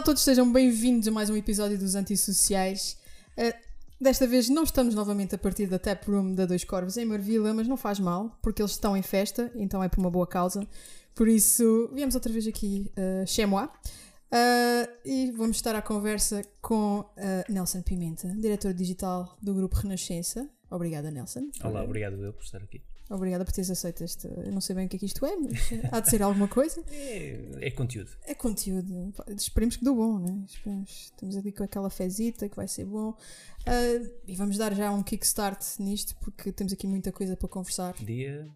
a 0.00 0.02
todos, 0.02 0.22
sejam 0.22 0.50
bem-vindos 0.50 1.06
a 1.06 1.10
mais 1.10 1.28
um 1.28 1.36
episódio 1.36 1.76
dos 1.76 1.94
Antissociais. 1.94 2.96
Uh, 3.36 3.52
desta 4.00 4.26
vez 4.26 4.48
não 4.48 4.62
estamos 4.62 4.94
novamente 4.94 5.34
a 5.34 5.38
partir 5.38 5.66
da 5.66 5.78
Tap 5.78 6.08
Room 6.08 6.34
da 6.34 6.46
Dois 6.46 6.64
Corvos 6.64 6.96
em 6.96 7.04
Marvila, 7.04 7.52
mas 7.52 7.68
não 7.68 7.76
faz 7.76 8.00
mal, 8.00 8.34
porque 8.40 8.62
eles 8.62 8.70
estão 8.70 8.96
em 8.96 9.02
festa, 9.02 9.52
então 9.54 9.84
é 9.84 9.90
por 9.90 10.00
uma 10.00 10.10
boa 10.10 10.26
causa. 10.26 10.66
Por 11.14 11.28
isso, 11.28 11.90
viemos 11.92 12.14
outra 12.14 12.32
vez 12.32 12.46
aqui 12.46 12.90
uh, 12.96 13.26
chez 13.26 13.46
moi. 13.46 13.66
Uh, 13.66 14.88
e 15.04 15.32
vamos 15.32 15.58
estar 15.58 15.74
à 15.74 15.82
conversa 15.82 16.42
com 16.62 17.00
uh, 17.00 17.52
Nelson 17.52 17.82
Pimenta, 17.82 18.28
diretor 18.28 18.72
digital 18.72 19.36
do 19.42 19.52
Grupo 19.52 19.76
Renascença. 19.76 20.48
Obrigada, 20.70 21.10
Nelson. 21.10 21.50
Olá, 21.62 21.84
obrigado 21.84 22.24
eu 22.24 22.32
por 22.32 22.42
estar 22.42 22.62
aqui. 22.62 22.80
Obrigada 23.10 23.44
por 23.44 23.52
teres 23.52 23.68
aceito 23.70 24.04
este. 24.04 24.28
Eu 24.28 24.52
não 24.52 24.60
sei 24.60 24.74
bem 24.76 24.86
o 24.86 24.88
que 24.88 24.94
é 24.94 24.98
que 25.00 25.06
isto 25.06 25.26
é, 25.26 25.34
mas 25.34 25.58
há 25.90 25.98
de 25.98 26.08
ser 26.08 26.22
alguma 26.22 26.46
coisa. 26.46 26.80
É, 26.90 27.66
é 27.66 27.70
conteúdo. 27.72 28.10
É 28.24 28.34
conteúdo. 28.34 29.12
Esperemos 29.36 29.76
que 29.76 29.84
dê 29.84 29.90
bom, 29.90 30.18
né? 30.20 30.44
Esperemos. 30.46 31.10
Estamos 31.12 31.36
ali 31.36 31.50
com 31.50 31.64
aquela 31.64 31.90
fezita 31.90 32.48
que 32.48 32.54
vai 32.54 32.68
ser 32.68 32.84
bom. 32.84 33.10
Uh, 33.10 34.10
e 34.28 34.36
vamos 34.36 34.56
dar 34.56 34.72
já 34.74 34.92
um 34.92 35.02
kickstart 35.02 35.60
nisto, 35.80 36.14
porque 36.20 36.52
temos 36.52 36.72
aqui 36.72 36.86
muita 36.86 37.10
coisa 37.10 37.36
para 37.36 37.48
conversar. 37.48 37.94
Dia. 37.94 38.48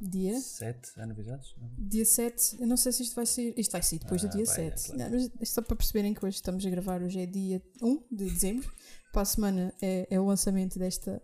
Dia 0.00 0.40
7 0.40 1.00
aniversários? 1.00 1.54
Dia 1.76 2.04
7, 2.04 2.60
eu 2.60 2.66
não 2.68 2.76
sei 2.76 2.92
se 2.92 3.02
isto 3.02 3.14
vai 3.16 3.26
ser. 3.26 3.52
Isto 3.58 3.72
vai 3.72 3.82
ser 3.82 3.98
depois 3.98 4.24
Ah, 4.24 4.28
do 4.28 4.36
dia 4.36 4.44
vai, 4.46 4.54
7. 4.54 4.66
é 4.92 4.94
claro. 4.94 4.98
Não, 4.98 5.18
mas 5.20 5.30
é 5.40 5.44
só 5.44 5.60
para 5.60 5.76
perceberem 5.76 6.14
que 6.14 6.24
hoje 6.24 6.36
estamos 6.36 6.64
a 6.64 6.70
gravar, 6.70 7.02
hoje 7.02 7.20
é 7.20 7.26
dia 7.26 7.60
1 7.82 8.02
de 8.10 8.24
dezembro. 8.24 8.72
Para 9.12 9.22
a 9.22 9.24
semana 9.24 9.74
é, 9.82 10.06
é 10.08 10.20
o 10.20 10.24
lançamento 10.24 10.78
desta, 10.78 11.20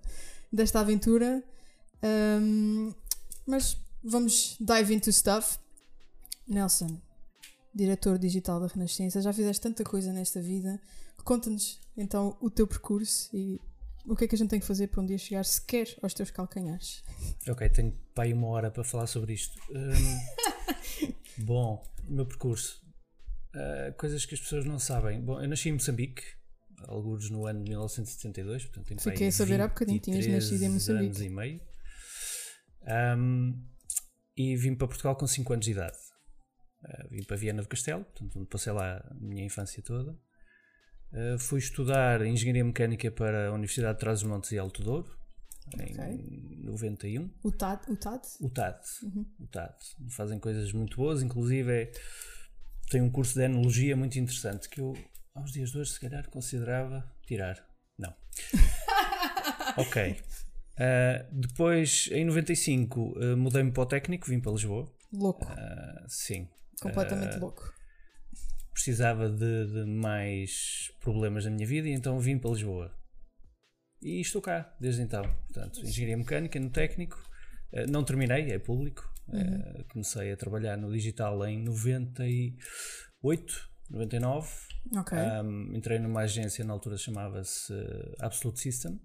desta 0.52 0.80
aventura. 0.80 1.42
Um, 2.02 2.92
mas 3.46 3.76
vamos 4.02 4.56
dive 4.60 4.94
into 4.94 5.12
stuff. 5.12 5.58
Nelson, 6.46 7.00
diretor 7.74 8.18
digital 8.18 8.60
da 8.60 8.66
Renascença, 8.66 9.22
já 9.22 9.32
fizeste 9.32 9.62
tanta 9.62 9.82
coisa 9.84 10.12
nesta 10.12 10.40
vida. 10.40 10.80
Conta-nos 11.24 11.80
então 11.96 12.36
o 12.40 12.50
teu 12.50 12.66
percurso 12.66 13.34
e 13.34 13.58
o 14.06 14.14
que 14.14 14.24
é 14.24 14.28
que 14.28 14.34
a 14.34 14.38
gente 14.38 14.50
tem 14.50 14.60
que 14.60 14.66
fazer 14.66 14.88
para 14.88 15.00
um 15.00 15.06
dia 15.06 15.16
chegar 15.16 15.44
sequer 15.44 15.88
aos 16.02 16.12
teus 16.12 16.30
calcanhares. 16.30 17.02
Ok, 17.48 17.66
tenho 17.70 17.92
para 18.14 18.24
aí 18.24 18.32
uma 18.34 18.48
hora 18.48 18.70
para 18.70 18.84
falar 18.84 19.06
sobre 19.06 19.32
isto. 19.32 19.58
Hum, 19.70 21.14
bom, 21.38 21.82
o 22.06 22.12
meu 22.12 22.26
percurso. 22.26 22.84
Ah, 23.54 23.92
coisas 23.96 24.26
que 24.26 24.34
as 24.34 24.40
pessoas 24.40 24.64
não 24.64 24.78
sabem. 24.78 25.20
Bom, 25.20 25.40
eu 25.40 25.48
nasci 25.48 25.68
em 25.68 25.72
Moçambique, 25.72 26.22
alguns 26.88 27.30
no 27.30 27.46
ano 27.46 27.62
de 27.62 27.70
1972, 27.70 28.64
portanto 28.64 28.86
tenho 28.86 29.00
Fiquei 29.00 29.28
a 29.28 29.32
saber 29.32 29.60
há 29.60 29.68
bocadinho, 29.68 30.00
tinhas 30.00 30.26
23 30.26 30.44
nascido 30.44 30.62
em 30.62 30.68
Moçambique. 30.74 31.06
anos 31.06 31.20
e 31.20 31.28
meio. 31.28 31.60
Hum, 32.86 33.64
e 34.36 34.56
vim 34.56 34.74
para 34.74 34.88
Portugal 34.88 35.16
com 35.16 35.26
5 35.26 35.52
anos 35.52 35.64
de 35.64 35.72
idade. 35.72 35.96
Ah, 36.84 37.06
vim 37.10 37.22
para 37.22 37.36
Viana 37.36 37.62
do 37.62 37.68
Castelo, 37.68 38.04
portanto, 38.04 38.38
onde 38.38 38.48
passei 38.48 38.72
lá 38.72 38.96
a 38.98 39.14
minha 39.14 39.44
infância 39.44 39.82
toda. 39.82 40.18
Ah, 41.12 41.36
fui 41.38 41.58
estudar 41.58 42.24
Engenharia 42.26 42.64
Mecânica 42.64 43.10
para 43.10 43.48
a 43.48 43.52
Universidade 43.52 43.94
de 43.94 44.00
Trás-os-Montes 44.00 44.52
e 44.52 44.58
Alto 44.58 44.82
Douro, 44.82 45.16
em 45.78 46.62
91. 46.64 47.30
O 47.42 47.50
TAD? 47.50 47.90
O 47.90 47.96
TAD? 47.96 48.22
O 48.40 48.50
TAD. 48.50 48.80
Uhum. 49.02 49.26
O 49.40 49.46
TAD. 49.46 49.74
Fazem 50.10 50.38
coisas 50.38 50.72
muito 50.72 50.96
boas, 50.96 51.22
inclusive 51.22 51.72
é, 51.72 51.92
tem 52.90 53.00
um 53.00 53.10
curso 53.10 53.34
de 53.34 53.44
enologia 53.44 53.96
muito 53.96 54.18
interessante 54.18 54.68
que 54.68 54.80
eu, 54.80 54.94
aos 55.34 55.52
dias 55.52 55.70
de 55.70 55.78
hoje, 55.78 55.92
se 55.92 56.00
calhar 56.00 56.28
considerava 56.28 57.10
tirar. 57.26 57.66
Não. 57.98 58.14
ok. 59.78 60.16
Ah, 60.78 61.26
depois, 61.32 62.08
em 62.12 62.24
95, 62.24 63.14
ah, 63.16 63.36
mudei-me 63.36 63.72
para 63.72 63.82
o 63.82 63.86
técnico, 63.86 64.28
vim 64.28 64.40
para 64.40 64.52
Lisboa. 64.52 64.92
Louco. 65.12 65.44
Ah, 65.48 66.04
sim. 66.08 66.48
Completamente 66.80 67.38
louco. 67.38 67.72
precisava 68.72 69.28
de, 69.30 69.66
de 69.66 69.84
mais 69.86 70.90
problemas 71.00 71.44
na 71.44 71.50
minha 71.52 71.66
vida 71.66 71.88
e 71.88 71.92
então 71.92 72.18
vim 72.18 72.36
para 72.38 72.50
Lisboa. 72.50 72.92
E 74.02 74.20
estou 74.20 74.42
cá 74.42 74.74
desde 74.80 75.02
então. 75.02 75.22
Portanto, 75.22 75.80
engenharia 75.80 76.16
mecânica 76.16 76.58
no 76.60 76.70
técnico. 76.70 77.22
Não 77.88 78.04
terminei, 78.04 78.52
é 78.52 78.58
público. 78.58 79.08
Eh, 79.32 79.84
Comecei 79.88 80.30
a 80.32 80.36
trabalhar 80.36 80.76
no 80.76 80.92
digital 80.92 81.44
em 81.46 81.62
98, 81.64 83.68
99. 83.90 84.48
Ok. 84.96 85.18
Um, 85.18 85.74
entrei 85.74 85.98
numa 85.98 86.20
agência, 86.20 86.64
na 86.64 86.72
altura 86.72 86.96
chamava-se 86.98 87.72
Absolute 88.20 88.60
System. 88.60 89.00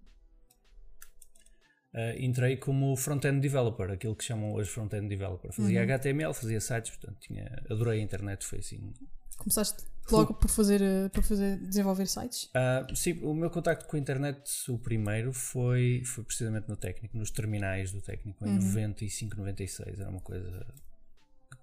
Eh, 1.91 2.23
entrei 2.23 2.55
como 2.55 2.95
front-end 2.95 3.39
developer, 3.39 3.89
aquilo 3.89 4.15
que 4.15 4.23
chamam 4.23 4.53
hoje 4.53 4.69
front-end 4.69 5.07
developer. 5.07 5.51
Fazia 5.51 5.81
HTML, 5.83 6.33
fazia 6.33 6.61
sites, 6.61 6.91
portanto, 6.95 7.17
tinha, 7.19 7.63
adorei 7.69 7.99
a 7.99 8.03
internet, 8.03 8.45
foi 8.45 8.59
assim. 8.59 8.93
Começaste 9.37 9.83
logo 10.11 10.35
por 10.35 10.49
fazer, 10.49 10.81
eh, 10.81 11.09
por 11.09 11.23
fazer 11.23 11.57
desenvolver 11.57 12.05
sites? 12.05 12.49
Ah, 12.53 12.85
sim, 12.93 13.19
o 13.23 13.33
meu 13.33 13.49
contacto 13.49 13.87
com 13.87 13.95
a 13.97 13.99
internet, 13.99 14.69
o 14.69 14.77
primeiro, 14.77 15.33
foi, 15.33 16.03
foi 16.05 16.23
precisamente 16.23 16.69
no 16.69 16.75
técnico, 16.75 17.17
nos 17.17 17.31
terminais 17.31 17.91
do 17.91 18.01
técnico, 18.01 18.45
em 18.45 18.59
95, 18.59 19.37
96. 19.37 19.99
Era 19.99 20.09
uma 20.09 20.21
coisa. 20.21 20.65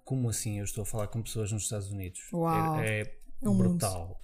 Como 0.03 0.29
assim? 0.29 0.59
Eu 0.59 0.65
estou 0.65 0.81
a 0.81 0.85
falar 0.85 1.07
com 1.07 1.21
pessoas 1.21 1.51
nos 1.53 1.63
Estados 1.63 1.89
Unidos. 1.89 2.21
Uau. 2.33 2.79
É, 2.81 3.01
é 3.01 3.17
É 3.43 3.49
um 3.49 3.57
brutal. 3.57 4.21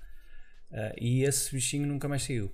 Ah, 0.72 0.94
e 1.00 1.24
esse 1.24 1.54
bichinho 1.54 1.88
nunca 1.88 2.10
mais 2.10 2.24
saiu. 2.24 2.52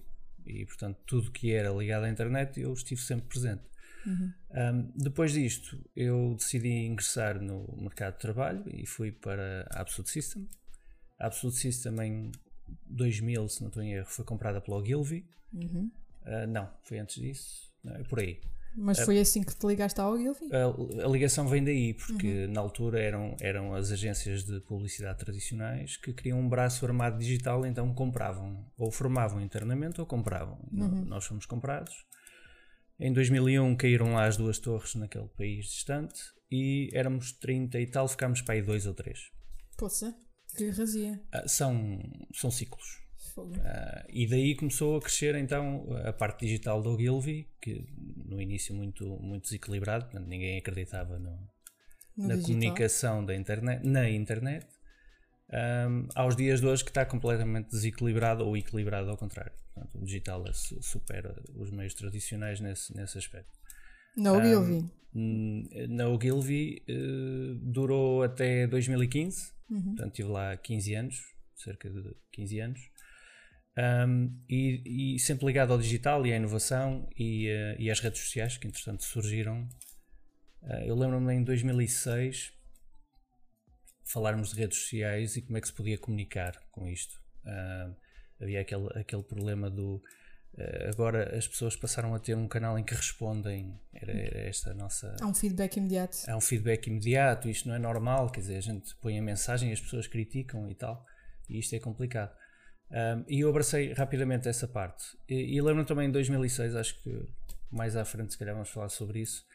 E 0.49 0.65
portanto, 0.65 0.97
tudo 1.05 1.31
que 1.31 1.51
era 1.53 1.69
ligado 1.69 2.03
à 2.05 2.09
internet, 2.09 2.59
eu 2.59 2.73
estive 2.73 3.01
sempre 3.01 3.27
presente. 3.27 3.69
Um, 4.07 4.91
depois 4.95 5.33
disto, 5.33 5.77
eu 5.95 6.35
decidi 6.35 6.69
ingressar 6.85 7.41
no 7.41 7.65
mercado 7.77 8.13
de 8.13 8.19
trabalho 8.19 8.63
e 8.67 8.85
fui 8.85 9.11
para 9.11 9.67
a 9.71 9.81
Absolute 9.81 10.09
System. 10.09 10.47
A 11.19 11.27
Absolute 11.27 11.57
System 11.57 11.95
em 12.01 12.31
2000, 12.87 13.47
se 13.49 13.61
não 13.61 13.67
estou 13.67 13.83
em 13.83 13.93
erro, 13.93 14.07
foi 14.07 14.25
comprada 14.25 14.61
pela 14.61 14.77
Ogilvy. 14.77 15.25
Uhum. 15.53 15.91
Uh, 16.23 16.47
não, 16.47 16.71
foi 16.83 16.99
antes 16.99 17.21
disso. 17.21 17.71
Não, 17.83 17.95
é 17.95 18.03
por 18.03 18.19
aí. 18.19 18.39
Mas 18.75 18.99
foi 19.01 19.19
assim 19.19 19.43
que 19.43 19.53
te 19.55 19.65
ligaste 19.67 19.99
ao 19.99 20.13
Ogilvy? 20.13 20.49
A, 20.53 21.05
a 21.05 21.07
ligação 21.09 21.47
vem 21.47 21.63
daí, 21.63 21.93
porque 21.93 22.47
na 22.47 22.61
altura 22.61 22.99
eram, 23.01 23.35
eram 23.41 23.73
as 23.75 23.91
agências 23.91 24.43
de 24.45 24.59
publicidade 24.61 25.19
tradicionais 25.19 25.97
que 25.97 26.13
queriam 26.13 26.39
um 26.39 26.47
braço 26.47 26.85
armado 26.85 27.17
digital, 27.19 27.65
então 27.65 27.93
compravam, 27.93 28.65
ou 28.77 28.91
formavam 28.91 29.41
internamente 29.41 29.99
ou 29.99 30.05
compravam. 30.07 30.59
No- 30.71 30.87
Nós 31.05 31.25
fomos 31.25 31.45
comprados. 31.45 31.93
Em 32.99 33.11
2001 33.13 33.75
caíram 33.75 34.13
lá 34.13 34.25
as 34.25 34.37
duas 34.37 34.59
torres 34.59 34.95
naquele 34.95 35.27
país 35.29 35.65
distante 35.65 36.19
e 36.51 36.89
éramos 36.93 37.31
30 37.33 37.79
e 37.79 37.87
tal, 37.87 38.07
ficámos 38.07 38.41
para 38.41 38.55
aí 38.55 38.61
dois 38.61 38.85
ou 38.85 38.93
três. 38.93 39.29
Poça, 39.77 40.13
que 40.55 40.69
razia. 40.69 41.21
Ah, 41.31 41.47
são, 41.47 41.99
são 42.33 42.51
ciclos. 42.51 43.01
Fogo. 43.39 43.55
Ah, 43.63 44.05
e 44.09 44.27
daí 44.27 44.55
começou 44.55 44.97
a 44.97 45.01
crescer 45.01 45.35
então 45.35 45.85
a 46.05 46.11
parte 46.13 46.45
digital 46.45 46.81
do 46.81 46.91
Ogilvy, 46.91 47.47
que 47.61 47.85
no 48.25 48.41
início 48.41 48.73
muito, 48.75 49.05
muito 49.21 49.43
desequilibrado, 49.43 50.05
portanto, 50.05 50.27
ninguém 50.27 50.57
acreditava 50.57 51.17
no, 51.19 51.31
No 52.17 52.27
na 52.27 52.35
digital. 52.35 52.43
comunicação 52.43 53.25
da 53.25 53.35
internet, 53.35 53.85
na 53.87 54.09
internet, 54.09 54.67
ahm, 55.51 56.07
aos 56.15 56.35
dias 56.35 56.59
de 56.61 56.67
hoje 56.67 56.83
que 56.83 56.91
está 56.91 57.05
completamente 57.05 57.69
desequilibrado 57.71 58.45
ou 58.45 58.55
equilibrado 58.57 59.09
ao 59.09 59.17
contrário. 59.17 59.53
Portanto, 59.73 59.97
o 60.01 60.05
digital 60.05 60.45
é 60.47 60.53
su- 60.53 60.81
supera 60.81 61.35
os 61.55 61.71
meios 61.71 61.93
tradicionais 61.93 62.59
nesse, 62.59 62.95
nesse 62.95 63.17
aspecto. 63.17 63.51
Na 64.17 64.33
Ogilvy. 64.33 64.85
Hum, 65.15 65.67
Na 65.89 66.07
Ogilvy 66.07 66.83
eh, 66.87 67.57
durou 67.61 68.21
até 68.21 68.67
2015, 68.67 69.53
portanto 69.85 70.13
tive 70.13 70.29
lá 70.29 70.55
15 70.57 70.93
anos, 70.95 71.33
cerca 71.55 71.89
de 71.89 72.15
15 72.31 72.59
anos, 72.59 72.79
Um, 73.79 74.37
e, 74.49 75.13
e 75.15 75.19
sempre 75.19 75.45
ligado 75.45 75.71
ao 75.71 75.79
digital 75.79 76.25
e 76.27 76.33
à 76.33 76.35
inovação 76.35 77.07
e, 77.17 77.47
eh, 77.47 77.77
e 77.79 77.89
às 77.89 78.01
redes 78.01 78.19
sociais 78.19 78.57
que 78.57 78.67
entretanto 78.67 79.03
surgiram. 79.03 79.69
Eh, 80.63 80.89
eu 80.89 80.95
lembro-me 80.95 81.33
em 81.33 81.43
2006 81.43 82.51
falarmos 84.03 84.49
de 84.49 84.59
redes 84.59 84.79
sociais 84.79 85.37
e 85.37 85.41
como 85.43 85.57
é 85.57 85.61
que 85.61 85.67
se 85.67 85.73
podia 85.73 85.97
comunicar 85.97 86.59
com 86.71 86.89
isto. 86.89 87.21
Ah, 87.45 87.91
havia 88.41 88.59
aquele, 88.59 88.87
aquele 88.95 89.23
problema 89.23 89.69
do 89.69 90.01
eh, 90.57 90.89
agora 90.89 91.37
as 91.37 91.47
pessoas 91.47 91.75
passaram 91.75 92.13
a 92.13 92.19
ter 92.19 92.35
um 92.35 92.47
canal 92.47 92.77
em 92.77 92.83
que 92.83 92.93
respondem, 92.93 93.79
era, 93.93 94.11
era 94.11 94.39
esta 94.39 94.71
a 94.71 94.73
nossa. 94.73 95.15
Há 95.21 95.25
um 95.25 95.33
feedback 95.33 95.77
imediato. 95.77 96.17
Há 96.27 96.35
um 96.35 96.41
feedback 96.41 96.87
imediato, 96.87 97.47
isto 97.47 97.69
não 97.69 97.75
é 97.75 97.79
normal, 97.79 98.29
quer 98.29 98.41
dizer, 98.41 98.57
a 98.57 98.61
gente 98.61 98.93
põe 98.95 99.17
a 99.17 99.21
mensagem 99.21 99.69
e 99.69 99.73
as 99.73 99.79
pessoas 99.79 100.07
criticam 100.07 100.69
e 100.69 100.75
tal, 100.75 101.05
e 101.47 101.59
isto 101.59 101.75
é 101.75 101.79
complicado. 101.79 102.35
Um, 102.91 103.23
e 103.27 103.41
eu 103.41 103.49
abracei 103.49 103.93
rapidamente 103.93 104.47
essa 104.47 104.67
parte. 104.67 105.17
E, 105.27 105.55
e 105.55 105.61
lembro-me 105.61 105.85
também 105.85 106.07
em 106.07 106.11
2006, 106.11 106.75
acho 106.75 107.01
que 107.03 107.27
mais 107.71 107.95
à 107.95 108.03
frente, 108.03 108.31
se 108.33 108.37
calhar, 108.37 108.55
vamos 108.55 108.69
falar 108.69 108.89
sobre 108.89 109.19
isso, 109.19 109.45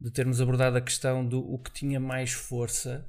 de 0.00 0.10
termos 0.10 0.40
abordado 0.40 0.76
a 0.76 0.80
questão 0.80 1.26
do 1.26 1.40
o 1.40 1.58
que 1.58 1.70
tinha 1.72 1.98
mais 1.98 2.32
força 2.32 3.06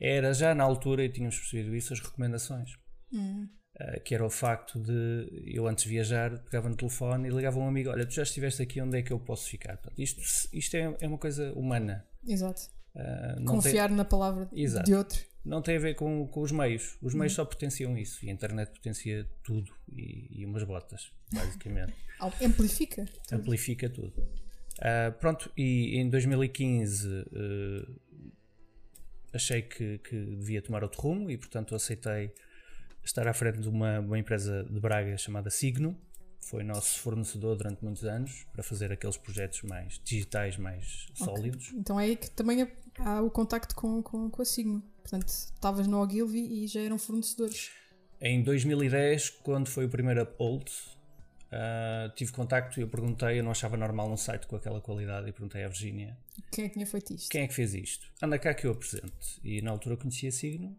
era 0.00 0.34
já 0.34 0.54
na 0.54 0.64
altura, 0.64 1.04
e 1.04 1.08
tínhamos 1.08 1.38
percebido 1.38 1.74
isso, 1.76 1.92
as 1.92 2.00
recomendações. 2.00 2.72
Uh, 3.12 4.00
que 4.04 4.14
era 4.14 4.24
o 4.24 4.30
facto 4.30 4.78
de 4.80 5.44
eu 5.46 5.66
antes 5.66 5.84
de 5.84 5.90
viajar 5.90 6.38
pegava 6.44 6.68
no 6.68 6.76
telefone 6.76 7.28
e 7.28 7.30
ligava 7.30 7.58
a 7.58 7.62
um 7.62 7.68
amigo: 7.68 7.90
Olha, 7.90 8.04
tu 8.06 8.12
já 8.14 8.22
estiveste 8.22 8.62
aqui, 8.62 8.80
onde 8.80 8.98
é 8.98 9.02
que 9.02 9.12
eu 9.12 9.18
posso 9.20 9.48
ficar? 9.48 9.76
Portanto, 9.76 10.00
isto 10.00 10.20
isto 10.52 10.76
é, 10.76 10.96
é 11.00 11.06
uma 11.08 11.18
coisa 11.18 11.52
humana. 11.54 12.04
Exato. 12.26 12.62
Uh, 12.94 13.40
não 13.40 13.46
tem- 13.46 13.46
Confiar 13.46 13.90
na 13.90 14.04
palavra 14.04 14.48
Exato. 14.52 14.84
de 14.86 14.94
outro. 14.94 15.20
Não 15.44 15.60
tem 15.60 15.76
a 15.76 15.78
ver 15.78 15.94
com, 15.94 16.26
com 16.26 16.40
os 16.40 16.50
meios. 16.50 16.96
Os 17.02 17.14
meios 17.14 17.32
uhum. 17.32 17.36
só 17.36 17.44
potenciam 17.44 17.96
isso 17.98 18.24
e 18.24 18.30
a 18.30 18.32
internet 18.32 18.70
potencia 18.70 19.28
tudo 19.42 19.72
e, 19.92 20.40
e 20.40 20.46
umas 20.46 20.62
botas, 20.64 21.12
basicamente. 21.32 21.94
Amplifica. 22.42 23.04
Tudo. 23.04 23.40
Amplifica 23.40 23.90
tudo. 23.90 24.12
Uh, 24.78 25.12
pronto, 25.20 25.52
e 25.56 25.98
em 25.98 26.08
2015 26.08 27.08
uh, 27.08 28.00
achei 29.32 29.62
que, 29.62 29.98
que, 29.98 30.16
devia 30.16 30.62
tomar 30.62 30.82
outro 30.82 31.00
rumo 31.00 31.30
e, 31.30 31.36
portanto, 31.36 31.74
aceitei 31.74 32.32
estar 33.04 33.28
à 33.28 33.34
frente 33.34 33.60
de 33.60 33.68
uma, 33.68 34.00
uma 34.00 34.18
empresa 34.18 34.64
de 34.64 34.80
Braga 34.80 35.16
chamada 35.18 35.50
Signo. 35.50 35.96
Foi 36.46 36.62
nosso 36.62 37.00
fornecedor 37.00 37.56
durante 37.56 37.82
muitos 37.82 38.04
anos 38.04 38.46
para 38.52 38.62
fazer 38.62 38.92
aqueles 38.92 39.16
projetos 39.16 39.62
mais 39.62 40.00
digitais, 40.04 40.58
mais 40.58 41.08
okay. 41.12 41.24
sólidos. 41.24 41.72
Então 41.74 41.98
é 41.98 42.04
aí 42.04 42.16
que 42.16 42.30
também 42.30 42.68
há 42.98 43.22
o 43.22 43.30
contacto 43.30 43.74
com, 43.74 44.02
com, 44.02 44.28
com 44.28 44.42
a 44.42 44.44
Signo. 44.44 44.82
Portanto, 45.02 45.28
estavas 45.28 45.86
no 45.86 46.02
Ogilvy 46.02 46.64
e 46.64 46.66
já 46.66 46.80
eram 46.80 46.98
fornecedores. 46.98 47.70
Em 48.20 48.42
2010, 48.42 49.30
quando 49.30 49.68
foi 49.68 49.86
o 49.86 49.88
primeiro 49.88 50.22
upload, 50.22 50.70
uh, 51.50 52.14
tive 52.14 52.32
contacto 52.32 52.78
e 52.78 52.82
eu 52.82 52.88
perguntei, 52.88 53.38
eu 53.38 53.44
não 53.44 53.50
achava 53.50 53.76
normal 53.76 54.10
um 54.10 54.16
site 54.16 54.46
com 54.46 54.56
aquela 54.56 54.80
qualidade 54.80 55.28
e 55.28 55.32
perguntei 55.32 55.64
à 55.64 55.68
Virginia. 55.68 56.16
Quem 56.50 56.66
é 56.66 56.68
que 56.68 56.74
tinha 56.74 56.86
feito 56.86 57.14
isto? 57.14 57.30
Quem 57.30 57.42
é 57.42 57.48
que 57.48 57.54
fez 57.54 57.74
isto? 57.74 58.06
Anda 58.22 58.38
cá 58.38 58.52
que 58.52 58.66
eu 58.66 58.72
apresento. 58.72 59.40
E 59.42 59.62
na 59.62 59.70
altura 59.70 59.96
conhecia 59.96 60.30
Signo 60.30 60.76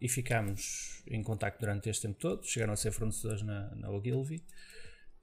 e 0.00 0.08
ficámos 0.08 1.02
em 1.06 1.22
contacto 1.22 1.60
durante 1.60 1.88
este 1.88 2.06
tempo 2.06 2.18
todo. 2.18 2.46
Chegaram 2.46 2.72
a 2.72 2.76
ser 2.76 2.90
fornecedores 2.92 3.42
na, 3.42 3.74
na 3.74 3.90
Ogilvy. 3.90 4.42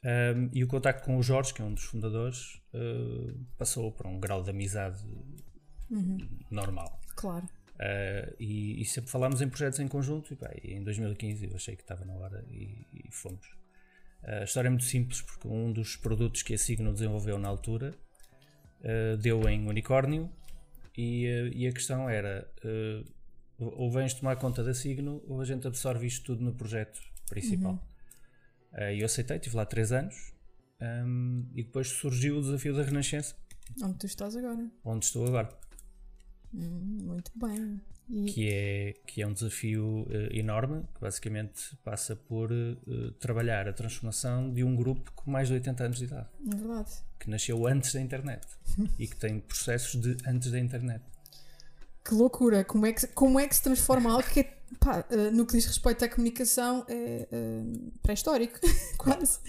Um, 0.06 0.52
e 0.54 0.64
o 0.64 0.68
contacto 0.68 1.04
com 1.04 1.18
o 1.18 1.24
Jorge, 1.24 1.52
que 1.52 1.64
é 1.64 1.66
um 1.66 1.74
dos 1.74 1.84
fundadores, 1.86 2.62
uh, 2.76 3.44
passou 3.58 3.92
para 3.92 4.08
um 4.08 4.20
grau 4.20 4.44
de 4.44 4.52
amizade 4.52 5.04
uhum. 5.90 6.18
normal. 6.52 7.02
Claro. 7.16 7.46
Uh, 7.74 8.36
e, 8.40 8.82
e, 8.82 8.86
sempre 8.86 9.10
falámos 9.10 9.42
em 9.42 9.50
projetos 9.50 9.80
em 9.80 9.88
conjunto. 9.88 10.32
E, 10.32 10.36
pá, 10.36 10.52
em 10.64 10.84
2015 10.84 11.46
eu 11.48 11.56
achei 11.56 11.76
que 11.76 11.82
estava 11.82 12.06
na 12.06 12.14
hora 12.14 12.46
e, 12.52 12.86
e 12.94 13.12
fomos. 13.12 13.48
Uh, 14.22 14.42
a 14.42 14.44
história 14.44 14.68
é 14.68 14.70
muito 14.70 14.86
simples 14.86 15.22
porque 15.22 15.48
um 15.48 15.74
dos 15.74 15.96
produtos 15.96 16.44
que 16.44 16.54
a 16.54 16.58
Signo 16.58 16.94
desenvolveu 16.94 17.40
na 17.40 17.48
altura 17.48 17.94
deu 19.20 19.50
em 19.50 19.68
unicórnio 19.68 20.32
e, 20.96 21.26
e 21.56 21.68
a 21.68 21.72
questão 21.72 22.08
era 22.08 22.48
ou 23.58 23.92
vens 23.92 24.14
tomar 24.14 24.36
conta 24.36 24.64
da 24.64 24.74
Signo 24.74 25.24
ou 25.28 25.42
a 25.42 25.46
gente 25.46 25.68
absorve 25.68 26.06
isto 26.08 26.26
tudo 26.26 26.44
no 26.44 26.54
projeto 26.54 27.00
principal. 27.30 27.74
Uhum. 27.74 28.90
E 28.92 29.00
eu 29.00 29.06
aceitei, 29.06 29.38
estive 29.38 29.56
lá 29.56 29.66
3 29.66 29.92
anos 29.94 30.36
um, 30.82 31.46
e 31.54 31.64
depois 31.64 31.88
surgiu 31.88 32.38
o 32.38 32.42
desafio 32.42 32.76
da 32.76 32.84
Renascença. 32.84 33.36
Onde 33.82 33.98
tu 33.98 34.06
estás 34.06 34.36
agora? 34.36 34.70
Onde 34.84 35.06
estou 35.06 35.26
agora. 35.26 35.50
Hum, 36.54 37.00
muito 37.04 37.32
bem. 37.36 37.82
E... 38.08 38.26
Que, 38.26 38.50
é, 38.50 38.94
que 39.08 39.22
é 39.22 39.28
um 39.28 39.34
desafio 39.34 40.04
uh, 40.04 40.32
enorme, 40.32 40.84
que 40.94 41.02
basicamente 41.02 41.76
passa 41.84 42.16
por 42.16 42.52
uh, 42.52 43.12
trabalhar 43.20 43.68
a 43.68 43.74
transformação 43.74 44.54
de 44.54 44.64
um 44.64 44.76
grupo 44.76 45.12
com 45.14 45.32
mais 45.32 45.48
de 45.48 45.56
80 45.56 45.84
anos 45.84 45.98
de 45.98 46.06
idade. 46.06 46.30
É 46.46 46.56
verdade. 46.56 46.92
Que 47.20 47.30
nasceu 47.30 47.66
antes 47.66 47.94
da 47.94 48.02
internet 48.02 48.46
e 49.00 49.08
que 49.08 49.16
tem 49.16 49.40
processos 49.40 50.00
de 50.00 50.18
antes 50.28 50.52
da 50.52 50.60
internet. 50.60 51.04
Que 52.08 52.14
loucura! 52.14 52.64
Como 52.64 52.86
é 52.86 52.94
que, 52.94 53.08
como 53.08 53.40
é 53.40 53.48
que 53.48 53.56
se 53.56 53.64
transforma 53.64 54.12
algo 54.12 54.24
que 54.30 54.42
é 54.42 54.56
Pá, 54.80 55.06
uh, 55.10 55.32
no 55.32 55.46
que 55.46 55.54
diz 55.54 55.66
respeito 55.66 56.04
à 56.04 56.10
comunicação 56.10 56.86
é 56.90 57.28
uh, 57.32 57.92
pré-histórico, 58.02 58.60
quase. 58.98 59.40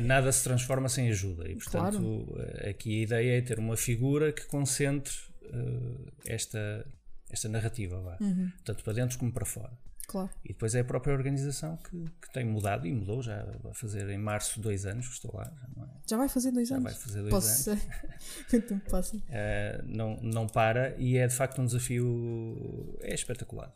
Nada 0.00 0.30
se 0.32 0.44
transforma 0.44 0.88
sem 0.88 1.08
ajuda 1.08 1.48
e, 1.48 1.56
portanto, 1.56 2.24
claro. 2.28 2.68
aqui 2.68 3.00
a 3.00 3.02
ideia 3.02 3.38
é 3.38 3.40
ter 3.40 3.58
uma 3.58 3.76
figura 3.76 4.32
que 4.32 4.46
concentre 4.46 5.12
uh, 5.42 6.12
esta, 6.24 6.86
esta 7.30 7.48
narrativa, 7.48 8.00
vá. 8.00 8.16
Uhum. 8.20 8.50
tanto 8.64 8.84
para 8.84 8.92
dentro 8.92 9.18
como 9.18 9.32
para 9.32 9.44
fora. 9.44 9.76
Claro. 10.08 10.30
E 10.42 10.48
depois 10.48 10.74
é 10.74 10.80
a 10.80 10.84
própria 10.84 11.12
organização 11.12 11.76
que, 11.76 12.04
que 12.22 12.32
tem 12.32 12.42
mudado 12.42 12.86
e 12.86 12.92
mudou, 12.94 13.22
já 13.22 13.44
vai 13.62 13.74
fazer 13.74 14.08
em 14.08 14.16
março 14.16 14.58
dois 14.58 14.86
anos 14.86 15.06
que 15.06 15.12
estou 15.12 15.36
lá. 15.36 15.44
Já, 15.44 15.82
é? 15.82 15.86
já 16.08 16.16
vai 16.16 16.28
fazer 16.30 16.50
dois 16.50 16.66
já 16.66 16.76
anos? 16.76 16.92
vai 16.92 17.00
fazer 17.00 17.20
dois 17.20 17.30
Posso 17.30 17.70
anos. 17.70 17.84
Então 18.52 18.78
passa. 18.90 19.16
Uh, 19.28 19.82
não, 19.84 20.16
não 20.22 20.46
para 20.46 20.96
e 20.98 21.18
é 21.18 21.26
de 21.26 21.34
facto 21.34 21.60
um 21.60 21.66
desafio 21.66 22.96
é 23.02 23.14
espetacular. 23.14 23.72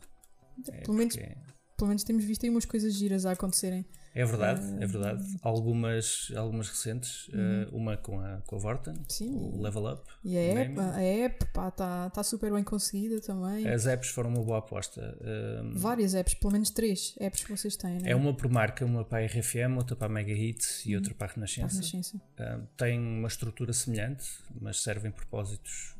É 0.67 0.81
pelo, 0.81 0.97
menos, 0.97 1.15
é... 1.17 1.37
pelo 1.77 1.87
menos 1.87 2.03
temos 2.03 2.25
visto 2.25 2.43
aí 2.43 2.49
umas 2.49 2.65
coisas 2.65 2.93
giras 2.95 3.25
a 3.25 3.31
acontecerem. 3.31 3.85
É 4.15 4.23
verdade, 4.23 4.61
uh, 4.61 4.83
é 4.83 4.85
verdade. 4.85 5.37
Algumas, 5.41 6.31
algumas 6.35 6.69
recentes, 6.69 7.27
uhum. 7.29 7.63
uh, 7.63 7.75
uma 7.75 7.97
com 7.97 8.19
a, 8.19 8.41
com 8.45 8.55
a 8.55 8.59
Vorten, 8.59 8.93
Sim, 9.09 9.35
o 9.35 9.61
Level 9.61 9.91
Up. 9.91 10.03
E 10.23 10.37
a 10.37 10.41
app, 10.41 10.79
a 10.79 11.01
app 11.01 11.45
está 11.45 12.09
tá 12.09 12.23
super 12.23 12.51
bem 12.53 12.63
conseguida 12.63 13.19
também. 13.21 13.67
As 13.67 13.87
apps 13.87 14.09
foram 14.09 14.29
uma 14.29 14.43
boa 14.43 14.59
aposta. 14.59 15.17
Uh, 15.19 15.77
Várias 15.77 16.13
apps, 16.13 16.35
pelo 16.35 16.53
menos 16.53 16.69
três 16.69 17.15
apps 17.19 17.43
que 17.43 17.51
vocês 17.51 17.75
têm, 17.75 18.05
É? 18.05 18.11
é 18.11 18.15
uma 18.15 18.33
por 18.33 18.49
marca, 18.49 18.85
uma 18.85 19.03
para 19.03 19.23
a 19.23 19.25
RFM, 19.25 19.77
outra 19.77 19.95
para 19.95 20.07
a 20.07 20.09
Mega 20.09 20.31
Hits 20.31 20.85
e 20.85 20.89
uhum. 20.89 20.97
outra 20.97 21.13
para 21.15 21.31
a 21.31 21.33
Renascença. 21.33 21.79
Para 21.79 22.45
a 22.45 22.49
Renascença. 22.49 22.69
tem 22.77 22.99
uma 22.99 23.27
estrutura 23.27 23.73
semelhante, 23.73 24.25
mas 24.61 24.81
servem 24.81 25.11
propósitos 25.11 25.95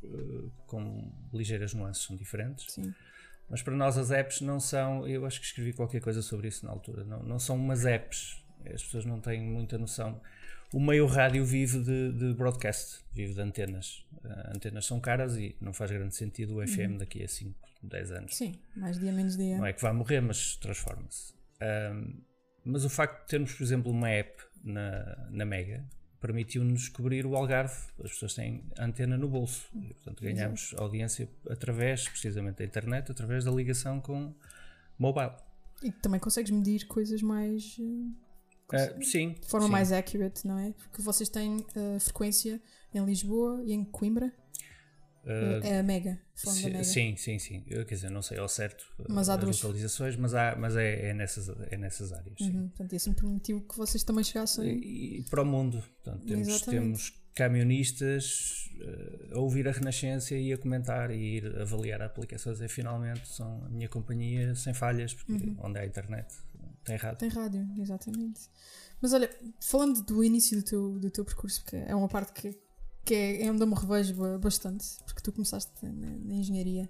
com 0.67 1.11
ligeiras 1.33 1.73
nuances, 1.73 2.03
são 2.03 2.15
diferentes. 2.15 2.73
Sim. 2.73 2.93
Mas 3.49 3.61
para 3.61 3.75
nós 3.75 3.97
as 3.97 4.11
apps 4.11 4.41
não 4.41 4.59
são, 4.59 5.07
eu 5.07 5.25
acho 5.25 5.39
que 5.39 5.45
escrevi 5.45 5.73
qualquer 5.73 6.01
coisa 6.01 6.21
sobre 6.21 6.47
isso 6.47 6.65
na 6.65 6.71
altura, 6.71 7.03
não, 7.03 7.21
não 7.23 7.39
são 7.39 7.55
umas 7.55 7.85
apps, 7.85 8.43
as 8.65 8.83
pessoas 8.83 9.05
não 9.05 9.19
têm 9.19 9.41
muita 9.41 9.77
noção. 9.77 10.19
O 10.73 10.79
meio 10.79 11.05
rádio 11.05 11.45
vive 11.45 11.83
de, 11.83 12.11
de 12.13 12.33
broadcast, 12.33 13.03
vive 13.13 13.35
de 13.35 13.41
antenas. 13.41 14.03
Uh, 14.23 14.55
antenas 14.55 14.85
são 14.85 14.99
caras 14.99 15.37
e 15.37 15.55
não 15.61 15.71
faz 15.71 15.91
grande 15.91 16.15
sentido 16.15 16.57
o 16.57 16.67
FM 16.67 16.79
uhum. 16.93 16.97
daqui 16.97 17.23
a 17.23 17.27
5, 17.27 17.55
10 17.83 18.11
anos. 18.11 18.35
Sim, 18.35 18.55
mais 18.75 18.97
dia 18.97 19.11
menos 19.11 19.37
dia. 19.37 19.57
Não 19.57 19.65
é 19.65 19.73
que 19.73 19.81
vai 19.81 19.93
morrer, 19.93 20.21
mas 20.21 20.55
transforma-se. 20.55 21.33
Mas 22.65 22.85
o 22.85 22.89
facto 22.89 23.21
de 23.23 23.27
termos, 23.27 23.53
por 23.53 23.63
exemplo, 23.63 23.91
uma 23.91 24.09
app 24.09 24.41
na, 24.63 25.27
na 25.29 25.45
Mega, 25.45 25.85
permitiu-nos 26.23 26.87
cobrir 26.87 27.25
o 27.25 27.35
Algarve. 27.35 27.75
As 28.01 28.11
pessoas 28.11 28.33
têm 28.33 28.63
antena 28.79 29.17
no 29.17 29.27
bolso. 29.27 29.67
E, 29.75 29.93
portanto, 29.93 30.23
ganhamos 30.23 30.69
Exato. 30.69 30.81
audiência 30.81 31.29
através, 31.49 32.07
precisamente, 32.07 32.59
da 32.59 32.63
internet, 32.63 33.11
através 33.11 33.43
da 33.43 33.51
ligação 33.51 33.99
com 33.99 34.33
mobile. 34.97 35.33
E 35.83 35.91
também 35.91 36.21
consegues 36.21 36.49
medir 36.49 36.87
coisas 36.87 37.21
mais. 37.21 37.77
Uh, 37.77 39.03
sim. 39.03 39.33
De 39.33 39.47
forma 39.47 39.65
sim. 39.65 39.71
mais 39.71 39.91
accurate, 39.91 40.47
não 40.47 40.57
é? 40.57 40.71
Porque 40.71 41.01
vocês 41.01 41.27
têm 41.27 41.57
uh, 41.57 41.99
frequência 41.99 42.61
em 42.93 43.03
Lisboa 43.03 43.61
e 43.65 43.73
em 43.73 43.83
Coimbra. 43.83 44.31
Uh, 45.23 45.65
é 45.65 45.79
a 45.79 45.83
Mega, 45.83 46.19
sim, 46.35 46.65
Mega. 46.65 46.83
Sim, 46.83 47.15
sim, 47.15 47.39
sim. 47.39 47.63
Eu, 47.67 47.85
quer 47.85 47.95
dizer, 47.95 48.09
não 48.09 48.21
sei 48.21 48.37
ao 48.37 48.49
certo 48.49 48.83
mas 49.07 49.29
há 49.29 49.35
as 49.35 49.39
duas. 49.39 49.61
localizações, 49.61 50.15
mas, 50.17 50.33
há, 50.33 50.55
mas 50.57 50.75
é, 50.75 51.09
é, 51.09 51.13
nessas, 51.13 51.49
é 51.71 51.77
nessas 51.77 52.11
áreas. 52.11 52.39
Uhum, 52.41 52.67
portanto, 52.67 52.93
isso 52.93 53.13
permitiu 53.13 53.61
que 53.61 53.77
vocês 53.77 54.03
também 54.03 54.23
chegassem. 54.23 54.65
E, 54.65 55.19
e 55.19 55.23
para 55.23 55.41
o 55.41 55.45
mundo. 55.45 55.81
Portanto, 56.03 56.25
temos, 56.25 56.61
temos 56.61 57.13
camionistas 57.33 58.69
uh, 58.81 59.37
a 59.37 59.39
ouvir 59.39 59.67
a 59.67 59.71
Renascença 59.71 60.35
e 60.35 60.51
a 60.51 60.57
comentar 60.57 61.09
e 61.09 61.37
ir 61.37 61.61
avaliar 61.61 62.01
a 62.01 62.05
aplicação. 62.05 62.53
E 62.53 62.67
finalmente 62.67 63.27
são 63.27 63.63
a 63.65 63.69
minha 63.69 63.87
companhia 63.87 64.53
sem 64.55 64.73
falhas, 64.73 65.13
porque 65.13 65.31
uhum. 65.31 65.55
onde 65.59 65.79
há 65.79 65.85
internet 65.85 66.27
tem 66.83 66.97
rádio. 66.97 67.17
Tem 67.17 67.29
rádio, 67.29 67.67
exatamente. 67.79 68.41
Mas 69.01 69.13
olha, 69.13 69.29
falando 69.59 70.01
do 70.03 70.23
início 70.23 70.57
do 70.57 70.63
teu, 70.63 70.99
do 70.99 71.09
teu 71.09 71.25
percurso, 71.25 71.61
porque 71.61 71.77
é 71.77 71.95
uma 71.95 72.07
parte 72.07 72.33
que 72.33 72.57
que 73.05 73.13
é, 73.13 73.43
é 73.43 73.51
onde 73.51 73.61
eu 73.61 73.67
me 73.67 73.75
revejo 73.75 74.13
bastante, 74.39 74.85
porque 75.05 75.21
tu 75.21 75.31
começaste 75.31 75.71
na, 75.81 75.91
na 75.91 76.35
engenharia. 76.35 76.89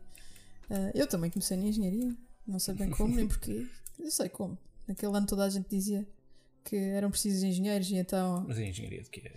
Uh, 0.70 0.92
eu 0.94 1.08
também 1.08 1.30
comecei 1.30 1.58
na 1.58 1.66
engenharia, 1.66 2.16
não 2.48 2.60
sei 2.60 2.74
bem 2.76 2.90
como 2.90 3.16
nem 3.16 3.28
porquê. 3.28 3.68
Eu 4.00 4.12
sei 4.12 4.30
como. 4.30 4.58
Naquele 4.88 5.16
ano 5.16 5.26
toda 5.26 5.46
a 5.46 5.50
gente 5.50 5.70
dizia 5.70 6.06
que 6.64 6.76
eram 6.76 7.10
precisos 7.10 7.44
engenheiros 7.44 7.90
e 7.90 7.96
então. 7.96 8.46
Mas 8.48 8.58
em 8.58 8.70
engenharia 8.70 9.02
de 9.02 9.10
quê? 9.10 9.32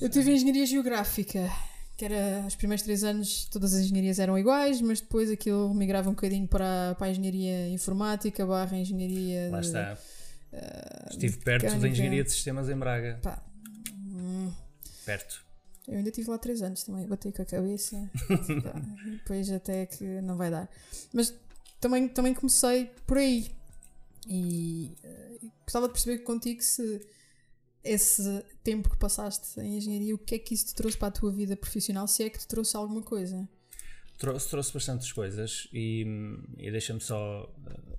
Eu 0.00 0.08
tive 0.08 0.32
engenharia 0.32 0.66
geográfica, 0.66 1.50
que 1.96 2.04
era 2.04 2.44
os 2.46 2.56
primeiros 2.56 2.82
três 2.82 3.04
anos 3.04 3.44
todas 3.46 3.74
as 3.74 3.82
engenharias 3.82 4.18
eram 4.18 4.38
iguais, 4.38 4.80
mas 4.80 5.00
depois 5.00 5.30
aquilo 5.30 5.72
migrava 5.74 6.08
um 6.10 6.14
bocadinho 6.14 6.48
para, 6.48 6.94
para 6.96 7.06
a 7.06 7.10
engenharia 7.10 7.68
informática 7.68 8.46
barra 8.46 8.76
engenharia. 8.76 9.50
Lá 9.50 9.60
de, 9.60 9.66
está. 9.66 9.98
Uh, 10.52 11.10
Estive 11.10 11.38
perto 11.38 11.78
da 11.78 11.88
engenharia 11.88 12.24
de 12.24 12.30
sistemas 12.30 12.68
em 12.68 12.76
Braga. 12.76 13.18
Pá. 13.22 13.42
Hum. 14.06 14.52
Perto. 15.04 15.44
Eu 15.86 15.98
ainda 15.98 16.10
tive 16.10 16.30
lá 16.30 16.38
3 16.38 16.62
anos 16.62 16.82
também, 16.84 17.06
botei 17.06 17.30
com 17.30 17.42
a 17.42 17.44
cabeça. 17.44 18.10
depois 19.04 19.50
até 19.50 19.84
que 19.86 20.04
não 20.22 20.36
vai 20.36 20.50
dar. 20.50 20.68
Mas 21.12 21.34
também, 21.80 22.08
também 22.08 22.34
comecei 22.34 22.86
por 23.06 23.18
aí. 23.18 23.50
E 24.26 24.96
uh, 25.04 25.50
gostava 25.64 25.86
de 25.86 25.92
perceber 25.92 26.18
contigo 26.20 26.62
se 26.62 27.06
esse 27.84 28.42
tempo 28.62 28.88
que 28.88 28.96
passaste 28.96 29.60
em 29.60 29.76
engenharia, 29.76 30.14
o 30.14 30.18
que 30.18 30.36
é 30.36 30.38
que 30.38 30.54
isso 30.54 30.68
te 30.68 30.74
trouxe 30.74 30.96
para 30.96 31.08
a 31.08 31.10
tua 31.10 31.30
vida 31.30 31.54
profissional, 31.54 32.08
se 32.08 32.24
é 32.24 32.30
que 32.30 32.38
te 32.38 32.48
trouxe 32.48 32.74
alguma 32.76 33.02
coisa? 33.02 33.46
Trouxe, 34.16 34.48
trouxe 34.48 34.72
bastantes 34.72 35.12
coisas 35.12 35.68
e, 35.70 36.06
e 36.56 36.70
deixa-me 36.70 37.00
só 37.00 37.44
uh, 37.44 37.98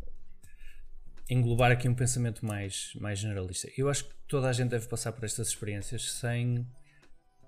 englobar 1.29 1.71
aqui 1.71 1.87
um 1.87 1.93
pensamento 1.93 2.43
mais, 2.43 2.93
mais 2.95 3.19
generalista. 3.19 3.69
Eu 3.77 3.89
acho 3.89 4.05
que 4.05 4.15
toda 4.27 4.49
a 4.49 4.53
gente 4.53 4.69
deve 4.69 4.87
passar 4.87 5.11
por 5.11 5.23
estas 5.23 5.49
experiências 5.49 6.13
sem 6.13 6.65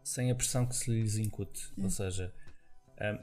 sem 0.07 0.31
a 0.31 0.35
pressão 0.35 0.65
que 0.65 0.75
se 0.75 0.89
lhes 0.89 1.17
incute. 1.17 1.69
Hum. 1.77 1.83
Ou 1.83 1.89
seja, 1.89 2.33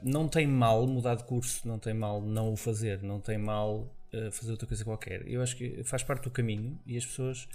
não 0.03 0.27
tem 0.27 0.47
mal 0.47 0.85
mudar 0.87 1.15
de 1.15 1.23
curso, 1.23 1.67
não 1.67 1.79
tem 1.79 1.93
mal 1.93 2.21
não 2.21 2.53
o 2.53 2.55
fazer, 2.55 3.01
não 3.01 3.19
tem 3.19 3.37
mal 3.37 3.93
uh, 4.13 4.31
fazer 4.31 4.51
outra 4.51 4.67
coisa 4.67 4.83
qualquer. 4.83 5.27
Eu 5.27 5.41
acho 5.41 5.55
que 5.55 5.83
faz 5.83 6.03
parte 6.03 6.23
do 6.23 6.31
caminho 6.31 6.79
e 6.85 6.97
as 6.97 7.05
pessoas 7.05 7.47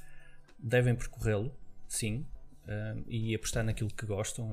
devem 0.58 0.94
percorrê-lo, 0.94 1.54
sim, 1.88 2.26
uh, 2.66 3.02
e 3.06 3.34
apostar 3.34 3.64
naquilo 3.64 3.90
que 3.90 4.04
gostam. 4.04 4.50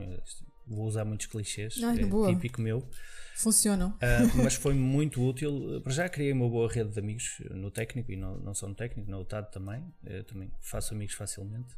Vou 0.65 0.85
usar 0.85 1.05
muitos 1.05 1.27
clichês, 1.27 1.81
Ai, 1.81 2.01
é 2.01 2.05
boa. 2.05 2.27
típico 2.33 2.61
meu. 2.61 2.87
Funcionam. 3.35 3.91
Uh, 3.91 4.43
mas 4.43 4.55
foi 4.55 4.73
muito 4.73 5.21
útil. 5.25 5.81
Para 5.81 5.93
já 5.93 6.09
criei 6.09 6.31
uma 6.31 6.47
boa 6.49 6.71
rede 6.71 6.91
de 6.91 6.99
amigos 6.99 7.41
no 7.51 7.71
técnico 7.71 8.11
e 8.11 8.17
não, 8.17 8.37
não 8.39 8.53
só 8.53 8.67
no 8.67 8.75
técnico, 8.75 9.09
no 9.09 9.21
UTAD 9.21 9.51
também. 9.51 9.83
Eu 10.03 10.23
também 10.23 10.51
faço 10.61 10.93
amigos 10.93 11.15
facilmente. 11.15 11.73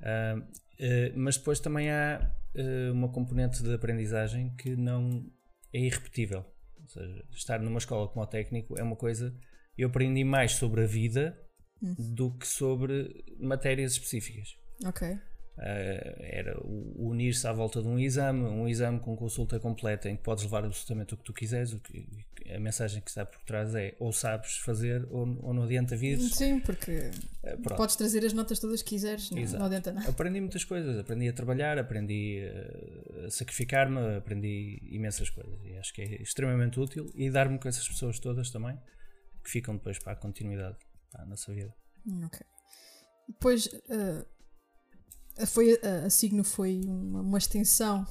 Uh, 0.00 0.46
mas 1.14 1.36
depois 1.36 1.60
também 1.60 1.90
há 1.90 2.30
uma 2.92 3.08
componente 3.08 3.62
de 3.62 3.74
aprendizagem 3.74 4.54
que 4.56 4.76
não 4.76 5.24
é 5.72 5.80
irrepetível. 5.80 6.44
Ou 6.82 6.88
seja, 6.88 7.24
estar 7.30 7.60
numa 7.60 7.78
escola 7.78 8.08
como 8.08 8.24
o 8.24 8.26
técnico 8.26 8.78
é 8.78 8.82
uma 8.82 8.96
coisa. 8.96 9.34
Eu 9.76 9.88
aprendi 9.88 10.24
mais 10.24 10.52
sobre 10.52 10.82
a 10.84 10.86
vida 10.86 11.38
hum. 11.82 11.94
do 11.98 12.30
que 12.36 12.46
sobre 12.46 13.24
matérias 13.38 13.92
específicas. 13.92 14.56
Ok. 14.84 15.18
Uh, 15.56 16.20
era 16.20 16.54
unir-se 16.96 17.46
à 17.46 17.52
volta 17.52 17.80
de 17.80 17.88
um 17.88 17.98
exame, 17.98 18.44
um 18.44 18.68
exame 18.68 19.00
com 19.00 19.16
consulta 19.16 19.58
completa 19.58 20.06
em 20.06 20.14
que 20.14 20.22
podes 20.22 20.44
levar 20.44 20.64
absolutamente 20.64 21.14
o 21.14 21.16
que 21.16 21.24
tu 21.24 21.32
quiseres. 21.32 21.72
O 21.72 21.80
que, 21.80 22.06
a 22.54 22.60
mensagem 22.60 23.00
que 23.00 23.08
está 23.08 23.24
por 23.24 23.40
trás 23.40 23.74
é 23.74 23.96
ou 23.98 24.12
sabes 24.12 24.58
fazer 24.58 25.06
ou, 25.10 25.26
ou 25.42 25.54
não 25.54 25.62
adianta 25.62 25.96
vir. 25.96 26.18
Sim, 26.18 26.60
porque 26.60 27.10
uh, 27.42 27.74
podes 27.74 27.96
trazer 27.96 28.24
as 28.24 28.34
notas 28.34 28.58
todas 28.58 28.82
que 28.82 28.90
quiseres, 28.90 29.30
não, 29.30 29.42
não, 29.58 29.66
adianta 29.66 29.92
nada. 29.92 30.10
Aprendi 30.10 30.40
muitas 30.40 30.62
coisas, 30.62 30.98
aprendi 30.98 31.26
a 31.26 31.32
trabalhar, 31.32 31.78
aprendi 31.78 32.42
a 33.24 33.30
sacrificar-me, 33.30 34.16
aprendi 34.16 34.78
imensas 34.90 35.30
coisas 35.30 35.58
e 35.64 35.76
acho 35.78 35.92
que 35.94 36.02
é 36.02 36.22
extremamente 36.22 36.78
útil 36.78 37.10
e 37.14 37.30
dar-me 37.30 37.58
com 37.58 37.66
essas 37.66 37.88
pessoas 37.88 38.18
todas 38.18 38.50
também 38.50 38.78
que 39.42 39.50
ficam 39.50 39.74
depois 39.74 39.98
para 39.98 40.12
a 40.12 40.16
continuidade 40.16 40.76
para 41.10 41.22
a 41.22 41.26
nossa 41.26 41.50
vida. 41.50 41.74
Ok. 42.26 42.40
Depois. 43.26 43.66
Uh 43.88 44.35
foi, 45.44 45.78
a, 45.82 46.06
a 46.06 46.10
Signo 46.10 46.42
foi 46.42 46.80
uma, 46.86 47.20
uma 47.20 47.38
extensão 47.38 48.06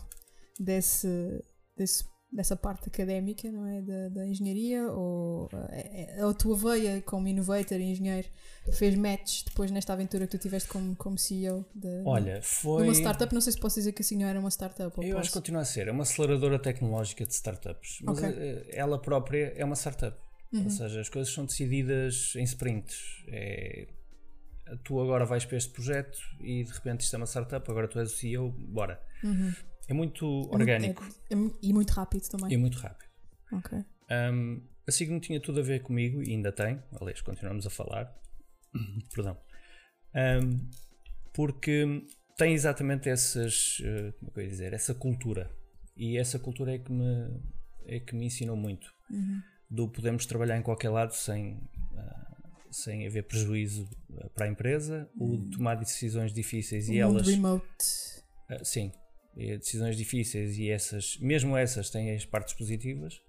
desse, 0.59 1.07
desse, 1.75 2.03
dessa 2.31 2.55
parte 2.55 2.87
académica, 2.87 3.51
não 3.51 3.65
é? 3.65 3.81
Da, 3.81 4.09
da 4.09 4.27
engenharia, 4.27 4.91
ou 4.91 5.49
a, 5.53 6.29
a, 6.29 6.33
tua 6.33 6.55
veia 6.55 7.01
como 7.01 7.27
innovator 7.27 7.79
e 7.79 7.83
engenheiro 7.83 8.27
fez 8.73 8.95
match 8.95 9.43
depois 9.45 9.71
nesta 9.71 9.93
aventura 9.93 10.25
que 10.25 10.37
tu 10.37 10.41
tiveste 10.41 10.67
como, 10.69 10.95
como 10.95 11.17
CEO 11.17 11.65
de, 11.73 12.03
Olha, 12.05 12.41
foi... 12.41 12.83
de 12.83 12.89
uma 12.89 12.93
startup? 12.93 13.33
Não 13.33 13.41
sei 13.41 13.53
se 13.53 13.59
posso 13.59 13.75
dizer 13.75 13.91
que 13.93 14.01
a 14.01 14.05
Signo 14.05 14.25
era 14.25 14.39
uma 14.39 14.49
startup. 14.49 14.83
Eu 14.83 14.91
posso? 14.91 15.17
acho 15.17 15.29
que 15.29 15.35
continua 15.35 15.61
a 15.61 15.65
ser, 15.65 15.87
é 15.87 15.91
uma 15.91 16.03
aceleradora 16.03 16.59
tecnológica 16.59 17.25
de 17.25 17.33
startups, 17.33 17.99
mas 18.03 18.19
okay. 18.19 18.29
Eh, 18.29 18.65
ela 18.71 18.99
própria 18.99 19.53
é 19.55 19.65
uma 19.65 19.75
startup. 19.75 20.17
Uhum. 20.53 20.65
Ou 20.65 20.69
seja, 20.69 21.01
as 21.01 21.09
coisas 21.09 21.33
são 21.33 21.45
decididas 21.45 22.33
em 22.35 22.43
sprints. 22.43 23.23
É 23.27 23.87
tu 24.83 24.99
agora 24.99 25.25
vais 25.25 25.45
para 25.45 25.57
este 25.57 25.71
projeto 25.71 26.17
e 26.39 26.63
de 26.63 26.71
repente 26.71 27.01
isto 27.01 27.15
é 27.15 27.17
uma 27.17 27.25
startup, 27.25 27.69
agora 27.69 27.87
tu 27.87 27.99
és 27.99 28.11
o 28.11 28.15
CEO, 28.15 28.51
bora. 28.51 29.01
Uhum. 29.23 29.53
É 29.87 29.93
muito 29.93 30.25
orgânico. 30.51 31.03
É, 31.29 31.35
é, 31.35 31.37
e 31.61 31.73
muito 31.73 31.91
rápido 31.91 32.27
também. 32.27 32.51
E 32.51 32.57
muito 32.57 32.77
rápido. 32.79 33.09
Ok. 33.51 33.77
Um, 34.09 34.61
a 34.87 34.91
Signo 34.91 35.19
tinha 35.19 35.39
tudo 35.39 35.59
a 35.59 35.63
ver 35.63 35.81
comigo 35.81 36.21
e 36.23 36.31
ainda 36.31 36.51
tem, 36.51 36.81
aliás, 36.99 37.21
continuamos 37.21 37.65
a 37.67 37.69
falar. 37.69 38.13
Perdão. 39.13 39.37
Um, 40.15 40.69
porque 41.33 42.03
tem 42.37 42.53
exatamente 42.53 43.09
essas, 43.09 43.79
uh, 43.79 44.13
como 44.13 44.31
é 44.31 44.33
que 44.33 44.39
eu 44.39 44.43
ia 44.43 44.49
dizer, 44.49 44.73
essa 44.73 44.93
cultura. 44.93 45.51
E 45.95 46.17
essa 46.17 46.39
cultura 46.39 46.73
é 46.73 46.79
que 46.79 46.91
me, 46.91 47.41
é 47.85 47.99
que 47.99 48.15
me 48.15 48.25
ensinou 48.25 48.55
muito. 48.55 48.91
Uhum. 49.09 49.41
Do 49.69 49.89
podemos 49.89 50.25
trabalhar 50.25 50.57
em 50.57 50.61
qualquer 50.61 50.89
lado 50.89 51.13
sem 51.13 51.61
sem 52.75 53.07
haver 53.07 53.23
prejuízo 53.23 53.87
eh, 54.17 54.29
para 54.29 54.45
a 54.45 54.49
empresa, 54.49 55.09
o 55.17 55.37
de 55.37 55.47
hum. 55.47 55.49
tomar 55.51 55.75
decisões 55.75 56.33
difíceis 56.33 56.89
e 56.89 56.99
elas. 56.99 57.27
remote. 57.27 57.65
Uh, 58.49 58.63
sim, 58.63 58.91
decisões 59.35 59.95
difíceis 59.95 60.57
e 60.57 60.69
essas, 60.69 61.17
mesmo 61.19 61.55
essas, 61.55 61.89
têm 61.89 62.13
as 62.13 62.25
partes 62.25 62.53
positivas. 62.53 63.21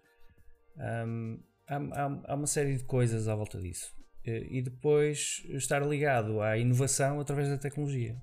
Um, 0.77 1.39
há, 1.69 1.77
há, 1.77 2.23
há, 2.27 2.35
uma 2.35 2.47
série 2.47 2.77
de 2.77 2.85
coisas 2.85 3.29
à 3.29 3.35
volta 3.35 3.61
disso. 3.61 3.95
E 4.25 4.61
depois 4.61 5.45
estar 5.51 5.87
ligado 5.87 6.41
à 6.41 6.59
inovação 6.59 7.21
através 7.21 7.49
da 7.49 7.57
tecnologia. 7.57 8.21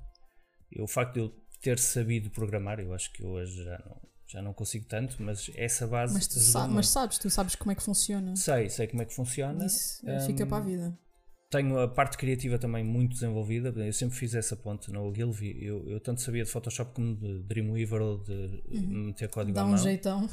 E 0.70 0.82
o 0.82 0.88
facto 0.88 1.14
de 1.14 1.20
eu 1.22 1.34
ter 1.62 1.80
sabido 1.80 2.30
programar, 2.30 2.82
eu 2.82 2.94
acho 2.94 3.10
que 3.14 3.24
hoje 3.24 3.64
já 3.64 3.80
não, 3.86 4.02
já 4.28 4.42
não 4.42 4.54
consigo 4.54 4.86
tanto, 4.86 5.16
mas 5.24 5.50
essa 5.56 5.88
base. 5.88 6.14
Mas, 6.14 6.26
sabe, 6.26 6.74
mas 6.74 6.90
sabes, 6.90 7.18
tu 7.18 7.30
sabes 7.30 7.56
como 7.56 7.72
é 7.72 7.76
que 7.76 7.82
funciona. 7.82 8.36
Sei, 8.36 8.70
sei 8.70 8.88
como 8.88 9.02
é 9.02 9.06
que 9.06 9.14
funciona. 9.14 9.66
Isso 9.66 10.06
um, 10.06 10.20
fica 10.26 10.46
para 10.46 10.58
a 10.58 10.62
vida 10.62 11.00
tenho 11.54 11.80
a 11.80 11.88
parte 11.88 12.18
criativa 12.18 12.58
também 12.58 12.84
muito 12.84 13.14
desenvolvida. 13.14 13.70
Eu 13.76 13.94
sempre 13.94 14.18
fiz 14.18 14.34
essa 14.34 14.56
ponte 14.56 14.92
no 14.92 15.04
Ogilvy. 15.08 15.64
Eu, 15.64 15.88
eu 15.88 16.00
tanto 16.00 16.22
sabia 16.22 16.44
de 16.44 16.50
Photoshop 16.50 16.94
como 16.94 17.16
de 17.16 17.44
Dreamweaver 17.44 18.02
ou 18.02 18.18
de 18.18 18.62
uhum. 18.72 19.06
meter 19.06 19.30
código 19.30 19.54
Dá 19.54 19.62
à 19.62 19.66
um 19.66 19.70
mão. 19.70 19.78
jeitão. 19.78 20.28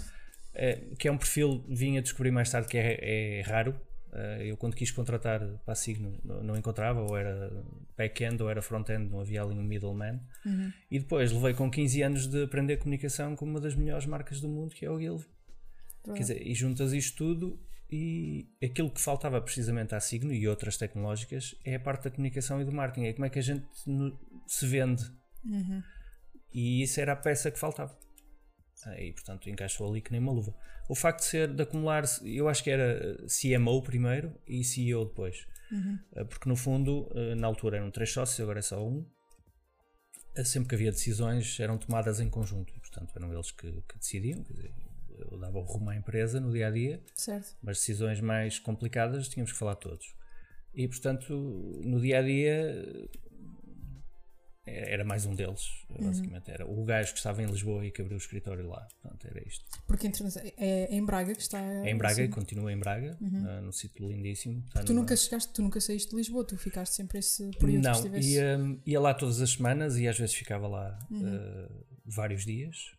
É, 0.54 0.80
que 0.98 1.06
é 1.06 1.12
um 1.12 1.18
perfil, 1.18 1.62
vim 1.68 1.98
a 1.98 2.00
descobrir 2.00 2.30
mais 2.30 2.50
tarde 2.50 2.68
que 2.68 2.78
é, 2.78 3.38
é 3.38 3.42
raro. 3.42 3.78
Uh, 4.12 4.42
eu 4.42 4.56
quando 4.56 4.74
quis 4.74 4.90
contratar 4.90 5.46
para 5.64 5.72
a 5.72 5.76
Signo 5.76 6.18
não, 6.24 6.56
encontrava, 6.56 7.00
ou 7.00 7.16
era 7.16 7.52
back-end 7.96 8.42
ou 8.42 8.50
era 8.50 8.60
front-end, 8.60 9.08
não 9.08 9.20
havia 9.20 9.42
ali 9.42 9.54
um 9.54 9.62
middleman. 9.62 10.18
Uhum. 10.44 10.72
E 10.90 10.98
depois 10.98 11.30
levei 11.30 11.54
com 11.54 11.70
15 11.70 12.02
anos 12.02 12.26
de 12.26 12.42
aprender 12.44 12.78
comunicação 12.78 13.36
com 13.36 13.44
uma 13.44 13.60
das 13.60 13.76
melhores 13.76 14.06
marcas 14.06 14.40
do 14.40 14.48
mundo, 14.48 14.74
que 14.74 14.84
é 14.84 14.90
o 14.90 14.94
Ogilvy. 14.94 15.26
Quer 16.02 16.18
dizer, 16.18 16.46
e 16.46 16.54
juntas 16.54 16.92
isto 16.94 17.16
tudo 17.16 17.60
e 17.90 18.48
aquilo 18.62 18.90
que 18.90 19.00
faltava 19.00 19.40
precisamente 19.40 19.94
à 19.94 20.00
Signo 20.00 20.32
e 20.32 20.46
outras 20.46 20.76
tecnológicas 20.76 21.56
é 21.64 21.74
a 21.74 21.80
parte 21.80 22.04
da 22.04 22.10
comunicação 22.10 22.60
e 22.60 22.64
do 22.64 22.72
marketing. 22.72 23.06
É 23.06 23.12
como 23.12 23.26
é 23.26 23.30
que 23.30 23.38
a 23.38 23.42
gente 23.42 23.66
se 24.46 24.66
vende. 24.66 25.02
Uhum. 25.44 25.82
E 26.52 26.82
isso 26.82 27.00
era 27.00 27.12
a 27.12 27.16
peça 27.16 27.50
que 27.50 27.58
faltava. 27.58 27.98
E 28.98 29.12
portanto 29.12 29.50
encaixou 29.50 29.90
ali 29.90 30.00
que 30.00 30.12
nem 30.12 30.20
uma 30.20 30.32
luva. 30.32 30.54
O 30.88 30.94
facto 30.94 31.20
de 31.20 31.26
ser 31.26 31.52
de 31.52 31.62
acumular, 31.62 32.04
eu 32.24 32.48
acho 32.48 32.64
que 32.64 32.70
era 32.70 33.16
CMO 33.26 33.82
primeiro 33.82 34.34
e 34.46 34.64
CEO 34.64 35.04
depois. 35.04 35.46
Uhum. 35.70 35.98
Eh, 36.14 36.24
porque 36.24 36.48
no 36.48 36.56
fundo, 36.56 37.10
eh, 37.14 37.34
na 37.34 37.46
altura 37.46 37.76
eram 37.76 37.90
três 37.90 38.10
sócios, 38.12 38.40
agora 38.40 38.58
é 38.60 38.62
só 38.62 38.84
um. 38.84 39.06
Eh, 40.34 40.44
sempre 40.44 40.68
que 40.68 40.74
havia 40.74 40.90
decisões 40.90 41.60
eram 41.60 41.78
tomadas 41.78 42.20
em 42.20 42.28
conjunto 42.28 42.72
e 42.74 42.80
portanto 42.80 43.12
eram 43.16 43.32
eles 43.32 43.50
que, 43.50 43.70
que 43.70 43.98
decidiam. 43.98 44.42
Dizer, 44.42 44.72
eu 45.30 45.38
dava 45.38 45.58
o 45.58 45.62
rumo 45.62 45.90
à 45.90 45.96
empresa 45.96 46.40
no 46.40 46.52
dia 46.52 46.68
a 46.68 46.70
dia, 46.70 47.02
certo. 47.14 47.56
mas 47.62 47.78
decisões 47.78 48.20
mais 48.20 48.58
complicadas 48.58 49.28
tínhamos 49.28 49.52
que 49.52 49.58
falar 49.58 49.76
todos. 49.76 50.14
E 50.72 50.86
portanto, 50.86 51.34
no 51.84 52.00
dia 52.00 52.18
a 52.18 52.22
dia 52.22 53.08
era 54.70 55.04
mais 55.04 55.26
um 55.26 55.34
deles, 55.34 55.66
uhum. 55.88 56.06
basicamente. 56.06 56.48
Uhum. 56.48 56.54
Era 56.54 56.66
o 56.66 56.84
gajo 56.84 57.12
que 57.12 57.18
estava 57.18 57.42
em 57.42 57.46
Lisboa 57.46 57.84
e 57.84 57.90
que 57.90 58.00
abriu 58.00 58.16
o 58.16 58.20
escritório 58.20 58.68
lá. 58.68 58.86
Portanto, 59.00 59.26
era 59.26 59.46
isto. 59.46 59.64
Porque 59.86 60.06
é 60.56 60.94
em 60.94 61.04
Braga 61.04 61.34
que 61.34 61.42
está. 61.42 61.60
É 61.60 61.90
em 61.90 61.96
Braga 61.96 62.14
assim. 62.14 62.22
e 62.24 62.28
continua 62.28 62.72
em 62.72 62.78
Braga, 62.78 63.16
uhum. 63.20 63.62
num 63.62 63.72
sítio 63.72 64.06
lindíssimo. 64.08 64.62
Tu 64.72 64.92
numa... 64.92 65.00
nunca 65.00 65.16
chegaste, 65.16 65.52
tu 65.52 65.62
nunca 65.62 65.80
saíste 65.80 66.10
de 66.10 66.16
Lisboa, 66.16 66.44
tu 66.44 66.56
ficaste 66.56 66.94
sempre 66.94 67.18
esse 67.18 67.50
período 67.58 67.84
Não, 67.84 67.92
que 67.92 67.98
estivesse... 67.98 68.28
ia, 68.28 68.78
ia 68.86 69.00
lá 69.00 69.14
todas 69.14 69.40
as 69.40 69.50
semanas 69.50 69.96
e 69.98 70.06
às 70.06 70.18
vezes 70.18 70.34
ficava 70.34 70.68
lá 70.68 70.98
uhum. 71.10 71.36
uh, 71.36 71.86
vários 72.04 72.44
dias. 72.44 72.94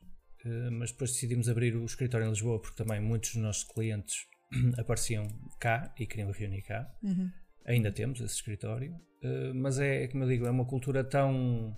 Eh, 0.46 0.70
mas 0.72 0.92
depois 0.92 1.12
decidimos 1.12 1.48
abrir 1.48 1.76
o 1.76 1.86
escritório 1.86 2.26
em 2.26 2.30
Lisboa 2.30 2.60
porque 2.60 2.76
também 2.76 3.00
muitos 3.00 3.34
dos 3.34 3.44
nossos 3.44 3.64
clientes 3.64 4.28
apareciam 4.78 5.28
cá 5.60 5.94
e 5.98 6.06
queriam 6.06 6.32
reunir 6.32 6.64
cá. 6.64 6.92
Uhum. 7.04 7.32
Ainda 7.66 7.92
temos 7.92 8.20
esse 8.22 8.36
escritório, 8.36 8.94
uh, 9.24 9.54
mas 9.54 9.78
é, 9.78 10.08
como 10.08 10.24
eu 10.24 10.28
digo, 10.28 10.48
é 10.48 10.50
uma 10.50 10.66
cultura 10.66 11.04
tão, 11.04 11.78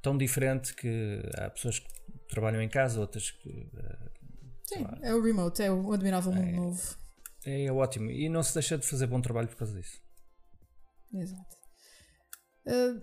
tão 0.00 0.16
diferente 0.16 0.74
que 0.74 1.20
há 1.36 1.50
pessoas 1.50 1.78
que 1.78 1.88
trabalham 2.28 2.62
em 2.62 2.68
casa, 2.68 3.00
outras 3.00 3.30
que. 3.30 3.48
Uh, 3.50 4.10
Sim, 4.64 4.84
lá, 4.84 4.98
é 5.02 5.14
o 5.14 5.22
remote, 5.22 5.62
é 5.62 5.70
o 5.70 5.92
admirável 5.92 6.32
mundo 6.32 6.48
é, 6.48 6.52
novo. 6.52 6.96
É, 7.44 7.64
é, 7.66 7.72
ótimo 7.72 8.10
e 8.10 8.30
não 8.30 8.42
se 8.42 8.54
deixa 8.54 8.78
de 8.78 8.86
fazer 8.86 9.06
bom 9.06 9.20
trabalho 9.20 9.48
por 9.48 9.56
causa 9.56 9.78
disso. 9.78 10.00
Exato. 11.12 11.56
Uh, 12.66 13.02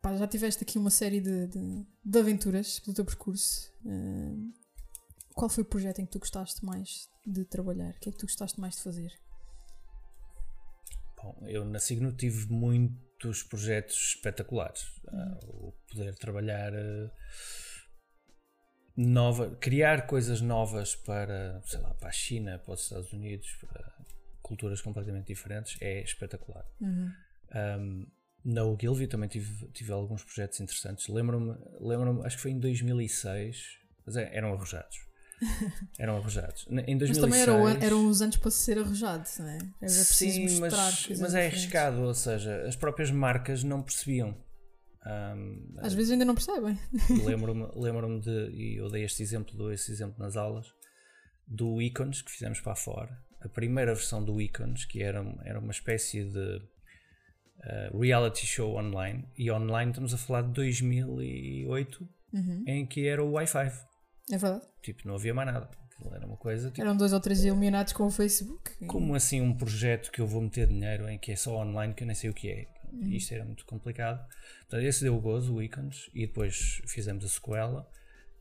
pá, 0.00 0.16
já 0.16 0.26
tiveste 0.26 0.62
aqui 0.64 0.78
uma 0.78 0.90
série 0.90 1.20
de, 1.20 1.46
de, 1.46 1.86
de 2.04 2.18
aventuras 2.18 2.80
do 2.80 2.94
teu 2.94 3.04
percurso. 3.04 3.72
Uh, 3.84 4.52
qual 5.34 5.48
foi 5.48 5.62
o 5.62 5.66
projeto 5.66 6.00
em 6.00 6.06
que 6.06 6.12
tu 6.12 6.18
gostaste 6.18 6.64
mais 6.64 7.08
de 7.26 7.44
trabalhar? 7.44 7.90
O 7.90 8.00
que 8.00 8.08
é 8.08 8.12
que 8.12 8.18
tu 8.18 8.26
gostaste 8.26 8.60
mais 8.60 8.76
de 8.76 8.82
fazer? 8.82 9.12
Bom, 11.16 11.36
eu 11.46 11.64
na 11.64 11.78
Signo 11.78 12.12
tive 12.12 12.50
muitos 12.52 13.42
projetos 13.42 14.14
espetaculares. 14.14 14.82
Uhum. 15.12 15.32
Uh, 15.32 15.68
o 15.68 15.72
poder 15.88 16.14
trabalhar. 16.16 16.72
Uh, 16.72 17.10
nova, 18.96 19.56
criar 19.56 20.06
coisas 20.06 20.40
novas 20.40 20.94
para, 20.94 21.62
sei 21.64 21.80
lá, 21.80 21.94
para 21.94 22.08
a 22.08 22.12
China, 22.12 22.58
para 22.58 22.74
os 22.74 22.82
Estados 22.82 23.12
Unidos, 23.12 23.48
para 23.60 23.94
culturas 24.42 24.80
completamente 24.80 25.28
diferentes, 25.28 25.80
é 25.80 26.02
espetacular. 26.02 26.66
Uhum. 26.80 27.12
Um, 27.54 28.06
na 28.44 28.64
Ogilvy 28.64 29.06
também 29.06 29.28
tive, 29.28 29.66
tive 29.68 29.92
alguns 29.92 30.24
projetos 30.24 30.60
interessantes. 30.60 31.08
Lembro-me, 31.08 31.56
lembro 31.80 32.24
acho 32.24 32.36
que 32.36 32.42
foi 32.42 32.50
em 32.52 32.58
2006, 32.58 33.78
mas 34.06 34.16
é, 34.16 34.34
eram 34.34 34.52
arrojados. 34.52 34.96
eram 35.98 36.16
arrojados. 36.16 36.66
Em 36.86 36.96
2006, 36.96 37.10
mas 37.10 37.18
também 37.18 37.40
eram, 37.40 37.68
eram 37.68 38.06
uns 38.06 38.20
anos 38.20 38.36
para 38.36 38.50
ser 38.50 38.78
arrojado, 38.78 39.28
não 39.38 39.48
é? 39.48 39.58
Era 39.80 39.90
sim, 39.90 40.58
mas, 40.60 41.08
mas 41.18 41.34
é 41.34 41.46
arriscado, 41.46 42.02
ou 42.02 42.14
seja, 42.14 42.66
as 42.66 42.76
próprias 42.76 43.10
marcas 43.10 43.62
não 43.64 43.82
percebiam. 43.82 44.36
Um, 45.06 45.76
Às 45.78 45.94
vezes 45.94 46.12
ainda 46.12 46.24
não 46.24 46.34
percebem. 46.34 46.78
Lembro-me 47.24 47.68
lembro 47.74 48.20
de, 48.20 48.50
e 48.50 48.76
eu 48.76 48.90
dei 48.90 49.04
este 49.04 49.22
exemplo, 49.22 49.56
dou 49.56 49.72
este 49.72 49.90
exemplo 49.90 50.16
nas 50.18 50.36
aulas, 50.36 50.66
do 51.46 51.80
Icons 51.80 52.22
que 52.22 52.30
fizemos 52.30 52.60
para 52.60 52.76
fora. 52.76 53.18
A 53.40 53.48
primeira 53.48 53.94
versão 53.94 54.22
do 54.22 54.40
Icons, 54.40 54.84
que 54.84 55.02
era, 55.02 55.24
era 55.44 55.58
uma 55.58 55.72
espécie 55.72 56.22
de 56.22 56.60
uh, 57.64 57.98
reality 57.98 58.46
show 58.46 58.76
online, 58.76 59.24
e 59.36 59.50
online 59.50 59.90
estamos 59.90 60.14
a 60.14 60.18
falar 60.18 60.42
de 60.42 60.52
2008, 60.52 62.08
uhum. 62.32 62.64
em 62.66 62.86
que 62.86 63.06
era 63.06 63.22
o 63.22 63.32
Wi-Fi. 63.32 63.72
É 64.30 64.38
verdade. 64.38 64.64
Tipo, 64.82 65.06
não 65.06 65.14
havia 65.16 65.34
mais 65.34 65.52
nada. 65.52 65.68
era 66.12 66.26
uma 66.26 66.36
coisa. 66.36 66.70
Tipo, 66.70 66.80
Eram 66.82 66.96
dois 66.96 67.12
ou 67.12 67.20
três 67.20 67.44
iluminados 67.44 67.92
com 67.92 68.06
o 68.06 68.10
Facebook. 68.10 68.86
Como 68.86 69.14
assim 69.14 69.40
um 69.40 69.54
projeto 69.54 70.10
que 70.10 70.20
eu 70.20 70.26
vou 70.26 70.40
meter 70.40 70.66
dinheiro 70.68 71.08
em 71.08 71.18
que 71.18 71.32
é 71.32 71.36
só 71.36 71.56
online 71.56 71.94
que 71.94 72.02
eu 72.02 72.06
nem 72.06 72.14
sei 72.14 72.30
o 72.30 72.34
que 72.34 72.50
é? 72.50 72.66
Uhum. 72.92 73.12
Isto 73.12 73.34
era 73.34 73.44
muito 73.44 73.64
complicado. 73.66 74.24
Portanto, 74.60 74.84
esse 74.84 75.02
deu 75.02 75.16
o 75.16 75.20
gozo, 75.20 75.54
o 75.54 75.62
Icons, 75.62 76.10
e 76.14 76.26
depois 76.26 76.80
fizemos 76.86 77.24
a 77.24 77.28
sequela. 77.28 77.88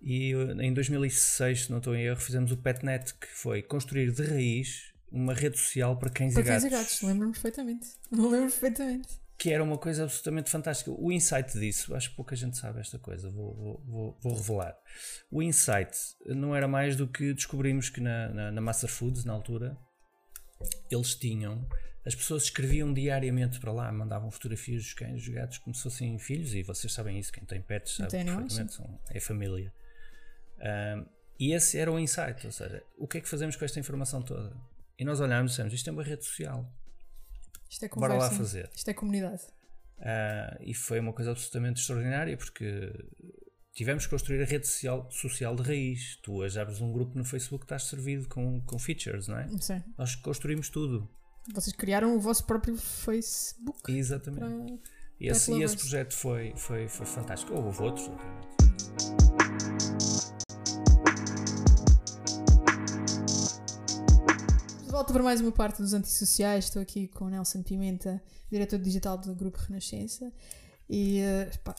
E 0.01 0.31
em 0.59 0.73
2006, 0.73 1.65
se 1.65 1.71
não 1.71 1.79
estou 1.79 1.95
em 1.95 2.03
erro, 2.03 2.19
fizemos 2.19 2.51
o 2.51 2.57
PetNet, 2.57 3.13
que 3.15 3.27
foi 3.27 3.61
construir 3.61 4.11
de 4.11 4.23
raiz 4.23 4.93
uma 5.11 5.33
rede 5.33 5.57
social 5.57 5.97
para 5.97 6.09
cães 6.09 6.33
para 6.33 6.41
e 6.41 6.45
gatos. 6.45 6.63
Para 6.63 6.69
cães 6.69 6.81
e 6.81 6.83
gatos, 6.83 7.01
lembro-me 7.01 7.33
perfeitamente. 7.33 7.87
Lembro-me 8.11 8.51
perfeitamente 8.51 9.19
que 9.39 9.49
era 9.51 9.63
uma 9.63 9.77
coisa 9.77 10.03
absolutamente 10.03 10.49
fantástica. 10.49 10.91
O 10.91 11.13
insight 11.13 11.57
disso, 11.57 11.95
acho 11.95 12.09
que 12.09 12.15
pouca 12.17 12.35
gente 12.35 12.57
sabe 12.57 12.81
esta 12.81 12.99
coisa, 12.99 13.31
vou, 13.31 13.55
vou, 13.55 13.83
vou, 13.87 14.19
vou 14.21 14.35
revelar. 14.35 14.77
O 15.31 15.41
insight 15.41 15.97
não 16.25 16.53
era 16.53 16.67
mais 16.67 16.97
do 16.97 17.07
que 17.07 17.33
descobrimos 17.33 17.89
que 17.89 18.01
na, 18.01 18.27
na, 18.27 18.51
na 18.51 18.59
Master 18.59 18.89
Foods, 18.89 19.23
na 19.23 19.31
altura, 19.31 19.77
eles 20.91 21.15
tinham. 21.15 21.65
As 22.05 22.13
pessoas 22.13 22.43
escreviam 22.43 22.93
diariamente 22.93 23.61
para 23.61 23.71
lá, 23.71 23.89
mandavam 23.93 24.29
fotografias 24.29 24.83
dos 24.83 24.93
cães, 24.93 25.23
dos 25.23 25.29
gatos, 25.29 25.57
como 25.59 25.73
se 25.73 25.83
fossem 25.83 26.19
filhos, 26.19 26.53
e 26.53 26.61
vocês 26.61 26.91
sabem 26.91 27.17
isso, 27.17 27.31
quem 27.31 27.45
tem 27.45 27.61
pets 27.61 27.95
sabe 27.95 28.09
tem 28.09 28.25
perfeitamente, 28.25 28.73
são, 28.73 28.99
é 29.09 29.21
família. 29.21 29.73
Um, 30.59 31.05
e 31.39 31.53
esse 31.53 31.77
era 31.77 31.89
o 31.89 31.97
insight, 31.97 32.45
ou 32.45 32.51
seja, 32.51 32.83
o 32.97 33.07
que 33.07 33.19
é 33.19 33.21
que 33.21 33.29
fazemos 33.29 33.55
com 33.55 33.63
esta 33.63 33.79
informação 33.79 34.21
toda? 34.21 34.53
E 34.99 35.05
nós 35.05 35.19
olhámos 35.19 35.51
e 35.51 35.53
dissemos, 35.53 35.73
isto 35.73 35.89
é 35.89 35.93
uma 35.93 36.03
rede 36.03 36.25
social 36.25 36.69
isto 37.69 37.85
é 37.85 37.87
conversa. 37.87 38.17
Bora 38.17 38.29
lá 38.29 38.35
fazer. 38.35 38.69
Isto 38.75 38.89
é 38.89 38.93
comunidade. 38.93 39.43
Uh, 39.99 40.57
e 40.61 40.73
foi 40.73 40.99
uma 40.99 41.13
coisa 41.13 41.31
absolutamente 41.31 41.81
extraordinária 41.81 42.35
porque 42.35 42.91
tivemos 43.73 44.05
que 44.05 44.09
construir 44.09 44.41
a 44.41 44.45
rede 44.45 44.67
social, 44.67 45.07
social 45.11 45.55
de 45.55 45.61
raiz. 45.63 46.17
Tu 46.23 46.33
hoje 46.33 46.59
abres 46.59 46.81
um 46.81 46.91
grupo 46.91 47.17
no 47.17 47.23
Facebook 47.23 47.65
que 47.65 47.65
estás 47.65 47.83
servido 47.83 48.27
com, 48.27 48.61
com 48.61 48.79
features, 48.79 49.27
não 49.27 49.37
é? 49.37 49.47
Sim. 49.59 49.83
Nós 49.97 50.15
construímos 50.15 50.69
tudo. 50.69 51.07
Vocês 51.53 51.75
criaram 51.75 52.15
o 52.15 52.19
vosso 52.19 52.45
próprio 52.45 52.75
Facebook. 52.75 53.91
Exatamente. 53.91 54.39
Para, 54.39 54.79
e 55.19 55.27
esse, 55.27 55.51
e 55.51 55.63
esse 55.63 55.77
projeto 55.77 56.13
foi, 56.13 56.53
foi, 56.55 56.87
foi 56.87 57.05
fantástico. 57.05 57.53
Houve 57.53 57.81
outros, 57.83 58.07
obviamente. 58.07 58.49
Volta 64.91 65.13
para 65.13 65.21
mais 65.21 65.39
uma 65.39 65.51
parte 65.51 65.81
dos 65.81 65.93
antissociais. 65.93 66.65
Estou 66.65 66.81
aqui 66.81 67.07
com 67.07 67.25
o 67.25 67.29
Nelson 67.29 67.61
Pimenta, 67.61 68.21
diretor 68.51 68.79
digital 68.79 69.17
do 69.17 69.35
Grupo 69.35 69.59
Renascença. 69.59 70.31
E 70.89 71.21
uh, 71.21 71.59
pá, 71.59 71.75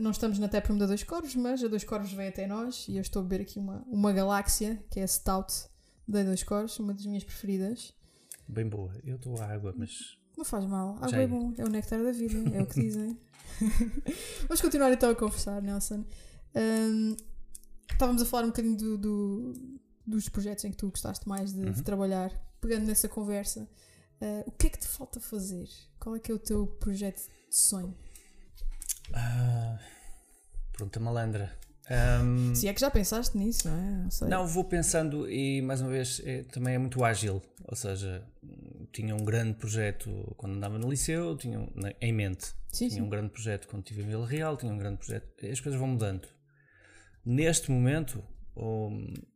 não 0.00 0.10
estamos 0.10 0.38
na 0.38 0.48
Taproom 0.48 0.76
da 0.76 0.86
Dois 0.86 1.04
Corvos, 1.04 1.34
mas 1.36 1.62
a 1.62 1.68
Dois 1.68 1.84
Corvos 1.84 2.12
vem 2.12 2.28
até 2.28 2.46
nós 2.46 2.86
e 2.88 2.96
eu 2.96 3.02
estou 3.02 3.20
a 3.20 3.22
beber 3.22 3.42
aqui 3.42 3.58
uma, 3.58 3.84
uma 3.86 4.12
galáxia, 4.12 4.82
que 4.90 4.98
é 4.98 5.04
a 5.04 5.06
Stout 5.06 5.54
da 6.06 6.24
Dois 6.24 6.42
Corvos, 6.42 6.78
uma 6.80 6.92
das 6.92 7.06
minhas 7.06 7.22
preferidas. 7.22 7.94
Bem 8.48 8.68
boa. 8.68 8.92
Eu 9.04 9.16
estou 9.16 9.40
a 9.40 9.46
água, 9.46 9.72
mas. 9.76 10.18
Não 10.36 10.44
faz 10.44 10.64
mal. 10.64 10.96
Água 10.96 11.08
Já 11.08 11.18
é 11.18 11.26
bom. 11.26 11.52
É 11.56 11.64
o 11.64 11.68
néctar 11.68 12.02
da 12.02 12.12
vida, 12.12 12.56
é 12.56 12.62
o 12.62 12.66
que 12.66 12.80
dizem. 12.80 13.18
Vamos 14.48 14.60
continuar 14.60 14.92
então 14.92 15.10
a 15.10 15.14
conversar, 15.14 15.62
Nelson. 15.62 16.04
Um, 16.54 17.16
estávamos 17.90 18.22
a 18.22 18.24
falar 18.24 18.44
um 18.44 18.48
bocadinho 18.48 18.76
do, 18.76 18.98
do, 18.98 19.52
dos 20.06 20.28
projetos 20.28 20.64
em 20.64 20.70
que 20.70 20.76
tu 20.76 20.88
gostaste 20.88 21.28
mais 21.28 21.52
de, 21.52 21.60
uhum. 21.60 21.72
de 21.72 21.82
trabalhar 21.82 22.47
pegando 22.60 22.86
nessa 22.86 23.08
conversa, 23.08 23.68
uh, 24.20 24.42
o 24.46 24.52
que 24.52 24.66
é 24.66 24.70
que 24.70 24.78
te 24.78 24.88
falta 24.88 25.20
fazer? 25.20 25.68
Qual 25.98 26.16
é 26.16 26.18
que 26.18 26.30
é 26.30 26.34
o 26.34 26.38
teu 26.38 26.66
projeto 26.66 27.22
de 27.48 27.56
sonho? 27.56 27.96
Uh, 29.10 29.78
pronto, 30.72 31.00
malandra. 31.00 31.58
Um, 31.90 32.54
Se 32.54 32.68
é 32.68 32.74
que 32.74 32.80
já 32.80 32.90
pensaste 32.90 33.36
nisso, 33.36 33.66
não 33.66 33.76
é? 33.76 34.08
Não, 34.20 34.28
não, 34.28 34.46
vou 34.46 34.62
pensando 34.62 35.30
e 35.30 35.62
mais 35.62 35.80
uma 35.80 35.88
vez 35.88 36.20
é, 36.24 36.42
também 36.42 36.74
é 36.74 36.78
muito 36.78 37.02
ágil. 37.02 37.40
Ou 37.64 37.76
seja, 37.76 38.22
tinha 38.92 39.14
um 39.14 39.24
grande 39.24 39.54
projeto 39.54 40.34
quando 40.36 40.56
andava 40.56 40.78
no 40.78 40.90
liceu, 40.90 41.36
tinha 41.36 41.58
um, 41.58 41.68
em 42.00 42.12
mente. 42.12 42.54
Sim, 42.70 42.88
tinha 42.88 42.90
sim. 42.90 43.00
um 43.00 43.08
grande 43.08 43.30
projeto 43.30 43.66
quando 43.68 43.84
estive 43.84 44.02
em 44.02 44.06
Vila 44.06 44.26
Real, 44.26 44.56
tinha 44.56 44.72
um 44.72 44.76
grande 44.76 44.98
projeto. 44.98 45.46
As 45.46 45.60
coisas 45.60 45.80
vão 45.80 45.88
mudando. 45.88 46.28
Neste 47.24 47.70
momento, 47.70 48.22
o, 48.54 48.90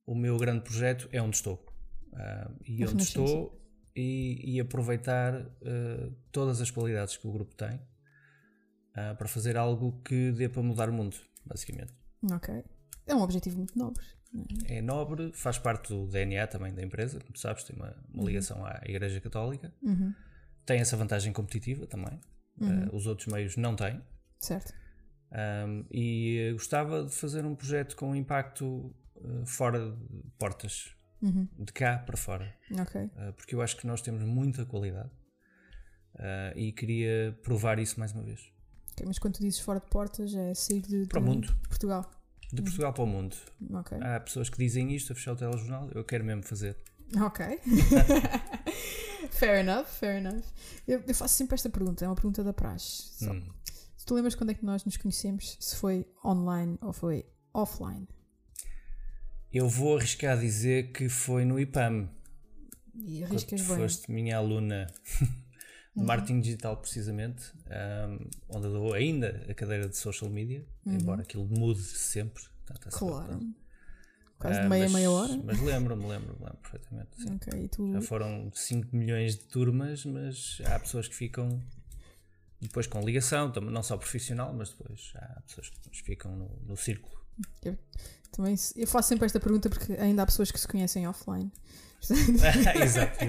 o 0.06 0.14
meu 0.14 0.36
grande 0.36 0.62
projeto 0.62 1.08
é 1.10 1.22
onde 1.22 1.36
estou 1.36 1.71
uh, 2.12 2.54
e 2.66 2.84
onde 2.84 3.02
estou 3.02 3.62
e, 3.94 4.54
e 4.54 4.60
aproveitar 4.60 5.34
uh, 5.34 6.14
todas 6.30 6.60
as 6.60 6.70
qualidades 6.70 7.16
que 7.16 7.26
o 7.26 7.32
grupo 7.32 7.54
tem 7.54 7.74
uh, 7.76 9.16
para 9.16 9.28
fazer 9.28 9.56
algo 9.56 10.00
que 10.02 10.32
dê 10.32 10.48
para 10.48 10.62
mudar 10.62 10.88
o 10.88 10.92
mundo, 10.92 11.16
basicamente. 11.44 11.92
Ok. 12.30 12.64
É 13.06 13.14
um 13.14 13.22
objetivo 13.22 13.58
muito 13.58 13.78
nobre. 13.78 14.04
É? 14.66 14.78
é 14.78 14.82
nobre, 14.82 15.32
faz 15.32 15.58
parte 15.58 15.92
do 15.92 16.06
DNA 16.06 16.46
também 16.46 16.72
da 16.72 16.82
empresa, 16.82 17.20
como 17.20 17.36
sabes, 17.36 17.64
tem 17.64 17.76
uma, 17.76 17.94
uma 18.12 18.22
uhum. 18.22 18.28
ligação 18.28 18.58
uhum. 18.58 18.66
à 18.66 18.80
Igreja 18.86 19.20
Católica. 19.20 19.72
Uhum. 19.82 20.14
Tem 20.64 20.80
essa 20.80 20.96
vantagem 20.96 21.32
competitiva 21.32 21.86
também. 21.86 22.18
Uhum. 22.60 22.86
Uh, 22.86 22.96
os 22.96 23.06
outros 23.06 23.26
meios 23.26 23.56
não 23.56 23.76
têm. 23.76 24.00
Certo. 24.38 24.72
Um, 25.32 25.84
e 25.90 26.50
gostava 26.52 27.04
de 27.04 27.10
fazer 27.10 27.44
um 27.44 27.54
projeto 27.54 27.96
com 27.96 28.14
impacto 28.14 28.94
fora 29.44 29.92
de 29.92 30.30
portas 30.36 30.96
uhum. 31.22 31.48
de 31.58 31.72
cá 31.72 31.98
para 31.98 32.16
fora. 32.16 32.54
Okay. 32.70 33.04
Uh, 33.04 33.32
porque 33.36 33.54
eu 33.54 33.62
acho 33.62 33.76
que 33.76 33.86
nós 33.86 34.02
temos 34.02 34.22
muita 34.24 34.66
qualidade 34.66 35.10
uh, 36.16 36.56
e 36.56 36.72
queria 36.72 37.38
provar 37.42 37.78
isso 37.78 37.98
mais 37.98 38.12
uma 38.12 38.22
vez. 38.22 38.52
Okay, 38.92 39.06
mas 39.06 39.18
quando 39.18 39.34
tu 39.34 39.40
dizes 39.40 39.60
fora 39.60 39.80
de 39.80 39.86
portas 39.86 40.34
é 40.34 40.54
sair 40.54 40.82
de, 40.82 41.06
para 41.06 41.20
o 41.20 41.22
mundo. 41.22 41.54
Portugal. 41.68 42.10
De 42.52 42.58
uhum. 42.58 42.64
Portugal 42.64 42.92
para 42.92 43.04
o 43.04 43.06
mundo. 43.06 43.36
Okay. 43.80 43.98
Há 44.02 44.20
pessoas 44.20 44.50
que 44.50 44.58
dizem 44.58 44.94
isto 44.94 45.12
a 45.12 45.16
fechar 45.16 45.32
o 45.32 45.36
telejornal, 45.36 45.90
eu 45.94 46.04
quero 46.04 46.24
mesmo 46.24 46.42
fazer. 46.42 46.76
Ok. 47.20 47.44
fair 49.30 49.60
enough, 49.60 49.86
fair 49.86 50.16
enough. 50.16 50.44
Eu, 50.86 51.02
eu, 51.06 51.14
faço 51.14 51.34
sempre 51.34 51.54
esta 51.54 51.70
pergunta, 51.70 52.04
é 52.04 52.08
uma 52.08 52.14
pergunta 52.14 52.42
da 52.42 52.52
praxe. 52.52 53.24
Hum. 53.24 53.42
Se 53.96 54.06
tu 54.06 54.14
lembras 54.14 54.34
quando 54.34 54.50
é 54.50 54.54
que 54.54 54.64
nós 54.64 54.84
nos 54.84 54.96
conhecemos, 54.96 55.56
se 55.60 55.76
foi 55.76 56.06
online 56.24 56.76
ou 56.80 56.92
foi 56.92 57.24
offline? 57.54 58.08
Eu 59.52 59.68
vou 59.68 59.98
arriscar 59.98 60.38
dizer 60.38 60.92
que 60.92 61.08
foi 61.08 61.44
no 61.44 61.60
IPAM. 61.60 62.08
E 62.94 63.22
arriscas 63.22 63.60
bem. 63.60 63.76
Foste 63.76 64.10
minha 64.10 64.36
aluna 64.36 64.86
de 65.94 66.00
uhum. 66.00 66.06
marketing 66.06 66.40
digital, 66.40 66.76
precisamente, 66.78 67.52
um, 67.66 68.30
onde 68.48 68.66
eu 68.66 68.72
dou 68.72 68.94
ainda 68.94 69.44
a 69.48 69.54
cadeira 69.54 69.88
de 69.88 69.96
social 69.96 70.30
media, 70.30 70.64
uhum. 70.86 70.94
embora 70.94 71.22
aquilo 71.22 71.46
mude 71.46 71.82
sempre. 71.82 72.42
claro. 72.90 73.40
Quase 74.38 74.60
de 74.60 74.68
meia, 74.68 74.86
uh, 74.86 74.90
mas, 74.90 74.92
meia 74.92 75.10
hora. 75.10 75.40
Mas 75.44 75.60
lembro-me, 75.60 76.04
lembro-me, 76.04 76.38
lembro 76.40 76.58
perfeitamente. 76.58 77.10
Sim. 77.16 77.34
Okay, 77.36 77.68
tu... 77.68 77.92
Já 77.92 78.00
foram 78.00 78.50
5 78.52 78.96
milhões 78.96 79.36
de 79.36 79.44
turmas, 79.44 80.04
mas 80.04 80.60
há 80.64 80.80
pessoas 80.80 81.06
que 81.06 81.14
ficam 81.14 81.62
depois 82.60 82.86
com 82.86 83.00
ligação, 83.02 83.52
não 83.52 83.82
só 83.82 83.96
profissional, 83.96 84.52
mas 84.52 84.70
depois 84.70 85.12
há 85.16 85.42
pessoas 85.46 85.70
que 85.70 86.02
ficam 86.02 86.34
no, 86.34 86.48
no 86.66 86.76
círculo. 86.76 87.20
Eu, 87.64 87.76
também, 88.32 88.54
eu 88.76 88.86
faço 88.86 89.10
sempre 89.10 89.26
esta 89.26 89.38
pergunta 89.38 89.68
porque 89.68 89.92
ainda 89.92 90.22
há 90.22 90.26
pessoas 90.26 90.50
que 90.50 90.58
se 90.58 90.66
conhecem 90.66 91.06
offline. 91.06 91.52
Exato. 92.82 93.24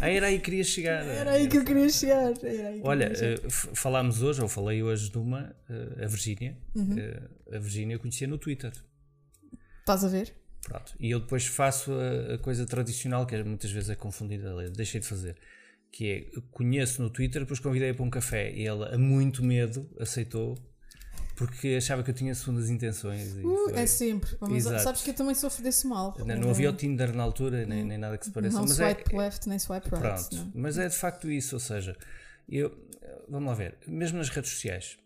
Ah, 0.00 0.08
era 0.08 0.28
aí 0.28 0.38
que 0.38 0.44
queria 0.44 0.62
chegar. 0.62 1.04
Era 1.04 1.32
aí 1.32 1.48
que 1.48 1.58
eu 1.58 1.64
queria 1.64 1.88
chegar. 1.88 2.32
Que 2.34 2.80
Olha, 2.84 3.10
queria 3.10 3.36
chegar. 3.36 3.50
Falámos 3.74 4.22
hoje, 4.22 4.40
ou 4.40 4.48
falei 4.48 4.82
hoje 4.82 5.10
de 5.10 5.18
uma, 5.18 5.54
uh, 5.68 6.04
a 6.04 6.06
Virgínia. 6.06 6.56
Uhum. 6.74 6.94
Uh, 6.94 7.56
a 7.56 7.58
Virgínia 7.58 7.96
eu 7.96 8.00
conhecia 8.00 8.28
no 8.28 8.38
Twitter. 8.38 8.72
Estás 9.80 10.04
a 10.04 10.08
ver? 10.08 10.32
Pronto. 10.62 10.94
E 11.00 11.10
eu 11.10 11.20
depois 11.20 11.46
faço 11.46 11.92
a, 11.92 12.34
a 12.34 12.38
coisa 12.38 12.64
tradicional, 12.64 13.26
que 13.26 13.42
muitas 13.42 13.70
vezes 13.70 13.90
é 13.90 13.96
confundida, 13.96 14.70
deixei 14.70 15.00
de 15.00 15.06
fazer. 15.06 15.36
Que 15.90 16.10
é, 16.10 16.40
conheço 16.52 17.02
no 17.02 17.10
Twitter, 17.10 17.42
depois 17.42 17.58
convidei 17.58 17.92
para 17.92 18.04
um 18.04 18.10
café 18.10 18.52
e 18.52 18.64
ela, 18.64 18.94
a 18.94 18.98
muito 18.98 19.44
medo, 19.44 19.88
aceitou 19.98 20.56
porque 21.34 21.74
achava 21.76 22.02
que 22.02 22.10
eu 22.10 22.14
tinha 22.14 22.34
segundas 22.34 22.70
intenções. 22.70 23.34
Uh. 23.36 23.70
É 23.74 23.86
sempre. 23.86 24.36
Mas 24.40 24.64
sabes 24.82 25.02
que 25.02 25.10
eu 25.10 25.14
também 25.14 25.34
sofro 25.34 25.62
desse 25.62 25.86
mal. 25.86 26.14
Não, 26.18 26.36
não 26.36 26.50
havia 26.50 26.70
o 26.70 26.72
Tinder 26.72 27.14
na 27.14 27.22
altura, 27.22 27.66
nem, 27.66 27.84
nem 27.84 27.98
nada 27.98 28.16
que 28.16 28.26
se 28.26 28.30
pareça. 28.30 28.56
Não 28.56 28.62
mas 28.62 28.76
swipe 28.76 29.14
é, 29.14 29.18
left, 29.18 29.48
nem 29.48 29.58
swipe 29.58 29.88
right. 29.90 30.00
Pronto, 30.00 30.36
não. 30.36 30.52
mas 30.54 30.78
é 30.78 30.88
de 30.88 30.96
facto 30.96 31.30
isso. 31.30 31.56
Ou 31.56 31.60
seja, 31.60 31.96
eu, 32.48 32.76
vamos 33.28 33.48
lá 33.48 33.54
ver, 33.54 33.78
mesmo 33.86 34.18
nas 34.18 34.28
redes 34.28 34.50
sociais, 34.50 34.96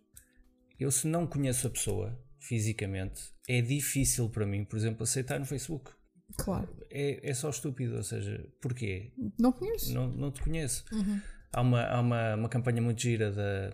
eu 0.79 0.91
se 0.91 1.07
não 1.07 1.27
conheço 1.27 1.67
a 1.67 1.71
pessoa 1.71 2.19
fisicamente, 2.38 3.33
é 3.49 3.61
difícil 3.61 4.29
para 4.29 4.47
mim, 4.47 4.64
por 4.64 4.77
exemplo, 4.77 5.03
aceitar 5.03 5.38
no 5.38 5.47
Facebook. 5.47 5.91
Claro. 6.37 6.69
É, 6.91 7.31
é 7.31 7.35
só 7.35 7.51
estúpido, 7.51 7.97
ou 7.97 8.03
seja, 8.03 8.47
porquê? 8.61 9.12
Não 9.38 9.51
conheço. 9.51 9.93
Não, 9.93 10.09
não 10.09 10.31
te 10.31 10.41
conheço. 10.41 10.85
Uhum. 10.93 11.21
Há, 11.53 11.61
uma, 11.61 11.83
há 11.85 12.01
uma, 12.01 12.35
uma 12.35 12.49
campanha 12.49 12.83
muito 12.83 13.01
gira 13.01 13.33
da 13.33 13.73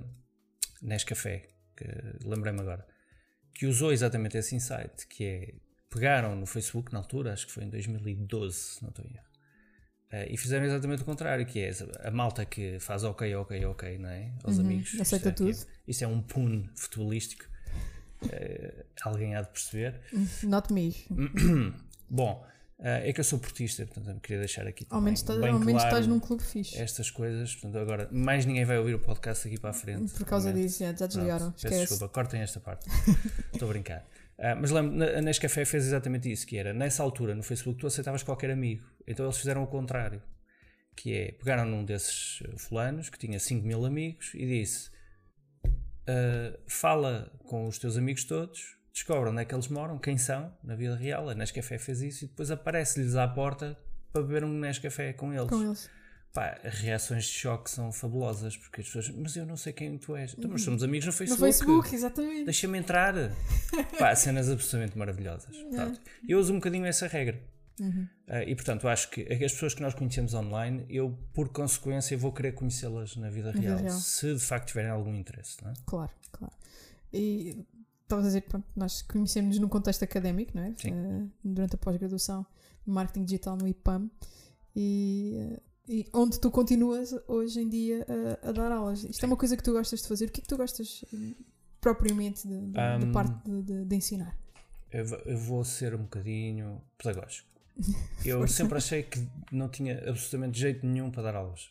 Nescafé, 0.80 1.48
lembrei-me 2.24 2.60
agora, 2.60 2.86
que 3.54 3.66
usou 3.66 3.92
exatamente 3.92 4.36
esse 4.36 4.54
insight, 4.54 5.06
que 5.08 5.24
é 5.24 5.54
pegaram 5.90 6.34
no 6.34 6.44
Facebook 6.46 6.92
na 6.92 6.98
altura, 6.98 7.32
acho 7.32 7.46
que 7.46 7.52
foi 7.52 7.64
em 7.64 7.70
2012, 7.70 8.56
se 8.56 8.82
não 8.82 8.90
estou 8.90 9.04
em 9.04 9.14
erro, 9.14 9.24
uh, 10.12 10.26
e 10.32 10.36
fizeram 10.36 10.64
exatamente 10.66 11.02
o 11.02 11.04
contrário, 11.04 11.46
que 11.46 11.60
é 11.60 11.70
a 12.02 12.10
malta 12.10 12.44
que 12.44 12.80
faz 12.80 13.04
ok, 13.04 13.32
ok, 13.36 13.64
ok, 13.66 13.98
não 13.98 14.08
é? 14.08 14.32
Aos 14.42 14.58
Uhum, 14.58 14.64
amigos. 14.64 15.00
aceita 15.00 15.28
é, 15.28 15.32
tudo. 15.32 15.56
Isso 15.86 16.02
é 16.04 16.06
um 16.08 16.20
pun 16.20 16.68
futebolístico. 16.74 17.44
uh, 18.24 18.84
alguém 19.02 19.36
há 19.36 19.42
de 19.42 19.48
perceber. 19.50 20.00
Not 20.42 20.72
me. 20.72 20.92
Bom, 22.10 22.44
uh, 22.78 22.84
é 23.02 23.12
que 23.12 23.20
eu 23.20 23.24
sou 23.24 23.38
portista, 23.38 23.84
portanto 23.86 24.08
eu 24.08 24.20
queria 24.20 24.38
deixar 24.38 24.66
aqui 24.66 24.86
Ao 24.90 25.00
menos, 25.00 25.20
estás, 25.20 25.40
bem 25.40 25.50
ao 25.50 25.58
menos 25.58 25.82
claro 25.82 25.88
estás 25.88 26.06
num 26.06 26.20
clube 26.20 26.42
fixe. 26.42 26.78
estas 26.78 27.10
coisas. 27.10 27.54
Portanto, 27.54 27.78
agora 27.78 28.08
mais 28.12 28.44
ninguém 28.44 28.64
vai 28.64 28.78
ouvir 28.78 28.94
o 28.94 28.98
podcast 28.98 29.46
aqui 29.46 29.58
para 29.58 29.70
a 29.70 29.74
frente. 29.74 30.12
Por 30.12 30.26
causa 30.26 30.52
disso, 30.52 30.80
já, 30.80 30.86
já 30.86 30.96
Pronto, 30.96 31.08
desligaram. 31.08 31.52
peço 31.52 31.80
desculpa, 31.80 32.08
cortem 32.08 32.40
esta 32.40 32.60
parte. 32.60 32.86
Estou 33.52 33.68
a 33.68 33.72
brincar. 33.72 34.06
Ah, 34.38 34.54
mas 34.54 34.70
lembro, 34.70 35.02
a 35.02 35.20
Nescafé 35.20 35.64
fez 35.64 35.86
exatamente 35.86 36.30
isso, 36.30 36.46
que 36.46 36.56
era, 36.56 36.72
nessa 36.72 37.02
altura, 37.02 37.34
no 37.34 37.42
Facebook, 37.42 37.78
tu 37.78 37.86
aceitavas 37.86 38.22
qualquer 38.22 38.50
amigo. 38.50 38.84
Então 39.06 39.24
eles 39.24 39.38
fizeram 39.38 39.62
o 39.62 39.66
contrário. 39.66 40.22
Que 40.96 41.12
é, 41.12 41.32
pegaram 41.32 41.64
num 41.64 41.84
desses 41.84 42.40
fulanos, 42.56 43.08
que 43.08 43.18
tinha 43.18 43.38
5 43.40 43.66
mil 43.66 43.84
amigos, 43.84 44.32
e 44.34 44.46
disse, 44.46 44.90
ah, 46.06 46.58
fala 46.66 47.32
com 47.44 47.66
os 47.66 47.78
teus 47.78 47.96
amigos 47.96 48.24
todos, 48.24 48.76
descobre 48.94 49.28
onde 49.28 49.42
é 49.42 49.44
que 49.44 49.52
eles 49.54 49.66
moram, 49.68 49.98
quem 49.98 50.16
são, 50.16 50.50
na 50.62 50.74
vida 50.76 50.94
real. 50.96 51.28
A 51.28 51.34
Nescafé 51.34 51.78
fez 51.78 52.00
isso, 52.00 52.24
e 52.24 52.28
depois 52.28 52.50
aparece-lhes 52.50 53.16
à 53.16 53.26
porta 53.28 53.76
para 54.12 54.22
beber 54.22 54.44
um 54.44 54.48
Nescafé 54.58 55.12
com 55.12 55.34
eles. 55.34 55.48
Com 55.50 55.62
eles. 55.62 55.90
Pá, 56.32 56.58
as 56.64 56.74
reações 56.80 57.24
de 57.26 57.30
choque 57.32 57.70
são 57.70 57.92
fabulosas, 57.92 58.56
porque 58.56 58.80
as 58.80 58.86
pessoas, 58.86 59.08
mas 59.10 59.36
eu 59.36 59.44
não 59.46 59.56
sei 59.56 59.72
quem 59.72 59.96
tu 59.98 60.16
és. 60.16 60.34
Então, 60.36 60.50
nós 60.50 60.62
somos 60.62 60.82
amigos 60.82 61.06
no 61.06 61.12
No 61.12 61.16
Facebook. 61.18 61.40
Facebook, 61.42 61.94
exatamente. 61.94 62.44
Deixa-me 62.44 62.78
entrar. 62.78 63.14
Pá, 63.98 64.14
cenas 64.16 64.48
absolutamente 64.48 64.96
maravilhosas. 64.98 65.56
Pronto. 65.56 66.00
Eu 66.28 66.38
uso 66.38 66.52
um 66.52 66.56
bocadinho 66.56 66.86
essa 66.86 67.06
regra. 67.06 67.40
Uhum. 67.80 68.06
Ah, 68.28 68.42
e 68.44 68.54
portanto, 68.54 68.86
acho 68.88 69.10
que 69.10 69.22
as 69.32 69.52
pessoas 69.52 69.74
que 69.74 69.82
nós 69.82 69.94
conhecemos 69.94 70.34
online, 70.34 70.84
eu 70.88 71.16
por 71.32 71.48
consequência 71.50 72.16
vou 72.16 72.32
querer 72.32 72.52
conhecê-las 72.52 73.16
na 73.16 73.28
vida 73.30 73.48
Na 73.52 73.60
vida 73.60 73.68
real, 73.74 73.78
real. 73.78 73.98
se 73.98 74.32
de 74.34 74.40
facto 74.40 74.68
tiverem 74.68 74.90
algum 74.90 75.14
interesse. 75.14 75.56
Não 75.62 75.70
é? 75.70 75.74
Claro, 75.84 76.10
claro. 76.32 76.54
E 77.12 77.64
estavas 78.04 78.24
a 78.24 78.28
dizer 78.28 78.40
que 78.42 78.48
pronto, 78.50 78.66
nós 78.76 79.02
conhecemos 79.02 79.58
num 79.58 79.68
contexto 79.68 80.02
académico, 80.02 80.52
não 80.54 80.62
é? 80.64 80.74
Sim. 80.76 80.90
Eh, 80.92 81.26
durante 81.44 81.74
a 81.74 81.78
pós-graduação, 81.78 82.46
marketing 82.86 83.24
digital 83.24 83.56
no 83.56 83.66
IPAM, 83.66 84.10
e, 84.76 85.34
eh, 85.36 85.60
e 85.88 86.06
onde 86.12 86.38
tu 86.40 86.50
continuas 86.50 87.14
hoje 87.28 87.60
em 87.60 87.68
dia 87.68 88.06
a, 88.42 88.48
a 88.48 88.52
dar 88.52 88.72
aulas. 88.72 89.04
Isto 89.04 89.24
é 89.24 89.26
uma 89.26 89.36
coisa 89.36 89.56
que 89.56 89.62
tu 89.62 89.72
gostas 89.72 90.02
de 90.02 90.08
fazer. 90.08 90.26
O 90.26 90.30
que 90.30 90.40
é 90.40 90.42
que 90.42 90.48
tu 90.48 90.56
gostas 90.56 91.04
eh, 91.12 91.34
propriamente 91.80 92.46
de- 92.48 92.66
de- 92.66 92.72
da 92.72 92.98
Um, 92.98 93.12
parte 93.12 93.34
de, 93.50 93.62
de- 93.62 93.84
de 93.84 93.96
ensinar? 93.96 94.36
Eu, 94.90 95.04
vou- 95.06 95.64
ser 95.64 95.94
um 95.94 96.02
bocadinho 96.02 96.80
pedagógico. 96.98 97.48
Eu 98.24 98.46
sempre 98.46 98.78
achei 98.78 99.02
que 99.02 99.26
não 99.50 99.68
tinha 99.68 99.98
absolutamente 100.08 100.58
jeito 100.58 100.86
nenhum 100.86 101.10
para 101.10 101.24
dar 101.24 101.36
aulas. 101.36 101.70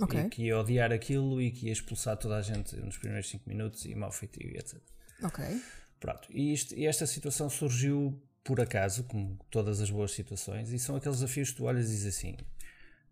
Ok, 0.00 0.18
E 0.20 0.28
que 0.30 0.42
ia 0.44 0.58
odiar 0.58 0.92
aquilo 0.92 1.40
e 1.42 1.50
que 1.50 1.66
ia 1.66 1.72
expulsar 1.72 2.16
toda 2.16 2.36
a 2.36 2.42
gente 2.42 2.74
nos 2.76 2.96
primeiros 2.98 3.28
5 3.28 3.48
minutos 3.48 3.84
e 3.84 3.94
mal 3.94 4.10
feito 4.12 4.40
e 4.42 4.56
etc. 4.56 4.78
ok. 5.22 5.60
Pronto, 5.98 6.28
e, 6.30 6.52
isto- 6.52 6.74
e 6.74 6.86
esta 6.86 7.06
situação 7.06 7.48
surgiu 7.50 8.20
por 8.42 8.60
acaso, 8.60 9.04
como 9.04 9.38
todas 9.50 9.80
as 9.80 9.90
boas 9.90 10.12
situações, 10.12 10.70
e 10.72 10.78
são 10.78 10.96
aqueles 10.96 11.18
desafios 11.20 11.50
que 11.50 11.56
tu 11.56 11.64
olhas 11.64 11.86
e 11.86 11.92
dizes 11.92 12.16
assim. 12.16 12.36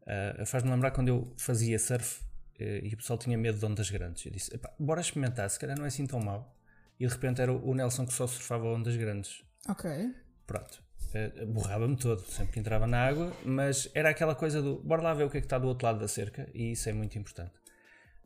ah, 0.07 0.45
Faz-me 0.47 0.71
lembrar 0.71 0.91
quando 0.93 1.09
eu 1.09 1.33
fazia 1.37 1.79
surf 1.79 2.23
eh, 2.59 2.81
e 2.83 2.95
o 2.95 2.97
pessoal 2.97 3.19
tinha 3.19 3.37
medo 3.39 3.59
de 3.59 3.65
ondas 3.67 3.91
grandes. 3.91 4.25
Eu 4.25 4.33
disse: 4.33 4.55
"Epá, 4.55 4.73
bora 4.79 5.01
experimentar, 5.01 5.49
se 5.51 5.59
calhar 5.59 5.77
não 5.77 5.85
é 5.85 5.89
assim 5.89 6.07
tão 6.07 6.19
mau. 6.21 6.55
E 6.99 7.07
de 7.07 7.13
repente 7.13 7.41
era 7.41 7.53
o 7.53 7.75
Nelson 7.75 8.05
que 8.07 8.13
só 8.13 8.27
surfava 8.27 8.65
ondas 8.67 8.97
grandes. 8.97 9.45
Ok. 9.69 10.13
Pronto, 10.47 10.83
eh, 11.15 11.45
borrava-me 11.47 11.95
todo 11.97 12.23
sempre 12.23 12.55
que 12.55 12.59
entrava 12.59 12.87
na 12.87 13.05
água, 13.07 13.33
mas 13.45 13.89
era 13.95 14.09
aquela 14.11 14.35
coisa 14.35 14.61
do 14.63 14.79
bora 14.83 15.03
lá 15.03 15.15
ver 15.15 15.25
o 15.25 15.31
que 15.31 15.37
é 15.37 15.41
que 15.41 15.47
está 15.47 15.59
do 15.59 15.69
outro 15.69 15.87
lado 15.87 16.01
da 16.01 16.09
cerca, 16.09 16.49
e 16.55 16.73
isso 16.73 16.89
é 16.89 16.93
muito 16.93 17.17
importante. 17.19 17.53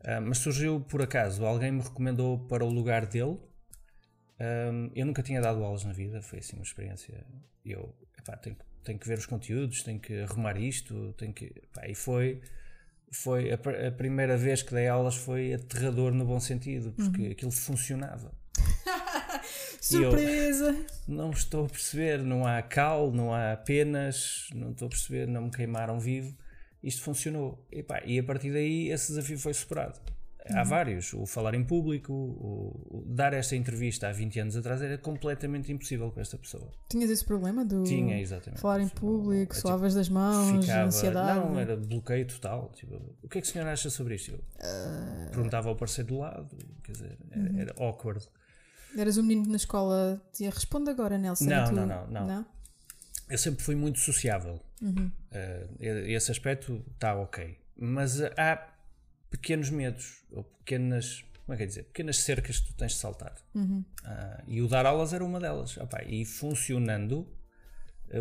Ah, 0.04 0.20
mas 0.20 0.38
surgiu 0.38 0.80
por 0.80 1.02
acaso, 1.02 1.44
alguém 1.44 1.72
me 1.72 1.82
recomendou 1.82 2.38
para 2.46 2.64
o 2.64 2.70
lugar 2.70 3.04
dele. 3.06 3.38
Ahm, 4.44 4.90
eu 4.96 5.06
nunca 5.06 5.22
tinha 5.22 5.40
dado 5.40 5.62
aulas 5.62 5.84
na 5.84 5.92
vida, 5.92 6.20
foi 6.20 6.40
assim 6.40 6.56
uma 6.56 6.64
experiência. 6.64 7.24
Eu 7.64 7.94
epá, 8.18 8.36
tenho, 8.36 8.56
que- 8.56 8.64
tenho 8.82 8.98
que 8.98 9.06
ver 9.06 9.18
os 9.18 9.26
conteúdos, 9.26 9.82
tenho 9.84 10.00
que 10.00 10.20
arrumar 10.22 10.56
isto, 10.58 11.14
tenho 11.16 11.32
que. 11.32 11.44
epá, 11.44 11.86
e 11.88 11.94
foi, 11.94 12.40
foi 13.12 13.52
a, 13.52 13.54
a 13.88 13.92
primeira 13.92 14.36
vez 14.36 14.62
que 14.62 14.74
dei 14.74 14.88
aulas 14.88 15.14
foi 15.14 15.52
aterrador 15.54 16.12
no 16.12 16.24
bom 16.24 16.40
sentido, 16.40 16.92
porque 16.92 17.26
aquilo 17.28 17.52
funcionava. 17.52 18.32
E 19.90 19.96
eu- 19.96 20.10
Surpresa! 20.12 20.86
Não 21.08 21.30
estou 21.30 21.66
a 21.66 21.68
perceber, 21.68 22.22
não 22.22 22.46
há 22.46 22.62
cal, 22.62 23.10
não 23.12 23.34
há 23.34 23.56
penas, 23.56 24.46
não 24.54 24.70
estou 24.70 24.86
a 24.86 24.88
perceber, 24.88 25.26
não 25.26 25.42
me 25.42 25.50
queimaram 25.50 25.98
vivo. 25.98 26.34
Isto 26.82 27.02
funcionou. 27.02 27.66
E, 27.70 27.82
pá, 27.82 28.00
e 28.04 28.18
a 28.18 28.22
partir 28.22 28.52
daí 28.52 28.88
esse 28.90 29.08
desafio 29.08 29.38
foi 29.38 29.52
superado. 29.52 29.98
Há 30.50 30.64
vários. 30.64 31.12
O 31.14 31.24
falar 31.24 31.54
em 31.54 31.62
público, 31.64 32.12
o, 32.12 33.04
dar 33.06 33.32
esta 33.32 33.54
entrevista 33.54 34.08
há 34.08 34.12
20 34.12 34.40
anos 34.40 34.56
atrás 34.56 34.82
era 34.82 34.98
completamente 34.98 35.70
impossível 35.70 36.10
com 36.10 36.20
esta 36.20 36.36
pessoa. 36.36 36.68
Tinhas 36.90 37.10
esse 37.10 37.24
problema 37.24 37.64
do 37.64 37.84
Tinha, 37.84 38.20
exatamente. 38.20 38.60
falar 38.60 38.80
em 38.80 38.86
Isso, 38.86 38.94
público, 38.96 39.32
é 39.34 39.40
tipo, 39.54 39.54
suavas 39.54 39.94
das 39.94 40.08
mãos, 40.08 40.64
ficava- 40.64 40.84
ansiedade? 40.86 41.38
Não, 41.40 41.58
era 41.58 41.76
bloqueio 41.76 42.26
total. 42.26 42.72
Tipo, 42.74 42.96
o 43.22 43.28
que 43.28 43.38
é 43.38 43.40
que 43.40 43.46
o 43.46 43.50
senhor 43.50 43.68
acha 43.68 43.88
sobre 43.88 44.16
isto? 44.16 44.32
Eu 44.32 44.40
Ah. 44.60 45.28
perguntava 45.30 45.68
ao 45.68 45.76
parceiro 45.76 46.08
do 46.08 46.18
lado, 46.18 46.48
quer 46.82 46.92
dizer, 46.92 47.18
era, 47.30 47.40
Uhum. 47.52 47.60
era 47.60 47.74
awkward. 47.78 48.26
Eras 48.98 49.16
um 49.18 49.22
menino 49.22 49.48
na 49.48 49.56
escola, 49.56 50.20
dizia 50.32 50.50
responde 50.50 50.90
agora, 50.90 51.16
Nelson. 51.16 51.44
Não, 51.44 51.64
tu- 51.66 51.72
não, 51.72 51.86
não, 51.86 52.26
não. 52.26 52.46
Eu 53.30 53.38
sempre 53.38 53.62
fui 53.62 53.74
muito 53.74 53.98
sociável. 54.00 54.60
Uhum. 54.82 55.10
Uh, 55.30 55.76
esse 55.80 56.30
aspecto 56.30 56.84
está 56.92 57.14
ok. 57.14 57.56
Mas 57.74 58.20
uh, 58.20 58.24
há 58.36 58.68
pequenos 59.32 59.70
medos, 59.70 60.22
ou 60.30 60.44
pequenas, 60.44 61.24
como 61.44 61.54
é 61.54 61.56
que 61.56 61.62
é 61.64 61.66
dizer? 61.66 61.82
Pequenas 61.84 62.18
cercas 62.18 62.60
que 62.60 62.68
tu 62.68 62.74
tens 62.74 62.92
de 62.92 62.98
saltar. 62.98 63.34
Uhum. 63.54 63.84
Uh, 64.04 64.42
e 64.46 64.62
o 64.62 64.68
dar 64.68 64.86
aulas 64.86 65.12
era 65.12 65.24
uma 65.24 65.40
delas. 65.40 65.76
Opá, 65.78 66.04
e 66.04 66.24
funcionando, 66.24 67.26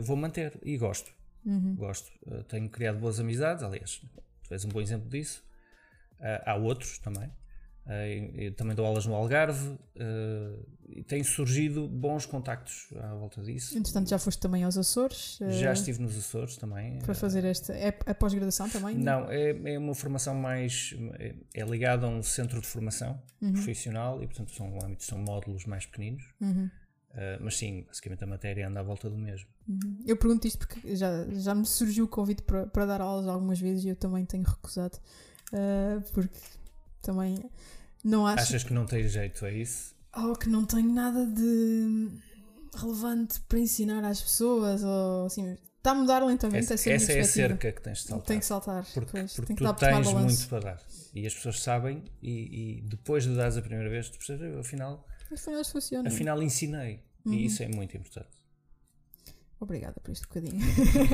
vou 0.01 0.17
manter. 0.17 0.59
E 0.63 0.77
gosto. 0.77 1.13
Uhum. 1.45 1.75
Gosto. 1.75 2.11
Uh, 2.25 2.43
tenho 2.43 2.69
criado 2.69 2.99
boas 2.99 3.19
amizades. 3.19 3.63
Aliás, 3.63 4.01
tu 4.47 4.53
és 4.53 4.65
um 4.65 4.69
bom 4.69 4.81
exemplo 4.81 5.09
disso. 5.09 5.43
Uh, 6.19 6.41
há 6.45 6.55
outros 6.55 6.97
também. 6.97 7.31
Uh, 7.85 8.35
eu 8.39 8.53
também 8.53 8.75
dou 8.75 8.85
aulas 8.85 9.05
no 9.05 9.15
Algarve. 9.15 9.67
uh, 9.69 10.65
e 10.93 11.03
tem 11.03 11.23
surgido 11.23 11.87
bons 11.87 12.25
contactos 12.25 12.89
à 13.01 13.15
volta 13.15 13.41
disso. 13.41 13.77
Entretanto, 13.77 14.09
já 14.09 14.19
foste 14.19 14.39
também 14.41 14.63
aos 14.65 14.77
Açores 14.77 15.39
eh, 15.41 15.49
Já 15.51 15.71
estive 15.71 16.01
nos 16.01 16.17
Açores 16.17 16.57
também. 16.57 16.99
para 16.99 17.13
fazer 17.15 17.45
esta. 17.45 17.73
É 17.73 17.97
a 18.05 18.13
pós-graduação 18.13 18.69
também? 18.69 18.97
Não, 18.97 19.31
é, 19.31 19.51
é 19.73 19.79
uma 19.79 19.95
formação 19.95 20.35
mais. 20.35 20.93
É, 21.17 21.33
é 21.53 21.63
ligada 21.63 22.05
a 22.05 22.09
um 22.09 22.21
centro 22.21 22.59
de 22.59 22.67
formação 22.67 23.21
profissional 23.53 24.21
e, 24.21 24.27
portanto, 24.27 24.51
são, 24.51 24.67
âmbitos- 24.83 25.05
são 25.07 25.17
módulos 25.17 25.65
mais 25.65 25.85
pequeninos. 25.85 26.25
Uhum. 26.41 26.69
Ah, 27.13 27.37
mas 27.39 27.55
sim, 27.57 27.85
basicamente 27.87 28.23
a 28.25 28.27
matéria 28.27 28.67
anda 28.67 28.81
à 28.81 28.83
volta 28.83 29.09
do 29.09 29.17
mesmo. 29.17 29.47
Uhum. 29.69 30.03
Eu 30.05 30.17
pergunto 30.17 30.45
isto 30.45 30.59
porque 30.67 30.93
já, 30.93 31.25
já 31.31 31.55
me 31.55 31.65
surgiu 31.65 32.03
o 32.03 32.07
convite 32.09 32.41
para, 32.43 32.67
para 32.67 32.85
dar 32.85 32.99
aulas 32.99 33.27
algumas 33.27 33.59
vezes 33.61 33.85
e 33.85 33.89
eu 33.89 33.95
também 33.95 34.25
tenho 34.25 34.43
recusado. 34.43 34.97
eh, 35.53 35.99
porque 36.13 36.37
também 37.01 37.43
não 38.03 38.25
acho. 38.25 38.43
Achas 38.43 38.63
que 38.63 38.73
não 38.73 38.85
tens 38.85 39.11
jeito 39.11 39.45
a 39.45 39.51
isso? 39.51 39.95
ou 40.15 40.35
que 40.35 40.49
não 40.49 40.65
tenho 40.65 40.93
nada 40.93 41.25
de 41.25 42.09
relevante 42.75 43.39
para 43.41 43.59
ensinar 43.59 44.03
às 44.03 44.21
pessoas, 44.21 44.83
ou 44.83 45.25
assim, 45.25 45.57
está 45.77 45.91
a 45.91 45.95
mudar 45.95 46.23
lentamente 46.25 46.63
Essa, 46.65 46.73
essa, 46.73 46.89
é 46.89 46.93
essa 46.93 47.11
é 47.13 47.19
a 47.19 47.23
cerca 47.23 47.71
que 47.71 47.81
tens 47.81 47.99
de 47.99 48.03
saltar. 48.05 48.27
Tem 48.27 48.39
que 48.39 48.45
saltar, 48.45 48.85
porque 48.93 49.11
pois, 49.11 49.33
porque 49.33 49.47
tem 49.47 49.55
que 49.55 49.63
tu 49.63 49.73
tens 49.73 50.13
muito 50.13 50.47
para 50.47 50.59
dar. 50.59 50.81
E 51.13 51.25
as 51.25 51.33
pessoas 51.33 51.59
sabem, 51.61 52.03
e, 52.21 52.79
e 52.79 52.81
depois 52.81 53.23
de 53.23 53.35
dares 53.35 53.57
a 53.57 53.61
primeira 53.61 53.89
vez, 53.89 54.09
tu 54.09 54.17
percebes, 54.17 54.41
"Eu, 54.41 54.59
afinal, 54.59 55.05
Afinal, 55.31 55.63
funciona. 55.63 56.09
afinal 56.09 56.41
ensinei. 56.43 57.03
Uhum. 57.25 57.33
E 57.33 57.45
isso 57.45 57.63
é 57.63 57.67
muito 57.67 57.95
importante. 57.95 58.41
Obrigada 59.59 59.95
por 60.01 60.11
este 60.11 60.27
bocadinho. 60.27 60.59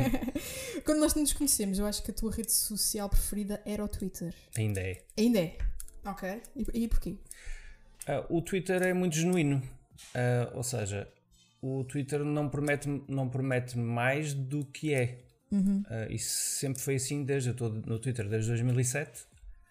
Quando 0.86 1.00
nós 1.00 1.14
nos 1.16 1.34
conhecemos, 1.34 1.78
eu 1.78 1.86
acho 1.86 2.02
que 2.02 2.12
a 2.12 2.14
tua 2.14 2.32
rede 2.32 2.52
social 2.52 3.10
preferida 3.10 3.62
era 3.66 3.84
o 3.84 3.88
Twitter. 3.88 4.34
Ainda 4.56 4.80
é. 4.80 5.06
Ainda 5.18 5.40
é. 5.40 5.58
Ok. 6.08 6.42
E, 6.56 6.84
e 6.84 6.88
porquê? 6.88 7.16
Ah, 8.08 8.26
o 8.30 8.42
Twitter 8.42 8.82
é 8.82 8.94
muito 8.94 9.16
genuíno. 9.16 9.62
Ah, 10.16 10.52
ou 10.56 10.64
seja, 10.64 11.08
o 11.62 11.84
Twitter 11.84 12.24
não 12.24 12.50
promete, 12.50 12.88
não 13.08 13.28
promete 13.30 13.78
mais 13.78 14.34
do 14.34 14.66
que 14.66 14.94
é. 14.94 15.24
Uhum. 15.52 15.84
Ah, 15.90 16.08
isso 16.10 16.30
sempre 16.60 16.82
foi 16.82 16.96
assim 16.96 17.24
desde. 17.24 17.50
Eu 17.50 17.54
estou 17.54 17.70
no 17.70 18.00
Twitter 18.00 18.28
desde 18.28 18.50
2007. 18.50 19.26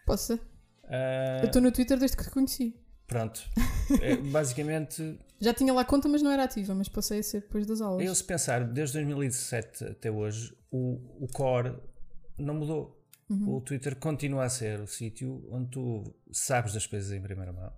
Posso 0.06 0.34
ser? 0.34 0.40
Ah, 0.84 1.40
Eu 1.42 1.46
estou 1.46 1.62
no 1.62 1.72
Twitter 1.72 1.98
desde 1.98 2.16
que 2.16 2.24
te 2.24 2.30
conheci. 2.30 2.74
Pronto. 3.06 3.40
É, 4.02 4.16
basicamente. 4.16 5.16
Já 5.40 5.54
tinha 5.54 5.72
lá 5.72 5.84
conta, 5.84 6.08
mas 6.08 6.20
não 6.20 6.32
era 6.32 6.42
ativa, 6.42 6.74
mas 6.74 6.88
passei 6.88 7.20
a 7.20 7.22
ser 7.22 7.42
depois 7.42 7.64
das 7.66 7.80
aulas. 7.80 8.04
Eu, 8.04 8.12
se 8.12 8.24
pensar, 8.24 8.64
desde 8.64 8.94
2017 8.94 9.84
até 9.84 10.10
hoje, 10.10 10.52
o, 10.72 10.98
o 11.20 11.28
core 11.32 11.72
não 12.36 12.54
mudou. 12.54 13.00
Uhum. 13.28 13.56
O 13.56 13.60
Twitter 13.60 13.96
continua 13.96 14.44
a 14.44 14.48
ser 14.48 14.80
o 14.80 14.86
sítio 14.86 15.46
onde 15.50 15.70
tu 15.70 16.14
sabes 16.30 16.72
das 16.72 16.86
coisas 16.86 17.12
em 17.12 17.20
primeira 17.20 17.52
mão. 17.52 17.72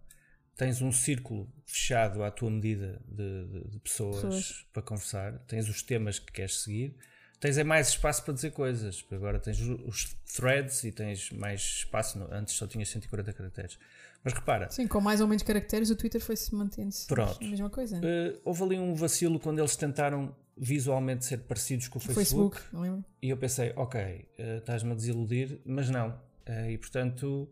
Tens 0.56 0.82
um 0.82 0.90
círculo 0.90 1.48
fechado 1.64 2.22
à 2.22 2.30
tua 2.30 2.50
medida 2.50 3.00
de, 3.06 3.46
de, 3.46 3.68
de 3.68 3.78
pessoas, 3.78 4.16
pessoas, 4.16 4.66
para 4.72 4.82
conversar, 4.82 5.38
tens 5.46 5.68
os 5.68 5.82
temas 5.82 6.18
que 6.18 6.32
queres 6.32 6.62
seguir, 6.62 6.96
tens 7.40 7.56
é 7.56 7.64
mais 7.64 7.90
espaço 7.90 8.24
para 8.24 8.34
dizer 8.34 8.50
coisas. 8.50 9.04
Agora 9.11 9.38
tens 9.38 9.61
os 9.61 10.16
threads 10.34 10.82
e 10.84 10.92
tens 10.92 11.30
mais 11.30 11.61
espaço. 11.61 12.18
Antes 12.30 12.54
só 12.54 12.66
tinhas 12.66 12.88
140 12.88 13.32
caracteres. 13.32 13.78
Mas 14.24 14.34
repara. 14.34 14.68
Sim, 14.70 14.88
com 14.88 15.00
mais 15.00 15.20
ou 15.20 15.28
menos 15.28 15.42
caracteres 15.42 15.90
o 15.90 15.96
Twitter 15.96 16.20
foi-se 16.20 16.52
mantendo-se. 16.54 17.06
Pronto. 17.06 17.38
A 17.40 17.48
mesma 17.48 17.70
coisa. 17.70 17.98
Uh, 17.98 18.40
houve 18.44 18.62
ali 18.64 18.78
um 18.78 18.94
vacilo 18.94 19.38
quando 19.38 19.61
eles 19.61 19.76
tentaram 19.76 20.34
visualmente 20.60 21.24
ser 21.24 21.38
parecidos 21.38 21.88
com 21.88 21.98
o 21.98 22.02
Facebook. 22.02 22.58
Facebook. 22.58 23.04
E 23.22 23.30
eu 23.30 23.36
pensei, 23.36 23.72
ok, 23.76 24.00
uh, 24.00 24.58
estás-me 24.58 24.92
a 24.92 24.94
desiludir, 24.94 25.60
mas 25.64 25.90
não. 25.90 26.10
Uh, 26.48 26.70
e 26.70 26.78
portanto, 26.78 27.50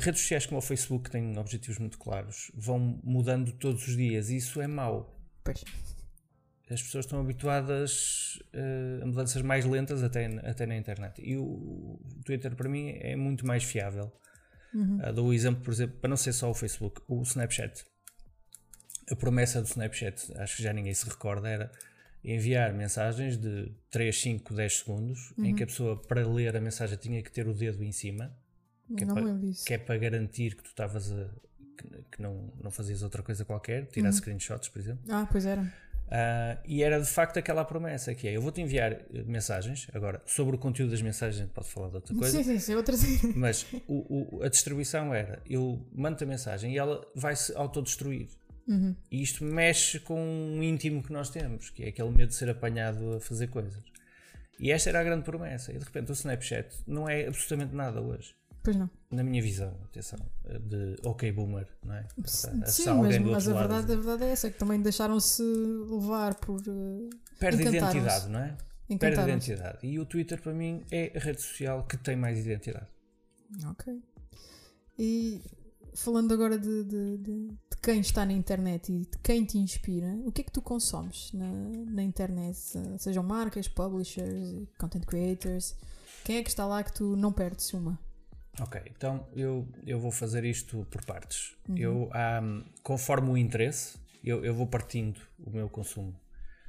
redes 0.00 0.22
sociais 0.22 0.44
como 0.44 0.58
o 0.58 0.62
Facebook, 0.62 1.08
têm 1.08 1.38
objetivos 1.38 1.78
muito 1.78 1.98
claros, 1.98 2.50
vão 2.54 3.00
mudando 3.04 3.52
todos 3.52 3.86
os 3.86 3.96
dias 3.96 4.28
e 4.28 4.36
isso 4.36 4.60
é 4.60 4.66
mau. 4.66 5.16
Pois. 5.44 5.64
As 6.68 6.82
pessoas 6.82 7.04
estão 7.06 7.20
habituadas 7.20 8.38
a 9.00 9.06
mudanças 9.06 9.40
mais 9.40 9.64
lentas 9.64 10.02
até, 10.02 10.26
até 10.46 10.66
na 10.66 10.76
internet. 10.76 11.22
E 11.22 11.36
o, 11.38 11.98
Twitter, 12.24 12.54
para 12.56 12.68
mim, 12.68 12.90
é 13.00 13.16
muito 13.16 13.46
mais 13.46 13.64
fiável 13.64 14.12
Uhum. 14.74 14.98
Uh, 14.98 15.12
dou 15.12 15.26
o 15.28 15.32
exemplo, 15.32 15.62
por 15.62 15.72
exemplo, 15.72 15.96
para 16.00 16.10
não 16.10 16.16
ser 16.16 16.32
só 16.32 16.50
o 16.50 16.54
Facebook, 16.54 17.00
o 17.08 17.22
Snapchat. 17.22 17.84
A 19.10 19.16
promessa 19.16 19.60
do 19.60 19.66
Snapchat, 19.66 20.32
acho 20.36 20.56
que 20.56 20.62
já 20.62 20.72
ninguém 20.72 20.94
se 20.94 21.08
recorda, 21.08 21.48
era 21.48 21.72
enviar 22.22 22.72
mensagens 22.72 23.36
de 23.36 23.72
3, 23.90 24.20
5, 24.20 24.54
10 24.54 24.78
segundos, 24.78 25.32
uhum. 25.36 25.44
em 25.44 25.54
que 25.54 25.62
a 25.62 25.66
pessoa, 25.66 25.96
para 25.96 26.26
ler 26.26 26.56
a 26.56 26.60
mensagem, 26.60 26.96
tinha 26.98 27.22
que 27.22 27.30
ter 27.30 27.46
o 27.46 27.54
dedo 27.54 27.82
em 27.82 27.92
cima. 27.92 28.32
Que, 28.96 29.04
é 29.04 29.06
não 29.06 29.18
é, 29.18 29.22
para, 29.22 29.38
que 29.66 29.74
é 29.74 29.78
para 29.78 29.98
garantir 29.98 30.56
que 30.56 30.62
tu 30.62 30.70
estavas 30.70 31.12
a. 31.12 31.28
que, 31.76 31.88
que 32.12 32.22
não, 32.22 32.52
não 32.62 32.70
fazias 32.70 33.02
outra 33.02 33.22
coisa 33.22 33.44
qualquer, 33.44 33.86
tirar 33.86 34.08
uhum. 34.08 34.12
screenshots, 34.12 34.68
por 34.68 34.78
exemplo. 34.78 35.04
Ah, 35.10 35.28
pois 35.30 35.44
era. 35.44 35.62
Uh, 36.08 36.56
e 36.64 36.82
era 36.82 36.98
de 36.98 37.06
facto 37.06 37.38
aquela 37.38 37.62
promessa 37.66 38.14
que 38.14 38.26
é: 38.26 38.34
eu 38.34 38.40
vou-te 38.40 38.62
enviar 38.62 38.92
eh, 38.92 39.02
mensagens, 39.26 39.88
agora 39.92 40.22
sobre 40.24 40.56
o 40.56 40.58
conteúdo 40.58 40.92
das 40.92 41.02
mensagens, 41.02 41.36
a 41.38 41.44
gente 41.44 41.52
pode 41.52 41.68
falar 41.68 41.90
de 41.90 41.96
outra 41.96 42.14
coisa. 42.16 42.38
Sim, 42.38 42.44
sim, 42.44 42.58
sim, 42.58 42.74
outra 42.74 42.96
Mas 43.36 43.66
o, 43.86 44.38
o, 44.38 44.42
a 44.42 44.48
distribuição 44.48 45.12
era: 45.12 45.42
eu 45.44 45.86
mando 45.92 46.24
a 46.24 46.26
mensagem 46.26 46.72
e 46.72 46.78
ela 46.78 47.06
vai-se 47.14 47.54
autodestruir. 47.54 48.28
Uhum. 48.68 48.94
E 49.10 49.22
isto 49.22 49.42
mexe 49.42 49.98
com 49.98 50.20
um 50.20 50.62
íntimo 50.62 51.02
que 51.02 51.12
nós 51.12 51.30
temos, 51.30 51.70
que 51.70 51.84
é 51.84 51.88
aquele 51.88 52.10
medo 52.10 52.28
de 52.28 52.34
ser 52.34 52.50
apanhado 52.50 53.14
a 53.14 53.20
fazer 53.20 53.48
coisas. 53.48 53.82
E 54.60 54.70
esta 54.70 54.90
era 54.90 55.00
a 55.00 55.04
grande 55.04 55.24
promessa. 55.24 55.72
E 55.72 55.78
de 55.78 55.84
repente 55.84 56.10
o 56.10 56.12
Snapchat 56.12 56.68
não 56.86 57.08
é 57.08 57.26
absolutamente 57.26 57.74
nada 57.74 58.00
hoje. 58.00 58.34
Pois 58.62 58.76
não. 58.76 58.90
Na 59.10 59.22
minha 59.22 59.40
visão, 59.40 59.74
atenção, 59.84 60.18
de 60.60 60.96
ok 61.02 61.32
boomer, 61.32 61.66
não 61.82 61.94
é? 61.94 62.06
Sim, 62.26 62.90
mas, 63.00 63.18
mas 63.18 63.48
a, 63.48 63.54
verdade, 63.54 63.92
a 63.92 63.96
verdade 63.96 64.24
é 64.24 64.30
essa, 64.30 64.50
que 64.50 64.58
também 64.58 64.82
deixaram-se 64.82 65.42
levar 65.42 66.34
por. 66.34 66.60
Uh, 66.60 67.08
Perde 67.38 67.62
identidade, 67.62 68.28
não 68.28 68.40
é? 68.40 68.56
Perde 68.98 69.20
identidade. 69.20 69.86
E 69.86 69.98
o 69.98 70.04
Twitter, 70.04 70.42
para 70.42 70.52
mim, 70.52 70.84
é 70.90 71.12
a 71.16 71.18
rede 71.18 71.40
social 71.40 71.86
que 71.86 71.96
tem 71.96 72.16
mais 72.16 72.38
identidade. 72.38 72.88
Ok. 73.64 74.02
E 74.98 75.40
falando 75.94 76.34
agora 76.34 76.58
de, 76.58 76.84
de, 76.84 77.18
de, 77.18 77.48
quem 77.82 78.00
está 78.00 78.24
na 78.24 78.32
internet 78.32 78.92
e 78.92 79.00
de 79.00 79.18
quem 79.22 79.44
te 79.44 79.58
inspira, 79.58 80.08
o 80.24 80.32
que 80.32 80.40
é 80.40 80.44
que 80.44 80.52
tu 80.52 80.60
consomes 80.60 81.32
na, 81.32 81.50
na 81.90 82.02
internet? 82.02 82.58
Sejam 82.98 83.22
marcas, 83.22 83.68
publishers, 83.68 84.66
content 84.78 85.04
creators. 85.04 85.76
Quem 86.24 86.36
é 86.36 86.42
que 86.42 86.48
está 86.48 86.66
lá 86.66 86.82
que 86.82 86.92
tu 86.92 87.16
não 87.16 87.32
perdes 87.32 87.72
uma? 87.72 87.98
Ok, 88.60 88.80
então 88.86 89.26
eu, 89.34 89.66
eu 89.86 90.00
vou 90.00 90.10
fazer 90.10 90.44
isto 90.44 90.86
por 90.90 91.04
partes. 91.04 91.56
Uhum. 91.68 91.76
Eu, 91.76 92.10
um, 92.42 92.64
conforme 92.82 93.30
o 93.30 93.36
interesse, 93.36 93.96
eu, 94.22 94.44
eu 94.44 94.54
vou 94.54 94.66
partindo 94.66 95.20
o 95.38 95.50
meu 95.50 95.68
consumo. 95.68 96.14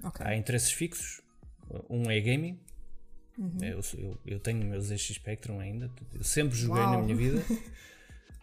Okay. 0.03 0.25
Há 0.25 0.35
interesses 0.35 0.71
fixos. 0.71 1.21
Um 1.89 2.09
é 2.09 2.19
gaming. 2.19 2.59
Uhum. 3.37 3.57
Eu, 3.61 3.81
eu, 3.97 4.19
eu, 4.25 4.39
tenho 4.39 4.63
meus 4.65 4.85
ZX 4.87 5.15
Spectrum 5.15 5.59
ainda. 5.59 5.91
Eu 6.13 6.23
sempre 6.23 6.55
joguei 6.55 6.81
Uau. 6.81 6.91
na 6.91 7.01
minha 7.01 7.15
vida. 7.15 7.43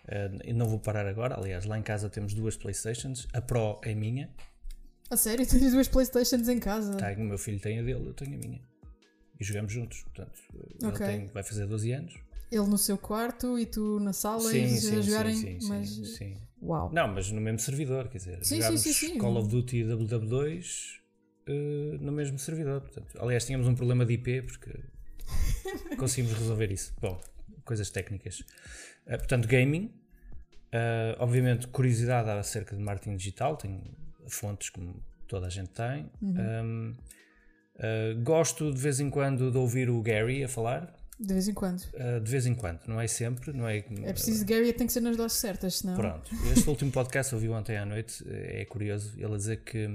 uh, 0.09 0.55
não 0.55 0.67
vou 0.67 0.79
parar 0.79 1.07
agora. 1.07 1.37
Aliás, 1.37 1.65
lá 1.65 1.79
em 1.79 1.83
casa 1.83 2.09
temos 2.09 2.35
duas 2.35 2.57
Playstations. 2.57 3.27
A 3.33 3.41
Pro 3.41 3.81
é 3.85 3.95
minha. 3.95 4.31
A 5.11 5.17
sério? 5.17 5.47
Tens 5.49 5.73
duas 5.73 5.89
Playstations 5.89 6.49
em 6.49 6.59
casa? 6.59 6.97
Tenho, 6.97 7.21
o 7.21 7.25
meu 7.25 7.39
filho 7.39 7.61
tem 7.61 7.79
a 7.79 7.83
dele, 7.83 8.07
eu 8.07 8.15
tenho 8.15 8.35
a 8.35 8.39
minha. 8.39 8.61
E 9.39 9.45
jogamos 9.45 9.73
juntos. 9.73 10.03
Portanto, 10.03 10.41
okay. 10.83 11.07
ele 11.07 11.19
tem, 11.19 11.27
vai 11.29 11.43
fazer 11.43 11.67
12 11.67 11.93
anos. 11.93 12.15
Ele 12.51 12.67
no 12.67 12.79
seu 12.79 12.97
quarto 12.97 13.59
e 13.59 13.67
tu 13.67 13.99
na 14.01 14.13
sala 14.13 14.41
sim, 14.41 14.65
e 14.65 14.69
sim, 14.79 14.99
a 14.99 15.03
jogarem. 15.03 15.35
Sim, 15.35 15.61
sim, 15.61 15.69
mas... 15.69 15.89
sim, 16.17 16.37
Uau. 16.63 16.91
Não, 16.93 17.09
mas 17.09 17.31
no 17.31 17.41
mesmo 17.41 17.59
servidor, 17.59 18.09
quer 18.09 18.19
dizer, 18.19 18.45
sim, 18.45 18.61
sim, 18.63 18.93
sim, 18.93 19.19
Call 19.19 19.37
of 19.37 19.49
Duty 19.49 19.79
e 19.79 19.85
WW2 19.85 20.97
uh, 21.49 21.53
eh, 21.53 21.99
no 22.01 22.13
mesmo 22.13 22.39
servidor. 22.39 22.81
Portanto, 22.81 23.19
aliás, 23.21 23.45
tínhamos 23.45 23.69
um 23.69 23.75
problema 23.75 24.07
de 24.07 24.15
IP 24.15 24.43
porque 24.43 24.73
conseguimos 25.99 26.39
resolver 26.39 26.73
isso. 26.73 26.95
Bom, 27.01 27.21
coisas 27.65 27.91
técnicas. 27.91 28.43
Uh, 29.07 29.19
portanto, 29.19 29.47
gaming. 29.47 29.93
Uh, 30.67 31.17
obviamente, 31.19 31.69
curiosidade 31.69 32.29
acerca 32.29 32.77
de 32.77 32.83
marketing 32.83 33.17
digital, 33.17 33.57
tenho 33.57 33.83
fontes 34.29 34.69
como 34.71 35.03
toda 35.27 35.47
a 35.47 35.51
gente 35.51 35.71
tem. 35.71 36.11
Uhum. 36.21 36.95
Um, 37.79 38.23
gosto 38.23 38.73
de 38.73 38.81
vez 38.81 39.01
em 39.01 39.09
quando 39.11 39.51
de 39.51 39.59
ouvir 39.59 39.89
o 39.89 40.01
Gary 40.03 40.43
a 40.45 40.49
falar. 40.49 40.95
De 41.19 41.33
vez 41.33 41.49
em 41.49 41.55
quando. 41.55 41.81
Uh, 41.95 42.21
de 42.21 42.31
vez 42.31 42.47
em 42.47 42.55
quando, 42.55 42.81
não 42.87 43.01
é 43.01 43.07
sempre, 43.07 43.53
não 43.53 43.67
é. 43.67 43.79
É 43.79 44.13
preciso 44.13 44.45
Gary 44.45 44.73
tem 44.73 44.87
que 44.87 44.93
ser 44.93 45.01
nas 45.01 45.17
doses 45.17 45.39
certas, 45.39 45.79
senão. 45.79 45.95
Pronto. 45.95 46.31
Este 46.53 46.69
último 46.69 46.91
podcast 46.91 47.35
ouvi 47.35 47.49
ontem 47.49 47.77
à 47.77 47.87
noite, 47.87 48.25
é 48.29 48.65
curioso, 48.67 49.15
ele 49.17 49.33
a 49.33 49.37
dizer 49.37 49.63
que 49.63 49.89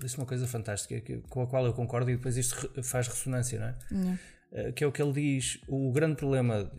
ele 0.00 0.06
disse 0.06 0.16
uma 0.16 0.26
coisa 0.26 0.46
fantástica 0.46 0.98
que, 1.00 1.18
com 1.28 1.42
a 1.42 1.46
qual 1.46 1.64
eu 1.66 1.74
concordo 1.74 2.10
e 2.10 2.16
depois 2.16 2.36
isto 2.36 2.70
faz 2.82 3.06
ressonância, 3.06 3.60
não 3.60 3.66
é? 3.66 3.74
Não. 3.90 4.18
Uh, 4.50 4.72
que 4.72 4.82
é 4.82 4.86
o 4.86 4.90
que 4.92 5.00
ele 5.00 5.12
diz: 5.12 5.60
o 5.68 5.92
grande 5.92 6.16
problema 6.16 6.70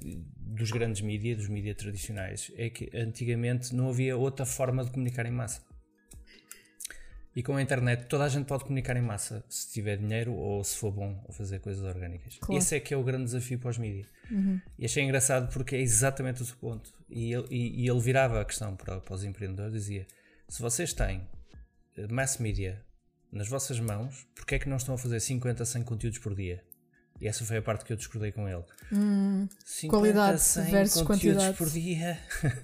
dos 0.51 0.71
grandes 0.71 1.01
mídias, 1.01 1.37
dos 1.37 1.47
mídias 1.47 1.77
tradicionais, 1.77 2.51
é 2.57 2.69
que 2.69 2.89
antigamente 2.93 3.73
não 3.73 3.89
havia 3.89 4.17
outra 4.17 4.45
forma 4.45 4.83
de 4.83 4.91
comunicar 4.91 5.25
em 5.25 5.31
massa. 5.31 5.61
E 7.33 7.41
com 7.41 7.55
a 7.55 7.61
internet 7.61 8.07
toda 8.07 8.25
a 8.25 8.29
gente 8.29 8.45
pode 8.45 8.65
comunicar 8.65 8.97
em 8.97 9.01
massa 9.01 9.43
se 9.47 9.71
tiver 9.71 9.97
dinheiro 9.97 10.33
ou 10.33 10.61
se 10.63 10.75
for 10.75 10.91
bom 10.91 11.23
a 11.29 11.31
fazer 11.31 11.59
coisas 11.59 11.83
orgânicas. 11.83 12.37
Claro. 12.39 12.59
Esse 12.59 12.75
é 12.75 12.79
que 12.79 12.93
é 12.93 12.97
o 12.97 13.03
grande 13.03 13.25
desafio 13.25 13.57
para 13.57 13.69
os 13.69 13.77
mídias. 13.77 14.07
Uhum. 14.29 14.59
E 14.77 14.83
achei 14.83 15.01
engraçado 15.01 15.51
porque 15.53 15.77
é 15.77 15.79
exatamente 15.79 16.41
o 16.41 16.45
seu 16.45 16.57
ponto. 16.57 16.93
E 17.09 17.33
ele, 17.33 17.47
e, 17.49 17.83
e 17.83 17.89
ele 17.89 17.99
virava 18.01 18.41
a 18.41 18.45
questão 18.45 18.75
para, 18.75 18.99
para 18.99 19.13
os 19.13 19.23
empreendedores 19.23 19.71
dizia: 19.71 20.05
se 20.49 20.61
vocês 20.61 20.91
têm 20.91 21.25
eh, 21.95 22.07
mass 22.09 22.37
media 22.37 22.83
nas 23.31 23.47
vossas 23.47 23.79
mãos, 23.79 24.27
porquê 24.35 24.55
é 24.55 24.59
que 24.59 24.67
não 24.67 24.75
estão 24.75 24.95
a 24.95 24.97
fazer 24.97 25.21
50, 25.21 25.63
100 25.63 25.83
conteúdos 25.83 26.19
por 26.19 26.35
dia? 26.35 26.61
E 27.21 27.27
essa 27.27 27.45
foi 27.45 27.57
a 27.57 27.61
parte 27.61 27.85
que 27.85 27.93
eu 27.93 27.97
discordei 27.97 28.31
com 28.31 28.49
ele. 28.49 28.63
Hum, 28.91 29.47
50, 29.63 29.95
qualidade 29.95 30.41
100 30.41 30.71
versus 30.71 31.01
quantidade. 31.03 31.57
por 31.57 31.69
dia. 31.69 32.17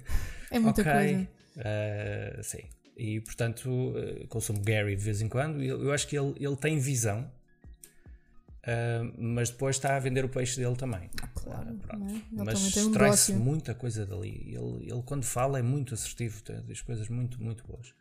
É 0.50 0.58
muita 0.58 0.80
okay. 0.80 0.92
coisa. 0.92 1.28
Uh, 1.58 2.42
sim. 2.42 2.62
E 2.96 3.20
portanto 3.20 3.92
eh, 3.98 4.24
consumo 4.30 4.62
Gary 4.62 4.96
de 4.96 5.02
vez 5.02 5.20
em 5.20 5.28
quando. 5.28 5.62
E 5.62 5.68
eu 5.68 5.92
acho 5.92 6.08
que 6.08 6.16
ele, 6.18 6.34
ele 6.40 6.56
tem 6.56 6.78
visão, 6.78 7.30
uh, 8.64 9.14
mas 9.18 9.50
depois 9.50 9.76
está 9.76 9.94
a 9.94 10.00
vender 10.00 10.24
o 10.24 10.28
peixe 10.30 10.58
dele 10.58 10.74
também. 10.74 11.10
Claro. 11.34 11.74
Uh, 11.74 12.22
mas 12.32 12.74
extrai-se 12.74 13.32
um 13.32 13.40
muita 13.40 13.74
coisa 13.74 14.06
dali. 14.06 14.54
Ele, 14.56 14.90
ele, 14.90 15.02
quando 15.04 15.24
fala, 15.24 15.58
é 15.58 15.62
muito 15.62 15.92
assertivo, 15.92 16.42
diz 16.66 16.80
coisas 16.80 17.10
muito, 17.10 17.42
muito 17.42 17.62
boas. 17.66 17.92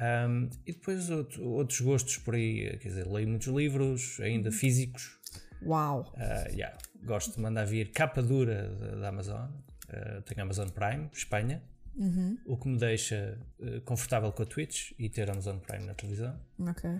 Um, 0.00 0.48
e 0.64 0.72
depois 0.72 1.10
outro, 1.10 1.44
outros 1.44 1.80
gostos 1.80 2.16
por 2.18 2.34
aí, 2.34 2.78
quer 2.78 2.88
dizer, 2.88 3.06
leio 3.06 3.28
muitos 3.28 3.48
livros, 3.48 4.18
ainda 4.20 4.50
físicos. 4.52 5.17
Uau! 5.62 6.12
Uh, 6.14 6.54
yeah, 6.54 6.76
gosto 7.04 7.34
de 7.34 7.40
mandar 7.40 7.64
vir 7.64 7.92
capa 7.92 8.22
dura 8.22 8.68
da, 8.68 9.08
Amazon. 9.08 9.50
Uh, 9.88 10.22
tenho 10.22 10.42
Amazon 10.42 10.68
Prime, 10.68 11.08
Espanha. 11.12 11.62
Uhum. 11.96 12.38
O 12.46 12.56
que 12.56 12.68
me 12.68 12.78
deixa 12.78 13.38
uh, 13.58 13.80
confortável 13.82 14.32
com 14.32 14.42
a 14.42 14.46
Twitch 14.46 14.92
e 14.98 15.08
ter 15.08 15.30
Amazon 15.30 15.58
Prime 15.58 15.84
na 15.84 15.94
televisão. 15.94 16.38
Ok. 16.60 16.90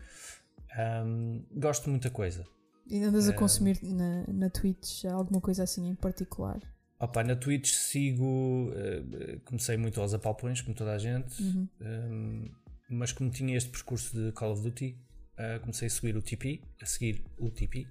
Um, 1.04 1.44
gosto 1.52 1.84
de 1.84 1.90
muita 1.90 2.10
coisa. 2.10 2.44
E 2.90 3.02
andas 3.02 3.28
a 3.28 3.32
consumir 3.32 3.78
na, 3.82 4.24
na 4.26 4.50
Twitch 4.50 5.04
alguma 5.04 5.40
coisa 5.40 5.62
assim 5.62 5.88
em 5.88 5.94
particular? 5.94 6.58
Opa, 6.98 7.22
na 7.22 7.36
Twitch 7.36 7.72
sigo. 7.72 8.70
Uh, 8.70 9.40
comecei 9.44 9.76
muito 9.76 10.00
aos 10.00 10.14
apalpões, 10.14 10.60
como 10.60 10.74
toda 10.74 10.92
a 10.92 10.98
gente, 10.98 11.40
uhum. 11.42 11.68
um, 11.80 12.50
mas 12.90 13.12
como 13.12 13.30
tinha 13.30 13.56
este 13.56 13.70
percurso 13.70 14.16
de 14.16 14.32
Call 14.32 14.52
of 14.52 14.62
Duty, 14.62 14.98
uh, 15.38 15.60
comecei 15.60 15.86
a 15.86 15.90
seguir 15.90 16.16
o 16.16 16.22
TP, 16.22 16.60
a 16.82 16.86
seguir 16.86 17.24
o 17.36 17.50
TP, 17.50 17.86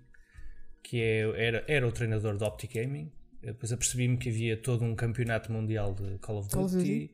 que 0.87 1.01
é, 1.01 1.47
era, 1.47 1.65
era 1.67 1.85
o 1.85 1.91
treinador 1.91 2.37
de 2.37 2.45
Optic 2.45 2.75
Gaming, 2.75 3.11
depois 3.41 3.73
apercebi-me 3.73 4.15
que 4.15 4.29
havia 4.29 4.55
todo 4.55 4.85
um 4.85 4.95
campeonato 4.95 5.51
mundial 5.51 5.93
de 5.93 6.17
Call 6.19 6.37
of 6.37 6.47
Duty. 6.47 6.55
Call 6.55 6.65
of 6.65 6.75
Duty. 6.77 7.11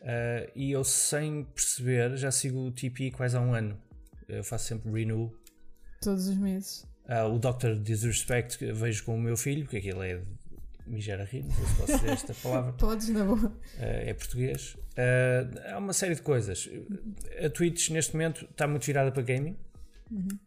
Uh, 0.00 0.50
e 0.56 0.72
eu, 0.72 0.82
sem 0.82 1.44
perceber, 1.44 2.16
já 2.16 2.30
sigo 2.30 2.66
o 2.66 2.72
TP 2.72 3.10
quase 3.10 3.36
há 3.36 3.40
um 3.40 3.52
ano. 3.52 3.78
Eu 4.26 4.42
faço 4.42 4.66
sempre 4.66 4.90
renew. 4.90 5.30
Todos 6.00 6.26
os 6.26 6.36
meses. 6.38 6.86
Uh, 7.04 7.34
o 7.34 7.38
Dr. 7.38 7.74
Disrespect 7.82 8.64
vejo 8.72 9.04
com 9.04 9.14
o 9.14 9.20
meu 9.20 9.36
filho, 9.36 9.64
porque 9.64 9.76
aquilo 9.76 10.02
é 10.02 10.22
me 10.86 11.00
gera 11.00 11.24
rir, 11.24 11.44
não 11.44 11.52
sei 11.52 11.66
se 11.66 11.74
posso 11.74 11.98
dizer 11.98 12.10
esta 12.10 12.34
palavra. 12.34 12.72
Podes, 12.80 13.08
na 13.10 13.24
boa. 13.26 13.46
Uh, 13.46 13.52
é 13.78 14.14
português. 14.14 14.74
Uh, 14.74 15.70
há 15.70 15.78
uma 15.78 15.92
série 15.92 16.14
de 16.14 16.22
coisas. 16.22 16.66
A 17.44 17.50
Twitch, 17.50 17.90
neste 17.90 18.14
momento, 18.14 18.46
está 18.50 18.66
muito 18.66 18.86
virada 18.86 19.12
para 19.12 19.22
gaming. 19.22 19.56
Uhum. 20.10 20.38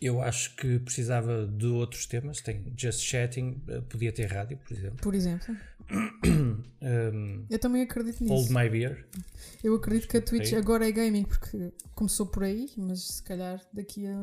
Eu 0.00 0.20
acho 0.22 0.54
que 0.56 0.78
precisava 0.78 1.46
de 1.46 1.66
outros 1.66 2.06
temas. 2.06 2.40
Tem 2.40 2.72
Just 2.76 3.00
Chatting, 3.00 3.62
uh, 3.68 3.82
podia 3.82 4.12
ter 4.12 4.26
rádio, 4.26 4.58
por 4.58 4.72
exemplo. 4.76 4.96
Por 5.02 5.14
exemplo. 5.14 5.56
um, 6.82 7.44
eu 7.50 7.58
também 7.58 7.82
acredito 7.82 8.22
nisso. 8.22 8.32
Hold 8.32 8.50
My 8.50 8.68
Beer. 8.68 9.06
Eu 9.62 9.74
acredito 9.74 10.08
que 10.08 10.16
a 10.16 10.22
Twitch 10.22 10.52
agora 10.52 10.88
é 10.88 10.92
gaming 10.92 11.24
porque 11.24 11.72
começou 11.94 12.26
por 12.26 12.44
aí, 12.44 12.68
mas 12.76 13.02
se 13.02 13.22
calhar 13.22 13.60
daqui 13.72 14.06
a 14.06 14.16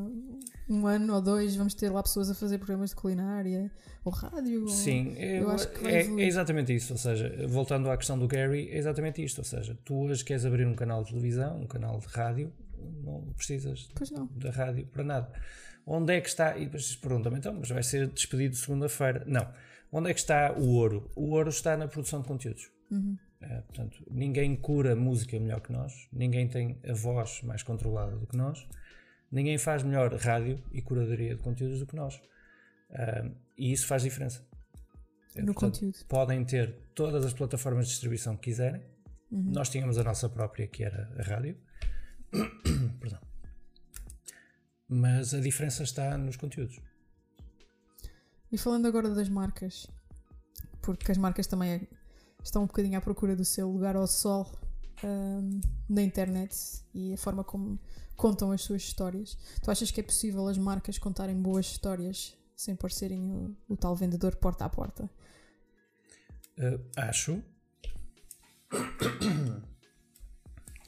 um 0.69 0.87
ano 0.87 1.13
ou 1.13 1.21
dois 1.21 1.55
vamos 1.55 1.73
ter 1.73 1.89
lá 1.89 2.01
pessoas 2.01 2.29
a 2.29 2.35
fazer 2.35 2.57
programas 2.57 2.91
de 2.91 2.95
culinária 2.95 3.69
ou 4.03 4.11
rádio. 4.11 4.67
Sim, 4.69 5.09
ou... 5.09 5.15
eu, 5.15 5.41
eu, 5.43 5.49
acho 5.49 5.69
que 5.69 5.87
é, 5.87 6.05
é, 6.05 6.25
exatamente 6.25 6.73
isso. 6.73 6.93
Ou 6.93 6.99
seja, 6.99 7.45
voltando 7.47 7.89
à 7.89 7.97
questão 7.97 8.17
do 8.17 8.27
Gary, 8.27 8.69
é 8.69 8.77
exatamente 8.77 9.23
isto. 9.23 9.39
Ou 9.39 9.45
seja, 9.45 9.77
tu 9.83 9.95
hoje 9.95 10.23
queres 10.23 10.45
abrir 10.45 10.65
um 10.65 10.73
canal 10.73 11.03
de 11.03 11.09
televisão, 11.09 11.61
um 11.61 11.67
canal 11.67 11.99
de 11.99 12.07
rádio, 12.07 12.51
não 13.03 13.33
precisas 13.33 13.87
da 14.35 14.51
rádio 14.51 14.87
para 14.87 15.03
nada. 15.03 15.31
Onde 15.85 16.13
é 16.13 16.21
que 16.21 16.27
está? 16.27 16.57
E 16.57 16.65
depois 16.65 16.95
perguntam-me, 16.95 17.37
então, 17.37 17.53
mas 17.53 17.69
vai 17.69 17.83
ser 17.83 18.07
despedido 18.07 18.55
segunda-feira? 18.55 19.23
Não. 19.25 19.47
Onde 19.91 20.11
é 20.11 20.13
que 20.13 20.19
está 20.19 20.53
o 20.53 20.67
ouro? 20.73 21.09
O 21.15 21.29
ouro 21.31 21.49
está 21.49 21.77
na 21.77 21.87
produção 21.87 22.21
de 22.21 22.27
conteúdos. 22.27 22.69
Uhum. 22.91 23.17
É, 23.39 23.61
portanto, 23.61 24.03
ninguém 24.09 24.55
cura 24.55 24.95
música 24.95 25.39
melhor 25.39 25.61
que 25.61 25.71
nós, 25.71 26.07
ninguém 26.11 26.47
tem 26.47 26.79
a 26.87 26.93
voz 26.93 27.41
mais 27.43 27.63
controlada 27.63 28.17
do 28.17 28.25
que 28.25 28.35
nós, 28.35 28.67
ninguém 29.31 29.57
faz 29.57 29.83
melhor 29.83 30.13
rádio 30.15 30.61
e 30.71 30.81
curadoria 30.81 31.35
de 31.35 31.41
conteúdos 31.41 31.79
do 31.79 31.85
que 31.85 31.95
nós. 31.95 32.15
Uh, 32.89 33.35
e 33.57 33.71
isso 33.71 33.85
faz 33.85 34.03
diferença. 34.03 34.45
É, 35.35 35.41
no 35.41 35.53
portanto, 35.53 35.79
conteúdo. 35.79 36.05
Podem 36.07 36.43
ter 36.43 36.73
todas 36.95 37.23
as 37.25 37.33
plataformas 37.33 37.85
de 37.85 37.91
distribuição 37.91 38.35
que 38.35 38.43
quiserem. 38.43 38.81
Uhum. 39.31 39.51
Nós 39.51 39.69
tínhamos 39.69 39.97
a 39.97 40.03
nossa 40.03 40.27
própria, 40.27 40.67
que 40.67 40.83
era 40.83 41.13
a 41.17 41.21
rádio. 41.21 41.57
Perdão. 42.99 43.19
Mas 44.87 45.33
a 45.33 45.39
diferença 45.39 45.83
está 45.83 46.17
nos 46.17 46.35
conteúdos. 46.35 46.79
E 48.51 48.57
falando 48.57 48.87
agora 48.87 49.09
das 49.09 49.27
marcas, 49.27 49.87
porque 50.81 51.11
as 51.11 51.17
marcas 51.17 51.47
também 51.47 51.71
é 51.71 51.87
estão 52.43 52.63
um 52.63 52.67
bocadinho 52.67 52.97
à 52.97 53.01
procura 53.01 53.35
do 53.35 53.43
seu 53.43 53.69
lugar 53.69 53.95
ao 53.95 54.07
sol 54.07 54.49
um, 55.03 55.59
na 55.89 56.01
internet 56.01 56.55
e 56.93 57.13
a 57.13 57.17
forma 57.17 57.43
como 57.43 57.79
contam 58.15 58.51
as 58.51 58.61
suas 58.61 58.81
histórias. 58.83 59.37
Tu 59.61 59.69
achas 59.69 59.91
que 59.91 59.99
é 59.99 60.03
possível 60.03 60.47
as 60.47 60.57
marcas 60.57 60.97
contarem 60.97 61.39
boas 61.39 61.65
histórias 61.67 62.35
sem 62.55 62.75
parecerem 62.75 63.31
o, 63.31 63.55
o 63.69 63.77
tal 63.77 63.95
vendedor 63.95 64.35
porta 64.37 64.65
a 64.65 64.69
porta? 64.69 65.09
Uh, 66.57 66.79
acho. 66.95 67.43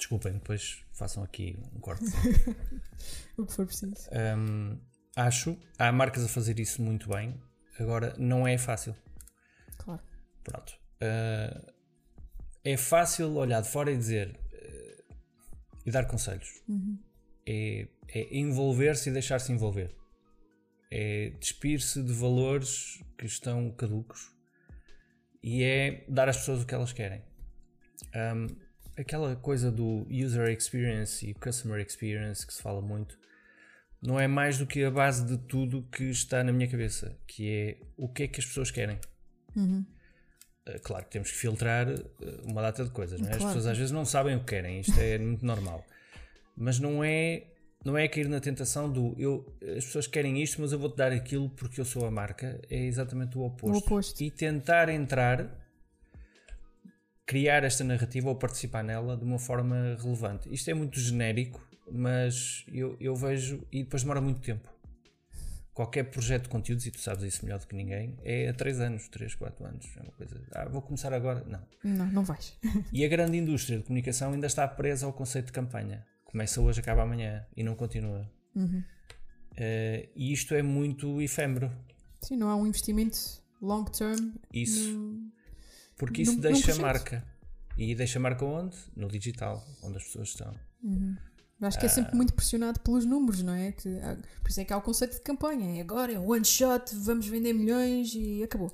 Desculpem, 0.10 0.34
depois 0.34 0.84
façam 0.92 1.22
aqui 1.22 1.56
um 1.76 1.80
corte. 1.80 2.04
o 3.38 3.46
que 3.46 3.54
for 3.54 3.68
preciso. 3.68 4.10
Um, 4.12 4.76
acho. 5.16 5.56
Há 5.78 5.92
marcas 5.92 6.26
a 6.26 6.28
fazer 6.28 6.60
isso 6.60 6.82
muito 6.82 7.10
bem. 7.10 7.40
Agora, 7.80 8.16
não 8.18 8.48
é 8.48 8.58
fácil. 8.58 8.96
Claro. 9.78 10.02
Pronto. 10.44 10.74
Uh, 10.96 11.72
é 12.64 12.76
fácil 12.76 13.36
olhar 13.36 13.62
de 13.62 13.70
fora 13.70 13.92
e 13.92 13.98
dizer 13.98 14.36
uh, 14.52 15.14
e 15.86 15.92
dar 15.92 16.08
conselhos. 16.08 16.60
Uhum. 16.68 16.98
É, 17.46 17.88
é 18.08 18.36
envolver-se 18.36 19.12
e 19.12 19.14
deixar-se 19.14 19.52
envolver. 19.52 19.96
É 20.90 21.36
despir-se 21.40 22.02
de 22.02 22.14
valores 22.14 23.00
que 23.16 23.28
estão 23.28 23.70
caducos 23.74 24.36
e 25.44 25.64
é 25.64 26.04
dar 26.10 26.28
às 26.28 26.38
pessoas 26.38 26.64
o 26.64 26.66
que 26.66 26.74
elas 26.74 26.92
querem. 26.92 27.22
Um, 28.16 28.69
aquela 29.00 29.36
coisa 29.36 29.72
do 29.72 30.06
user 30.10 30.50
experience 30.50 31.26
e 31.26 31.34
customer 31.34 31.80
experience 31.80 32.46
que 32.46 32.54
se 32.54 32.62
fala 32.62 32.82
muito 32.82 33.18
não 34.02 34.20
é 34.20 34.28
mais 34.28 34.58
do 34.58 34.66
que 34.66 34.84
a 34.84 34.92
base 34.92 35.26
de 35.26 35.38
tudo 35.38 35.84
que 35.92 36.06
está 36.06 36.44
na 36.44 36.54
minha 36.54 36.70
cabeça, 36.70 37.18
que 37.28 37.50
é 37.50 37.78
o 37.98 38.08
que 38.08 38.24
é 38.24 38.28
que 38.28 38.40
as 38.40 38.46
pessoas 38.46 38.72
querem. 38.72 38.98
Uhum. 39.56 39.86
Eh, 40.66 40.80
claro 40.80 41.04
que 41.04 41.12
temos 41.12 41.32
que 41.32 41.38
filtrar 41.38 41.90
eh, 41.90 42.06
uma 42.46 42.62
data 42.62 42.84
de 42.84 42.92
coisas, 42.92 43.20
não 43.20 43.28
é? 43.28 43.32
Claro. 43.32 43.46
As 43.46 43.50
pessoas 43.50 43.68
às 43.68 43.78
vezes 43.78 43.92
não 43.92 44.06
sabem 44.06 44.36
o 44.36 44.40
que 44.40 44.46
querem, 44.46 44.80
isto 44.80 44.98
é 45.00 45.18
muito 45.20 45.46
normal. 45.46 45.86
Mas 46.56 46.80
não 46.80 47.04
é 47.04 47.44
não 47.84 47.98
é 47.98 48.08
cair 48.08 48.28
na 48.28 48.42
tentação 48.42 48.92
do 48.92 49.16
eu, 49.18 49.46
as 49.78 49.86
pessoas 49.86 50.08
querem 50.08 50.42
isto, 50.42 50.62
mas 50.62 50.74
eu 50.74 50.80
vou-te 50.80 50.98
dar 50.98 51.12
aquilo 51.12 51.50
porque 51.50 51.80
eu 51.80 51.86
sou 51.86 52.06
a 52.06 52.12
marca. 52.12 52.60
É 52.70 52.86
exatamente 52.86 53.38
o 53.38 53.42
oposto. 53.42 53.76
O 53.76 53.78
oposto. 53.80 54.22
E 54.22 54.30
tentar 54.30 54.90
entrar, 54.90 55.50
criar 57.30 57.64
esta 57.64 57.84
narrativa 57.84 58.28
ou 58.28 58.36
participar 58.36 58.84
nela 58.84 59.16
de 59.16 59.24
uma 59.24 59.38
forma 59.38 59.96
relevante. 60.02 60.52
Isto 60.52 60.72
é 60.72 60.74
muito 60.74 61.00
genérico, 61.00 61.64
mas 61.92 62.66
eu, 62.74 62.98
eu 63.00 63.16
vejo 63.16 63.64
e 63.72 63.84
depois 63.84 64.02
demora 64.02 64.20
muito 64.20 64.42
tempo 64.42 64.68
qualquer 65.72 66.06
projeto 66.06 66.44
de 66.44 66.50
conteúdos, 66.50 66.88
e 66.88 66.92
tu 66.92 67.00
sabes 67.00 67.24
isso 67.24 67.46
melhor 67.46 67.60
do 67.60 67.68
que 67.68 67.76
ninguém, 67.76 68.18
é 68.24 68.50
a 68.50 68.54
3 68.54 68.82
anos, 68.82 69.08
3, 69.10 69.36
4 69.36 69.64
anos. 69.64 69.86
É 69.96 70.02
uma 70.02 70.12
coisa. 70.12 70.42
Ah, 70.52 70.66
vou 70.66 70.82
começar 70.82 71.14
agora. 71.14 71.46
Não. 71.46 71.62
Não, 71.84 72.06
não 72.08 72.24
vais. 72.24 72.58
e 72.92 73.06
a 73.06 73.08
grande 73.08 73.38
indústria 73.38 73.78
de 73.78 73.86
comunicação 73.86 74.34
ainda 74.34 74.48
está 74.48 74.68
presa 74.68 75.06
ao 75.06 75.14
conceito 75.14 75.46
de 75.46 75.52
campanha. 75.54 76.06
Começa 76.26 76.60
hoje, 76.60 76.80
acaba 76.80 77.04
amanhã 77.04 77.46
e 77.56 77.64
não 77.64 77.76
continua. 77.76 78.30
Uhum. 78.56 78.84
Uh, 79.52 80.10
e 80.16 80.34
isto 80.34 80.54
é 80.54 80.62
muito 80.62 81.22
efêmero. 81.22 81.72
Sim, 82.22 82.38
não 82.38 82.50
há 82.50 82.56
um 82.56 82.68
investimento 82.68 83.18
long 83.62 83.86
term. 83.86 84.34
Isso. 84.52 84.92
No... 84.92 85.39
Porque 86.00 86.22
isso 86.24 86.36
no, 86.36 86.42
deixa 86.42 86.74
marca. 86.76 87.24
E 87.78 87.94
deixa 87.94 88.20
marca 88.20 88.44
onde? 88.44 88.76
No 88.96 89.08
digital, 89.10 89.64
onde 89.84 89.98
as 89.98 90.04
pessoas 90.06 90.30
estão. 90.30 90.56
Uhum. 90.82 91.16
Acho 91.62 91.78
que 91.78 91.86
é 91.86 91.90
sempre 91.90 92.16
muito 92.16 92.34
pressionado 92.34 92.80
pelos 92.80 93.06
números, 93.06 93.44
não 93.44 93.54
é? 93.54 93.74
Que, 93.74 94.00
por 94.42 94.50
isso 94.50 94.62
é 94.62 94.66
que 94.66 94.72
há 94.72 94.78
o 94.78 94.82
conceito 94.82 95.16
de 95.16 95.22
campanha. 95.22 95.78
É 95.78 95.82
agora, 95.82 96.14
é 96.14 96.18
one 96.18 96.46
shot, 96.46 96.96
vamos 96.96 97.28
vender 97.28 97.52
milhões 97.52 98.14
e 98.16 98.42
acabou. 98.42 98.72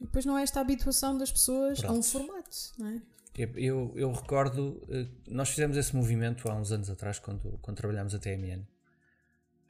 E 0.00 0.04
depois 0.04 0.26
não 0.26 0.36
é 0.36 0.42
esta 0.42 0.60
habituação 0.60 1.16
das 1.16 1.30
pessoas 1.30 1.78
Pronto. 1.78 1.94
a 1.94 1.98
um 1.98 2.02
formato, 2.02 2.56
não 2.78 2.88
é? 2.88 3.02
Eu, 3.54 3.92
eu 3.94 4.10
recordo, 4.10 4.82
eh, 4.88 5.06
nós 5.28 5.50
fizemos 5.50 5.76
esse 5.76 5.94
movimento 5.94 6.50
há 6.50 6.54
uns 6.54 6.72
anos 6.72 6.90
atrás, 6.90 7.20
quando, 7.20 7.58
quando 7.62 7.76
trabalhámos 7.76 8.12
a 8.12 8.18
TMN, 8.18 8.66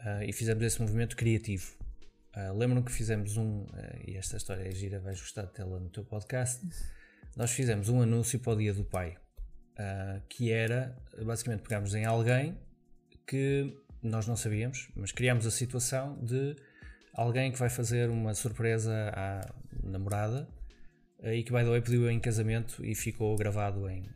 eh, 0.01 0.27
e 0.29 0.33
fizemos 0.33 0.65
esse 0.65 0.81
movimento 0.81 1.15
criativo. 1.15 1.75
Uh, 2.37 2.57
Lembro-me 2.57 2.85
que 2.85 2.93
fizemos 2.93 3.37
um, 3.37 3.63
uh, 3.63 3.69
e 4.07 4.17
esta 4.17 4.37
história 4.37 4.63
é 4.63 4.71
gira, 4.71 5.01
vais 5.01 5.21
gostar 5.21 5.43
de 5.43 5.53
tê-la 5.53 5.81
no 5.81 5.91
teu 5.91 6.05
podcast. 6.05 6.65
Nós 7.37 7.51
fizemos 7.51 7.89
um 7.89 8.01
anúncio 8.01 8.39
para 8.39 8.53
o 8.53 8.57
Dia 8.57 8.73
do 8.73 8.85
Pai 8.85 9.17
uh, 9.81 10.23
que 10.29 10.53
era 10.53 10.97
basicamente 11.25 11.63
pegámos 11.63 11.95
em 11.95 12.05
alguém 12.05 12.57
que 13.27 13.77
nós 14.03 14.27
não 14.27 14.37
sabíamos, 14.37 14.91
mas 14.95 15.13
criámos 15.13 15.47
a 15.47 15.51
situação 15.51 16.19
de 16.25 16.57
alguém 17.13 17.53
que 17.53 17.59
vai 17.59 17.69
fazer 17.69 18.09
uma 18.09 18.35
surpresa 18.35 19.13
à 19.15 19.53
namorada 19.83 20.49
e 21.23 21.43
que, 21.43 21.53
by 21.53 21.59
the 21.59 21.71
way, 21.71 21.83
pediu 21.83 22.11
em 22.11 22.19
casamento 22.19 22.85
e 22.85 22.95
ficou 22.95 23.37
gravado 23.37 23.89
em, 23.89 24.09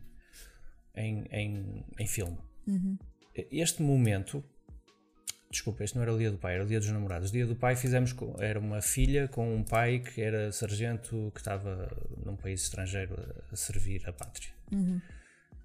em, 0.95 1.25
em, 1.31 1.85
em 1.99 2.07
filme. 2.07 2.37
Uhum. 2.65 2.97
Este 3.51 3.83
momento, 3.83 4.43
desculpa, 5.55 5.83
este 5.83 5.95
não 5.95 6.03
era 6.03 6.13
o 6.13 6.17
dia 6.17 6.31
do 6.31 6.37
pai, 6.37 6.55
era 6.55 6.63
o 6.63 6.67
dia 6.67 6.79
dos 6.79 6.89
namorados. 6.89 7.29
O 7.29 7.33
dia 7.33 7.45
do 7.45 7.55
pai 7.55 7.75
fizemos, 7.75 8.13
com, 8.13 8.35
era 8.39 8.59
uma 8.59 8.81
filha 8.81 9.27
com 9.27 9.55
um 9.55 9.63
pai 9.63 9.99
que 9.99 10.21
era 10.21 10.51
sargento 10.51 11.31
que 11.33 11.39
estava 11.39 11.89
num 12.25 12.35
país 12.35 12.61
estrangeiro 12.61 13.15
a, 13.51 13.55
servir 13.55 14.07
a 14.07 14.13
pátria. 14.13 14.49
Uhum. 14.71 15.01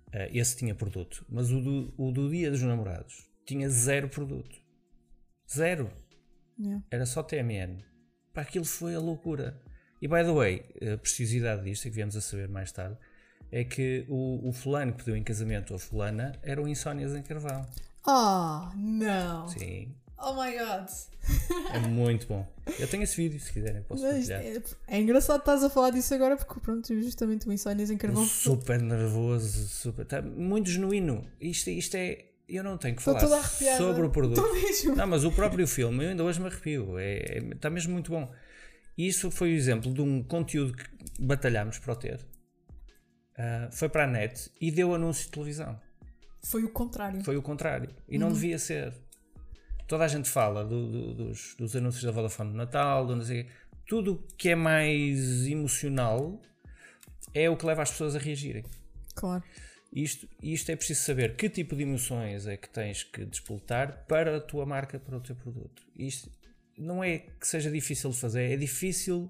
Uh, 0.09 0.29
esse 0.33 0.57
tinha 0.57 0.75
produto. 0.75 1.25
Mas 1.29 1.51
o 1.51 1.61
do, 1.61 1.95
o 1.97 2.11
do 2.11 2.31
Dia 2.31 2.51
dos 2.51 2.63
Namorados 2.63 3.29
tinha 3.45 3.69
zero 3.69 4.09
produto. 4.09 4.59
Zero. 5.53 5.91
Yeah. 6.59 6.85
Era 6.91 7.07
só 7.07 7.23
TMN. 7.23 7.85
Para 8.33 8.43
aquilo 8.43 8.65
foi 8.65 8.95
a 8.95 9.01
loucura. 9.01 9.61
E 10.01 10.09
by 10.09 10.25
the 10.25 10.33
way, 10.33 10.65
a 10.93 10.97
preciosidade 10.97 11.65
disto, 11.65 11.85
que 11.85 11.91
viemos 11.91 12.17
a 12.17 12.21
saber 12.21 12.49
mais 12.49 12.73
tarde, 12.73 12.97
é 13.53 13.65
que 13.65 14.07
o, 14.09 14.49
o 14.49 14.53
fulano 14.53 14.93
que 14.93 14.99
pediu 14.99 15.17
em 15.17 15.23
casamento 15.23 15.75
a 15.75 15.79
fulana 15.79 16.33
eram 16.43 16.69
insónias 16.69 17.15
em 17.15 17.23
carvão. 17.23 17.67
Oh, 18.07 18.69
não! 18.77 19.49
Sim. 19.49 19.95
Oh 20.19 20.33
my 20.35 20.53
god! 20.53 20.89
É 21.73 21.79
muito 21.81 22.27
bom. 22.27 22.47
Eu 22.79 22.89
tenho 22.89 23.03
esse 23.03 23.17
vídeo, 23.17 23.39
se 23.39 23.53
quiserem, 23.53 23.83
posso 23.83 24.03
partilhar. 24.03 24.41
É, 24.43 24.63
é 24.89 24.99
engraçado 25.01 25.37
que 25.37 25.43
estás 25.43 25.63
a 25.63 25.71
falar 25.71 25.91
disso 25.91 26.15
agora, 26.15 26.37
porque 26.37 26.61
pronto, 26.61 27.01
justamente 27.03 27.49
o 27.49 27.53
Insónias 27.53 27.91
em 27.91 27.97
Carvão. 27.97 28.25
Super 28.25 28.81
nervoso, 28.81 29.69
super. 29.69 30.03
Está 30.03 30.23
muito 30.23 30.71
genuíno. 30.71 31.27
Isto, 31.41 31.71
isto 31.71 31.95
é. 31.97 32.25
Eu 32.49 32.65
não 32.65 32.77
tenho 32.77 32.97
que 32.97 33.03
falar 33.03 33.21
sobre 33.77 34.07
o 34.07 34.11
produto. 34.11 34.43
Não, 34.97 35.07
mas 35.07 35.25
o 35.25 35.31
próprio 35.31 35.67
filme, 35.69 36.05
eu 36.05 36.11
ainda 36.11 36.25
hoje 36.25 36.41
me 36.41 36.47
arrepio. 36.47 36.99
É, 36.99 37.15
é, 37.19 37.39
está 37.55 37.71
mesmo 37.71 37.93
muito 37.93 38.11
bom. 38.11 38.31
E 38.99 39.07
isso 39.07 39.31
foi 39.31 39.53
o 39.53 39.55
exemplo 39.55 39.93
de 39.95 40.01
um 40.03 40.23
conteúdo 40.23 40.73
que 40.75 40.85
batalhámos 41.19 41.79
para 41.79 41.93
o 41.93 41.97
ter. 41.97 42.21
uh, 43.41 43.73
foi 43.73 43.89
para 43.89 44.05
a 44.05 44.07
net 44.07 44.51
e 44.61 44.71
deu 44.71 44.95
anúncios 44.95 45.27
de 45.27 45.33
televisão. 45.33 45.81
Foi 46.43 46.65
o 46.65 46.69
contrário. 46.69 47.23
Foi 47.23 47.37
o 47.37 47.43
contrário. 47.43 47.91
E 48.09 48.19
não 48.19 48.29
uhum. 48.29 48.35
devia 48.35 48.59
ser. 48.59 48.95
Toda 49.87 50.05
a 50.05 50.09
gente 50.09 50.29
fala 50.29 50.65
do, 50.65 50.91
do, 50.91 51.15
dos, 51.15 51.55
dos, 51.57 51.75
anúncios 51.75 52.05
da 52.05 52.11
Vodafone 52.11 52.51
no 52.51 52.57
Natal, 52.57 53.07
do 53.07 53.17
não 53.17 53.25
sei, 53.25 53.49
tudo 53.87 54.25
que 54.37 54.51
é 54.51 54.55
mais 54.55 55.47
emocional 55.47 56.41
é 57.35 57.51
o 57.51 57.57
que 57.57 57.67
leva 57.67 57.83
as 57.83 57.91
pessoas 57.91 58.15
a 58.15 58.19
reagirem. 58.19 58.65
Claro. 59.15 59.43
Isto, 59.93 60.29
isto 60.41 60.71
é 60.71 60.77
preciso 60.77 61.01
saber 61.01 61.35
que 61.35 61.49
tipo 61.49 61.75
de 61.75 61.83
emoções 61.83 62.47
é 62.47 62.57
que 62.57 62.69
tens 62.69 63.03
que 63.03 63.25
despoletar 63.25 64.05
para 64.07 64.37
a 64.37 64.41
tua 64.41 64.65
marca, 64.65 65.01
para 65.01 65.17
o 65.17 65.21
teu 65.21 65.35
produto. 65.35 65.83
Isto 65.97 66.31
não 66.79 67.03
é 67.03 67.19
que 67.19 67.47
seja 67.47 67.71
difícil 67.71 68.11
de 68.11 68.17
fazer, 68.17 68.53
é 68.53 68.57
difícil 68.57 69.29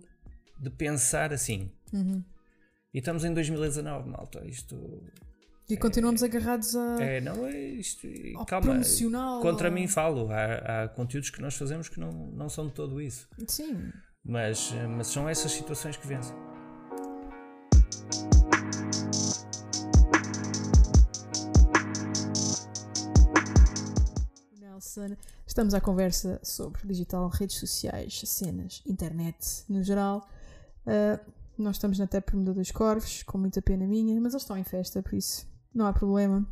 de 0.59 0.69
pensar 0.69 1.33
assim. 1.33 1.71
Uhum. 1.93 2.23
E 2.93 2.99
estamos 2.99 3.25
em 3.25 3.33
2019, 3.33 4.09
malta. 4.09 4.45
Isto. 4.47 5.03
E 5.71 5.77
continuamos 5.77 6.21
é, 6.25 6.27
agarrados 6.27 6.75
a. 6.75 7.01
É, 7.01 7.21
não 7.21 7.47
é 7.47 7.57
isto. 7.57 8.05
Ao 8.35 8.45
calma. 8.45 8.71
Promocional, 8.71 9.41
contra 9.41 9.69
ou... 9.69 9.75
mim 9.75 9.87
falo. 9.87 10.29
Há, 10.29 10.83
há, 10.83 10.89
conteúdos 10.89 11.31
que 11.31 11.41
nós 11.41 11.55
fazemos 11.55 11.89
que 11.89 12.01
não, 12.01 12.11
não 12.11 12.49
são 12.49 12.67
de 12.67 12.73
todo 12.73 13.01
isso. 13.01 13.29
Sim. 13.47 13.93
Mas, 14.25 14.73
mas 14.97 15.07
são 15.07 15.29
essas 15.29 15.53
situações 15.53 15.97
que 15.97 16.07
vencem. 16.09 16.35
Nelson, 24.61 25.17
estamos 25.47 25.73
à 25.73 25.81
conversa 25.81 26.41
sobre 26.43 26.81
digital, 26.85 27.29
redes 27.29 27.59
sociais, 27.61 28.21
cenas, 28.27 28.83
internet 28.85 29.65
no 29.69 29.85
geral. 29.85 30.29
Uh, 30.85 31.33
nós 31.57 31.77
estamos 31.77 31.99
na 31.99 32.09
Promoda 32.09 32.55
dos 32.55 32.73
Corvos, 32.73 33.23
com 33.23 33.39
muita 33.39 33.63
pena 33.63 33.87
minha, 33.87 34.21
mas 34.21 34.33
eles 34.33 34.43
estão 34.43 34.57
em 34.57 34.65
festa, 34.65 35.01
por 35.03 35.15
isso 35.15 35.50
não 35.75 35.87
há 35.87 35.93
problema. 35.93 36.47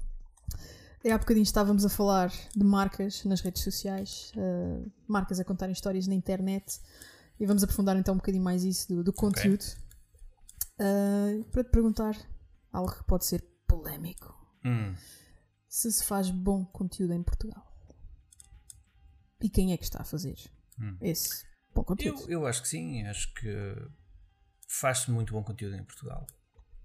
E 1.04 1.10
há 1.10 1.18
bocadinho 1.18 1.44
estávamos 1.44 1.84
a 1.84 1.88
falar 1.88 2.32
de 2.54 2.64
marcas 2.64 3.24
nas 3.24 3.40
redes 3.40 3.62
sociais, 3.62 4.32
uh, 4.36 4.90
marcas 5.06 5.38
a 5.38 5.44
contarem 5.44 5.72
histórias 5.72 6.06
na 6.06 6.14
internet. 6.14 6.80
E 7.38 7.46
vamos 7.46 7.62
aprofundar 7.62 7.96
então 7.96 8.14
um 8.14 8.18
bocadinho 8.18 8.42
mais 8.42 8.64
isso 8.64 8.88
do, 8.88 9.04
do 9.04 9.12
conteúdo. 9.12 9.62
Okay. 9.62 11.40
Uh, 11.40 11.44
para 11.44 11.64
te 11.64 11.70
perguntar 11.70 12.16
algo 12.72 12.92
que 12.92 13.04
pode 13.04 13.26
ser 13.26 13.42
polémico: 13.66 14.34
hum. 14.64 14.94
se 15.68 15.90
se 15.92 16.04
faz 16.04 16.30
bom 16.30 16.64
conteúdo 16.64 17.12
em 17.12 17.22
Portugal 17.22 17.68
e 19.40 19.48
quem 19.48 19.72
é 19.72 19.76
que 19.76 19.84
está 19.84 20.02
a 20.02 20.04
fazer 20.04 20.36
hum. 20.80 20.96
esse 21.00 21.44
bom 21.74 21.84
conteúdo? 21.84 22.22
Eu, 22.22 22.40
eu 22.40 22.46
acho 22.46 22.62
que 22.62 22.68
sim, 22.68 23.06
acho 23.06 23.32
que 23.34 23.76
faz-se 24.66 25.10
muito 25.10 25.32
bom 25.32 25.42
conteúdo 25.42 25.76
em 25.76 25.84
Portugal. 25.84 26.26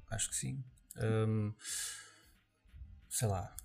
Acho 0.09 0.29
que 0.29 0.35
sim. 0.35 0.63
Um, 0.97 1.53
sei 3.13 3.27
lá, 3.27 3.55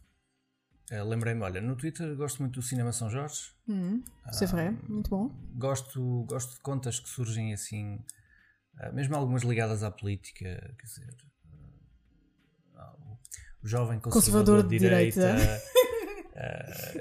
Uh, 0.90 1.04
Lembrei-me, 1.04 1.42
olha, 1.42 1.60
no 1.60 1.76
Twitter 1.76 2.16
gosto 2.16 2.40
muito 2.40 2.54
do 2.54 2.62
Cinema 2.62 2.92
São 2.92 3.10
Jorge. 3.10 3.52
Hum, 3.68 4.02
vrai, 4.46 4.70
muito 4.88 5.10
bom. 5.10 5.30
Gosto, 5.54 6.24
gosto 6.26 6.54
de 6.54 6.60
contas 6.60 6.98
que 6.98 7.08
surgem 7.10 7.52
assim, 7.52 7.96
uh, 8.80 8.94
mesmo 8.94 9.14
algumas 9.14 9.42
ligadas 9.42 9.82
à 9.82 9.90
política, 9.90 10.74
quer 10.78 10.86
dizer, 10.86 11.14
uh, 12.74 13.18
o 13.62 13.68
jovem 13.68 14.00
conservador, 14.00 14.62
conservador 14.62 14.62
de, 14.62 14.68
de, 14.70 14.78
direita. 14.78 15.36
direita 15.36 15.62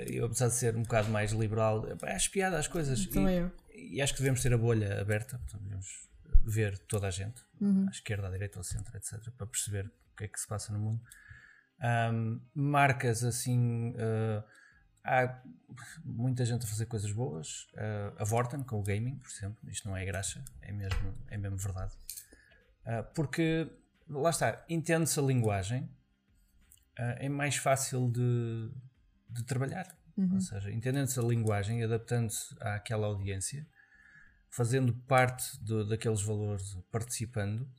eu, 0.12 0.26
apesar 0.26 0.50
de 0.50 0.56
ser 0.56 0.76
um 0.76 0.84
bocado 0.84 1.10
mais 1.10 1.32
liberal, 1.32 1.88
acho 2.02 2.30
piada 2.30 2.60
as 2.60 2.68
coisas. 2.68 3.08
E, 3.74 3.96
e, 3.96 4.02
acho 4.02 4.14
que 4.14 4.20
devemos 4.20 4.42
ter 4.42 4.54
a 4.54 4.58
bolha 4.58 5.00
aberta, 5.00 5.38
portanto, 5.38 5.64
devemos 5.64 6.10
ver 6.46 6.78
toda 6.80 7.08
a 7.08 7.12
gente, 7.12 7.42
uhum. 7.62 7.86
à 7.88 7.92
esquerda, 7.92 8.28
à 8.28 8.32
direita, 8.32 8.60
ao 8.60 8.64
centro, 8.64 8.98
etc., 8.98 9.18
para 9.38 9.48
perceber 9.48 9.86
o 9.86 10.18
que 10.18 10.26
é 10.26 10.28
que 10.28 10.38
se 10.38 10.48
passa 10.48 10.74
no 10.74 10.80
mundo. 10.80 11.02
Um, 11.82 12.42
marcas 12.54 13.24
assim. 13.24 13.92
Uh, 13.92 14.44
há 15.08 15.42
muita 16.04 16.46
gente 16.46 16.66
a 16.66 16.68
fazer 16.68 16.86
coisas 16.86 17.12
boas. 17.12 17.68
Uh, 17.74 18.22
a 18.22 18.24
Vorten 18.24 18.64
com 18.64 18.80
o 18.80 18.84
gaming, 18.84 19.16
por 19.18 19.30
exemplo. 19.30 19.58
Isto 19.70 19.88
não 19.88 19.96
é 19.96 20.06
graxa, 20.06 20.44
é 20.62 20.72
mesmo, 20.72 21.18
é 21.30 21.38
mesmo 21.38 21.58
verdade. 21.58 21.94
Uh, 22.86 23.04
porque, 23.16 23.72
lá 24.10 24.30
está, 24.30 24.64
entende-se 24.70 25.20
a 25.20 25.24
linguagem, 25.24 25.84
uh, 27.00 27.18
é 27.18 27.30
mais 27.30 27.56
fácil 27.56 28.12
de, 28.12 28.72
de 29.30 29.44
trabalhar. 29.44 29.88
Uhum. 30.18 30.36
Ou 30.36 30.42
seja, 30.42 30.72
entendendo-se 30.72 31.20
a 31.20 31.24
linguagem, 31.24 31.84
adaptando-se 31.84 32.56
àquela 32.60 33.08
audiência, 33.08 33.66
fazendo 34.50 34.94
parte 35.08 35.64
do, 35.64 35.88
daqueles 35.88 36.22
valores, 36.22 36.78
participando, 36.92 37.70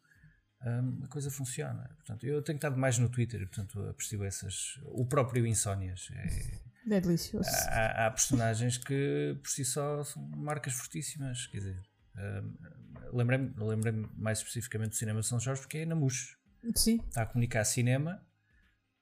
um, 0.65 1.05
a 1.05 1.09
coisa 1.09 1.31
funciona. 1.31 1.89
Portanto, 1.97 2.27
eu 2.27 2.43
tenho 2.43 2.57
estado 2.57 2.77
mais 2.77 2.99
no 2.99 3.09
Twitter 3.09 3.41
e, 3.43 3.47
portanto, 3.47 3.81
aprecio 3.89 4.25
essas. 4.25 4.79
O 4.87 5.07
próprio 5.07 5.47
Insónias. 5.47 6.09
É, 6.13 6.97
é 6.97 7.01
delicioso. 7.01 7.49
Há, 7.69 8.07
há, 8.07 8.11
personagens 8.11 8.77
que, 8.77 9.39
por 9.41 9.51
si 9.51 9.65
só, 9.65 10.03
são 10.03 10.23
marcas 10.37 10.73
fortíssimas. 10.73 11.47
Quer 11.47 11.59
dizer, 11.59 11.83
um, 12.17 13.17
lembrei-me 13.17 13.55
lembrei 13.57 13.93
mais 14.17 14.39
especificamente 14.39 14.91
do 14.91 14.97
Cinema 14.97 15.23
São 15.23 15.39
Jorge, 15.39 15.61
porque 15.63 15.79
é 15.79 15.87
na 15.87 15.95
MUS. 15.95 16.37
Sim. 16.75 17.01
Está 17.09 17.23
a 17.23 17.27
comunicar 17.27 17.65
cinema 17.65 18.21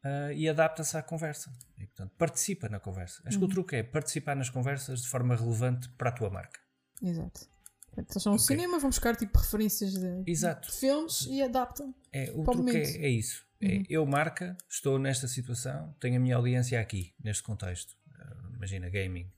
uh, 0.05 0.33
e 0.33 0.49
adapta-se 0.49 0.97
à 0.97 1.03
conversa. 1.03 1.51
E, 1.79 1.87
portanto, 1.87 2.13
participa 2.19 2.69
na 2.69 2.79
conversa. 2.79 3.23
Acho 3.25 3.37
uhum. 3.37 3.41
que 3.41 3.45
o 3.45 3.49
uhum. 3.49 3.55
truque 3.55 3.77
é 3.77 3.83
participar 3.83 4.37
nas 4.37 4.51
conversas 4.51 5.01
de 5.01 5.09
forma 5.09 5.35
relevante 5.35 5.89
para 5.91 6.11
a 6.11 6.13
tua 6.13 6.29
marca. 6.29 6.61
Exato. 7.03 7.49
Eles 7.97 8.23
são 8.23 8.35
okay. 8.35 8.45
cinema, 8.45 8.79
vão 8.79 8.91
buscar 8.91 9.17
tipo 9.17 9.39
referências 9.39 9.93
de, 9.93 10.23
Exato. 10.27 10.69
de 10.69 10.77
filmes 10.77 11.27
e 11.27 11.43
adaptam. 11.43 11.95
É, 12.13 12.31
o 12.35 12.45
truque 12.45 12.77
é, 12.77 13.07
é, 13.07 13.09
isso. 13.09 13.47
É, 13.61 13.67
uhum. 13.67 13.73
É, 13.73 13.85
eu, 13.89 14.07
marca, 14.07 14.57
estou 14.69 14.99
nesta 14.99 15.27
situação, 15.27 15.95
tenho 15.99 16.17
a 16.17 16.21
minha 16.21 16.37
audiência 16.37 16.81
aqui, 16.81 17.15
neste 17.23 17.43
contexto. 17.43 17.97
Uh, 18.11 18.55
imagina, 18.55 18.89
gaming. 18.91 19.31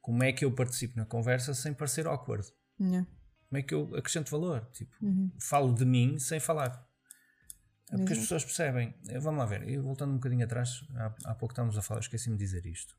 Como 0.00 0.22
é 0.22 0.32
que 0.32 0.44
eu 0.44 0.52
participo 0.52 0.96
na 0.96 1.04
conversa 1.04 1.52
sem 1.52 1.74
parecer 1.74 2.06
awkward? 2.06 2.46
Yeah. 2.80 3.06
Como 3.48 3.58
é 3.58 3.62
que 3.62 3.74
eu 3.74 3.94
acrescento 3.94 4.30
valor? 4.30 4.66
Tipo, 4.72 4.94
uhum. 5.02 5.30
falo 5.38 5.74
de 5.74 5.84
mim 5.84 6.18
sem 6.18 6.40
falar. 6.40 6.86
É 7.90 7.96
porque 7.96 8.12
as 8.12 8.18
pessoas 8.18 8.44
percebem. 8.44 8.94
Vamos 9.20 9.38
lá 9.38 9.46
ver, 9.46 9.68
eu, 9.68 9.82
voltando 9.82 10.12
um 10.12 10.16
bocadinho 10.16 10.44
atrás, 10.44 10.84
há, 10.94 11.14
há 11.24 11.34
pouco 11.34 11.52
estávamos 11.52 11.76
a 11.76 11.82
falar, 11.82 12.00
esqueci-me 12.00 12.36
de 12.36 12.44
dizer 12.44 12.66
isto. 12.66 12.94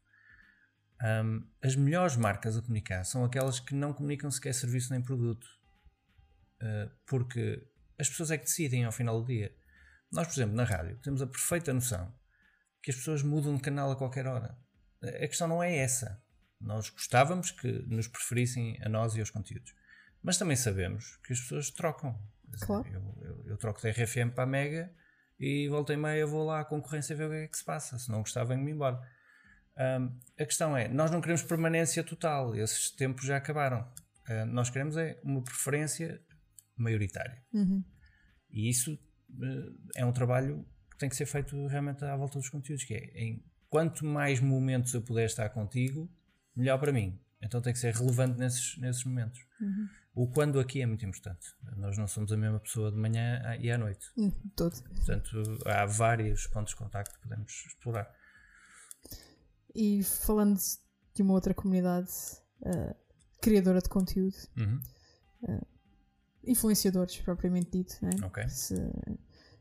Um, 1.02 1.48
as 1.64 1.76
melhores 1.76 2.18
marcas 2.18 2.58
a 2.58 2.62
comunicar 2.62 3.06
são 3.06 3.24
aquelas 3.24 3.60
que 3.60 3.74
não 3.74 3.94
comunicam 3.94 4.30
sequer 4.30 4.54
serviço 4.54 4.92
nem 4.92 5.02
produto. 5.02 5.48
Uh, 6.62 6.92
porque 7.06 7.66
as 7.98 8.10
pessoas 8.10 8.32
é 8.32 8.38
que 8.38 8.46
decidem 8.46 8.86
ao 8.86 8.92
final 8.92 9.22
do 9.22 9.28
dia. 9.28 9.56
Nós, 10.12 10.28
por 10.28 10.34
exemplo, 10.34 10.56
na 10.56 10.64
rádio, 10.64 10.98
temos 11.02 11.22
a 11.22 11.28
perfeita 11.28 11.74
noção 11.74 12.14
que 12.82 12.92
as 12.92 12.98
pessoas 12.98 13.22
mudam 13.22 13.56
de 13.56 13.62
canal 13.62 13.92
a 13.92 13.96
qualquer 13.96 14.26
hora. 14.26 14.58
A 15.02 15.28
questão 15.28 15.48
não 15.48 15.62
é 15.62 15.78
essa. 15.78 16.22
Nós 16.60 16.90
gostávamos 16.90 17.52
que 17.52 17.72
nos 17.88 18.08
preferissem 18.08 18.78
a 18.84 18.90
nós 18.90 19.16
e 19.16 19.20
aos 19.20 19.30
conteúdos. 19.30 19.74
Mas 20.22 20.38
também 20.38 20.58
sabemos 20.58 21.18
que 21.18 21.34
as 21.34 21.40
pessoas 21.40 21.70
trocam. 21.70 22.20
Claro. 22.62 22.88
Eu, 22.88 23.16
eu, 23.22 23.44
eu, 23.46 23.58
troco 23.58 23.82
da 23.82 23.90
RFM 23.90 24.34
para 24.34 24.44
a 24.44 24.48
Mega 24.48 24.92
e 25.40 25.70
volta 25.70 25.94
e 25.94 25.98
meia 25.98 26.26
vou 26.26 26.46
lá 26.46 26.62
à 26.62 26.66
concorrência 26.66 27.16
ver 27.16 27.28
o 27.28 27.30
que 27.30 27.36
é 27.36 27.48
que 27.48 27.58
se 27.58 27.64
passa. 27.64 27.98
Se 27.98 28.10
não 28.10 28.20
gostava, 28.20 28.50
venho-me 28.50 28.72
embora. 28.72 29.00
Um, 29.80 30.20
a 30.38 30.46
questão 30.46 30.76
é, 30.76 30.90
nós 30.90 31.10
não 31.10 31.22
queremos 31.22 31.42
permanência 31.42 32.04
total, 32.04 32.54
esses 32.56 32.92
tempos 32.92 33.26
já 33.26 33.38
acabaram. 33.38 33.82
Uh, 34.28 34.46
nós 34.48 34.70
queremos 34.70 34.98
é 34.98 35.20
uma 35.24 35.42
preferência 35.42 36.22
maioritária. 36.76 37.42
Uhum. 37.54 37.84
E 38.52 38.70
isso 38.70 38.94
uh, 38.94 39.92
é 39.96 40.06
um 40.06 40.12
trabalho 40.12 40.66
que 40.92 40.98
tem 40.98 41.08
que 41.08 41.16
ser 41.16 41.26
feito 41.26 41.66
realmente 41.68 42.04
à 42.04 42.16
volta 42.16 42.38
dos 42.38 42.50
conteúdos, 42.50 42.84
que 42.84 42.94
é 42.94 43.12
em 43.16 43.44
quanto 43.70 44.06
mais 44.06 44.42
momentos 44.42 44.94
eu 44.94 45.02
puder 45.02 45.26
estar 45.26 45.48
contigo, 45.50 46.12
melhor 46.56 46.78
para 46.78 46.92
mim. 46.92 47.18
Então 47.42 47.62
tem 47.62 47.72
que 47.72 47.80
ser 47.80 47.94
relevante 47.96 48.38
nesses, 48.38 48.78
nesses 48.80 49.06
momentos. 49.06 49.40
Uhum. 49.62 49.88
O 50.14 50.28
quando 50.28 50.60
aqui 50.60 50.82
é 50.82 50.86
muito 50.86 51.06
importante. 51.06 51.48
Nós 51.78 51.98
não 51.98 52.06
somos 52.06 52.34
a 52.34 52.38
mesma 52.38 52.60
pessoa 52.60 52.92
de 52.92 52.98
manhã 52.98 53.42
e 53.62 53.72
à 53.72 53.78
noite. 53.78 54.06
Uhum, 54.18 54.32
todo. 54.58 54.76
Portanto, 54.84 55.42
há 55.66 55.86
vários 55.86 56.48
pontos 56.48 56.74
de 56.74 56.78
contacto 56.78 57.16
que 57.16 57.22
podemos 57.22 57.54
explorar. 57.68 58.14
E 59.76 60.04
falando 60.04 60.60
de 61.14 61.22
uma 61.22 61.34
outra 61.34 61.54
comunidade 61.54 62.12
uh, 62.62 62.96
criadora 63.42 63.82
de 63.82 63.90
conteúdo, 63.90 64.36
uhum. 64.58 64.80
uh, 65.44 65.68
influenciadores 66.44 67.18
propriamente 67.18 67.70
dito, 67.72 67.98
né? 68.02 68.12
okay. 68.26 68.48
se, 68.50 68.76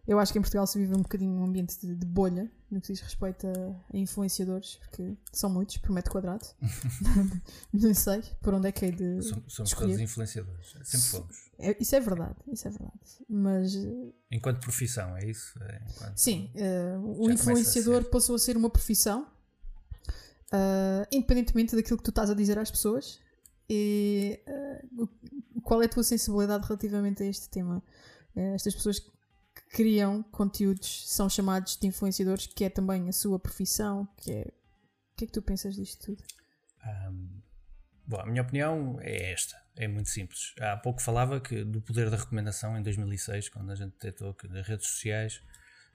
eu 0.09 0.19
acho 0.19 0.33
que 0.33 0.39
em 0.39 0.43
Portugal 0.43 0.67
se 0.67 0.79
vive 0.79 0.95
um 0.95 1.03
bocadinho 1.03 1.33
um 1.33 1.45
ambiente 1.45 1.79
de, 1.79 1.95
de 1.95 2.07
bolha 2.07 2.51
no 2.71 2.81
que 2.81 2.93
diz 2.93 3.01
respeito 3.01 3.47
a, 3.47 3.53
a, 3.95 3.99
influenciadores, 3.99 4.77
porque 4.77 5.15
são 5.31 5.51
muitos 5.51 5.77
por 5.77 5.91
metro 5.91 6.11
quadrado. 6.11 6.47
não 7.73 7.93
sei 7.93 8.23
por 8.41 8.55
onde 8.55 8.69
é 8.69 8.73
que 8.73 8.87
é 8.87 8.91
de. 8.91 9.23
Somos, 9.23 9.53
somos 9.53 9.73
todos 9.73 10.01
influenciadores, 10.01 10.77
sempre 10.83 11.07
fomos. 11.09 11.51
É, 11.59 11.77
isso 11.79 11.95
é 11.95 12.01
verdade, 12.01 12.37
isso 12.51 12.67
é 12.67 12.71
verdade. 12.71 13.25
Mas. 13.29 13.75
Eh, 13.77 14.13
enquanto 14.33 14.61
profissão, 14.61 15.15
é 15.15 15.27
isso? 15.27 15.63
É, 15.63 15.83
enquanto... 15.91 16.17
Sim, 16.17 16.51
uh, 16.55 17.23
o 17.27 17.31
influenciador 17.31 18.01
a 18.01 18.11
passou 18.11 18.35
a 18.35 18.39
ser 18.39 18.57
uma 18.57 18.71
profissão 18.71 19.31
uh, 20.53 21.07
independentemente 21.13 21.75
daquilo 21.77 21.99
que 21.99 22.05
tu 22.05 22.11
estás 22.11 22.31
a 22.31 22.35
dizer 22.35 22.59
às 22.59 22.71
pessoas. 22.71 23.21
E 23.69 24.43
uh, 24.97 25.09
qual 25.63 25.83
é 25.83 25.87
a 25.87 25.89
tua 25.89 26.03
sensibilidade 26.03 26.67
relativamente 26.67 27.23
a 27.23 27.27
este 27.27 27.49
tema? 27.49 27.83
Uh, 28.35 28.55
estas 28.55 28.75
pessoas 28.75 28.99
que 28.99 29.11
criam 29.71 30.23
conteúdos, 30.23 31.09
são 31.09 31.29
chamados 31.29 31.77
de 31.77 31.87
influenciadores, 31.87 32.47
que 32.47 32.65
é 32.65 32.71
também 32.71 33.09
a 33.09 33.13
sua 33.13 33.39
profissão, 33.39 34.09
que 34.17 34.33
é... 34.33 34.53
O 35.13 35.19
que 35.19 35.25
é 35.25 35.27
que 35.27 35.33
tu 35.33 35.43
pensas 35.43 35.75
disto 35.75 36.07
tudo? 36.07 36.23
Um, 37.11 37.41
bom, 38.07 38.21
a 38.21 38.27
minha 38.27 38.41
opinião 38.41 38.99
é 39.01 39.33
esta, 39.33 39.61
é 39.75 39.89
muito 39.89 40.09
simples. 40.09 40.55
Há 40.61 40.77
pouco 40.77 41.03
falava 41.03 41.41
que 41.41 41.65
do 41.65 41.81
poder 41.81 42.09
da 42.09 42.17
recomendação 42.17 42.79
em 42.79 42.83
2006, 42.85 43.49
quando 43.49 43.73
a 43.73 43.75
gente 43.75 43.95
detectou 43.95 44.33
que 44.33 44.47
nas 44.47 44.65
redes 44.65 44.87
sociais 44.87 45.43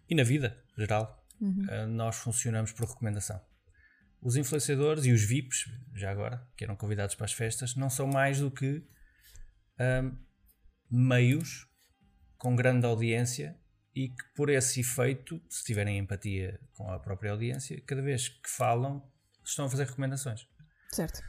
e 0.09 0.13
na 0.13 0.23
vida 0.23 0.61
geral, 0.77 1.25
uhum. 1.39 1.65
uh, 1.69 1.87
nós 1.87 2.17
funcionamos 2.17 2.73
por 2.73 2.85
recomendação. 2.85 3.39
Os 4.23 4.35
influenciadores 4.35 5.05
e 5.05 5.11
os 5.11 5.23
VIPs, 5.23 5.65
já 5.93 6.09
agora, 6.09 6.47
que 6.55 6.63
eram 6.63 6.75
convidados 6.75 7.13
para 7.13 7.25
as 7.25 7.33
festas, 7.33 7.75
não 7.75 7.89
são 7.89 8.07
mais 8.07 8.39
do 8.39 8.49
que 8.49 8.81
um, 9.79 10.17
meios 10.89 11.67
com 12.37 12.55
grande 12.55 12.85
audiência 12.85 13.59
e 13.95 14.09
que, 14.09 14.23
por 14.35 14.49
esse 14.49 14.79
efeito, 14.79 15.41
se 15.49 15.63
tiverem 15.63 15.97
empatia 15.97 16.59
com 16.73 16.89
a 16.89 16.99
própria 16.99 17.31
audiência, 17.31 17.81
cada 17.85 18.01
vez 18.01 18.29
que 18.29 18.49
falam, 18.49 19.03
estão 19.43 19.65
a 19.65 19.69
fazer 19.69 19.85
recomendações. 19.85 20.47
Certo. 20.91 21.21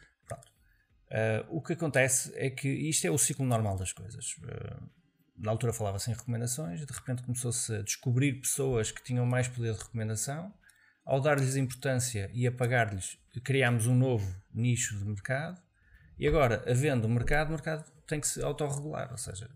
Uh, 1.15 1.47
o 1.49 1.63
que 1.63 1.75
acontece 1.75 2.33
é 2.35 2.51
que 2.51 2.69
isto 2.69 3.07
é 3.07 3.11
o 3.11 3.19
ciclo 3.19 3.47
normal 3.47 3.77
das 3.77 3.93
coisas. 3.93 4.35
Uh, 4.39 4.91
na 5.37 5.51
altura 5.51 5.73
falava-se 5.73 6.11
em 6.11 6.15
recomendações, 6.15 6.85
de 6.85 6.93
repente 6.93 7.23
começou-se 7.23 7.73
a 7.73 7.83
descobrir 7.83 8.41
pessoas 8.41 8.91
que 8.91 9.03
tinham 9.03 9.27
mais 9.27 9.47
poder 9.47 9.75
de 9.75 9.79
recomendação. 9.79 10.53
Ao 11.05 11.21
dar-lhes 11.21 11.57
importância 11.57 12.31
e 12.33 12.47
a 12.47 12.53
pagar-lhes, 12.53 13.19
criámos 13.43 13.87
um 13.87 13.95
novo 13.95 14.35
nicho 14.53 14.97
de 14.99 15.05
mercado. 15.05 15.61
E 16.19 16.27
agora, 16.27 16.65
havendo 16.67 17.07
o 17.07 17.11
mercado, 17.11 17.49
o 17.49 17.53
mercado 17.53 17.85
tem 18.07 18.21
que 18.21 18.27
se 18.27 18.43
autorregular. 18.43 19.11
Ou 19.11 19.19
seja, 19.19 19.51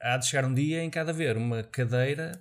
há 0.00 0.16
de 0.16 0.26
chegar 0.26 0.46
um 0.46 0.54
dia 0.54 0.82
em 0.82 0.90
que 0.90 0.98
há 0.98 1.04
de 1.04 1.10
haver 1.10 1.36
uma 1.36 1.62
cadeira 1.64 2.40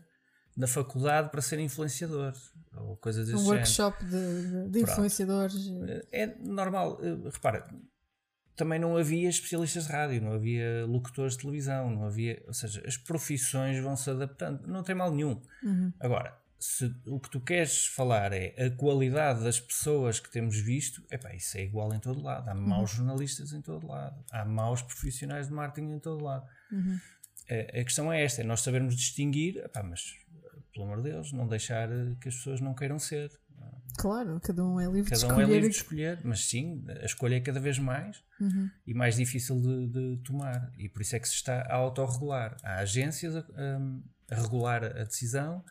na 0.55 0.67
faculdade 0.67 1.29
para 1.31 1.41
ser 1.41 1.59
influenciador 1.59 2.33
ou 2.75 2.95
coisas 2.97 3.27
desse 3.27 3.41
Um 3.41 3.47
workshop 3.47 4.03
de, 4.05 4.69
de 4.69 4.81
influenciadores. 4.81 5.71
É 6.11 6.27
normal. 6.39 6.99
Eh, 7.01 7.29
repara, 7.31 7.67
também 8.55 8.79
não 8.79 8.97
havia 8.97 9.29
especialistas 9.29 9.87
de 9.87 9.91
rádio, 9.91 10.21
não 10.21 10.33
havia 10.33 10.85
locutores 10.85 11.33
de 11.33 11.39
televisão, 11.39 11.89
não 11.89 12.05
havia. 12.05 12.41
Ou 12.47 12.53
seja, 12.53 12.83
as 12.85 12.97
profissões 12.97 13.81
vão 13.81 13.95
se 13.95 14.09
adaptando. 14.09 14.67
Não 14.67 14.83
tem 14.83 14.95
mal 14.95 15.11
nenhum. 15.11 15.41
Uhum. 15.63 15.91
Agora, 15.99 16.37
se 16.61 16.93
o 17.07 17.19
que 17.19 17.29
tu 17.29 17.41
queres 17.41 17.87
falar 17.87 18.31
é 18.31 18.55
a 18.57 18.69
qualidade 18.69 19.43
das 19.43 19.59
pessoas 19.59 20.19
que 20.19 20.31
temos 20.31 20.57
visto, 20.57 21.03
epá, 21.11 21.33
isso 21.33 21.57
é 21.57 21.63
igual 21.63 21.93
em 21.93 21.99
todo 21.99 22.21
lado. 22.21 22.49
Há 22.49 22.53
maus 22.53 22.91
uhum. 22.91 22.97
jornalistas 22.97 23.51
em 23.51 23.61
todo 23.61 23.87
lado, 23.87 24.23
há 24.31 24.45
maus 24.45 24.81
profissionais 24.81 25.47
de 25.47 25.53
marketing 25.53 25.93
em 25.93 25.99
todo 25.99 26.23
lado. 26.23 26.45
Uhum 26.71 26.99
a, 27.51 27.81
a 27.81 27.83
questão 27.83 28.11
é 28.11 28.23
esta: 28.23 28.41
é 28.41 28.43
nós 28.43 28.61
sabermos 28.61 28.95
distinguir, 28.95 29.57
epá, 29.57 29.83
mas 29.83 30.13
pelo 30.73 30.85
amor 30.85 31.01
de 31.01 31.11
Deus, 31.11 31.33
não 31.33 31.47
deixar 31.47 31.89
que 32.21 32.29
as 32.29 32.35
pessoas 32.35 32.61
não 32.61 32.73
queiram 32.73 32.97
ser. 32.97 33.29
Claro, 33.97 34.39
cada 34.39 34.63
um 34.63 34.79
é 34.79 34.85
livre 34.85 35.09
cada 35.09 35.17
de 35.17 35.25
escolher. 35.25 35.35
Cada 35.35 35.35
um 35.35 35.41
é 35.41 35.53
livre 35.53 35.69
de 35.69 35.75
escolher, 35.75 36.19
mas 36.23 36.45
sim, 36.45 36.83
a 36.87 37.05
escolha 37.05 37.35
é 37.35 37.39
cada 37.41 37.59
vez 37.59 37.77
mais 37.77 38.23
uhum. 38.39 38.69
e 38.87 38.93
mais 38.93 39.17
difícil 39.17 39.59
de, 39.61 39.87
de, 39.87 40.23
tomar. 40.23 40.71
E 40.77 40.87
por 40.87 41.01
isso 41.01 41.15
é 41.15 41.19
que 41.19 41.27
se 41.27 41.35
está 41.35 41.61
a 41.63 41.75
autorregular. 41.75 42.55
Há 42.63 42.75
agências 42.75 43.35
a, 43.35 43.39
a, 43.39 44.35
a 44.35 44.41
regular 44.41 44.85
a 44.85 45.03
decisão, 45.03 45.63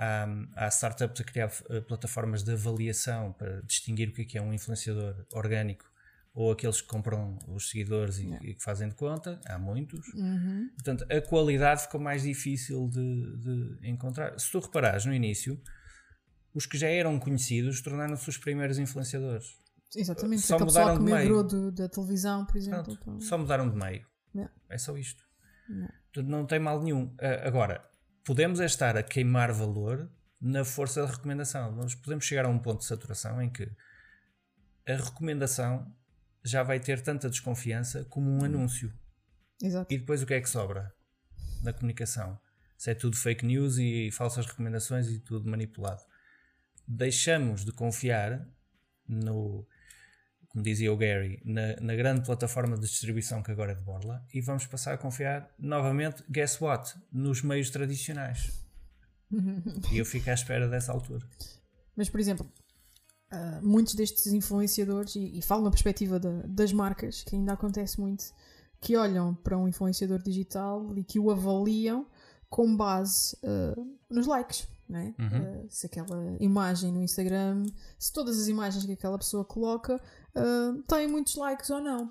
há, 0.00 0.26
há, 0.56 0.68
startups 0.68 1.20
a 1.20 1.24
criar 1.24 1.52
eh, 1.68 1.80
plataformas 1.82 2.42
de 2.42 2.52
avaliação 2.52 3.34
para 3.34 3.60
distinguir 3.62 4.08
o 4.08 4.12
que 4.12 4.22
é, 4.22 4.24
que 4.24 4.38
é 4.38 4.42
um 4.42 4.52
influenciador 4.52 5.26
orgânico 5.32 5.84
ou 6.32 6.52
aqueles 6.52 6.80
que 6.80 6.88
compram 6.88 7.38
os 7.48 7.68
seguidores 7.68 8.18
e, 8.18 8.32
e 8.42 8.54
que 8.54 8.62
fazem 8.62 8.88
de 8.88 8.94
conta, 8.94 9.40
há 9.44 9.58
muitos. 9.58 10.06
Uhum. 10.14 10.70
Portanto, 10.74 11.04
a 11.10 11.20
qualidade 11.20 11.82
ficou 11.82 12.00
mais 12.00 12.22
difícil 12.22 12.88
de, 12.88 13.36
de, 13.36 13.88
encontrar. 13.90 14.38
Se 14.38 14.50
tu 14.50 14.60
reparares 14.60 15.04
no 15.04 15.12
início, 15.12 15.60
os 16.54 16.66
que 16.66 16.78
já 16.78 16.88
eram 16.88 17.18
conhecidos 17.18 17.82
tornaram-se 17.82 18.28
os 18.28 18.38
primeiros 18.38 18.78
influenciadores. 18.78 19.58
Exatamente, 19.94 20.42
só 20.42 20.56
mudaram 20.58 20.98
que 20.98 21.04
de 21.04 21.12
meio. 21.12 21.42
Do, 21.42 21.72
da 21.72 21.88
televisão, 21.88 22.46
por 22.46 22.56
exemplo. 22.56 22.84
Pronto, 22.84 23.00
então... 23.02 23.20
Só 23.20 23.36
mudaram 23.36 23.68
de 23.68 23.76
meio. 23.76 24.06
Yeah. 24.32 24.54
É 24.68 24.78
só 24.78 24.96
isto. 24.96 25.24
Yeah. 25.68 25.92
Portanto, 26.12 26.30
não 26.30 26.46
tem 26.46 26.60
mal 26.60 26.80
nenhum. 26.80 27.12
Agora, 27.44 27.89
podemos 28.24 28.60
é 28.60 28.66
estar 28.66 28.96
a 28.96 29.02
queimar 29.02 29.52
valor 29.52 30.10
na 30.40 30.64
força 30.64 31.02
da 31.02 31.08
recomendação. 31.10 31.72
Nós 31.72 31.94
podemos 31.94 32.24
chegar 32.24 32.44
a 32.44 32.48
um 32.48 32.58
ponto 32.58 32.80
de 32.80 32.86
saturação 32.86 33.40
em 33.42 33.50
que 33.50 33.70
a 34.86 34.96
recomendação 34.96 35.94
já 36.42 36.62
vai 36.62 36.80
ter 36.80 37.02
tanta 37.02 37.28
desconfiança 37.28 38.04
como 38.04 38.30
um 38.30 38.44
anúncio. 38.44 38.92
Exato. 39.62 39.92
E 39.92 39.98
depois 39.98 40.22
o 40.22 40.26
que 40.26 40.34
é 40.34 40.40
que 40.40 40.48
sobra 40.48 40.92
na 41.62 41.72
comunicação? 41.72 42.38
Se 42.78 42.90
é 42.90 42.94
tudo 42.94 43.16
fake 43.16 43.44
news 43.44 43.76
e 43.76 44.10
falsas 44.10 44.46
recomendações 44.46 45.08
e 45.08 45.18
tudo 45.18 45.50
manipulado. 45.50 46.02
Deixamos 46.88 47.64
de 47.64 47.72
confiar 47.72 48.48
no, 49.06 49.66
como 50.50 50.64
dizia 50.64 50.92
o 50.92 50.96
Gary, 50.96 51.40
na, 51.44 51.76
na, 51.80 51.94
grande 51.94 52.22
plataforma 52.22 52.74
de 52.76 52.82
distribuição 52.82 53.40
que 53.42 53.52
agora 53.52 53.72
é 53.72 53.74
de 53.74 53.82
Borla 53.82 54.26
e 54.34 54.40
vamos 54.40 54.66
passar 54.66 54.94
a 54.94 54.98
confiar 54.98 55.48
novamente, 55.56 56.24
guess 56.28 56.60
what? 56.60 56.92
Nos 57.12 57.42
meios 57.42 57.70
tradicionais. 57.70 58.52
e 59.92 59.98
eu 59.98 60.04
fico 60.04 60.28
à 60.28 60.34
espera 60.34 60.68
dessa 60.68 60.92
altura. 60.92 61.24
Mas, 61.96 62.10
por 62.10 62.18
exemplo, 62.18 62.50
uh, 63.32 63.64
muitos 63.64 63.94
destes 63.94 64.32
influenciadores, 64.32 65.14
e, 65.14 65.38
e 65.38 65.42
falo 65.42 65.62
na 65.62 65.70
perspectiva 65.70 66.18
das 66.18 66.72
marcas, 66.72 67.22
que 67.22 67.36
ainda 67.36 67.52
acontece 67.52 68.00
muito, 68.00 68.24
que 68.80 68.96
olham 68.96 69.34
para 69.34 69.56
um 69.56 69.68
influenciador 69.68 70.20
digital 70.20 70.96
e 70.96 71.04
que 71.04 71.20
o 71.20 71.30
avaliam 71.30 72.06
com 72.48 72.76
base 72.76 73.36
uh, 73.44 73.98
nos 74.10 74.26
likes. 74.26 74.66
Né? 74.90 75.14
Uhum. 75.20 75.66
Uh, 75.66 75.66
se 75.70 75.86
aquela 75.86 76.36
imagem 76.40 76.90
no 76.90 77.00
Instagram, 77.00 77.64
se 77.96 78.12
todas 78.12 78.40
as 78.40 78.48
imagens 78.48 78.84
que 78.84 78.92
aquela 78.92 79.16
pessoa 79.16 79.44
coloca 79.44 80.02
uh, 80.34 80.82
têm 80.82 81.06
muitos 81.06 81.36
likes 81.36 81.70
ou 81.70 81.80
não. 81.80 82.06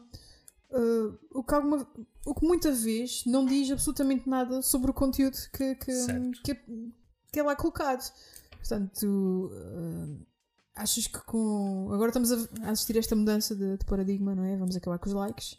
Uh, 0.71 1.19
o, 1.31 1.43
que 1.43 1.53
alguma, 1.53 1.85
o 2.25 2.33
que 2.33 2.47
muita 2.47 2.71
vez 2.71 3.25
não 3.25 3.45
diz 3.45 3.69
absolutamente 3.69 4.29
nada 4.29 4.61
sobre 4.61 4.91
o 4.91 4.93
conteúdo 4.93 5.35
que, 5.51 5.75
que, 5.75 5.91
que, 6.41 6.55
que 7.33 7.39
é 7.39 7.43
lá 7.43 7.53
colocado. 7.53 8.09
Portanto, 8.51 9.51
achas 10.75 11.07
que 11.07 11.19
com. 11.23 11.89
Agora 11.91 12.09
estamos 12.11 12.31
a 12.31 12.71
assistir 12.71 12.95
a 12.95 12.99
esta 12.99 13.15
mudança 13.15 13.55
de, 13.55 13.77
de 13.77 13.85
paradigma, 13.85 14.35
não 14.35 14.43
é? 14.43 14.55
Vamos 14.55 14.75
acabar 14.75 14.99
com 14.99 15.07
os 15.07 15.13
likes. 15.13 15.57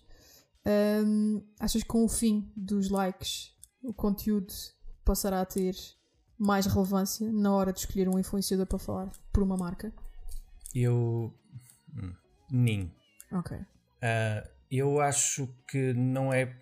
Achas 1.59 1.83
que 1.83 1.89
com 1.89 2.05
o 2.05 2.09
fim 2.09 2.51
dos 2.55 2.89
likes 2.89 3.53
o 3.83 3.93
conteúdo 3.93 4.53
passará 5.05 5.41
a 5.41 5.47
ter 5.47 5.75
mais 6.41 6.65
relevância 6.65 7.31
na 7.31 7.53
hora 7.53 7.71
de 7.71 7.81
escolher 7.81 8.09
um 8.09 8.19
influenciador 8.19 8.67
para 8.67 8.79
falar 8.79 9.13
por 9.31 9.43
uma 9.43 9.59
marca? 9.59 9.93
Eu. 10.75 11.39
Hum, 11.95 12.15
nem. 12.51 12.91
Ok. 13.31 13.59
Uh, 13.59 14.49
eu 14.71 15.01
acho 15.01 15.47
que 15.69 15.93
não 15.93 16.33
é, 16.33 16.57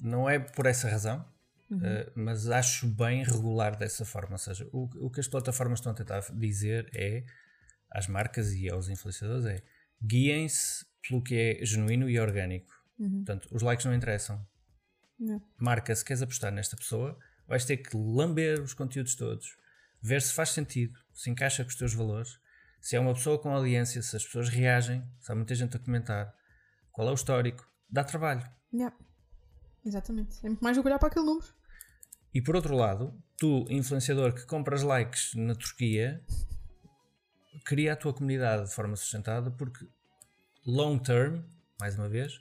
não 0.00 0.30
é 0.30 0.38
por 0.38 0.66
essa 0.66 0.88
razão, 0.88 1.26
uhum. 1.68 1.78
uh, 1.78 2.12
mas 2.14 2.48
acho 2.48 2.86
bem 2.86 3.24
regular 3.24 3.76
dessa 3.76 4.04
forma. 4.04 4.32
Ou 4.32 4.38
seja, 4.38 4.68
o, 4.72 4.88
o 5.06 5.10
que 5.10 5.18
as 5.18 5.26
plataformas 5.26 5.80
estão 5.80 5.90
a 5.90 5.96
tentar 5.96 6.20
dizer 6.32 6.88
é 6.94 7.24
às 7.90 8.06
marcas 8.06 8.52
e 8.52 8.70
aos 8.70 8.88
influenciadores 8.88 9.46
é 9.46 9.62
guiem-se 10.00 10.86
pelo 11.08 11.22
que 11.22 11.34
é 11.34 11.64
genuíno 11.64 12.08
e 12.08 12.20
orgânico. 12.20 12.72
Uhum. 12.96 13.24
Portanto, 13.24 13.48
os 13.50 13.62
likes 13.62 13.84
não 13.84 13.94
interessam. 13.94 14.46
Não. 15.18 15.42
Marca, 15.56 15.92
se 15.92 16.04
queres 16.04 16.22
apostar 16.22 16.52
nesta 16.52 16.76
pessoa, 16.76 17.18
vais 17.48 17.64
ter 17.64 17.78
que 17.78 17.96
lamber 17.96 18.60
os 18.60 18.74
conteúdos 18.74 19.14
todos, 19.14 19.56
ver 20.00 20.20
se 20.20 20.32
faz 20.32 20.50
sentido, 20.50 20.98
se 21.12 21.30
encaixa 21.30 21.64
com 21.64 21.70
os 21.70 21.76
teus 21.76 21.94
valores, 21.94 22.38
se 22.80 22.94
é 22.94 23.00
uma 23.00 23.14
pessoa 23.14 23.38
com 23.38 23.50
audiência, 23.50 24.02
se 24.02 24.14
as 24.14 24.24
pessoas 24.24 24.48
reagem, 24.48 25.02
se 25.18 25.32
há 25.32 25.34
muita 25.34 25.54
gente 25.54 25.76
a 25.76 25.80
comentar, 25.80 26.32
qual 26.92 27.08
é 27.08 27.10
o 27.10 27.14
histórico, 27.14 27.66
dá 27.90 28.04
trabalho. 28.04 28.48
Yeah. 28.72 28.94
Exatamente. 29.84 30.38
É 30.44 30.48
muito 30.48 30.62
mais 30.62 30.76
do 30.76 30.82
que 30.82 30.88
olhar 30.88 30.98
para 30.98 31.08
aquele 31.08 31.24
número. 31.24 31.46
E 32.34 32.42
por 32.42 32.54
outro 32.54 32.76
lado, 32.76 33.18
tu, 33.38 33.64
influenciador 33.70 34.34
que 34.34 34.44
compras 34.44 34.82
likes 34.82 35.34
na 35.34 35.54
Turquia, 35.54 36.22
cria 37.64 37.94
a 37.94 37.96
tua 37.96 38.12
comunidade 38.12 38.68
de 38.68 38.74
forma 38.74 38.94
sustentada 38.96 39.50
porque 39.50 39.86
long 40.66 40.98
term, 40.98 41.42
mais 41.80 41.94
uma 41.96 42.08
vez, 42.08 42.38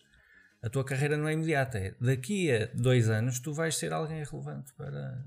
a 0.61 0.69
tua 0.69 0.83
carreira 0.83 1.17
não 1.17 1.27
é 1.27 1.33
imediata. 1.33 1.77
É 1.77 1.95
daqui 1.99 2.51
a 2.51 2.67
dois 2.73 3.09
anos 3.09 3.39
tu 3.39 3.53
vais 3.53 3.75
ser 3.75 3.93
alguém 3.93 4.23
relevante 4.23 4.73
para, 4.73 5.25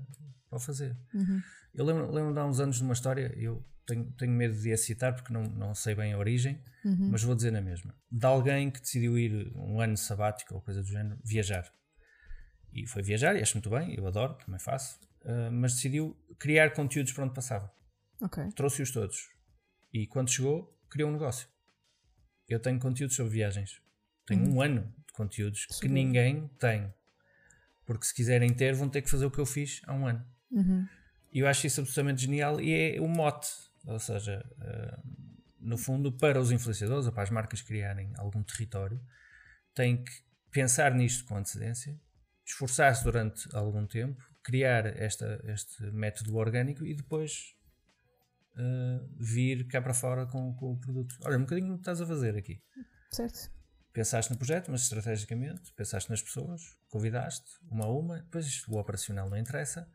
para 0.49 0.59
fazer. 0.59 0.97
Uhum. 1.13 1.41
Eu 1.73 1.85
lembro, 1.85 2.11
lembro 2.11 2.33
de 2.33 2.39
há 2.39 2.45
uns 2.45 2.59
anos 2.59 2.77
de 2.77 2.83
uma 2.83 2.93
história, 2.93 3.33
eu 3.37 3.65
tenho, 3.85 4.11
tenho 4.13 4.31
medo 4.31 4.55
de 4.55 4.73
a 4.73 4.77
citar 4.77 5.15
porque 5.15 5.33
não, 5.33 5.43
não 5.43 5.73
sei 5.73 5.95
bem 5.95 6.13
a 6.13 6.17
origem, 6.17 6.61
uhum. 6.83 7.09
mas 7.11 7.23
vou 7.23 7.35
dizer 7.35 7.51
na 7.51 7.61
mesma. 7.61 7.95
De 8.11 8.25
alguém 8.25 8.69
que 8.69 8.81
decidiu 8.81 9.17
ir 9.17 9.51
um 9.55 9.79
ano 9.79 9.97
sabático 9.97 10.55
ou 10.55 10.61
coisa 10.61 10.81
do 10.81 10.87
género, 10.87 11.19
viajar. 11.23 11.71
E 12.73 12.87
foi 12.87 13.01
viajar, 13.01 13.35
e 13.35 13.41
acho 13.41 13.55
muito 13.55 13.69
bem, 13.69 13.95
eu 13.97 14.07
adoro, 14.07 14.33
também 14.35 14.59
faço, 14.59 14.97
uh, 15.23 15.51
mas 15.51 15.75
decidiu 15.75 16.17
criar 16.39 16.71
conteúdos 16.71 17.11
para 17.11 17.25
onde 17.25 17.33
passava. 17.33 17.71
Okay. 18.21 18.49
Trouxe-os 18.51 18.91
todos 18.91 19.31
e 19.93 20.07
quando 20.07 20.29
chegou, 20.29 20.77
criou 20.89 21.09
um 21.09 21.13
negócio. 21.13 21.47
Eu 22.47 22.59
tenho 22.59 22.79
conteúdos 22.79 23.15
sobre 23.15 23.33
viagens. 23.33 23.81
Tenho 24.25 24.45
uhum. 24.45 24.55
um 24.55 24.61
ano 24.61 24.93
de 25.11 25.17
conteúdos 25.17 25.67
Sim. 25.69 25.79
que 25.81 25.87
ninguém 25.87 26.47
tem. 26.59 26.93
Porque 27.85 28.05
se 28.05 28.13
quiserem 28.13 28.53
ter, 28.53 28.73
vão 28.73 28.89
ter 28.89 29.01
que 29.01 29.09
fazer 29.09 29.25
o 29.25 29.31
que 29.31 29.39
eu 29.39 29.45
fiz 29.45 29.81
há 29.85 29.93
um 29.93 30.07
ano. 30.07 30.25
Uhum. 30.49 30.87
E 31.31 31.39
eu 31.39 31.47
acho 31.47 31.67
isso 31.67 31.81
absolutamente 31.81 32.21
genial 32.21 32.59
e 32.61 32.71
é 32.73 33.01
o 33.01 33.07
mote. 33.07 33.49
Ou 33.85 33.99
seja, 33.99 34.45
uh, 34.59 35.01
no 35.59 35.77
fundo, 35.77 36.11
para 36.11 36.39
os 36.39 36.51
influenciadores 36.51 37.05
ou 37.05 37.11
para 37.11 37.23
as 37.23 37.29
marcas 37.29 37.61
criarem 37.61 38.13
algum 38.17 38.43
território, 38.43 39.01
têm 39.73 40.03
que 40.03 40.11
pensar 40.51 40.93
nisto 40.93 41.25
com 41.25 41.37
antecedência, 41.37 41.99
esforçar-se 42.45 43.03
durante 43.03 43.47
algum 43.55 43.85
tempo, 43.87 44.21
criar 44.43 44.85
esta, 44.85 45.41
este 45.45 45.83
método 45.91 46.35
orgânico 46.35 46.85
e 46.85 46.93
depois 46.93 47.55
uh, 48.55 49.07
vir 49.17 49.67
cá 49.67 49.81
para 49.81 49.93
fora 49.93 50.25
com, 50.25 50.53
com, 50.55 50.73
o 50.73 50.79
produto. 50.79 51.15
Olha, 51.21 51.37
um 51.37 51.41
bocadinho 51.41 51.73
o 51.73 51.75
que 51.75 51.81
estás 51.81 52.01
a 52.01 52.05
fazer 52.05 52.35
aqui. 52.35 52.61
Certo. 53.11 53.51
Pensaste 53.93 54.31
no 54.31 54.37
projeto, 54.37 54.71
mas 54.71 54.83
estrategicamente, 54.83 55.73
pensaste 55.73 56.09
nas 56.09 56.21
pessoas, 56.21 56.61
convidaste 56.89 57.45
uma 57.69 57.85
a 57.85 57.89
uma, 57.89 58.19
depois 58.19 58.65
o 58.67 58.77
operacional 58.77 59.29
não 59.29 59.37
interessa, 59.37 59.87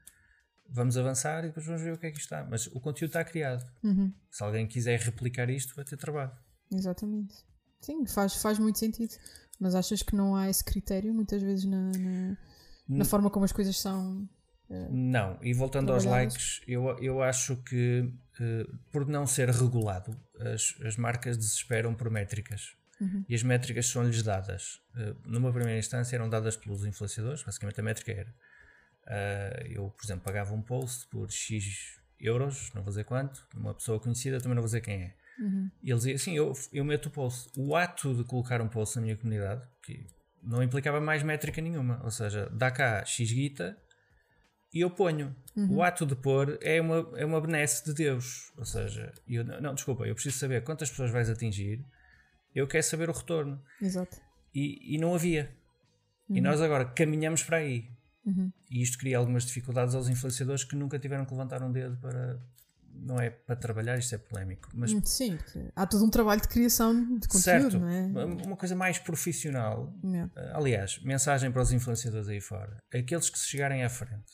vamos 0.68 0.98
avançar 0.98 1.44
e 1.44 1.48
depois 1.48 1.64
vamos 1.64 1.80
ver 1.80 1.94
o 1.94 1.98
que 1.98 2.06
é 2.06 2.10
que 2.10 2.18
está. 2.18 2.44
Mas 2.44 2.66
o 2.66 2.80
conteúdo 2.80 3.10
está 3.10 3.24
criado. 3.24 3.64
Uhum. 3.82 4.12
Se 4.30 4.42
alguém 4.42 4.66
quiser 4.66 5.00
replicar 5.00 5.48
isto, 5.48 5.74
vai 5.74 5.84
ter 5.84 5.96
trabalho. 5.96 6.32
Exatamente. 6.70 7.34
Sim, 7.80 8.04
faz, 8.06 8.34
faz 8.34 8.58
muito 8.58 8.78
sentido. 8.78 9.14
Mas 9.58 9.74
achas 9.74 10.02
que 10.02 10.14
não 10.14 10.36
há 10.36 10.50
esse 10.50 10.62
critério 10.62 11.14
muitas 11.14 11.42
vezes 11.42 11.64
na, 11.64 11.90
na, 11.92 12.36
na 12.88 13.04
forma 13.04 13.30
como 13.30 13.44
as 13.44 13.52
coisas 13.52 13.78
são 13.80 14.28
não, 14.68 15.38
e 15.42 15.54
voltando 15.54 15.92
aos 15.92 16.04
likes, 16.04 16.60
eu, 16.66 16.98
eu 16.98 17.22
acho 17.22 17.56
que 17.58 18.00
uh, 18.00 18.78
por 18.90 19.06
não 19.06 19.24
ser 19.24 19.48
regulado, 19.48 20.18
as, 20.40 20.74
as 20.84 20.96
marcas 20.96 21.36
desesperam 21.36 21.94
por 21.94 22.10
métricas. 22.10 22.74
Uhum. 23.00 23.24
E 23.28 23.34
as 23.34 23.42
métricas 23.42 23.86
são-lhes 23.86 24.22
dadas. 24.22 24.80
Uh, 24.94 25.16
numa 25.24 25.52
primeira 25.52 25.78
instância 25.78 26.16
eram 26.16 26.28
dadas 26.28 26.56
pelos 26.56 26.84
influenciadores, 26.84 27.42
basicamente 27.42 27.80
a 27.80 27.82
métrica 27.82 28.12
era. 28.12 28.34
Uh, 29.06 29.66
eu, 29.68 29.90
por 29.90 30.04
exemplo, 30.04 30.24
pagava 30.24 30.54
um 30.54 30.62
post 30.62 31.06
por 31.08 31.30
X 31.30 32.00
euros, 32.18 32.72
não 32.74 32.82
vou 32.82 32.90
dizer 32.90 33.04
quanto, 33.04 33.46
uma 33.54 33.74
pessoa 33.74 34.00
conhecida, 34.00 34.38
também 34.38 34.54
não 34.54 34.62
vou 34.62 34.68
dizer 34.68 34.80
quem 34.80 35.02
é. 35.02 35.14
Uhum. 35.38 35.70
E 35.82 35.90
eles 35.90 36.02
diziam 36.02 36.16
assim: 36.16 36.36
eu, 36.36 36.52
eu 36.72 36.84
meto 36.84 37.06
o 37.06 37.10
post. 37.10 37.50
O 37.56 37.76
ato 37.76 38.14
de 38.14 38.24
colocar 38.24 38.60
um 38.60 38.68
post 38.68 38.96
na 38.96 39.02
minha 39.02 39.16
comunidade, 39.16 39.66
que 39.82 40.06
não 40.42 40.62
implicava 40.62 41.00
mais 41.00 41.22
métrica 41.22 41.60
nenhuma, 41.60 42.00
ou 42.02 42.10
seja, 42.10 42.48
dá 42.50 42.70
cá 42.70 43.04
X 43.04 43.30
guita 43.30 43.76
e 44.72 44.80
eu 44.80 44.90
ponho. 44.90 45.34
Uhum. 45.56 45.76
O 45.76 45.82
ato 45.82 46.06
de 46.06 46.14
pôr 46.14 46.58
é 46.62 46.80
uma, 46.80 47.10
é 47.16 47.24
uma 47.24 47.40
benesse 47.40 47.84
de 47.84 47.94
Deus. 47.94 48.52
Ou 48.56 48.64
seja, 48.64 49.12
eu, 49.26 49.44
não, 49.44 49.74
desculpa, 49.74 50.06
eu 50.06 50.14
preciso 50.14 50.38
saber 50.38 50.62
quantas 50.62 50.90
pessoas 50.90 51.10
vais 51.10 51.30
atingir, 51.30 51.84
eu 52.56 52.66
quero 52.66 52.82
saber 52.82 53.10
o 53.10 53.12
retorno. 53.12 53.62
Exato. 53.80 54.16
E, 54.54 54.94
e 54.94 54.98
não 54.98 55.14
havia. 55.14 55.54
Uhum. 56.28 56.36
E 56.36 56.40
nós 56.40 56.60
agora 56.62 56.86
caminhamos 56.86 57.42
para 57.42 57.58
aí. 57.58 57.90
Uhum. 58.24 58.50
E 58.70 58.82
isto 58.82 58.98
cria 58.98 59.18
algumas 59.18 59.44
dificuldades 59.44 59.94
aos 59.94 60.08
influenciadores 60.08 60.64
que 60.64 60.74
nunca 60.74 60.98
tiveram 60.98 61.26
que 61.26 61.32
levantar 61.32 61.62
um 61.62 61.70
dedo 61.70 61.96
para. 61.98 62.40
Não 62.98 63.20
é 63.20 63.28
para 63.28 63.54
trabalhar, 63.54 63.98
isto 63.98 64.14
é 64.14 64.18
polémico. 64.18 64.70
Mas, 64.72 64.90
hum, 64.90 65.02
Sim, 65.04 65.38
há 65.76 65.86
todo 65.86 66.02
um 66.02 66.08
trabalho 66.08 66.40
de 66.40 66.48
criação 66.48 66.94
de 67.18 67.28
conteúdo, 67.28 67.42
certo, 67.42 67.78
não 67.78 67.90
é? 67.90 68.24
Uma 68.24 68.56
coisa 68.56 68.74
mais 68.74 68.98
profissional. 68.98 69.94
Yeah. 70.02 70.32
Aliás, 70.54 70.98
mensagem 71.02 71.52
para 71.52 71.60
os 71.60 71.72
influenciadores 71.72 72.26
aí 72.26 72.40
fora: 72.40 72.82
aqueles 72.90 73.28
que 73.28 73.38
se 73.38 73.48
chegarem 73.48 73.84
à 73.84 73.90
frente 73.90 74.32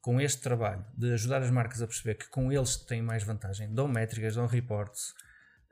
com 0.00 0.20
este 0.20 0.42
trabalho 0.42 0.84
de 0.98 1.12
ajudar 1.12 1.40
as 1.40 1.50
marcas 1.50 1.80
a 1.80 1.86
perceber 1.86 2.16
que 2.16 2.28
com 2.28 2.50
eles 2.50 2.76
têm 2.76 3.00
mais 3.00 3.22
vantagem, 3.22 3.72
dão 3.72 3.86
métricas, 3.86 4.34
dão 4.34 4.46
reports, 4.46 5.14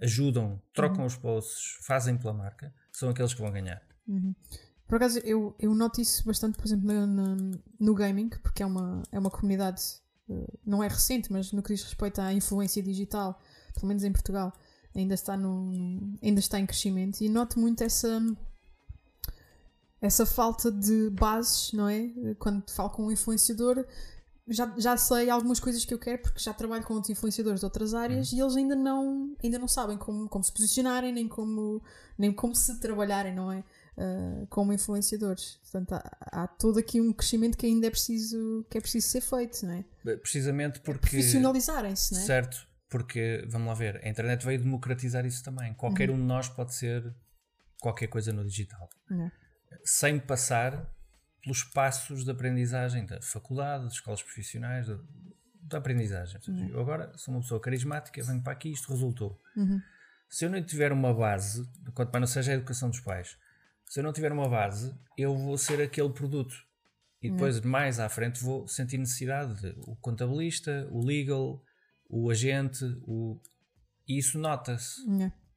ajudam, 0.01 0.61
trocam 0.73 1.01
uhum. 1.01 1.07
os 1.07 1.17
posts, 1.17 1.79
fazem 1.87 2.17
pela 2.17 2.33
marca, 2.33 2.73
são 2.93 3.09
aqueles 3.09 3.35
que 3.35 3.41
vão 3.41 3.51
ganhar. 3.51 3.83
Uhum. 4.07 4.35
Por 4.87 4.97
acaso, 4.97 5.19
eu, 5.21 5.55
eu 5.59 5.75
noto 5.75 6.01
isso 6.01 6.25
bastante, 6.25 6.57
por 6.57 6.67
exemplo, 6.67 6.87
no, 6.87 7.07
no, 7.07 7.63
no 7.79 7.95
gaming, 7.95 8.31
porque 8.43 8.63
é 8.63 8.67
uma, 8.67 9.03
é 9.13 9.19
uma 9.19 9.31
comunidade, 9.31 9.83
uh, 10.29 10.59
não 10.65 10.83
é 10.83 10.89
recente, 10.89 11.31
mas 11.31 11.53
no 11.53 11.63
que 11.63 11.75
diz 11.75 11.85
respeito 11.85 12.21
à 12.21 12.33
influência 12.33 12.83
digital, 12.83 13.39
pelo 13.75 13.89
menos 13.89 14.03
em 14.03 14.13
Portugal, 14.13 14.53
ainda 14.95 15.15
está, 15.15 15.37
no, 15.37 16.17
ainda 16.23 16.41
está 16.41 16.59
em 16.59 16.67
crescimento 16.67 17.21
e 17.21 17.29
noto 17.29 17.59
muito 17.61 17.85
essa 17.85 18.21
essa 20.01 20.25
falta 20.25 20.71
de 20.71 21.11
bases, 21.11 21.73
não 21.73 21.89
é? 21.89 22.09
Quando 22.39 22.71
falo 22.71 22.91
com 22.91 23.07
um 23.07 23.13
influenciador, 23.13 23.85
já, 24.49 24.75
já 24.79 24.97
sei 24.97 25.29
algumas 25.29 25.61
coisas 25.61 25.85
que 25.85 25.93
eu 25.93 25.99
quero 25.99 26.23
porque 26.23 26.41
já 26.41 26.53
trabalho 26.53 26.83
com 26.85 26.95
outros 26.95 27.11
influenciadores 27.11 27.61
de 27.61 27.67
outras 27.67 27.95
áreas 27.95 28.33
uhum. 28.33 28.39
e 28.39 28.41
eles 28.41 28.57
ainda 28.57 28.75
não, 28.75 29.37
ainda 29.43 29.59
não 29.59 29.69
sabem 29.69 29.97
como, 29.99 30.29
como 30.29 30.43
se 30.43 30.53
posicionarem, 30.53 31.13
nem 31.13 31.29
como, 31.29 31.83
nem 32.17 32.33
como 32.33 32.55
se 32.55 32.79
trabalharem, 32.81 33.35
não 33.35 33.53
é? 33.53 33.63
Uh, 33.97 34.47
como 34.49 34.73
influenciadores. 34.73 35.59
Portanto, 35.63 35.93
há, 35.93 36.43
há, 36.43 36.47
todo 36.47 36.79
aqui 36.79 37.01
um 37.01 37.13
crescimento 37.13 37.59
que 37.59 37.67
ainda 37.67 37.89
é 37.89 37.91
preciso, 37.91 38.65
que 38.71 38.79
é 38.79 38.81
preciso 38.81 39.09
ser 39.09 39.21
feito, 39.21 39.67
não 39.67 39.75
é? 39.75 40.17
Precisamente 40.17 40.81
porque. 40.81 40.99
É 40.99 41.11
profissionalizarem-se, 41.11 42.15
não 42.15 42.21
é? 42.21 42.25
Certo, 42.25 42.69
porque, 42.89 43.45
vamos 43.49 43.69
lá 43.69 43.75
ver, 43.75 44.01
a 44.05 44.09
internet 44.09 44.45
veio 44.45 44.61
democratizar 44.61 45.27
isso 45.27 45.43
também. 45.43 45.75
Qualquer 45.75 46.11
uhum. 46.11 46.17
um 46.17 46.21
de 46.21 46.25
nós 46.25 46.49
pode 46.49 46.75
ser 46.75 47.13
qualquer 47.81 48.07
coisa 48.07 48.33
no 48.33 48.45
digital. 48.45 48.89
Uhum. 49.11 49.31
Sem 49.85 50.19
passar 50.21 50.89
pelos 51.49 51.65
passos 51.65 52.25
de 52.25 52.31
aprendizagem 52.31 53.07
da 53.07 53.23
faculdade, 53.23 53.85
das 53.85 53.95
escolas 53.95 54.23
profissionais, 54.23 54.87
da, 54.87 54.99
da 55.63 55.79
aprendizagem. 55.79 56.39
Uhum. 56.47 56.69
Eu 56.69 56.81
agora 56.81 57.11
sou 57.17 57.33
uma 57.33 57.41
pessoa 57.41 57.59
carismática, 57.59 58.23
venho 58.23 58.43
para 58.43 58.53
aqui 58.53 58.69
e 58.69 58.73
isto 58.73 58.93
resultou. 58.93 59.41
Uhum. 59.57 59.81
Se 60.29 60.45
eu 60.45 60.51
não 60.51 60.63
tiver 60.63 60.93
uma 60.93 61.15
base, 61.15 61.67
quanto 61.95 62.13
mais 62.13 62.21
não 62.21 62.27
seja 62.27 62.53
a 62.53 62.55
educação 62.55 62.91
dos 62.91 63.01
pais, 63.01 63.39
se 63.87 63.99
eu 63.99 64.05
não 64.05 64.13
tiver 64.13 64.31
uma 64.31 64.47
base, 64.47 64.95
eu 65.17 65.35
vou 65.35 65.57
ser 65.57 65.81
aquele 65.81 66.11
produto. 66.11 66.55
E 67.23 67.31
depois, 67.31 67.59
uhum. 67.59 67.71
mais 67.71 67.99
à 67.99 68.09
frente, 68.11 68.45
vou 68.45 68.69
sentir 68.69 68.99
necessidade 68.99 69.59
de 69.63 69.75
o 69.87 69.97
contabilista, 69.97 70.87
o 70.91 71.03
legal, 71.03 71.65
o 72.09 72.31
agente, 72.31 72.85
o... 73.07 73.41
e 74.07 74.19
isso 74.19 74.39
nota-se. 74.39 75.01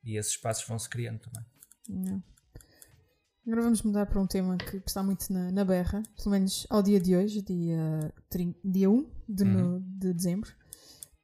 E 0.06 0.18
esses 0.18 0.32
espaços 0.32 0.66
vão 0.66 0.80
se 0.80 0.90
criando 0.90 1.20
também. 1.20 1.46
Agora 3.46 3.64
vamos 3.64 3.82
mudar 3.82 4.06
para 4.06 4.22
um 4.22 4.28
tema 4.28 4.56
que, 4.56 4.78
está 4.86 5.02
muito 5.02 5.32
na, 5.34 5.52
na, 5.52 5.66
berra, 5.66 6.04
pelo 6.16 6.30
menos 6.30 6.68
ao 6.70 6.84
dia 6.84 7.00
de 7.00 7.16
hoje, 7.16 7.42
dia, 7.42 8.14
30, 8.30 8.60
dia 8.64 8.90
1 8.90 9.10
de, 9.28 9.44
uhum. 9.44 9.50
no, 9.50 9.80
de 9.80 10.14
dezembro. 10.14 10.52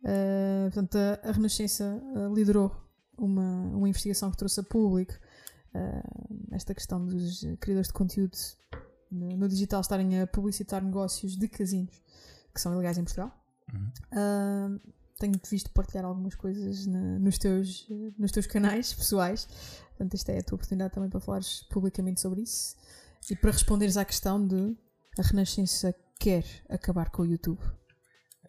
Uh, 0.02 0.72
portanto, 0.72 0.98
a, 0.98 1.30
a 1.30 1.32
Renascença 1.32 1.84
uh, 1.84 2.34
liderou 2.34 2.76
uma, 3.18 3.68
uma 3.68 3.88
investigação 3.88 4.32
que 4.32 4.38
trouxe 4.38 4.60
a 4.60 4.64
público 4.64 5.14
uh, 5.76 6.56
esta 6.56 6.74
questão 6.74 7.06
dos 7.06 7.42
criadores 7.60 7.88
de 7.88 7.94
conteúdo 7.94 8.38
no, 9.12 9.38
no, 9.38 9.48
digital 9.48 9.82
estarem 9.82 10.20
a 10.20 10.26
publicitar 10.26 10.84
negócios 10.84 11.38
de 11.38 11.48
casinos 11.48 12.02
que 12.54 12.60
são 12.60 12.74
ilegais 12.74 12.98
em 12.98 13.04
Portugal. 13.04 13.32
Uhum. 13.72 14.80
tenho-te 15.20 15.50
visto 15.50 15.70
partilhar 15.72 16.06
algumas 16.06 16.36
coisas 16.36 16.86
na, 16.86 17.20
nos, 17.20 17.38
teus, 17.38 17.86
nos 18.18 18.32
teus 18.32 18.48
canais 18.48 18.94
pessoais 18.94 19.46
Portanto, 19.98 20.14
esta 20.14 20.32
é 20.32 20.40
a 20.40 20.44
tua 20.44 20.56
oportunidade 20.58 20.94
também 20.94 21.10
para 21.10 21.20
falares 21.20 21.64
publicamente 21.72 22.22
sobre 22.22 22.42
isso 22.42 22.76
e 23.32 23.36
para 23.36 23.52
responderes 23.52 23.98
à 23.98 24.06
questão 24.06 24.46
de 24.46 24.78
a 25.18 25.24
Renascença 25.24 25.94
quer 26.20 26.44
acabar 26.70 27.10
com 27.10 27.24
o 27.24 27.26
YouTube. 27.26 27.60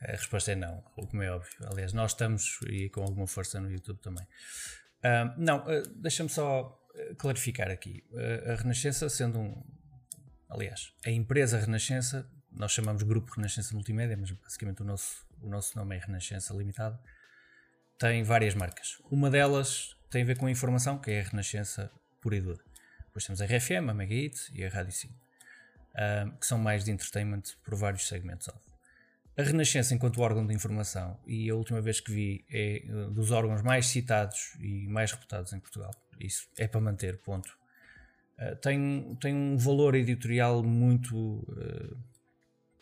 A 0.00 0.12
resposta 0.12 0.52
é 0.52 0.54
não, 0.54 0.82
como 0.94 1.22
é 1.22 1.30
óbvio. 1.30 1.50
Aliás, 1.64 1.94
nós 1.94 2.12
estamos 2.12 2.60
e 2.68 2.90
com 2.90 3.02
alguma 3.02 3.26
força 3.26 3.58
no 3.60 3.70
YouTube 3.70 3.98
também. 4.00 4.24
Uh, 4.24 5.34
não, 5.38 5.64
uh, 5.64 5.88
deixa-me 5.96 6.28
só 6.28 6.78
ah, 6.94 7.14
clarificar 7.16 7.70
aqui. 7.70 8.04
Uh, 8.12 8.52
a 8.52 8.54
Renascença, 8.56 9.08
sendo 9.08 9.38
um. 9.38 9.64
Aliás, 10.50 10.92
a 11.04 11.10
empresa 11.10 11.58
Renascença, 11.58 12.30
nós 12.52 12.72
chamamos 12.72 13.02
Grupo 13.02 13.32
Renascença 13.34 13.74
Multimédia, 13.74 14.16
mas 14.16 14.30
basicamente 14.30 14.82
o 14.82 14.84
nosso, 14.84 15.26
o 15.40 15.48
nosso 15.48 15.76
nome 15.76 15.96
é 15.96 15.98
Renascença 15.98 16.54
Limitado, 16.54 16.98
tem 17.98 18.22
várias 18.22 18.54
marcas. 18.54 18.98
Uma 19.10 19.30
delas 19.30 19.97
tem 20.10 20.22
a 20.22 20.24
ver 20.24 20.36
com 20.38 20.46
a 20.46 20.50
informação, 20.50 20.98
que 20.98 21.10
é 21.10 21.20
a 21.20 21.24
Renascença 21.24 21.90
pura 22.20 22.36
e 22.36 22.40
dura. 22.40 22.62
Depois 23.06 23.24
temos 23.24 23.40
a 23.40 23.46
RFM, 23.46 23.88
a 23.90 23.94
Mega 23.94 24.14
Hit 24.14 24.50
e 24.52 24.64
a 24.64 24.68
Rádio 24.68 24.92
Sim, 24.92 25.10
que 26.40 26.46
são 26.46 26.58
mais 26.58 26.84
de 26.84 26.90
entertainment 26.90 27.42
por 27.64 27.74
vários 27.74 28.06
segmentos. 28.06 28.48
A 29.38 29.42
Renascença, 29.44 29.94
enquanto 29.94 30.20
órgão 30.20 30.44
de 30.44 30.52
informação, 30.52 31.16
e 31.24 31.48
a 31.48 31.54
última 31.54 31.80
vez 31.80 32.00
que 32.00 32.10
vi 32.10 32.44
é 32.50 32.82
uh, 32.88 33.08
dos 33.12 33.30
órgãos 33.30 33.62
mais 33.62 33.86
citados 33.86 34.56
e 34.58 34.88
mais 34.88 35.12
reputados 35.12 35.52
em 35.52 35.60
Portugal, 35.60 35.92
isso 36.18 36.48
é 36.56 36.66
para 36.66 36.80
manter, 36.80 37.18
ponto. 37.18 37.56
Uh, 38.36 38.56
tem, 38.56 39.16
tem 39.20 39.32
um 39.32 39.56
valor 39.56 39.94
editorial 39.94 40.60
muito, 40.64 41.16
uh, 41.16 41.96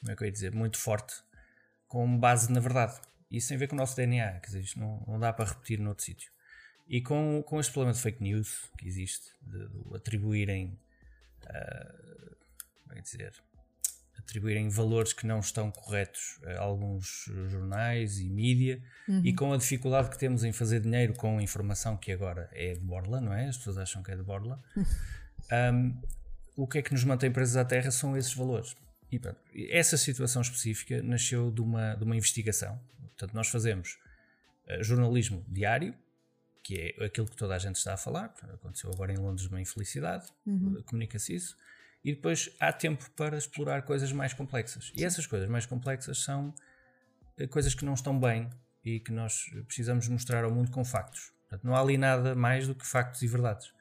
como 0.01 0.13
é 0.13 0.17
que 0.17 0.23
eu 0.23 0.27
ia 0.27 0.33
dizer, 0.33 0.55
muito 0.55 0.79
forte, 0.79 1.15
com 1.87 2.19
base 2.19 2.51
na 2.51 2.59
verdade. 2.59 2.99
Isso 3.31 3.49
tem 3.49 3.57
a 3.57 3.59
ver 3.59 3.69
com 3.69 3.77
o 3.77 3.79
nosso 3.79 3.95
DNA, 3.95 4.41
quer 4.41 4.47
dizer, 4.47 4.61
isto 4.61 4.81
não, 4.81 5.05
não 5.07 5.21
dá 5.21 5.35
para 5.35 5.51
repetir 5.51 5.79
noutro 5.79 6.07
sítio. 6.07 6.33
E 6.89 7.01
com, 7.01 7.43
com 7.45 7.59
este 7.59 7.73
problema 7.73 7.95
de 7.95 8.01
fake 8.01 8.23
news 8.23 8.71
que 8.79 8.87
existe, 8.87 9.31
de, 9.43 9.69
de 9.69 9.97
atribuírem, 9.97 10.79
uh, 11.45 12.37
como 12.85 12.99
é 12.99 13.01
dizer, 13.01 13.33
atribuírem 14.19 14.69
valores 14.69 15.13
que 15.13 15.27
não 15.27 15.41
estão 15.41 15.71
corretos 15.71 16.41
a 16.45 16.61
alguns 16.61 17.31
jornais 17.49 18.19
e 18.19 18.29
mídia, 18.29 18.83
uhum. 19.09 19.21
e 19.25 19.33
com 19.33 19.53
a 19.53 19.57
dificuldade 19.57 20.11
que 20.11 20.19
temos 20.19 20.43
em 20.45 20.53
fazer 20.53 20.81
dinheiro 20.81 21.15
com 21.15 21.41
informação 21.41 21.97
que 21.97 22.13
agora 22.13 22.49
é 22.53 22.75
de 22.75 22.81
borla, 22.81 23.21
não 23.21 23.33
é? 23.33 23.49
As 23.49 23.57
pessoas 23.57 23.79
acham 23.79 24.03
que 24.03 24.11
é 24.11 24.17
de 24.17 24.23
borla. 24.23 24.63
um, 25.73 26.01
o 26.57 26.67
que 26.67 26.79
é 26.79 26.83
que 26.83 26.93
nos 26.93 27.05
mantém 27.05 27.31
presos 27.31 27.57
à 27.57 27.65
terra 27.65 27.91
são 27.91 28.17
esses 28.17 28.35
valores. 28.35 28.75
E 29.13 29.19
pronto, 29.19 29.39
essa 29.71 29.97
situação 29.97 30.43
específica 30.43 31.03
nasceu 31.03 31.51
de 31.51 31.61
uma, 31.61 31.95
de 31.95 32.03
uma 32.03 32.17
investigação. 32.17 32.81
Portanto, 32.99 33.35
nós 33.35 33.49
fazemos 33.49 33.97
uh, 34.69 34.83
jornalismo 34.83 35.45
diário, 35.49 35.95
que 36.67 36.97
é 36.99 37.05
aquilo 37.05 37.29
que 37.29 37.37
toda 37.37 37.55
a 37.55 37.59
gente 37.61 37.77
está 37.77 37.95
a 37.95 37.97
falar. 37.97 38.35
Aconteceu 38.53 38.91
agora 38.93 39.13
em 39.13 39.17
Londres 39.17 39.47
uma 39.47 39.61
infelicidade, 39.61 40.27
uhum. 40.45 40.83
comunica-se 40.85 41.33
isso. 41.33 41.57
E 42.05 42.13
depois 42.13 42.51
há 42.59 42.73
tempo 42.73 43.09
para 43.13 43.39
explorar 43.39 43.83
coisas 43.83 44.11
mais 44.11 44.35
complexas. 44.35 44.93
E 44.97 45.05
essas 45.05 45.29
coisas 45.29 45.49
mais 45.49 45.65
complexas 45.65 46.25
são 46.25 46.53
uh, 47.39 47.49
coisas 47.49 47.73
que 47.73 47.85
não 47.85 47.95
estão 47.95 48.19
bem 48.19 48.51
e 48.85 48.99
que 48.99 49.13
nós 49.13 49.45
precisamos 49.69 50.09
mostrar 50.09 50.43
ao 50.43 50.51
mundo 50.51 50.73
com 50.73 50.85
factos. 50.85 51.33
Portanto, 51.43 51.65
não 51.65 51.77
há 51.77 51.81
ali 51.81 51.97
nada 51.97 52.35
mais 52.35 52.67
do 52.67 52.75
que 52.75 52.85
factos 52.85 53.23
e 53.23 53.29
verdades. 53.29 53.73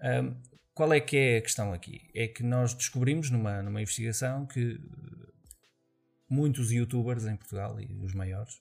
Um, 0.00 0.40
qual 0.72 0.92
é 0.92 1.00
que 1.00 1.16
é 1.16 1.38
a 1.38 1.42
questão 1.42 1.72
aqui? 1.72 2.08
É 2.14 2.28
que 2.28 2.44
nós 2.44 2.72
descobrimos 2.72 3.30
numa, 3.30 3.64
numa 3.64 3.82
investigação 3.82 4.46
que 4.46 4.80
muitos 6.28 6.70
youtubers 6.70 7.24
em 7.24 7.34
Portugal 7.34 7.80
e 7.80 7.98
os 8.00 8.14
maiores 8.14 8.60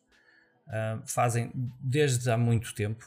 uh, 0.68 1.02
fazem 1.06 1.52
desde 1.80 2.30
há 2.30 2.38
muito 2.38 2.74
tempo 2.74 3.06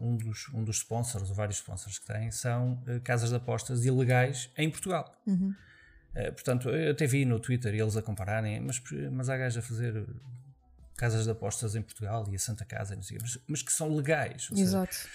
um 0.00 0.16
dos, 0.16 0.48
um 0.54 0.64
dos 0.64 0.76
sponsors, 0.78 1.28
ou 1.28 1.34
vários 1.34 1.58
sponsors 1.58 1.98
que 1.98 2.06
têm, 2.06 2.30
são 2.30 2.82
uh, 2.86 3.00
casas 3.02 3.28
de 3.28 3.36
apostas 3.36 3.84
ilegais 3.84 4.50
em 4.56 4.70
Portugal. 4.70 5.14
Uhum. 5.26 5.54
Uh, 6.14 6.32
portanto, 6.32 6.70
eu 6.70 6.92
até 6.92 7.06
vi 7.06 7.24
no 7.24 7.38
Twitter 7.38 7.74
eles 7.74 7.96
a 7.96 8.02
compararem, 8.02 8.60
mas, 8.60 8.82
mas 9.12 9.28
há 9.28 9.36
gajos 9.36 9.58
a 9.58 9.62
fazer 9.62 10.06
casas 10.96 11.24
de 11.24 11.30
apostas 11.30 11.74
em 11.74 11.82
Portugal 11.82 12.26
e 12.30 12.36
a 12.36 12.38
Santa 12.38 12.64
Casa, 12.64 13.00
sei, 13.02 13.18
mas, 13.20 13.38
mas, 13.46 13.62
que 13.62 13.72
são 13.72 13.94
legais. 13.94 14.48
Exato. 14.54 14.94
Seja, 14.94 15.08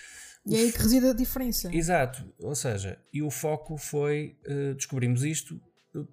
e 0.47 0.55
é 0.55 0.59
aí 0.59 0.71
que 0.71 0.79
reside 0.79 1.07
a 1.07 1.13
diferença. 1.13 1.75
Exato, 1.75 2.33
ou 2.39 2.55
seja, 2.55 2.99
e 3.13 3.21
o 3.21 3.29
foco 3.29 3.77
foi 3.77 4.37
uh, 4.47 4.73
descobrimos 4.75 5.23
isto, 5.23 5.61
uh, 5.95 6.07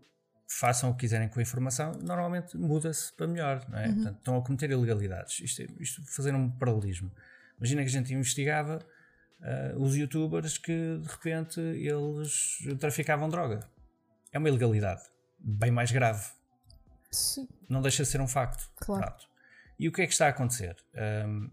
façam 0.58 0.90
o 0.90 0.94
que 0.94 1.00
quiserem 1.00 1.28
com 1.28 1.38
a 1.38 1.42
informação, 1.42 1.92
normalmente 2.02 2.56
muda-se 2.56 3.12
para 3.14 3.26
melhor, 3.26 3.64
não 3.68 3.78
é? 3.78 3.86
Uhum. 3.86 3.94
Portanto, 3.94 4.18
estão 4.18 4.36
a 4.36 4.42
cometer 4.42 4.70
ilegalidades. 4.70 5.40
Isto, 5.40 5.62
é, 5.62 5.66
isto 5.80 6.02
fazer 6.06 6.34
um 6.34 6.50
paralelismo. 6.50 7.10
Imagina 7.58 7.82
que 7.82 7.88
a 7.88 7.92
gente 7.92 8.12
investigava 8.12 8.78
uh, 9.40 9.82
os 9.82 9.96
youtubers 9.96 10.58
que 10.58 10.98
de 10.98 11.08
repente 11.08 11.60
eles 11.60 12.58
traficavam 12.78 13.28
droga. 13.28 13.60
É 14.32 14.38
uma 14.38 14.48
ilegalidade 14.48 15.02
bem 15.38 15.70
mais 15.70 15.90
grave. 15.90 16.24
Sim. 17.10 17.48
Não 17.68 17.80
deixa 17.80 18.02
de 18.02 18.08
ser 18.08 18.20
um 18.20 18.28
facto. 18.28 18.70
Claro. 18.76 19.02
Prato. 19.02 19.32
E 19.78 19.88
o 19.88 19.92
que 19.92 20.02
é 20.02 20.06
que 20.06 20.12
está 20.12 20.26
a 20.26 20.28
acontecer? 20.28 20.76
Um, 21.26 21.50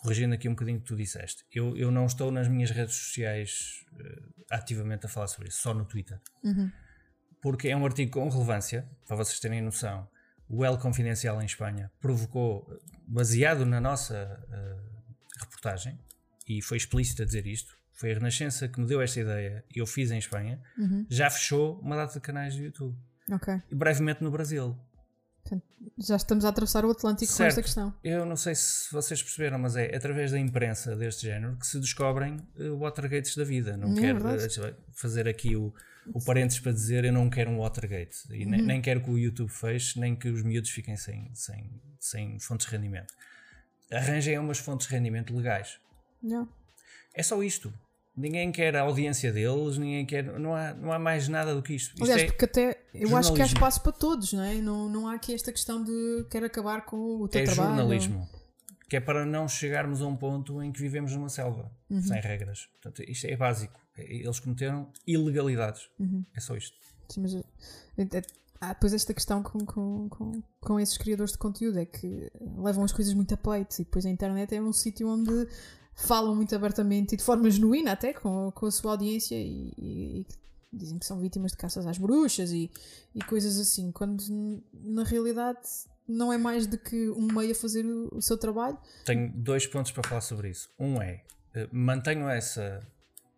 corrigindo 0.00 0.34
aqui 0.34 0.48
um 0.48 0.52
bocadinho 0.52 0.78
o 0.78 0.80
que 0.80 0.86
tu 0.86 0.94
disseste, 0.94 1.44
eu, 1.52 1.76
eu 1.76 1.90
não 1.90 2.06
estou 2.06 2.30
nas 2.30 2.46
minhas 2.46 2.70
redes 2.70 2.94
sociais 2.94 3.84
uh, 3.94 4.44
ativamente 4.50 5.06
a 5.06 5.08
falar 5.08 5.26
sobre 5.26 5.48
isso, 5.48 5.60
só 5.60 5.74
no 5.74 5.84
Twitter. 5.84 6.20
Uhum. 6.44 6.70
Porque 7.40 7.68
é 7.68 7.76
um 7.76 7.84
artigo 7.84 8.12
com 8.12 8.28
relevância, 8.28 8.88
para 9.06 9.16
vocês 9.16 9.38
terem 9.38 9.62
noção. 9.62 10.08
O 10.48 10.64
El 10.64 10.78
Confidencial 10.78 11.40
em 11.42 11.46
Espanha 11.46 11.90
provocou, 12.00 12.66
baseado 13.06 13.66
na 13.66 13.80
nossa 13.80 14.40
uh, 14.48 15.40
reportagem, 15.40 15.98
e 16.48 16.62
foi 16.62 16.78
explícito 16.78 17.22
a 17.22 17.24
dizer 17.26 17.46
isto, 17.46 17.76
foi 17.92 18.12
a 18.12 18.14
Renascença 18.14 18.68
que 18.68 18.80
me 18.80 18.86
deu 18.86 19.02
esta 19.02 19.20
ideia 19.20 19.64
e 19.74 19.80
eu 19.80 19.86
fiz 19.86 20.10
em 20.10 20.18
Espanha, 20.18 20.60
uhum. 20.78 21.04
já 21.10 21.28
fechou 21.28 21.78
uma 21.80 21.96
data 21.96 22.14
de 22.14 22.20
canais 22.20 22.54
do 22.54 22.62
YouTube. 22.62 22.96
Okay. 23.30 23.60
E 23.70 23.74
brevemente 23.74 24.22
no 24.22 24.30
Brasil. 24.30 24.76
Já 25.98 26.16
estamos 26.16 26.44
a 26.44 26.50
atravessar 26.50 26.84
o 26.84 26.90
Atlântico 26.90 27.32
certo. 27.32 27.38
com 27.38 27.44
esta 27.44 27.62
questão. 27.62 27.94
Eu 28.04 28.24
não 28.24 28.36
sei 28.36 28.54
se 28.54 28.92
vocês 28.92 29.22
perceberam, 29.22 29.58
mas 29.58 29.76
é 29.76 29.94
através 29.94 30.30
da 30.30 30.38
imprensa 30.38 30.94
deste 30.94 31.26
género 31.26 31.56
que 31.56 31.66
se 31.66 31.80
descobrem 31.80 32.36
uh, 32.56 32.78
Watergates 32.78 33.34
da 33.34 33.44
vida. 33.44 33.76
Não 33.76 33.92
é 33.96 34.00
quero 34.00 34.18
uh, 34.18 34.74
fazer 34.92 35.26
aqui 35.26 35.56
o, 35.56 35.74
o 36.14 36.24
parênteses 36.24 36.60
para 36.60 36.72
dizer 36.72 37.04
eu 37.04 37.12
não 37.12 37.28
quero 37.28 37.50
um 37.50 37.58
Watergate. 37.58 38.16
E 38.30 38.44
uhum. 38.44 38.50
nem, 38.50 38.62
nem, 38.62 38.80
quero 38.80 39.00
que 39.00 39.10
o 39.10 39.18
YouTube 39.18 39.50
feche, 39.50 39.98
nem 39.98 40.14
que 40.14 40.28
os 40.28 40.42
miúdos 40.42 40.70
fiquem 40.70 40.96
sem, 40.96 41.30
sem, 41.34 41.70
sem 41.98 42.38
fontes 42.38 42.66
de 42.66 42.72
rendimento. 42.72 43.14
Arranjem 43.90 44.38
umas 44.38 44.58
fontes 44.58 44.86
de 44.86 44.94
rendimento 44.94 45.34
legais. 45.34 45.78
Não. 46.22 46.48
É 47.14 47.22
só 47.22 47.42
isto. 47.42 47.72
Ninguém 48.16 48.50
quer 48.50 48.74
a 48.74 48.80
audiência 48.80 49.32
deles, 49.32 49.78
ninguém 49.78 50.04
quer. 50.04 50.24
Não 50.24 50.54
há, 50.54 50.74
não 50.74 50.92
há 50.92 50.98
mais 50.98 51.28
nada 51.28 51.54
do 51.54 51.62
que 51.62 51.74
isto. 51.74 51.92
isto 51.92 52.02
Aliás, 52.02 52.22
é 52.22 52.26
porque 52.26 52.44
até 52.44 52.80
eu 52.92 53.16
acho 53.16 53.32
que 53.32 53.40
há 53.40 53.46
espaço 53.46 53.80
para 53.80 53.92
todos, 53.92 54.32
não 54.32 54.42
é? 54.42 54.54
Não, 54.56 54.88
não 54.88 55.06
há 55.06 55.14
aqui 55.14 55.32
esta 55.32 55.52
questão 55.52 55.84
de 55.84 56.26
quer 56.28 56.42
acabar 56.42 56.84
com 56.84 56.96
o 57.22 57.28
teu 57.28 57.42
é 57.42 57.44
trabalho. 57.44 57.74
É 57.74 57.76
jornalismo. 57.76 58.28
Que 58.88 58.96
é 58.96 59.00
para 59.00 59.26
não 59.26 59.46
chegarmos 59.46 60.00
a 60.00 60.06
um 60.06 60.16
ponto 60.16 60.62
em 60.62 60.72
que 60.72 60.80
vivemos 60.80 61.12
numa 61.12 61.28
selva, 61.28 61.70
uhum. 61.90 62.02
sem 62.02 62.20
regras. 62.20 62.66
Portanto, 62.72 63.02
isto 63.08 63.26
é 63.26 63.36
básico. 63.36 63.78
É, 63.96 64.14
eles 64.14 64.40
cometeram 64.40 64.90
ilegalidades. 65.06 65.88
Uhum. 65.98 66.24
É 66.34 66.40
só 66.40 66.56
isto. 66.56 66.76
Sim, 67.08 67.22
mas 67.22 67.34
é, 67.34 67.42
é, 67.98 68.22
há 68.60 68.72
depois 68.72 68.92
esta 68.92 69.14
questão 69.14 69.42
com, 69.42 69.58
com, 69.64 70.08
com, 70.08 70.42
com 70.60 70.80
esses 70.80 70.96
criadores 70.96 71.32
de 71.32 71.38
conteúdo 71.38 71.78
é 71.78 71.86
que 71.86 72.30
levam 72.56 72.84
as 72.84 72.92
coisas 72.92 73.14
muito 73.14 73.34
a 73.34 73.36
peito 73.36 73.74
e 73.80 73.84
depois 73.84 74.04
a 74.04 74.10
internet 74.10 74.54
é 74.54 74.60
um 74.60 74.72
sítio 74.72 75.08
onde 75.08 75.48
falam 75.94 76.34
muito 76.34 76.54
abertamente 76.54 77.14
e 77.14 77.16
de 77.16 77.24
forma 77.24 77.50
genuína 77.50 77.92
até 77.92 78.12
com, 78.12 78.52
com 78.52 78.66
a 78.66 78.70
sua 78.70 78.92
audiência 78.92 79.34
e, 79.34 79.72
e, 79.76 80.20
e 80.20 80.26
dizem 80.72 80.98
que 80.98 81.06
são 81.06 81.18
vítimas 81.18 81.52
de 81.52 81.56
caças 81.56 81.86
às 81.86 81.98
bruxas 81.98 82.52
e, 82.52 82.70
e 83.14 83.20
coisas 83.22 83.58
assim, 83.58 83.90
quando 83.90 84.22
na 84.72 85.02
realidade 85.02 85.60
não 86.08 86.32
é 86.32 86.38
mais 86.38 86.66
do 86.66 86.78
que 86.78 87.10
um 87.10 87.26
meio 87.32 87.52
a 87.52 87.54
fazer 87.54 87.84
o, 87.84 88.08
o 88.16 88.22
seu 88.22 88.38
trabalho. 88.38 88.78
Tenho 89.04 89.30
dois 89.34 89.66
pontos 89.66 89.92
para 89.92 90.08
falar 90.08 90.20
sobre 90.20 90.50
isso. 90.50 90.70
Um 90.78 91.00
é, 91.02 91.22
eh, 91.54 91.68
mantenham 91.70 92.28
essa 92.30 92.80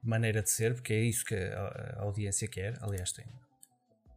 maneira 0.03 0.43
de 0.43 0.51
ser, 0.51 0.75
porque 0.75 0.93
é 0.93 1.01
isso 1.01 1.25
que 1.25 1.35
a, 1.35 1.97
a 1.99 2.03
audiência 2.03 2.47
quer. 2.49 2.79
Aliás, 2.81 3.13
tem 3.13 3.25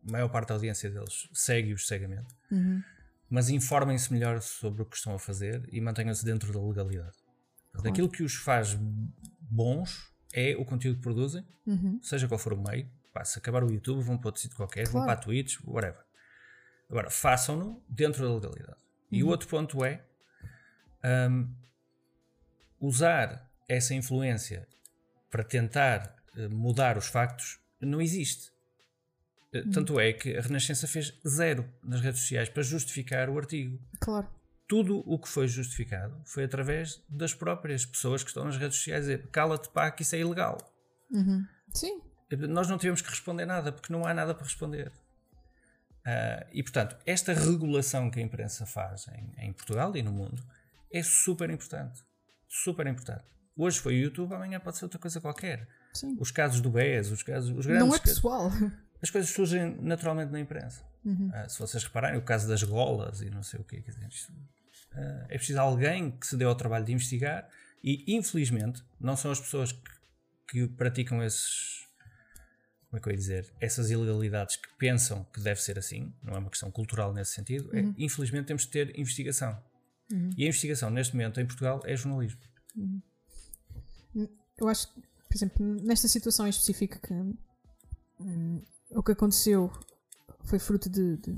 a 0.08 0.12
maior 0.12 0.30
parte 0.30 0.50
da 0.50 0.56
audiência 0.56 0.90
deles 0.90 1.28
segue-os 1.34 1.88
cegamente. 1.88 2.34
Uhum. 2.52 2.84
Mas 3.30 3.50
informem-se 3.50 4.14
melhor 4.14 4.42
sobre 4.42 4.84
o 4.84 4.86
que 4.86 4.96
estão 4.96 5.16
a 5.16 5.20
fazer 5.20 5.68
e 5.72 5.82
mantenham-se 5.82 6.24
dentro 6.24 6.54
da 6.54 6.62
legalidade. 6.62 7.18
Claro. 7.72 7.90
Aquilo 7.90 8.10
que 8.10 8.22
os 8.22 8.36
faz 8.36 8.78
bons 9.40 10.14
é 10.32 10.56
o 10.56 10.66
conteúdo 10.66 10.98
que 10.98 11.02
produzem, 11.02 11.46
uhum. 11.66 12.00
seja 12.02 12.28
qual 12.28 12.38
for 12.38 12.54
o 12.54 12.62
meio. 12.62 12.88
Pá, 13.12 13.24
se 13.24 13.38
acabar 13.38 13.64
o 13.64 13.72
YouTube, 13.72 14.04
vão 14.04 14.18
para 14.18 14.30
outro 14.30 14.42
sítio 14.42 14.58
qualquer, 14.58 14.84
claro. 14.84 14.94
vão 14.94 15.06
para 15.06 15.14
a 15.14 15.18
Twitch, 15.18 15.58
whatever. 15.66 16.04
Agora, 16.94 17.10
façam-no 17.10 17.84
dentro 17.90 18.22
da 18.22 18.34
legalidade. 18.36 18.78
Uhum. 18.78 19.18
E 19.18 19.24
o 19.24 19.26
uhum. 19.26 19.32
outro 19.32 19.48
ponto 19.48 19.84
é 19.84 20.06
um, 21.04 21.52
usar 22.80 23.50
essa 23.68 23.96
influência 23.96 24.68
para 25.32 25.44
tentar 25.44 26.16
uh, 26.38 26.50
mudar 26.52 26.98
os 26.98 27.08
factos 27.08 27.60
não 27.82 28.00
existe. 28.00 28.52
Uh, 29.52 29.58
uhum. 29.58 29.72
Tanto 29.72 30.00
é 30.00 30.14
que 30.14 30.38
a 30.38 30.42
Renascença 30.42 30.88
fez 30.88 31.20
zero 31.28 31.68
nas 31.84 32.00
redes 32.00 32.22
sociais 32.22 32.48
para 32.48 32.62
justificar 32.62 33.28
o 33.28 33.40
artigo. 33.40 33.80
Claro 34.00 34.30
tudo 34.68 35.04
o 35.06 35.20
que 35.20 35.28
foi 35.28 35.48
justificado 35.48 36.20
foi 36.26 36.46
através 36.46 37.04
das 37.10 37.34
próprias 37.34 37.86
pessoas 37.86 38.24
que 38.24 38.30
estão 38.30 38.46
nas 38.46 38.58
redes 38.58 38.78
sociais 38.78 39.06
a 39.06 39.16
dizer 39.16 39.28
cala-te 39.30 39.70
pá 39.70 39.92
que 39.92 40.04
isso 40.04 40.16
é 40.16 40.20
ilegal. 40.20 40.58
Uhum. 41.12 41.46
Sim. 41.72 42.02
Nós 42.50 42.68
não 42.68 42.78
tivemos 42.78 43.02
que 43.02 43.10
responder 43.10 43.46
nada 43.46 43.72
porque 43.72 43.92
não 43.92 44.06
há 44.06 44.14
nada 44.14 44.34
para 44.34 44.46
responder. 44.46 44.92
Uh, 46.06 46.46
e 46.52 46.62
portanto, 46.62 46.98
esta 47.06 47.34
regulação 47.34 48.12
que 48.12 48.20
a 48.20 48.24
imprensa 48.24 48.66
faz 48.66 49.08
em, 49.08 49.46
em, 49.46 49.54
Portugal 49.54 49.96
e 49.96 50.04
no 50.04 50.12
mundo 50.12 50.44
é 50.92 51.02
super 51.02 51.50
importante. 51.50 52.02
Super 52.48 52.88
importante. 52.88 53.24
Hoje 53.56 53.80
foi 53.80 53.96
o 53.96 53.98
YouTube, 53.98 54.34
amanhã 54.34 54.60
pode 54.60 54.78
ser 54.78 54.86
outra 54.86 55.00
coisa 55.00 55.22
qualquer. 55.22 55.68
Sim. 55.94 56.18
Os 56.20 56.32
casos 56.32 56.60
do 56.60 56.70
BES, 56.70 57.12
os 57.12 57.24
casos 57.24 57.56
os 57.56 57.66
grandes. 57.66 57.88
Não 57.88 57.96
é 57.96 58.00
pessoal. 58.00 58.52
As 59.02 59.10
coisas 59.10 59.30
surgem 59.30 59.76
naturalmente 59.82 60.32
na 60.32 60.40
imprensa. 60.40 60.82
Uhum. 61.04 61.30
Uh, 61.30 61.50
se 61.50 61.60
vocês 61.60 61.84
repararem, 61.84 62.18
o 62.18 62.22
caso 62.22 62.48
das 62.48 62.64
golas 62.64 63.22
e 63.22 63.30
não 63.30 63.44
sei 63.44 63.60
o 63.60 63.64
quê, 63.64 63.82
quer 63.82 63.92
dizer, 63.92 64.08
isto, 64.08 64.32
uh, 64.32 65.26
é 65.30 65.38
preciso 65.38 65.60
alguém 65.60 66.12
que 66.12 66.26
se 66.26 66.38
dê 66.38 66.46
ao 66.46 66.56
trabalho 66.56 66.86
de 66.86 66.94
investigar 66.94 67.50
e, 67.84 68.16
infelizmente, 68.16 68.82
não 69.00 69.18
são 69.18 69.30
as 69.32 69.40
pessoas 69.40 69.72
que, 69.72 69.92
que 70.48 70.68
praticam 70.68 71.22
esses. 71.22 71.73
Como 72.94 73.00
é 73.00 73.02
que 73.02 73.10
eu 73.10 73.12
ia 73.12 73.18
dizer? 73.18 73.52
Essas 73.60 73.90
ilegalidades 73.90 74.56
que 74.56 74.68
pensam 74.78 75.26
que 75.34 75.40
deve 75.40 75.60
ser 75.60 75.80
assim, 75.80 76.14
não 76.22 76.36
é 76.36 76.38
uma 76.38 76.50
questão 76.52 76.70
cultural 76.70 77.12
nesse 77.12 77.32
sentido. 77.32 77.76
É, 77.76 77.82
uhum. 77.82 77.90
É, 77.98 78.04
infelizmente, 78.04 78.46
temos 78.46 78.64
de 78.64 78.70
ter 78.70 79.00
investigação. 79.00 79.60
Uhum. 80.12 80.30
E 80.38 80.44
a 80.44 80.48
investigação, 80.48 80.92
neste 80.92 81.16
momento, 81.16 81.40
em 81.40 81.46
Portugal, 81.48 81.82
é 81.86 81.96
jornalismo. 81.96 82.40
Uhum. 82.76 83.02
Eu 84.60 84.68
acho 84.68 84.88
por 85.34 85.38
exemplo, 85.38 85.66
nesta 85.82 86.08
situação 86.08 86.48
específica 86.48 87.00
que 87.00 87.12
hum, 88.22 88.62
o 88.92 89.02
que 89.02 89.14
aconteceu 89.14 89.72
foi 90.44 90.60
fruto 90.60 90.88
de, 90.88 91.18
de, 91.18 91.34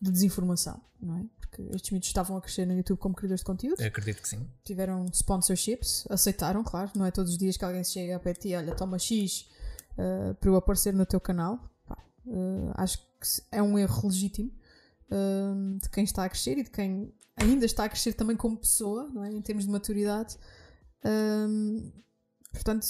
de 0.00 0.10
desinformação, 0.12 0.80
não 1.02 1.18
é? 1.18 1.24
Porque 1.40 1.62
estes 1.74 1.90
mitos 1.90 2.08
estavam 2.08 2.36
a 2.36 2.40
crescer 2.40 2.64
no 2.64 2.76
YouTube 2.76 2.98
como 2.98 3.12
criadores 3.12 3.40
de 3.40 3.44
conteúdo. 3.44 3.80
Eu 3.80 3.88
acredito 3.88 4.22
que 4.22 4.28
sim. 4.28 4.48
Tiveram 4.64 5.04
sponsorships, 5.12 6.06
aceitaram, 6.08 6.62
claro. 6.62 6.92
Não 6.94 7.04
é 7.04 7.10
todos 7.10 7.32
os 7.32 7.38
dias 7.38 7.56
que 7.56 7.64
alguém 7.64 7.82
se 7.82 7.94
chega 7.94 8.14
a 8.14 8.20
pé 8.20 8.34
ti, 8.34 8.54
olha, 8.54 8.72
toma 8.72 9.00
X 9.00 9.48
uh, 10.00 10.34
para 10.34 10.50
eu 10.50 10.56
aparecer 10.56 10.94
no 10.94 11.04
teu 11.04 11.20
canal. 11.20 11.70
Uh, 12.26 12.72
acho 12.74 12.98
que 12.98 13.42
é 13.52 13.62
um 13.62 13.78
erro 13.78 14.08
legítimo 14.08 14.50
uh, 15.10 15.78
de 15.78 15.88
quem 15.90 16.04
está 16.04 16.24
a 16.24 16.28
crescer 16.28 16.58
e 16.58 16.62
de 16.62 16.70
quem 16.70 17.12
ainda 17.36 17.64
está 17.66 17.84
a 17.84 17.88
crescer 17.88 18.12
também 18.14 18.36
como 18.36 18.56
pessoa, 18.56 19.08
não 19.12 19.24
é? 19.24 19.30
Em 19.30 19.40
termos 19.40 19.64
de 19.64 19.70
maturidade. 19.70 20.36
portanto, 22.52 22.86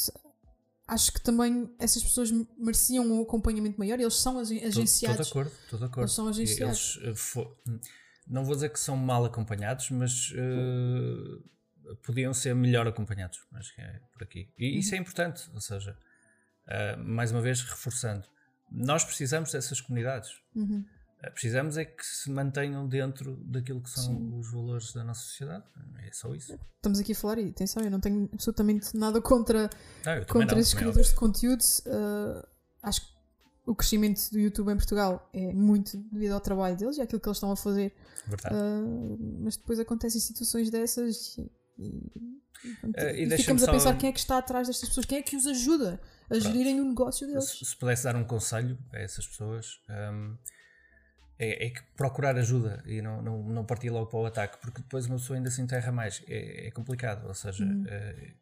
acho 0.86 1.12
que 1.12 1.20
também 1.20 1.72
essas 1.78 2.02
pessoas 2.02 2.30
mereciam 2.58 3.06
um 3.06 3.22
acompanhamento 3.22 3.78
maior. 3.78 4.00
Eles 4.00 4.16
são 4.16 4.38
agenciados. 4.38 5.26
Estou 5.26 5.44
de 5.44 5.48
acordo, 5.48 5.52
estou 5.64 5.78
de 5.78 5.84
acordo. 5.84 6.00
Eles 6.00 6.12
são 6.12 6.28
agenciados. 6.28 6.98
Eles, 7.02 7.34
não 8.30 8.44
vou 8.44 8.54
dizer 8.54 8.70
que 8.70 8.78
são 8.78 8.96
mal 8.96 9.24
acompanhados, 9.24 9.90
mas 9.90 10.30
uh, 10.30 11.96
podiam 12.02 12.32
ser 12.32 12.54
melhor 12.54 12.86
acompanhados. 12.86 13.40
Acho 13.54 13.74
que 13.74 13.80
é 13.80 14.00
por 14.12 14.22
aqui. 14.22 14.48
E 14.56 14.70
uhum. 14.70 14.78
isso 14.78 14.94
é 14.94 14.98
importante, 14.98 15.50
ou 15.52 15.60
seja, 15.60 15.96
uh, 16.70 16.98
mais 17.02 17.32
uma 17.32 17.40
vez 17.40 17.62
reforçando, 17.62 18.24
nós 18.70 19.04
precisamos 19.04 19.52
dessas 19.52 19.80
comunidades. 19.80 20.30
Uhum. 20.54 20.84
Uh, 21.22 21.30
precisamos 21.32 21.76
é 21.76 21.84
que 21.84 22.04
se 22.04 22.30
mantenham 22.30 22.88
dentro 22.88 23.36
daquilo 23.44 23.80
que 23.82 23.90
são 23.90 24.04
Sim. 24.04 24.38
os 24.38 24.50
valores 24.52 24.92
da 24.92 25.04
nossa 25.04 25.22
sociedade. 25.22 25.64
É 26.06 26.12
só 26.12 26.34
isso. 26.34 26.58
Estamos 26.76 26.98
aqui 26.98 27.12
a 27.12 27.16
falar, 27.16 27.38
e 27.38 27.48
atenção, 27.50 27.82
eu 27.82 27.90
não 27.90 28.00
tenho 28.00 28.28
absolutamente 28.32 28.96
nada 28.96 29.20
contra, 29.20 29.68
não, 30.04 30.24
contra 30.26 30.54
não, 30.54 30.62
esses 30.62 30.74
criadores 30.74 31.08
de 31.08 31.14
conteúdos. 31.14 31.82
acho 32.82 33.02
que 33.02 33.20
o 33.66 33.74
crescimento 33.74 34.30
do 34.30 34.38
YouTube 34.38 34.72
em 34.72 34.76
Portugal 34.76 35.28
é 35.32 35.52
muito 35.52 35.96
devido 36.10 36.32
ao 36.32 36.40
trabalho 36.40 36.76
deles 36.76 36.96
e 36.96 37.02
àquilo 37.02 37.20
que 37.20 37.28
eles 37.28 37.36
estão 37.36 37.52
a 37.52 37.56
fazer. 37.56 37.94
Uh, 38.28 39.18
mas 39.40 39.56
depois 39.56 39.78
acontecem 39.78 40.20
situações 40.20 40.70
dessas 40.70 41.38
e, 41.80 43.22
e, 43.22 43.24
e 43.24 43.38
ficamos 43.38 43.62
a 43.62 43.72
pensar 43.72 43.96
quem 43.96 44.10
é 44.10 44.12
que 44.12 44.18
está 44.18 44.38
atrás 44.38 44.66
destas 44.66 44.88
pessoas, 44.88 45.06
quem 45.06 45.18
é 45.18 45.22
que 45.22 45.36
os 45.36 45.46
ajuda 45.46 46.00
a 46.24 46.28
Pronto. 46.28 46.42
gerirem 46.42 46.80
o 46.80 46.84
negócio 46.84 47.26
deles. 47.26 47.44
Se, 47.44 47.64
se, 47.64 47.76
pudesse 47.76 48.04
dar 48.04 48.16
um 48.16 48.24
conselho 48.24 48.78
a 48.92 48.98
essas 48.98 49.26
pessoas. 49.26 49.80
Um, 49.88 50.36
é, 51.42 51.68
é, 51.68 51.70
que 51.70 51.80
procurar 51.96 52.36
ajuda 52.36 52.82
e 52.84 53.00
não, 53.00 53.22
não, 53.22 53.42
não 53.42 53.64
partir 53.64 53.88
logo 53.88 54.10
para 54.10 54.18
o 54.18 54.26
ataque, 54.26 54.58
porque 54.60 54.82
depois 54.82 55.06
uma 55.06 55.16
pessoa 55.16 55.38
ainda 55.38 55.50
se 55.50 55.62
enterra 55.62 55.90
mais. 55.90 56.22
É, 56.28 56.66
é 56.66 56.70
complicado, 56.70 57.26
ou 57.26 57.32
seja, 57.32 57.64
uhum. 57.64 57.84
é, 57.88 58.34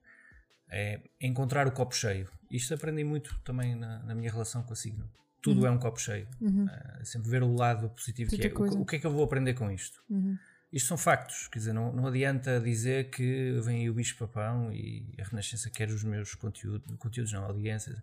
é, 0.69 1.01
encontrar 1.21 1.69
o 1.69 1.71
copo 1.71 1.95
cheio. 1.95 2.29
Isto 2.51 2.75
aprendi 2.75 3.05
muito 3.05 3.39
também 3.45 3.77
na, 3.77 4.03
na 4.03 4.17
minha 4.17 4.33
relação 4.33 4.65
com 4.65 4.73
a 4.73 4.77
Signo 4.77 5.09
tudo 5.41 5.61
uhum. 5.61 5.67
é 5.67 5.71
um 5.71 5.79
copo 5.79 6.01
cheio. 6.01 6.27
Uhum. 6.41 6.65
Uh, 6.65 7.05
sempre 7.05 7.31
ver 7.31 7.43
o 7.43 7.55
lado 7.55 7.89
positivo 7.91 8.31
que 8.31 8.47
é. 8.47 8.53
O, 8.53 8.83
o, 8.83 8.87
que 8.87 8.97
é 8.97 8.99
que 8.99 9.07
eu 9.07 9.11
vou 9.11 9.25
aprender 9.25 9.55
com 9.55 9.71
isto? 9.71 10.03
Uhum. 10.11 10.37
Isto 10.73 10.89
são 10.89 10.99
factos, 10.99 11.49
quer 11.49 11.61
dizer, 11.61 11.73
não, 11.73 11.93
não 11.93 12.07
adianta 12.07 12.61
dizer 12.61 13.11
que 13.11 13.59
vem 13.63 13.81
aí 13.81 13.91
o 13.91 13.95
bicho 13.95 14.17
papão 14.19 14.71
e 14.71 15.15
a 15.19 15.25
Renascença 15.25 15.71
quer 15.71 15.89
os 15.89 16.05
meus 16.05 16.35
conteúdos, 16.35 16.95
conteúdos 16.99 17.33
não, 17.33 17.45
audiências. 17.45 17.97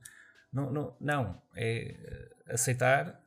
Não, 0.52 0.72
não, 0.72 0.96
não, 1.00 1.42
é 1.56 1.96
eh, 2.00 2.32
aceitar 2.48 3.22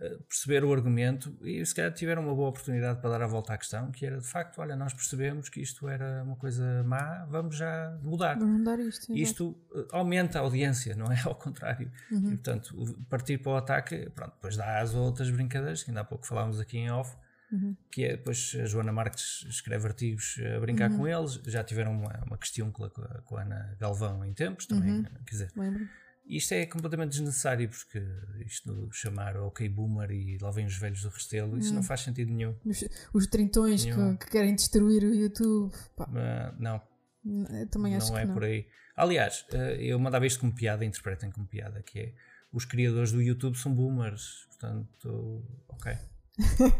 eh, 0.00 0.18
perceber 0.28 0.64
o 0.64 0.72
argumento 0.72 1.38
e 1.40 1.64
se 1.64 1.72
calhar 1.72 1.92
tiveram 1.92 2.22
uma 2.22 2.34
boa 2.34 2.48
oportunidade 2.48 3.00
para 3.00 3.10
dar 3.10 3.22
a 3.22 3.26
volta 3.28 3.54
à 3.54 3.58
questão, 3.58 3.92
que 3.92 4.04
era 4.04 4.20
de 4.20 4.26
facto, 4.26 4.60
olha, 4.60 4.74
nós 4.74 4.92
percebemos 4.92 5.48
que 5.48 5.60
isto 5.60 5.88
era 5.88 6.24
uma 6.24 6.34
coisa 6.34 6.82
má, 6.82 7.24
vamos 7.26 7.56
já 7.56 7.96
mudar. 8.02 8.36
Vamos 8.36 8.58
mudar 8.58 8.80
isto. 8.80 9.16
Isto 9.16 9.56
eh, 9.72 9.86
aumenta 9.92 10.40
a 10.40 10.42
audiência, 10.42 10.96
não 10.96 11.12
é 11.12 11.20
ao 11.24 11.36
contrário. 11.36 11.90
Uhum. 12.10 12.32
E, 12.32 12.36
portanto, 12.36 12.98
partir 13.08 13.38
para 13.38 13.52
o 13.52 13.56
ataque, 13.56 14.10
pronto, 14.10 14.32
depois 14.34 14.56
dá 14.56 14.80
as 14.80 14.94
outras 14.94 15.30
brincadeiras, 15.30 15.84
que 15.84 15.90
ainda 15.90 16.00
há 16.00 16.04
pouco 16.04 16.26
falámos 16.26 16.58
aqui 16.58 16.76
em 16.76 16.90
off, 16.90 17.16
uhum. 17.54 17.76
que 17.90 18.04
é 18.04 18.16
depois 18.16 18.56
a 18.60 18.66
Joana 18.66 18.92
Marques 18.92 19.44
escreve 19.48 19.86
artigos 19.86 20.38
a 20.56 20.60
brincar 20.60 20.90
uhum. 20.90 20.98
com 20.98 21.08
eles, 21.08 21.40
já 21.46 21.62
tiveram 21.62 21.92
uma, 21.92 22.24
uma 22.26 22.38
questão 22.38 22.70
com 22.70 22.84
a, 22.84 22.90
com 22.90 23.36
a 23.36 23.42
Ana 23.42 23.76
Galvão 23.80 24.24
em 24.24 24.32
tempos 24.32 24.66
também, 24.66 24.90
uhum. 24.90 25.04
quer 25.04 25.30
dizer. 25.30 25.50
Lembro 25.56 25.88
isto 26.26 26.52
é 26.52 26.64
completamente 26.66 27.10
desnecessário, 27.10 27.68
porque 27.68 28.02
isto 28.46 28.88
chamar 28.92 29.36
ok 29.36 29.68
boomer 29.68 30.10
e 30.10 30.38
lá 30.38 30.50
vem 30.50 30.66
os 30.66 30.76
velhos 30.76 31.02
do 31.02 31.08
Restelo, 31.10 31.58
isso 31.58 31.72
hum. 31.72 31.76
não 31.76 31.82
faz 31.82 32.00
sentido 32.00 32.32
nenhum. 32.32 32.56
Os, 32.64 32.84
os 33.12 33.26
trintões 33.26 33.84
que, 33.84 34.16
que, 34.18 34.30
querem 34.30 34.54
destruir 34.54 35.04
o 35.04 35.14
YouTube. 35.14 35.74
Uh, 35.98 36.54
não. 36.58 36.80
Eu 37.24 37.68
também 37.68 37.96
acho 37.96 38.10
não 38.10 38.18
é 38.18 38.24
não. 38.24 38.34
por 38.34 38.44
aí. 38.44 38.66
Aliás, 38.96 39.44
uh, 39.52 39.56
eu 39.78 39.98
mandava 39.98 40.26
isto 40.26 40.40
como 40.40 40.54
piada, 40.54 40.84
interpretem 40.84 41.30
como 41.30 41.46
piada, 41.46 41.82
que 41.82 41.98
é 41.98 42.14
os 42.52 42.64
criadores 42.64 43.12
do 43.12 43.20
YouTube 43.20 43.56
são 43.56 43.74
boomers, 43.74 44.46
portanto, 44.48 45.44
ok. 45.68 45.92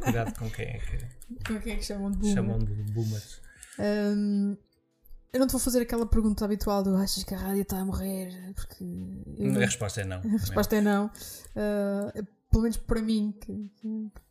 Cuidado 0.03 0.39
com 0.39 0.51
quem 0.51 0.67
é 0.67 0.79
que, 0.79 0.99
com 1.47 1.61
quem 1.61 1.75
é 1.75 1.77
que 1.77 1.85
chamam 1.85 2.11
de 2.11 2.19
boomer. 2.19 2.35
Chamam 2.35 2.59
de 2.59 2.73
boomers. 2.93 3.41
Um, 3.79 4.57
eu 5.33 5.41
não 5.41 5.47
te 5.47 5.53
vou 5.53 5.61
fazer 5.61 5.81
aquela 5.81 6.07
pergunta 6.07 6.45
habitual 6.45 6.83
do 6.83 6.97
achas 6.97 7.25
que 7.25 7.35
a 7.35 7.39
rádio 7.39 7.63
está 7.63 7.79
a 7.79 7.85
morrer? 7.85 8.53
Porque 8.55 8.85
não... 8.85 9.57
A 9.61 9.65
resposta 9.65 10.01
é 10.01 10.05
não. 10.05 10.19
A 10.19 10.39
resposta 10.39 10.77
é 10.77 10.81
não. 10.81 11.07
Uh, 11.07 12.27
pelo 12.51 12.63
menos 12.63 12.77
para 12.77 13.03
mim, 13.03 13.35
que, 13.41 13.71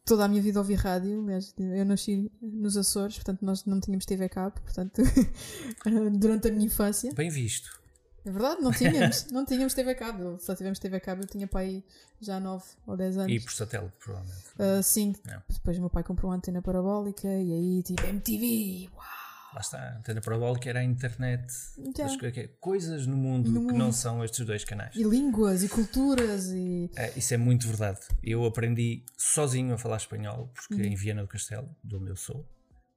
toda 0.05 0.23
a 0.23 0.27
minha 0.29 0.41
vida 0.41 0.59
ouvi 0.59 0.75
rádio. 0.75 1.21
Aliás, 1.23 1.53
eu 1.57 1.85
nasci 1.85 2.31
nos 2.41 2.77
Açores, 2.77 3.15
portanto 3.15 3.41
nós 3.41 3.65
não 3.65 3.81
tínhamos 3.81 4.05
TV 4.05 4.29
cabo, 4.29 4.61
portanto, 4.61 5.01
durante 6.17 6.47
a 6.47 6.51
minha 6.51 6.65
infância. 6.65 7.13
Bem 7.13 7.29
visto. 7.29 7.82
É 8.25 8.31
verdade, 8.31 8.61
não 8.61 8.71
tínhamos, 8.71 9.25
não 9.31 9.45
tínhamos 9.45 9.73
TV 9.73 9.95
cabo. 9.95 10.37
Só 10.39 10.55
tivemos 10.55 10.79
TV 10.79 10.99
cabo, 10.99 11.23
eu 11.23 11.27
tinha 11.27 11.47
pai 11.47 11.83
já 12.21 12.39
9 12.39 12.63
ou 12.87 12.95
10 12.95 13.17
anos. 13.17 13.31
E 13.31 13.39
por 13.39 13.51
satélite, 13.51 13.93
provavelmente. 13.99 14.45
Uh, 14.57 14.81
sim, 14.81 15.13
é. 15.27 15.39
depois 15.49 15.77
o 15.77 15.81
meu 15.81 15.89
pai 15.89 16.03
comprou 16.03 16.31
uma 16.31 16.37
antena 16.37 16.61
parabólica 16.61 17.27
e 17.27 17.51
aí 17.51 17.83
tipo 17.83 18.05
MTV, 18.05 18.89
uau! 18.95 19.23
lá 19.53 19.61
está, 19.61 19.77
a 19.77 19.97
antena 19.97 20.19
parabólica 20.19 20.69
era 20.69 20.79
a 20.79 20.83
internet, 20.83 21.45
das 21.95 22.17
coisas 22.59 23.05
no 23.05 23.15
mundo 23.15 23.51
no 23.51 23.67
que 23.67 23.73
mundo. 23.73 23.77
não 23.77 23.91
são 23.91 24.23
estes 24.23 24.45
dois 24.45 24.63
canais. 24.63 24.95
E 24.95 25.03
línguas 25.03 25.63
e 25.63 25.69
culturas 25.69 26.47
e. 26.47 26.89
É, 26.95 27.13
isso 27.17 27.33
é 27.33 27.37
muito 27.37 27.67
verdade. 27.67 27.99
Eu 28.23 28.45
aprendi 28.45 29.03
sozinho 29.17 29.73
a 29.73 29.77
falar 29.77 29.97
espanhol, 29.97 30.51
porque 30.53 30.81
uhum. 30.81 30.89
em 30.89 30.95
Viana 30.95 31.21
do 31.21 31.27
Castelo, 31.27 31.69
de 31.83 31.95
onde 31.95 32.09
eu 32.09 32.15
sou, 32.15 32.45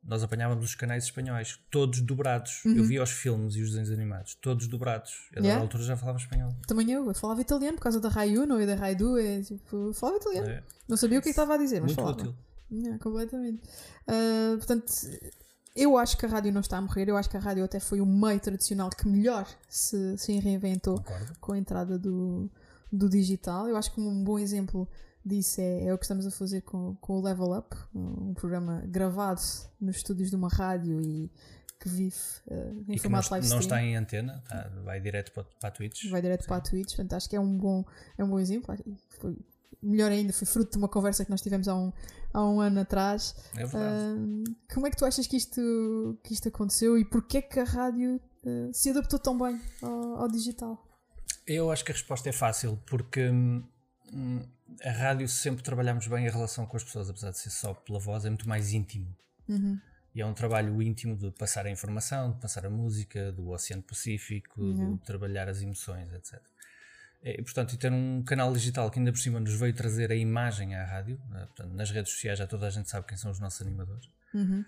nós 0.07 0.23
apanhávamos 0.23 0.65
os 0.65 0.75
canais 0.75 1.05
espanhóis, 1.05 1.59
todos 1.71 2.01
dobrados. 2.01 2.65
Uhum. 2.65 2.77
Eu 2.77 2.85
via 2.85 3.03
os 3.03 3.11
filmes 3.11 3.57
e 3.57 3.63
os 3.63 3.71
desenhos 3.71 3.91
animados, 3.91 4.35
todos 4.37 4.67
dobrados. 4.69 5.29
Eu, 5.33 5.43
yeah. 5.43 5.61
altura, 5.61 5.83
já 5.83 5.97
falava 5.97 6.19
espanhol. 6.19 6.55
Também 6.67 6.91
eu, 6.91 7.07
eu 7.07 7.15
falava 7.15 7.41
italiano 7.41 7.77
por 7.77 7.83
causa 7.83 8.01
da 8.01 8.09
Rai 8.09 8.37
Uno 8.37 8.61
e 8.61 8.67
da 8.67 8.75
Rai 8.75 8.95
2. 8.95 9.49
Tipo, 9.49 9.93
falava 9.95 10.19
italiano. 10.19 10.49
É. 10.49 10.63
Não 10.89 10.97
sabia 10.97 11.19
o 11.19 11.23
que, 11.23 11.29
é 11.29 11.31
estava 11.31 11.55
a 11.55 11.59
dizer, 11.59 11.81
mas 11.81 11.95
muito 11.95 11.97
falava. 11.97 12.21
útil. 12.21 12.35
Completamente. 13.01 13.63
Uh, 14.09 14.57
portanto 14.59 14.93
eu 15.77 15.99
acho 15.99 16.17
que 16.17 16.25
a 16.25 16.29
rádio 16.29 16.51
não 16.53 16.63
está 16.63 16.79
a 16.79 16.81
morrer, 16.81 17.07
eu 17.09 17.17
acho 17.19 17.29
que 17.29 17.37
a 17.37 17.41
rádio 17.41 17.63
até 17.63 17.79
foi 17.79 18.01
o 18.01 18.07
meio 18.07 18.41
tradicional 18.41 18.89
que 18.89 19.07
melhor 19.07 19.47
se, 19.69 20.17
se 20.17 20.39
reinventou 20.39 20.97
Concordo. 20.97 21.37
com 21.39 21.53
a 21.53 21.59
entrada 21.59 21.99
do, 21.99 22.51
do 22.91 23.11
digital. 23.11 23.69
Eu 23.69 23.77
acho 23.77 23.93
que 23.93 24.01
um 24.01 24.25
bom 24.25 24.39
exemplo 24.39 24.89
disso 25.27 25.61
é, 25.61 25.87
é 25.87 25.95
o 25.95 25.99
que 25.99 26.05
estamos 26.05 26.27
a 26.27 26.31
fazer 26.31 26.63
com, 26.63 26.95
com 26.97 27.15
o 27.15 27.21
Level 27.21 27.59
Up, 27.59 27.77
um 27.95 28.33
programa 28.35 28.83
gravado 28.87 29.41
nos 29.81 29.97
estúdios 29.97 30.31
de 30.31 30.37
uma 30.37 30.49
rádio 30.49 31.01
e 31.03 31.31
que 31.81 31.89
vive 31.89 32.17
uh, 32.47 32.85
em 32.89 32.95
e 32.95 32.99
formato 32.99 33.31
live 33.33 33.49
Não 33.49 33.59
está 33.59 33.83
em 33.83 33.97
antena, 33.97 34.43
tá, 34.49 34.71
vai 34.85 35.01
direto 35.01 35.33
para, 35.33 35.45
para 35.45 35.69
a 35.69 35.73
Twitch. 35.73 36.09
Vai 36.09 36.23
direto 36.23 36.43
Sim. 36.43 36.49
para 36.49 36.57
a 36.57 36.61
Twitch, 36.61 36.89
portanto 36.89 37.13
acho 37.15 37.29
que 37.29 37.37
é 37.37 37.41
um 37.41 37.59
bom, 37.59 37.85
é 38.17 38.25
um 38.25 38.29
bom 38.29 38.39
exemplo. 38.39 38.75
Foi 39.21 39.37
melhor 39.83 40.11
ainda, 40.11 40.33
foi 40.33 40.47
fruto 40.47 40.73
de 40.73 40.79
uma 40.79 40.89
conversa 40.89 41.25
que 41.25 41.31
nós 41.31 41.43
tivemos 41.43 41.69
há 41.69 41.75
um, 41.75 41.93
há 42.33 42.45
um 42.45 42.61
ano 42.61 42.81
atrás. 42.81 43.35
É 43.57 43.67
verdade. 43.67 44.19
Uh, 44.19 44.45
como 44.73 44.87
é 44.87 44.91
que 44.91 44.97
tu 44.97 45.05
achas 45.05 45.27
que 45.27 45.37
isto, 45.37 46.19
que 46.23 46.33
isto 46.33 46.49
aconteceu 46.49 46.97
e 46.97 47.05
porquê 47.05 47.43
que 47.43 47.61
a 47.61 47.65
rádio 47.65 48.21
uh, 48.45 48.73
se 48.73 48.91
adaptou 48.91 49.19
tão 49.19 49.37
bem 49.37 49.61
ao, 49.83 50.23
ao, 50.23 50.29
digital? 50.29 50.83
Eu 51.47 51.71
acho 51.71 51.85
que 51.85 51.93
a 51.93 51.95
resposta 51.95 52.29
é 52.29 52.33
fácil, 52.33 52.81
porque 52.87 53.29
hum, 53.29 53.63
a 54.83 54.91
rádio 54.91 55.29
sempre 55.29 55.63
trabalhamos 55.63 56.07
bem 56.07 56.27
a 56.27 56.31
relação 56.31 56.67
com 56.67 56.77
as 56.77 56.85
pessoas, 56.85 57.09
apesar 57.09 57.31
de 57.31 57.39
ser 57.39 57.51
só 57.51 57.75
pela 57.75 57.99
voz, 57.99 58.25
é 58.25 58.29
muito 58.29 58.49
mais 58.49 58.73
íntimo. 58.73 59.15
Uhum. 59.49 59.79
E 60.15 60.21
é 60.21 60.27
um 60.27 60.35
trabalho 60.35 60.81
íntimo 60.81 61.17
de 61.17 61.31
passar 61.31 61.67
a 61.67 61.71
informação, 61.71 62.33
de 62.33 62.41
passar 62.41 62.65
a 62.65 62.71
música, 62.71 63.31
do 63.33 63.51
Oceano 63.51 63.83
Pacífico, 63.83 64.61
uhum. 64.63 64.97
de 64.97 65.05
trabalhar 65.05 65.49
as 65.49 65.61
emoções, 65.61 66.13
etc. 66.13 66.41
E, 67.23 67.43
portanto, 67.43 67.75
e 67.75 67.77
ter 67.77 67.93
um 67.93 68.23
canal 68.23 68.53
digital 68.53 68.91
que 68.91 68.99
ainda 68.99 69.13
por 69.13 69.19
cima 69.19 69.41
nos 69.41 69.55
veio 69.55 69.75
trazer 69.75 70.11
a 70.13 70.15
imagem 70.15 70.75
à 70.75 70.85
rádio, 70.85 71.21
né? 71.29 71.47
portanto, 71.47 71.73
nas 71.75 71.91
redes 71.91 72.13
sociais 72.13 72.39
já 72.39 72.47
toda 72.47 72.67
a 72.67 72.71
gente 72.71 72.89
sabe 72.89 73.07
quem 73.07 73.17
são 73.17 73.31
os 73.31 73.41
nossos 73.41 73.61
animadores, 73.61 74.09
uhum. 74.33 74.65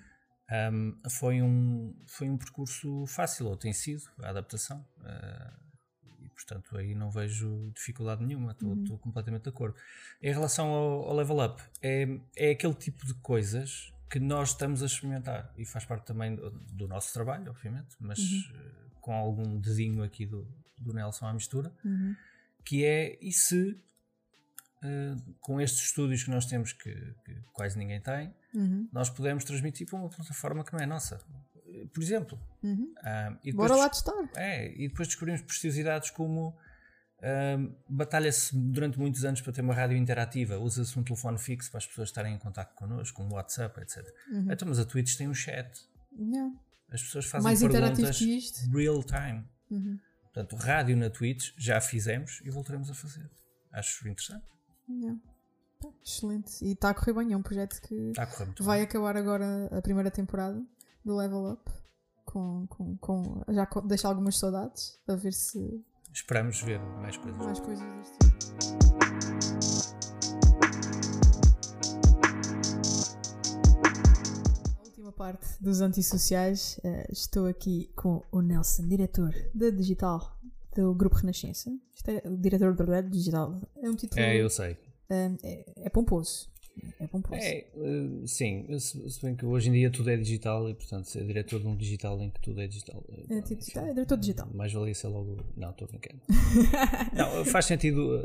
um, 0.73 1.11
foi, 1.11 1.41
um, 1.41 1.95
foi 2.07 2.29
um 2.29 2.37
percurso 2.37 3.07
fácil, 3.07 3.47
ou 3.47 3.57
tem 3.57 3.73
sido, 3.73 4.03
a 4.23 4.31
adaptação. 4.31 4.85
Uh, 4.99 5.68
portanto, 6.45 6.77
aí 6.77 6.95
não 6.95 7.11
vejo 7.11 7.71
dificuldade 7.75 8.25
nenhuma, 8.25 8.53
estou 8.53 8.71
uhum. 8.71 8.99
completamente 8.99 9.43
de 9.43 9.49
acordo. 9.49 9.77
Em 10.23 10.33
relação 10.33 10.69
ao, 10.69 11.09
ao 11.09 11.17
level 11.17 11.45
up, 11.45 11.63
é, 11.83 12.19
é 12.37 12.51
aquele 12.51 12.75
tipo 12.75 13.07
de 13.07 13.15
coisas 13.15 13.93
que 14.11 14.19
nós 14.19 14.51
estamos 14.51 14.83
a 14.83 14.87
experimentar 14.87 15.53
e 15.57 15.65
faz 15.65 15.85
parte 15.85 16.07
também 16.07 16.35
do, 16.35 16.51
do 16.51 16.89
nosso 16.89 17.13
trabalho, 17.13 17.51
obviamente, 17.51 17.95
mas 18.01 18.19
uhum. 18.19 18.91
com 19.01 19.15
algum 19.15 19.61
dedinho 19.61 20.03
aqui 20.03 20.25
do, 20.25 20.47
do 20.79 20.93
Nelson 20.93 21.27
à 21.27 21.33
mistura. 21.33 21.73
Uhum 21.85 22.15
que 22.69 22.85
é 22.85 23.17
e 23.23 23.33
se 23.33 23.71
uh, 24.83 25.35
com 25.41 25.59
estes 25.59 25.87
estúdios 25.87 26.23
que 26.23 26.31
nós 26.31 26.45
temos 26.45 26.75
que, 26.75 26.93
que 27.25 27.35
quase 27.51 27.79
ninguém 27.79 27.99
tem, 27.99 28.35
uhum. 28.55 28.87
nós 28.93 29.09
podemos 29.09 29.43
transmitir 29.43 29.87
para 29.87 29.99
uma 29.99 30.11
plataforma 30.11 30.63
que 30.63 30.75
não 30.75 30.81
é 30.81 30.85
nossa. 30.85 31.19
Por 31.87 32.03
exemplo. 32.03 32.39
Uhum. 32.63 32.93
Uh, 32.99 33.39
e 33.45 33.53
Bora 33.53 33.77
lá 33.77 33.89
testar. 33.89 34.29
É, 34.37 34.73
e 34.73 34.89
depois 34.89 35.09
descobrimos 35.09 35.43
preciosidades 35.43 36.11
como 36.11 36.49
uh, 36.51 37.75
batalha-se 37.89 38.57
durante 38.57 38.99
muitos 38.99 39.25
anos 39.25 39.41
para 39.41 39.53
ter 39.53 39.61
uma 39.61 39.75
rádio 39.75 39.97
interativa, 39.97 40.59
usa-se 40.59 40.99
um 40.99 41.03
telefone 41.03 41.39
fixo 41.39 41.71
para 41.71 41.79
as 41.79 41.87
pessoas 41.87 42.09
estarem 42.09 42.35
em 42.35 42.39
contato 42.39 42.75
connosco, 42.75 43.23
um 43.23 43.33
WhatsApp, 43.33 43.81
etc. 43.81 44.07
Uhum. 44.31 44.53
Então, 44.53 44.69
mas 44.69 44.79
a 44.79 44.85
Twitch 44.85 45.17
tem 45.17 45.29
um 45.29 45.35
chat. 45.35 45.89
Não. 46.13 46.59
As 46.91 47.03
pessoas 47.03 47.27
fazem 47.27 47.45
Mais 47.45 47.61
perguntas 47.61 48.21
real 48.73 49.03
time. 49.03 49.45
Uhum. 49.71 49.99
Portanto, 50.23 50.57
rádio 50.57 50.97
na 50.97 51.11
Twitch 51.11 51.53
já 51.59 51.81
fizemos 51.81 52.41
e 52.45 52.51
voltaremos 52.51 52.91
a 52.91 52.95
fazer. 52.95 53.29
Acho 53.73 54.09
interessante. 54.09 54.45
Yeah. 54.89 55.19
Excelente. 56.05 56.65
E 56.65 56.73
está 56.73 56.91
a 56.91 56.95
correr 56.95 57.13
bem, 57.13 57.33
é 57.33 57.37
um 57.37 57.43
projeto 57.43 57.81
que 57.83 58.13
vai 58.61 58.79
bem. 58.79 58.87
acabar 58.87 59.17
agora 59.17 59.69
a 59.71 59.83
primeira 59.83 60.11
temporada 60.11 60.61
do 61.05 61.17
Level 61.17 61.53
Up. 61.53 61.71
Com, 62.25 62.67
com, 62.69 62.97
com, 62.99 63.43
já 63.49 63.67
deixa 63.85 64.09
algumas 64.09 64.39
saudades 64.39 65.01
a 65.09 65.15
ver 65.15 65.33
se. 65.33 65.83
Esperamos 66.13 66.61
ver 66.63 66.79
mais 67.01 67.17
coisas. 67.17 67.41
Mais 67.43 67.61
coisas 67.61 67.87
deste 67.97 68.19
tipo. 68.19 68.89
última 75.09 75.13
parte 75.13 75.47
dos 75.61 75.81
antissociais, 75.81 76.79
uh, 76.85 77.13
estou 77.13 77.47
aqui 77.47 77.91
com 77.97 78.23
o 78.31 78.41
Nelson, 78.41 78.87
diretor 78.87 79.35
da 79.55 79.71
Digital 79.71 80.39
do 80.75 80.95
Grupo 80.95 81.17
Renascença. 81.17 81.71
Isto 81.95 82.11
é 82.11 82.23
o 82.27 82.37
diretor 82.37 82.75
da 82.75 83.01
Digital. 83.01 83.61
É 83.83 83.89
um 83.89 83.97
título. 83.97 84.21
É, 84.21 84.37
eu 84.37 84.51
sei. 84.51 84.73
Uh, 85.11 85.39
é, 85.43 85.65
é, 85.77 85.89
pomposo. 85.89 86.49
É 87.01 87.07
pomposo. 87.07 87.41
É, 87.41 87.67
uh, 87.75 88.27
sim, 88.27 88.67
se 88.79 89.21
bem 89.23 89.35
que 89.35 89.45
hoje 89.45 89.69
em 89.69 89.73
dia 89.73 89.91
tudo 89.91 90.11
é 90.11 90.17
digital 90.17 90.69
e, 90.69 90.75
portanto, 90.75 91.07
ser 91.07 91.25
diretor 91.25 91.61
de 91.61 91.67
um 91.67 91.77
digital 91.77 92.21
em 92.21 92.31
que 92.31 92.41
tudo 92.41 92.61
é 92.61 92.67
digital. 92.67 93.05
É, 93.29 93.41
digital, 93.41 93.87
é 93.87 93.93
diretor 93.93 94.19
digital. 94.19 94.49
Mais 94.55 94.73
valia 94.73 94.95
ser 94.95 95.09
logo. 95.09 95.37
Não, 95.57 95.71
estou 95.71 95.89
brincando. 95.89 96.21
não, 97.15 97.45
faz 97.45 97.67
sentido. 97.67 98.21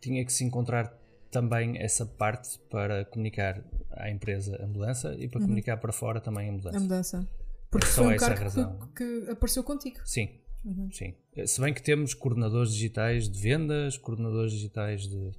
tinha 0.00 0.24
que 0.24 0.32
se 0.32 0.44
encontrar 0.44 0.96
também 1.30 1.78
essa 1.78 2.06
parte 2.06 2.58
para 2.70 3.04
comunicar 3.04 3.62
à 3.90 4.10
empresa 4.10 4.62
a 4.62 4.66
mudança 4.66 5.14
e 5.18 5.28
para 5.28 5.40
uhum. 5.40 5.46
comunicar 5.46 5.76
para 5.76 5.92
fora 5.92 6.20
também 6.20 6.48
a 6.48 6.52
mudança. 6.52 6.76
A 6.76 6.80
mudança. 6.80 7.28
Porque 7.70 7.86
é 7.86 7.90
só 7.90 8.02
foi 8.02 8.12
um 8.12 8.16
essa 8.16 8.34
razão. 8.34 8.78
Que, 8.96 9.22
que, 9.22 9.30
apareceu 9.30 9.62
contigo. 9.62 9.98
Sim, 10.04 10.30
uhum. 10.64 10.88
sim. 10.92 11.14
Se 11.46 11.60
bem 11.60 11.74
que 11.74 11.82
temos 11.82 12.14
coordenadores 12.14 12.72
digitais 12.72 13.28
de 13.28 13.38
vendas, 13.38 13.98
coordenadores 13.98 14.52
digitais 14.52 15.06
de, 15.06 15.30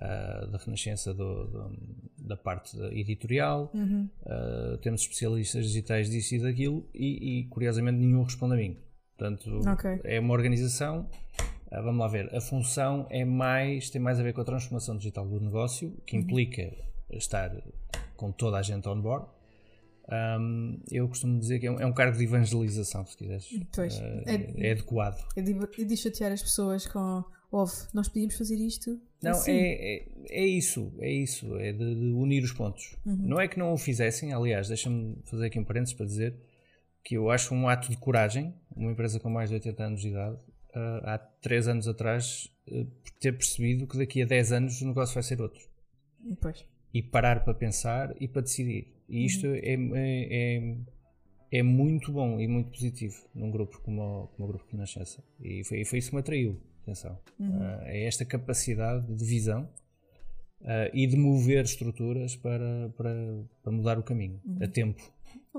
uh, 0.00 0.46
da 0.46 0.58
renascença 0.58 1.14
do, 1.14 1.46
do, 1.46 1.76
da 2.18 2.36
parte 2.36 2.76
editorial, 2.92 3.70
uhum. 3.74 4.08
uh, 4.22 4.78
temos 4.78 5.02
especialistas 5.02 5.66
digitais 5.66 6.10
disso 6.10 6.34
e 6.34 6.38
daquilo 6.40 6.88
e, 6.94 7.40
e 7.40 7.44
curiosamente 7.48 7.98
nenhum 7.98 8.22
responde 8.22 8.54
a 8.54 8.56
mim. 8.56 8.76
Portanto, 9.16 9.60
okay. 9.70 10.00
é 10.04 10.18
uma 10.18 10.32
organização 10.32 11.08
Uh, 11.70 11.82
vamos 11.84 12.00
lá 12.00 12.08
ver, 12.08 12.34
a 12.34 12.40
função 12.40 13.06
é 13.10 13.24
mais, 13.24 13.90
tem 13.90 14.00
mais 14.00 14.18
a 14.18 14.24
ver 14.24 14.32
com 14.32 14.40
a 14.40 14.44
transformação 14.44 14.96
digital 14.96 15.24
do 15.24 15.38
negócio, 15.38 15.96
que 16.04 16.16
uhum. 16.16 16.22
implica 16.24 16.76
estar 17.10 17.56
com 18.16 18.32
toda 18.32 18.58
a 18.58 18.62
gente 18.62 18.88
on 18.88 19.00
board. 19.00 19.26
Um, 20.10 20.80
eu 20.90 21.06
costumo 21.06 21.38
dizer 21.38 21.60
que 21.60 21.68
é 21.68 21.70
um, 21.70 21.78
é 21.78 21.86
um, 21.86 21.92
cargo 21.92 22.18
de 22.18 22.24
evangelização, 22.24 23.06
se 23.06 23.16
quiseres. 23.16 23.48
Pois, 23.72 23.96
uh, 23.96 24.02
é, 24.26 24.68
é, 24.68 24.72
adequado. 24.72 25.24
É 25.36 25.42
de, 25.42 25.52
é 25.52 25.84
de 25.84 25.96
chatear 25.96 26.32
as 26.32 26.42
pessoas 26.42 26.86
com 26.86 27.24
Ouve, 27.52 27.72
nós 27.94 28.08
podíamos 28.08 28.36
fazer 28.36 28.56
isto. 28.56 29.00
Não, 29.22 29.32
assim. 29.32 29.52
é, 29.52 29.96
é, 29.96 30.06
é, 30.30 30.46
isso, 30.46 30.92
é 30.98 31.10
isso, 31.10 31.56
é 31.58 31.72
de, 31.72 31.94
de 31.94 32.12
unir 32.12 32.42
os 32.42 32.52
pontos. 32.52 32.96
Uhum. 33.04 33.16
Não 33.16 33.40
é 33.40 33.46
que 33.46 33.58
não 33.58 33.72
o 33.72 33.76
fizessem, 33.76 34.32
aliás, 34.32 34.68
deixa-me 34.68 35.18
fazer 35.24 35.46
aqui 35.46 35.58
um 35.58 35.64
parênteses 35.64 35.94
para 35.94 36.06
dizer 36.06 36.34
que 37.04 37.16
eu 37.16 37.30
acho 37.30 37.54
um 37.54 37.68
ato 37.68 37.90
de 37.90 37.96
coragem, 37.96 38.54
uma 38.74 38.92
empresa 38.92 39.20
com 39.20 39.30
mais 39.30 39.50
de 39.50 39.56
80 39.56 39.82
anos 39.82 40.00
de 40.00 40.08
idade, 40.08 40.36
uh, 40.74 41.04
há 41.04 41.18
3 41.18 41.68
anos 41.68 41.88
atrás, 41.88 42.48
uh, 42.68 42.86
ter 43.18 43.32
percebido 43.32 43.86
que 43.86 43.98
daqui 43.98 44.22
a 44.22 44.26
10 44.26 44.52
anos 44.52 44.80
o 44.82 44.86
negócio 44.86 45.14
vai 45.14 45.22
ser 45.22 45.40
outro. 45.40 45.60
Pois. 46.40 46.64
E 46.92 47.02
parar 47.02 47.44
para 47.44 47.54
pensar 47.54 48.14
e 48.20 48.28
para 48.28 48.42
decidir. 48.42 48.94
E 49.08 49.24
isto 49.24 49.46
uhum. 49.46 49.96
é, 49.96 50.26
é, 50.30 50.76
é, 51.52 51.62
muito 51.62 52.12
bom 52.12 52.38
e 52.40 52.46
muito 52.46 52.70
positivo 52.70 53.16
num 53.34 53.50
grupo 53.50 53.80
como 53.82 54.02
o, 54.02 54.26
como 54.28 54.48
o 54.48 54.52
Grupo 54.52 54.70
de 54.70 54.76
Nascença. 54.76 55.22
E 55.40 55.64
foi, 55.64 55.84
foi 55.84 55.98
isso 55.98 56.10
que 56.10 56.16
me 56.16 56.20
atraiu. 56.20 56.60
Atenção. 56.90 57.18
Uhum. 57.38 57.58
Uh, 57.58 57.82
é 57.84 58.04
esta 58.06 58.24
capacidade 58.24 59.06
de 59.06 59.24
visão 59.24 59.68
Uh, 60.62 60.92
e 60.92 61.06
de 61.06 61.16
mover 61.16 61.64
estruturas 61.64 62.36
para, 62.36 62.90
para, 62.94 63.14
para 63.62 63.72
mudar 63.72 63.98
o 63.98 64.02
caminho 64.02 64.38
uhum. 64.44 64.58
a 64.60 64.68
tempo. 64.68 65.02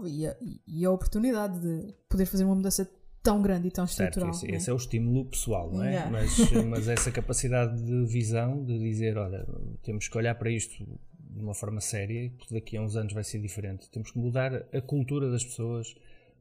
E 0.06 0.28
a, 0.28 0.38
e 0.68 0.86
a, 0.86 0.92
oportunidade 0.92 1.60
de 1.60 1.96
poder 2.08 2.28
fazer 2.28 2.44
uma 2.44 2.54
mudança 2.54 2.88
tão 3.24 3.42
grande 3.42 3.68
e 3.68 3.72
tão 3.72 3.86
estrutural. 3.86 4.32
Certo, 4.32 4.46
esse, 4.46 4.54
é? 4.54 4.58
esse, 4.58 4.70
é 4.70 4.74
o 4.74 4.76
estímulo 4.76 5.26
pessoal, 5.26 5.72
não 5.72 5.84
é? 5.84 5.94
Yeah. 5.94 6.12
Mas, 6.12 6.52
mas 6.70 6.88
essa 6.88 7.12
capacidade 7.12 7.82
de 7.82 8.06
visão, 8.06 8.64
de 8.64 8.78
dizer, 8.78 9.18
olha, 9.18 9.44
temos 9.82 10.08
que 10.08 10.16
olhar 10.16 10.36
para 10.36 10.52
isto 10.52 10.86
de 11.20 11.40
uma 11.40 11.56
forma 11.56 11.82
séria, 11.82 12.32
porque 12.38 12.54
daqui 12.54 12.78
a 12.78 12.82
uns 12.84 12.96
anos 12.96 13.14
vai 13.14 13.24
ser 13.24 13.40
diferente. 13.40 13.90
Temos 13.90 14.12
que 14.12 14.20
mudar 14.20 14.54
a 14.72 14.82
cultura 14.82 15.32
das 15.32 15.44
pessoas, 15.44 15.96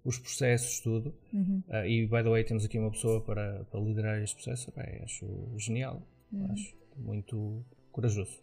os 0.04 0.18
processos, 0.18 0.80
tudo. 0.80 1.14
Uhum. 1.32 1.62
Uh, 1.68 1.86
e, 1.86 2.06
by 2.06 2.22
the 2.22 2.30
way, 2.30 2.44
temos 2.44 2.64
aqui 2.64 2.78
uma 2.78 2.90
pessoa 2.90 3.20
para, 3.20 3.64
para 3.64 3.80
liderar 3.80 4.22
este 4.22 4.36
processo. 4.36 4.72
Bem, 4.76 5.02
acho 5.02 5.26
genial. 5.58 6.02
Uhum. 6.32 6.52
Acho 6.52 6.74
muito 6.96 7.64
corajoso. 7.92 8.42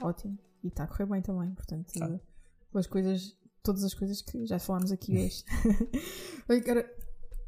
Ótimo. 0.00 0.38
E 0.62 0.68
está 0.68 0.84
a 0.84 0.86
correr 0.86 1.06
bem 1.06 1.22
também, 1.22 1.52
portanto, 1.54 1.92
ah. 2.00 2.78
as 2.78 2.86
coisas, 2.86 3.36
todas 3.62 3.82
as 3.82 3.94
coisas 3.94 4.22
que 4.22 4.46
já 4.46 4.58
falámos 4.58 4.92
aqui 4.92 5.18
hoje. 5.18 5.44
Agora, 6.48 6.88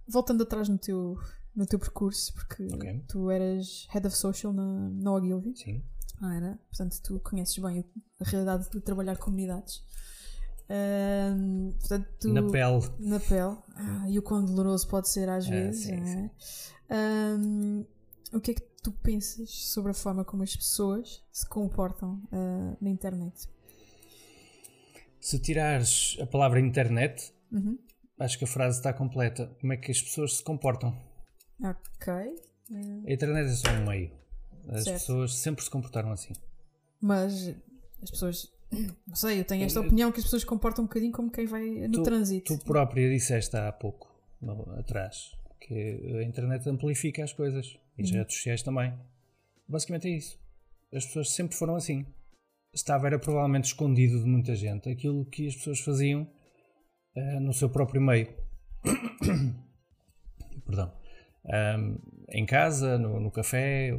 voltando 0.08 0.42
atrás 0.42 0.68
no 0.68 0.76
teu, 0.78 1.16
no 1.54 1.64
teu 1.64 1.78
percurso, 1.78 2.34
porque 2.34 2.64
okay. 2.74 3.04
tu 3.06 3.30
eras 3.30 3.86
Head 3.90 4.06
of 4.06 4.16
Social 4.16 4.52
na, 4.52 4.90
na 4.90 5.12
Ogilvy. 5.12 5.56
Sim. 5.56 5.82
Ah, 6.20 6.34
era? 6.34 6.58
Portanto, 6.68 7.00
tu 7.02 7.20
conheces 7.20 7.56
bem 7.58 7.84
a 8.20 8.24
realidade 8.24 8.68
de 8.70 8.80
trabalhar 8.80 9.16
comunidades. 9.16 9.82
Portanto, 11.78 12.08
tu, 12.20 12.32
na 12.32 12.42
pele. 12.42 12.82
Na 12.98 13.20
pele. 13.20 13.56
Ah, 13.76 14.08
e 14.08 14.18
o 14.18 14.22
quão 14.22 14.44
doloroso 14.44 14.88
pode 14.88 15.08
ser 15.08 15.28
às 15.28 15.46
é, 15.46 15.50
vezes. 15.50 15.84
Sim, 15.84 16.30
é? 16.90 17.36
Um, 17.38 17.84
o 18.32 18.40
que 18.40 18.52
é 18.52 18.54
que 18.54 18.62
tu 18.82 18.92
pensas 18.92 19.50
sobre 19.50 19.90
a 19.90 19.94
forma 19.94 20.24
como 20.24 20.42
as 20.42 20.54
pessoas 20.54 21.22
se 21.32 21.48
comportam 21.48 22.22
uh, 22.32 22.76
na 22.80 22.90
internet? 22.90 23.48
Se 25.20 25.38
tirares 25.38 26.16
a 26.20 26.26
palavra 26.26 26.60
internet, 26.60 27.32
uhum 27.50 27.78
acho 28.18 28.38
que 28.38 28.44
a 28.44 28.46
frase 28.48 28.78
está 28.78 28.92
completa. 28.92 29.46
Como 29.60 29.72
é 29.72 29.76
que 29.76 29.90
as 29.90 30.00
pessoas 30.00 30.36
se 30.36 30.44
comportam? 30.44 30.96
Ok. 31.62 32.12
A 33.06 33.12
internet 33.12 33.50
é 33.50 33.54
só 33.54 33.70
um 33.70 33.86
meio. 33.86 34.12
As 34.68 34.84
certo. 34.84 34.98
pessoas 34.98 35.34
sempre 35.34 35.64
se 35.64 35.70
comportaram 35.70 36.10
assim. 36.10 36.32
Mas 37.00 37.54
as 38.02 38.10
pessoas. 38.10 38.52
Não 39.06 39.14
sei, 39.14 39.40
eu 39.40 39.44
tenho 39.44 39.64
esta 39.64 39.80
opinião 39.80 40.10
que 40.10 40.18
as 40.18 40.24
pessoas 40.24 40.44
comportam 40.44 40.84
um 40.84 40.86
bocadinho 40.86 41.12
como 41.12 41.30
quem 41.30 41.46
vai 41.46 41.64
no 41.88 41.92
tu, 41.92 42.02
trânsito. 42.02 42.56
Tu 42.56 42.64
própria 42.64 43.08
disseste 43.08 43.56
há 43.56 43.70
pouco, 43.72 44.08
atrás, 44.78 45.30
que 45.60 45.74
a 46.18 46.22
internet 46.22 46.68
amplifica 46.68 47.22
as 47.22 47.32
coisas. 47.32 47.78
E 47.96 48.02
as 48.02 48.10
uhum. 48.10 48.16
redes 48.18 48.34
sociais 48.36 48.62
também. 48.62 48.92
Basicamente 49.68 50.08
é 50.08 50.16
isso. 50.16 50.38
As 50.92 51.06
pessoas 51.06 51.30
sempre 51.30 51.56
foram 51.56 51.76
assim. 51.76 52.06
Estava, 52.72 53.06
era 53.06 53.18
provavelmente 53.18 53.66
escondido 53.66 54.18
de 54.18 54.24
muita 54.24 54.54
gente 54.56 54.88
aquilo 54.88 55.24
que 55.26 55.46
as 55.46 55.54
pessoas 55.54 55.80
faziam 55.80 56.22
uh, 57.16 57.40
no 57.40 57.52
seu 57.52 57.70
próprio 57.70 58.02
meio. 58.02 58.34
Perdão. 60.66 60.92
Um, 61.44 61.98
em 62.30 62.46
casa, 62.46 62.98
no, 62.98 63.20
no 63.20 63.30
café, 63.30 63.90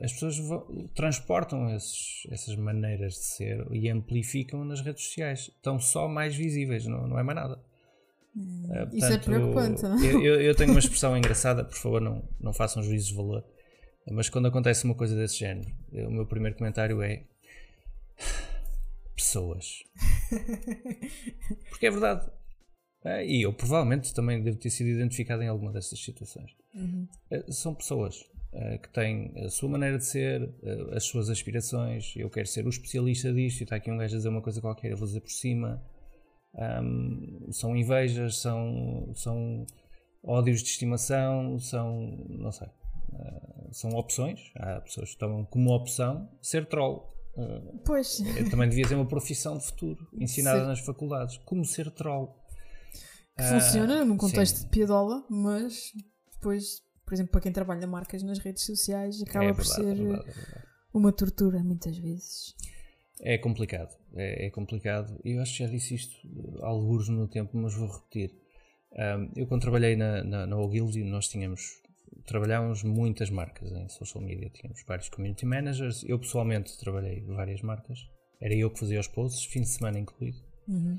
as 0.00 0.12
pessoas 0.12 0.38
vão, 0.38 0.88
transportam 0.94 1.74
esses, 1.74 2.26
essas 2.30 2.56
maneiras 2.56 3.14
de 3.14 3.24
ser 3.24 3.66
e 3.70 3.88
amplificam 3.88 4.64
nas 4.64 4.80
redes 4.80 5.04
sociais. 5.04 5.50
Estão 5.54 5.78
só 5.78 6.08
mais 6.08 6.34
visíveis, 6.34 6.86
não, 6.86 7.06
não 7.06 7.18
é 7.18 7.22
mais 7.22 7.36
nada. 7.36 7.60
Hum, 8.36 8.64
uh, 8.64 8.68
portanto, 8.68 8.96
isso 8.96 9.12
é 9.12 9.18
preocupante, 9.18 9.82
não? 9.82 10.04
Eu, 10.04 10.24
eu, 10.24 10.40
eu, 10.40 10.54
tenho 10.54 10.70
uma 10.70 10.78
expressão 10.80 11.16
engraçada, 11.16 11.64
por 11.64 11.76
favor, 11.76 12.00
não, 12.00 12.26
não 12.40 12.52
façam 12.52 12.82
juízes 12.82 13.08
de 13.08 13.14
valor. 13.14 13.44
Mas 14.10 14.28
quando 14.28 14.48
acontece 14.48 14.84
uma 14.84 14.94
coisa 14.94 15.16
desse 15.16 15.38
género, 15.38 15.70
o 15.92 16.10
meu 16.10 16.26
primeiro 16.26 16.56
comentário 16.56 17.02
é 17.02 17.24
pessoas. 19.14 19.82
Porque 21.70 21.86
é 21.86 21.90
verdade. 21.90 22.30
É, 23.04 23.24
e 23.24 23.42
eu 23.42 23.52
provavelmente 23.52 24.14
também 24.14 24.42
devo 24.42 24.58
ter 24.58 24.70
sido 24.70 24.88
identificado 24.88 25.42
em 25.42 25.48
alguma 25.48 25.72
dessas 25.72 26.02
situações. 26.02 26.50
Uhum. 26.74 27.08
É, 27.30 27.44
são 27.52 27.74
pessoas 27.74 28.24
é, 28.52 28.78
que 28.78 28.88
têm 28.88 29.32
a 29.44 29.48
sua 29.48 29.68
maneira 29.68 29.98
de 29.98 30.04
ser, 30.04 30.54
é, 30.62 30.96
as 30.96 31.04
suas 31.04 31.30
aspirações. 31.30 32.14
Eu 32.16 32.30
quero 32.30 32.46
ser 32.46 32.66
o 32.66 32.68
especialista 32.68 33.32
disto 33.32 33.60
e 33.60 33.64
está 33.64 33.76
aqui 33.76 33.90
um 33.90 33.98
gajo 33.98 34.14
a 34.14 34.18
dizer 34.18 34.28
uma 34.28 34.42
coisa 34.42 34.60
qualquer, 34.60 34.92
eu 34.92 34.96
vou 34.96 35.06
dizer 35.06 35.20
por 35.20 35.30
cima. 35.30 35.82
Um, 36.54 37.48
são 37.50 37.76
invejas, 37.76 38.38
são, 38.38 39.10
são 39.14 39.66
ódios 40.22 40.62
de 40.62 40.68
estimação, 40.68 41.58
são. 41.58 42.26
não 42.28 42.52
sei. 42.52 42.68
Uh, 43.12 43.72
são 43.72 43.90
opções. 43.90 44.52
Há 44.56 44.80
pessoas 44.80 45.10
que 45.10 45.18
tomam 45.18 45.44
como 45.44 45.74
opção 45.74 46.28
ser 46.40 46.66
troll. 46.66 47.12
Pois. 47.84 48.22
também 48.48 48.68
devia 48.68 48.86
ser 48.86 48.94
uma 48.94 49.06
profissão 49.06 49.58
de 49.58 49.66
futuro, 49.66 50.06
ensinada 50.14 50.60
Sim. 50.60 50.66
nas 50.66 50.80
faculdades. 50.80 51.38
Como 51.38 51.64
ser 51.64 51.90
troll. 51.90 52.38
Que 53.36 53.42
uh, 53.42 53.48
funciona 53.48 54.04
num 54.04 54.16
contexto 54.16 54.58
sim. 54.58 54.64
de 54.64 54.70
piadola, 54.70 55.24
mas 55.28 55.92
depois, 56.44 56.82
por 57.06 57.14
exemplo, 57.14 57.32
para 57.32 57.40
quem 57.40 57.52
trabalha 57.52 57.86
marcas 57.86 58.22
nas 58.22 58.38
redes 58.38 58.64
sociais, 58.64 59.22
acaba 59.22 59.46
é 59.46 59.52
verdade, 59.52 59.56
por 59.56 59.74
ser 59.74 59.80
é 59.80 59.94
verdade, 59.94 60.28
é 60.28 60.32
verdade. 60.32 60.66
uma 60.92 61.12
tortura 61.12 61.64
muitas 61.64 61.96
vezes. 61.96 62.54
É 63.20 63.38
complicado, 63.38 63.96
é, 64.14 64.46
é 64.46 64.50
complicado. 64.50 65.18
Eu 65.24 65.40
acho 65.40 65.56
que 65.56 65.64
já 65.64 65.70
disse 65.70 65.94
isto 65.94 66.14
alguns 66.62 67.08
no 67.08 67.26
tempo, 67.26 67.56
mas 67.56 67.74
vou 67.74 67.88
repetir. 67.88 68.34
Um, 68.92 69.30
eu 69.34 69.46
quando 69.46 69.62
trabalhei 69.62 69.96
na, 69.96 70.22
na, 70.22 70.46
na 70.46 70.56
Ogilvy, 70.58 71.02
nós 71.02 71.28
tínhamos 71.28 71.82
trabalhávamos 72.26 72.82
muitas 72.82 73.28
marcas 73.28 73.72
em 73.72 73.88
social 73.88 74.22
media, 74.22 74.48
tínhamos 74.50 74.82
vários 74.86 75.08
community 75.08 75.46
managers. 75.46 76.04
Eu 76.04 76.18
pessoalmente 76.18 76.78
trabalhei 76.78 77.22
várias 77.22 77.62
marcas, 77.62 77.98
era 78.40 78.54
eu 78.54 78.70
que 78.70 78.78
fazia 78.80 79.00
os 79.00 79.08
posts, 79.08 79.44
fim 79.46 79.62
de 79.62 79.68
semana 79.68 79.98
incluído. 79.98 80.38
Uhum. 80.68 80.98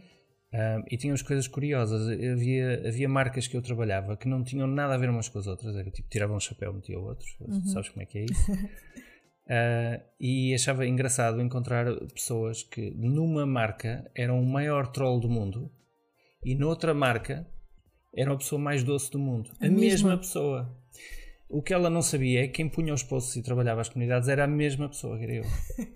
Um, 0.55 0.83
e 0.89 0.95
tínhamos 0.95 1.21
coisas 1.21 1.47
curiosas. 1.47 2.07
Havia, 2.07 2.87
havia 2.87 3.09
marcas 3.09 3.45
que 3.45 3.57
eu 3.57 3.61
trabalhava 3.61 4.15
que 4.15 4.27
não 4.27 4.41
tinham 4.41 4.65
nada 4.65 4.93
a 4.93 4.97
ver 4.97 5.09
umas 5.09 5.27
com 5.27 5.37
as 5.37 5.47
outras. 5.47 5.75
Era 5.75 5.91
tipo, 5.91 6.07
tirava 6.07 6.33
um 6.33 6.39
chapéu, 6.39 6.71
metia 6.73 6.97
outros. 6.97 7.35
Uhum. 7.41 7.65
Sabes 7.65 7.89
como 7.89 8.03
é 8.03 8.05
que 8.05 8.19
é 8.19 8.25
isso? 8.25 8.51
uh, 8.53 10.01
e 10.17 10.53
achava 10.53 10.87
engraçado 10.87 11.41
encontrar 11.41 11.93
pessoas 12.13 12.63
que 12.63 12.91
numa 12.91 13.45
marca 13.45 14.09
eram 14.15 14.41
o 14.41 14.45
maior 14.45 14.87
troll 14.87 15.19
do 15.19 15.29
mundo 15.29 15.69
e 16.43 16.55
noutra 16.55 16.93
marca 16.93 17.45
era 18.15 18.31
a 18.31 18.37
pessoa 18.37 18.61
mais 18.61 18.81
doce 18.81 19.11
do 19.11 19.19
mundo. 19.19 19.51
A, 19.59 19.65
a 19.65 19.69
mesma. 19.69 19.81
mesma 19.81 20.17
pessoa. 20.17 20.73
O 21.47 21.61
que 21.61 21.73
ela 21.73 21.89
não 21.89 22.01
sabia 22.01 22.43
é 22.43 22.47
que 22.47 22.53
quem 22.53 22.67
punha 22.67 22.93
os 22.93 23.03
posts 23.03 23.35
e 23.35 23.43
trabalhava 23.43 23.81
as 23.81 23.89
comunidades 23.89 24.27
era 24.27 24.45
a 24.45 24.47
mesma 24.47 24.89
pessoa, 24.89 25.17
que 25.17 25.23
era 25.23 25.33
eu. 25.35 25.43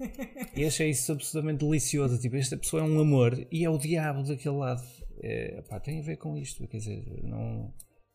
e 0.56 0.66
achei 0.66 0.90
isso 0.90 1.12
absolutamente 1.12 1.66
delicioso. 1.66 2.20
Tipo, 2.20 2.36
esta 2.36 2.56
pessoa 2.56 2.84
é 2.84 2.86
um 2.86 3.00
amor 3.00 3.48
e 3.52 3.66
é 3.66 3.70
o 3.70 3.78
diabo 3.78 4.24
daquele 4.24 4.56
lado. 4.56 4.84
É, 5.22 5.62
pá, 5.64 5.80
tem 5.80 6.00
a 6.00 6.04
ver 6.04 6.18
com 6.18 6.38
isto. 6.38 6.68
Quer 6.68 6.78
dizer, 6.78 7.04
não, 7.24 7.74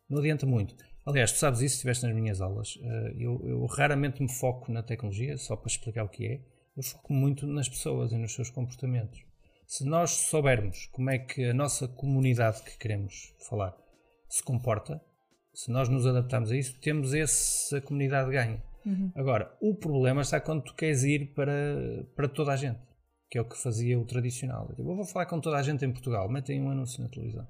não 0.09 0.19
adianta 0.19 0.45
muito. 0.45 0.75
Aliás, 1.05 1.33
tu 1.33 1.37
sabes 1.37 1.59
isso 1.59 1.73
se 1.73 1.75
estiveste 1.75 2.05
nas 2.05 2.15
minhas 2.15 2.41
aulas. 2.41 2.79
Eh, 2.81 3.15
eu, 3.19 3.39
eu 3.45 3.65
raramente 3.65 4.21
me 4.21 4.31
foco 4.31 4.71
na 4.71 4.81
tecnologia, 4.81 5.37
só 5.37 5.55
para 5.55 5.69
explicar 5.69 6.03
o 6.03 6.09
que 6.09 6.25
é. 6.25 6.41
Eu 6.75 6.83
foco 6.83 7.13
muito 7.13 7.45
nas 7.45 7.69
pessoas 7.69 8.11
e 8.11 8.17
nos 8.17 8.33
seus 8.33 8.49
comportamentos. 8.49 9.23
Se 9.67 9.85
nós 9.85 10.11
soubermos 10.11 10.87
como 10.87 11.09
é 11.09 11.19
que 11.19 11.45
a 11.45 11.53
nossa 11.53 11.87
comunidade 11.87 12.63
que 12.63 12.77
queremos 12.77 13.35
falar 13.47 13.75
se 14.27 14.43
comporta, 14.43 15.01
se 15.55 15.71
nós 15.71 15.89
nos 15.89 16.05
adaptarmos 16.05 16.51
a 16.51 16.57
isso, 16.57 16.77
temos 16.79 17.13
essa 17.13 17.79
comunidade 17.81 18.29
ganha. 18.29 18.61
Uhum. 18.85 19.11
Agora, 19.15 19.51
o 19.61 19.73
problema 19.73 20.21
está 20.21 20.39
quando 20.39 20.63
tu 20.63 20.75
queres 20.75 21.03
ir 21.03 21.33
para, 21.33 22.05
para 22.15 22.27
toda 22.27 22.51
a 22.51 22.55
gente, 22.55 22.79
que 23.29 23.37
é 23.37 23.41
o 23.41 23.45
que 23.45 23.57
fazia 23.57 23.99
o 23.99 24.05
tradicional. 24.05 24.71
Eu 24.77 24.83
vou 24.83 25.05
falar 25.05 25.25
com 25.25 25.39
toda 25.39 25.57
a 25.57 25.63
gente 25.63 25.83
em 25.83 25.91
Portugal, 25.91 26.29
metem 26.29 26.61
um 26.61 26.69
anúncio 26.69 27.01
na 27.01 27.09
televisão. 27.09 27.47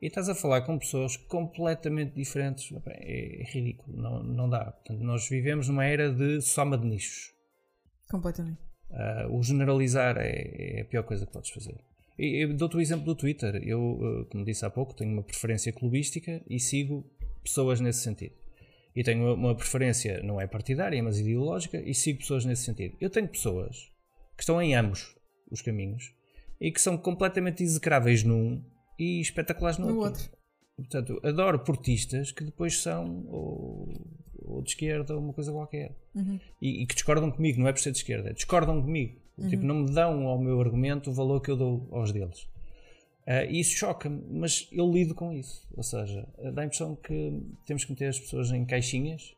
E 0.00 0.06
estás 0.06 0.28
a 0.28 0.34
falar 0.34 0.62
com 0.62 0.78
pessoas 0.78 1.16
completamente 1.16 2.12
diferentes. 2.14 2.72
É, 2.86 3.42
é 3.42 3.44
ridículo, 3.44 3.96
não, 3.96 4.22
não 4.22 4.48
dá. 4.48 4.72
Portanto, 4.72 5.00
nós 5.00 5.28
vivemos 5.28 5.68
numa 5.68 5.84
era 5.84 6.12
de 6.12 6.40
soma 6.40 6.76
de 6.76 6.86
nichos. 6.86 7.32
Completamente. 8.10 8.60
Uh, 8.90 9.38
o 9.38 9.42
generalizar 9.42 10.18
é, 10.18 10.78
é, 10.78 10.82
a 10.82 10.84
pior 10.84 11.04
coisa 11.04 11.24
que 11.24 11.32
podes 11.32 11.50
fazer. 11.50 11.80
Eu 12.18 12.54
dou-te 12.54 12.76
o 12.76 12.80
exemplo 12.80 13.06
do 13.06 13.14
Twitter. 13.14 13.62
Eu, 13.64 13.80
uh, 13.80 14.26
como 14.26 14.44
disse 14.44 14.66
há 14.66 14.70
pouco, 14.70 14.92
tenho 14.92 15.12
uma 15.12 15.22
preferência 15.22 15.72
clubística 15.72 16.42
e 16.48 16.58
sigo 16.60 17.08
pessoas 17.42 17.80
nesse 17.80 18.02
sentido. 18.02 18.34
E 18.94 19.02
tenho 19.02 19.34
uma 19.34 19.54
preferência, 19.54 20.22
não 20.22 20.40
é 20.40 20.46
partidária, 20.46 21.02
mas 21.02 21.18
ideológica, 21.18 21.80
e 21.80 21.94
sigo 21.94 22.18
pessoas 22.18 22.44
nesse 22.44 22.64
sentido. 22.64 22.96
Eu 23.00 23.08
tenho 23.08 23.26
pessoas 23.26 23.90
que 24.36 24.42
estão 24.42 24.60
em 24.60 24.74
ambos 24.74 25.16
os 25.50 25.62
caminhos 25.62 26.14
e 26.60 26.70
que 26.70 26.80
são 26.80 26.96
completamente 26.96 27.62
execráveis 27.62 28.22
num 28.22 28.62
e 28.98 29.20
espetaculares 29.20 29.78
no, 29.78 29.86
no 29.86 29.98
outro. 29.98 30.22
outro. 30.22 30.38
Portanto, 30.76 31.20
adoro 31.22 31.58
portistas 31.60 32.32
que 32.32 32.44
depois 32.44 32.80
são 32.80 33.26
ou, 33.28 33.88
ou 34.38 34.62
de 34.62 34.70
esquerda 34.70 35.14
ou 35.14 35.20
uma 35.20 35.32
coisa 35.32 35.52
qualquer. 35.52 35.96
Uhum. 36.14 36.38
E, 36.60 36.82
e, 36.82 36.86
que 36.86 36.94
discordam 36.94 37.30
comigo, 37.30 37.60
não 37.60 37.68
é 37.68 37.72
por 37.72 37.80
ser 37.80 37.92
de 37.92 37.98
esquerda, 37.98 38.30
é 38.30 38.32
discordam 38.32 38.80
comigo. 38.80 39.20
Uhum. 39.38 39.48
Tipo, 39.48 39.64
não 39.64 39.74
me 39.76 39.92
dão 39.92 40.26
ao 40.26 40.38
meu 40.38 40.60
argumento 40.60 41.10
o 41.10 41.14
valor 41.14 41.40
que 41.40 41.50
eu 41.50 41.56
dou 41.56 41.88
aos 41.90 42.12
deles. 42.12 42.46
Uh, 43.26 43.48
e 43.50 43.60
isso 43.60 43.76
choca-me, 43.76 44.20
mas 44.30 44.68
eu 44.72 44.90
lido 44.90 45.14
com 45.14 45.32
isso. 45.32 45.66
Ou 45.76 45.82
seja, 45.82 46.26
dá 46.52 46.62
a 46.62 46.64
impressão 46.64 46.96
que 46.96 47.40
temos 47.66 47.84
que 47.84 47.92
meter 47.92 48.08
as 48.08 48.18
pessoas 48.18 48.50
em 48.50 48.64
caixinhas. 48.64 49.34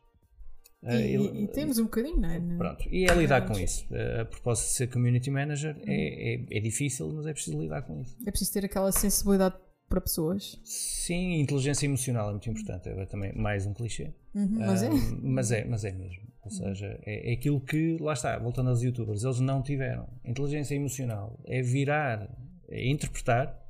Uh, 0.81 0.91
e, 0.91 1.15
e, 1.15 1.43
e, 1.43 1.47
temos 1.47 1.77
um 1.77 1.83
bocadinho, 1.83 2.19
não 2.19 2.29
é? 2.29 2.39
Pronto, 2.57 2.87
e 2.91 3.05
é 3.05 3.13
lidar 3.13 3.47
com 3.47 3.57
isso. 3.59 3.85
Uh, 3.91 4.21
a 4.21 4.25
propósito 4.25 4.67
de 4.67 4.73
ser 4.73 4.87
community 4.87 5.29
manager, 5.29 5.75
é, 5.85 6.35
é, 6.35 6.45
é, 6.57 6.59
difícil, 6.59 7.11
mas 7.13 7.25
é 7.27 7.33
preciso 7.33 7.59
lidar 7.59 7.83
com 7.83 8.01
isso. 8.01 8.15
É 8.25 8.31
preciso 8.31 8.53
ter 8.53 8.65
aquela 8.65 8.91
sensibilidade 8.91 9.55
para 9.87 10.01
pessoas. 10.01 10.59
Sim, 10.63 11.39
inteligência 11.39 11.85
emocional 11.85 12.29
é 12.29 12.31
muito 12.31 12.49
importante. 12.49 12.89
É 12.89 13.05
também 13.05 13.33
mais 13.33 13.65
um 13.65 13.73
clichê. 13.73 14.13
Uhum, 14.33 14.57
mas, 14.59 14.83
é. 14.83 14.89
mas 15.21 15.51
é. 15.51 15.65
Mas 15.65 15.85
é 15.85 15.91
mesmo. 15.91 16.23
Ou 16.43 16.51
seja, 16.51 16.99
é, 17.03 17.31
é 17.31 17.33
aquilo 17.33 17.59
que, 17.59 17.97
lá 17.99 18.13
está, 18.13 18.37
voltando 18.37 18.69
aos 18.69 18.81
youtubers, 18.81 19.23
eles 19.23 19.39
não 19.39 19.63
tiveram. 19.63 20.07
Inteligência 20.23 20.75
emocional 20.75 21.39
é 21.45 21.61
virar, 21.61 22.29
é 22.69 22.87
interpretar 22.87 23.64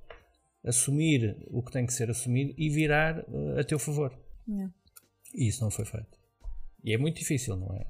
assumir 0.65 1.37
o 1.47 1.61
que 1.61 1.71
tem 1.71 1.85
que 1.85 1.93
ser 1.93 2.09
assumido 2.09 2.53
e 2.57 2.69
virar 2.69 3.19
uh, 3.19 3.59
a 3.59 3.63
teu 3.63 3.79
favor. 3.79 4.17
Yeah. 4.47 4.73
E 5.33 5.47
isso 5.47 5.63
não 5.63 5.71
foi 5.71 5.85
feito. 5.85 6.17
E 6.83 6.93
é 6.93 6.97
muito 6.97 7.17
difícil, 7.17 7.55
não 7.55 7.73
é? 7.75 7.85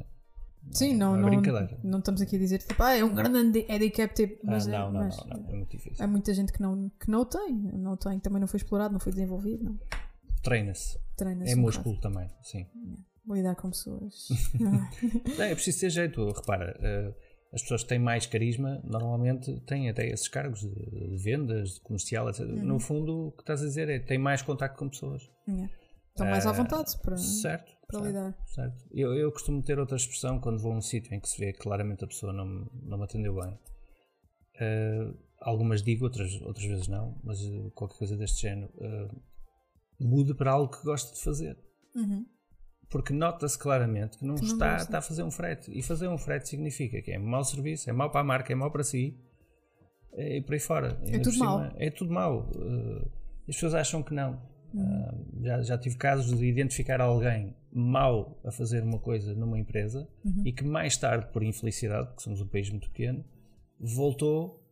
Sim, 0.71 0.95
não, 0.95 1.15
não, 1.15 1.27
é 1.27 1.35
não, 1.35 1.79
não, 1.83 1.99
estamos 1.99 2.21
aqui 2.21 2.35
a 2.37 2.39
dizer 2.39 2.57
tipo, 2.57 2.81
ah, 2.81 2.97
é 2.97 3.03
um 3.03 3.13
grande 3.13 3.67
handicap, 3.69 4.13
tipo, 4.15 4.39
mas, 4.43 4.67
ah, 4.67 4.71
não, 4.71 4.77
é, 4.77 4.91
não, 4.91 4.93
mas 4.93 5.17
não, 5.17 5.37
não, 5.37 5.49
é 5.49 5.55
muito 5.57 5.69
difícil. 5.69 6.03
Há 6.03 6.07
muita 6.07 6.33
gente 6.33 6.51
que 6.51 6.59
não, 6.59 6.89
que 6.99 7.09
não 7.09 7.23
tem, 7.23 7.53
não 7.53 7.95
tem, 7.95 8.19
também 8.19 8.41
não 8.41 8.47
foi 8.47 8.57
explorado, 8.57 8.91
não 8.91 8.99
foi 8.99 9.11
desenvolvido. 9.11 9.63
Não. 9.63 9.79
Treina-se. 10.41 10.97
Treina-se. 11.15 11.51
É 11.51 11.55
um 11.55 11.59
músculo 11.59 11.99
também, 11.99 12.27
sim. 12.41 12.65
Vou 13.25 13.35
lidar 13.35 13.55
com 13.55 13.69
pessoas. 13.69 14.27
é, 15.39 15.51
é 15.51 15.55
preciso 15.55 15.81
ter 15.81 15.89
jeito, 15.91 16.31
repara. 16.31 17.15
As 17.55 17.61
pessoas 17.61 17.83
que 17.83 17.89
têm 17.89 17.99
mais 17.99 18.25
carisma 18.25 18.81
normalmente 18.83 19.61
têm 19.61 19.89
até 19.89 20.05
esses 20.09 20.27
cargos 20.27 20.59
de, 20.59 21.15
vendas, 21.15 21.75
de 21.75 21.79
comercial, 21.79 22.29
etc. 22.29 22.41
Uhum. 22.41 22.65
No 22.65 22.79
fundo, 22.81 23.27
o 23.27 23.31
que 23.31 23.43
estás 23.43 23.61
a 23.61 23.65
dizer 23.65 23.87
é 23.87 23.97
têm 23.97 24.17
mais 24.17 24.41
contacto 24.41 24.77
com 24.77 24.89
pessoas. 24.89 25.31
Yeah. 25.47 25.73
Estão 26.09 26.27
mais 26.27 26.45
à 26.45 26.49
ah, 26.49 26.53
vontade 26.53 26.97
para, 27.01 27.15
certo, 27.15 27.71
para 27.87 27.99
certo, 27.99 28.07
lidar. 28.07 28.37
Certo. 28.45 28.85
Eu, 28.91 29.13
eu 29.13 29.31
costumo 29.31 29.63
ter 29.63 29.79
outra 29.79 29.95
expressão 29.95 30.37
quando 30.37 30.59
vou 30.59 30.73
a 30.73 30.75
um 30.75 30.81
sítio 30.81 31.13
em 31.13 31.19
que 31.21 31.29
se 31.29 31.39
vê 31.39 31.53
claramente 31.53 32.03
a 32.03 32.07
pessoa 32.07 32.33
não, 32.33 32.69
não 32.83 32.97
me 32.97 33.05
atendeu 33.05 33.35
bem. 33.35 33.57
Uh, 34.55 35.17
algumas 35.39 35.81
digo, 35.81 36.03
outras, 36.03 36.33
outras 36.41 36.65
vezes 36.65 36.89
não, 36.89 37.17
mas 37.23 37.41
uh, 37.41 37.71
qualquer 37.73 37.97
coisa 37.97 38.17
deste 38.17 38.41
género. 38.41 38.69
Uh, 38.75 39.21
mude 39.97 40.33
para 40.33 40.51
algo 40.51 40.75
que 40.75 40.83
goste 40.83 41.13
de 41.13 41.21
fazer. 41.21 41.57
Uhum 41.95 42.25
porque 42.89 43.13
nota-se 43.13 43.57
claramente 43.57 44.17
que 44.17 44.25
não, 44.25 44.35
que 44.35 44.41
não 44.41 44.53
está, 44.53 44.75
está, 44.77 44.97
a 44.99 45.01
fazer 45.01 45.23
um 45.23 45.31
frete. 45.31 45.71
E 45.77 45.81
fazer 45.81 46.07
um 46.07 46.17
frete 46.17 46.49
significa 46.49 47.01
que 47.01 47.11
é 47.11 47.17
mau 47.17 47.43
serviço, 47.43 47.89
é 47.89 47.93
mau 47.93 48.09
para 48.09 48.21
a 48.21 48.23
marca, 48.23 48.51
é 48.51 48.55
mau 48.55 48.71
para 48.71 48.83
si 48.83 49.17
é, 50.15 50.37
e 50.37 50.41
por 50.41 50.53
aí 50.53 50.59
fora. 50.59 50.97
É 51.07 51.19
tudo 51.19 51.37
mau. 51.39 51.71
É 51.77 51.89
tudo. 51.89 52.13
Uh, 52.13 53.11
as 53.47 53.55
pessoas 53.55 53.75
acham 53.75 54.01
que 54.01 54.13
não. 54.13 54.41
Uhum. 54.73 54.81
Uh, 54.81 55.43
já, 55.43 55.61
já 55.61 55.77
tive 55.77 55.97
casos 55.97 56.37
de 56.37 56.45
identificar 56.45 57.01
alguém 57.01 57.55
mau 57.71 58.39
a 58.43 58.51
fazer 58.51 58.83
uma 58.83 58.99
coisa 58.99 59.33
numa 59.33 59.59
empresa 59.59 60.07
uhum. 60.23 60.43
e 60.45 60.51
que 60.51 60.63
mais 60.63 60.97
tarde, 60.97 61.27
por 61.31 61.43
infelicidade, 61.43 62.07
porque 62.07 62.23
somos 62.23 62.41
um 62.41 62.47
país 62.47 62.69
muito 62.69 62.89
pequeno, 62.89 63.23
voltou 63.79 64.63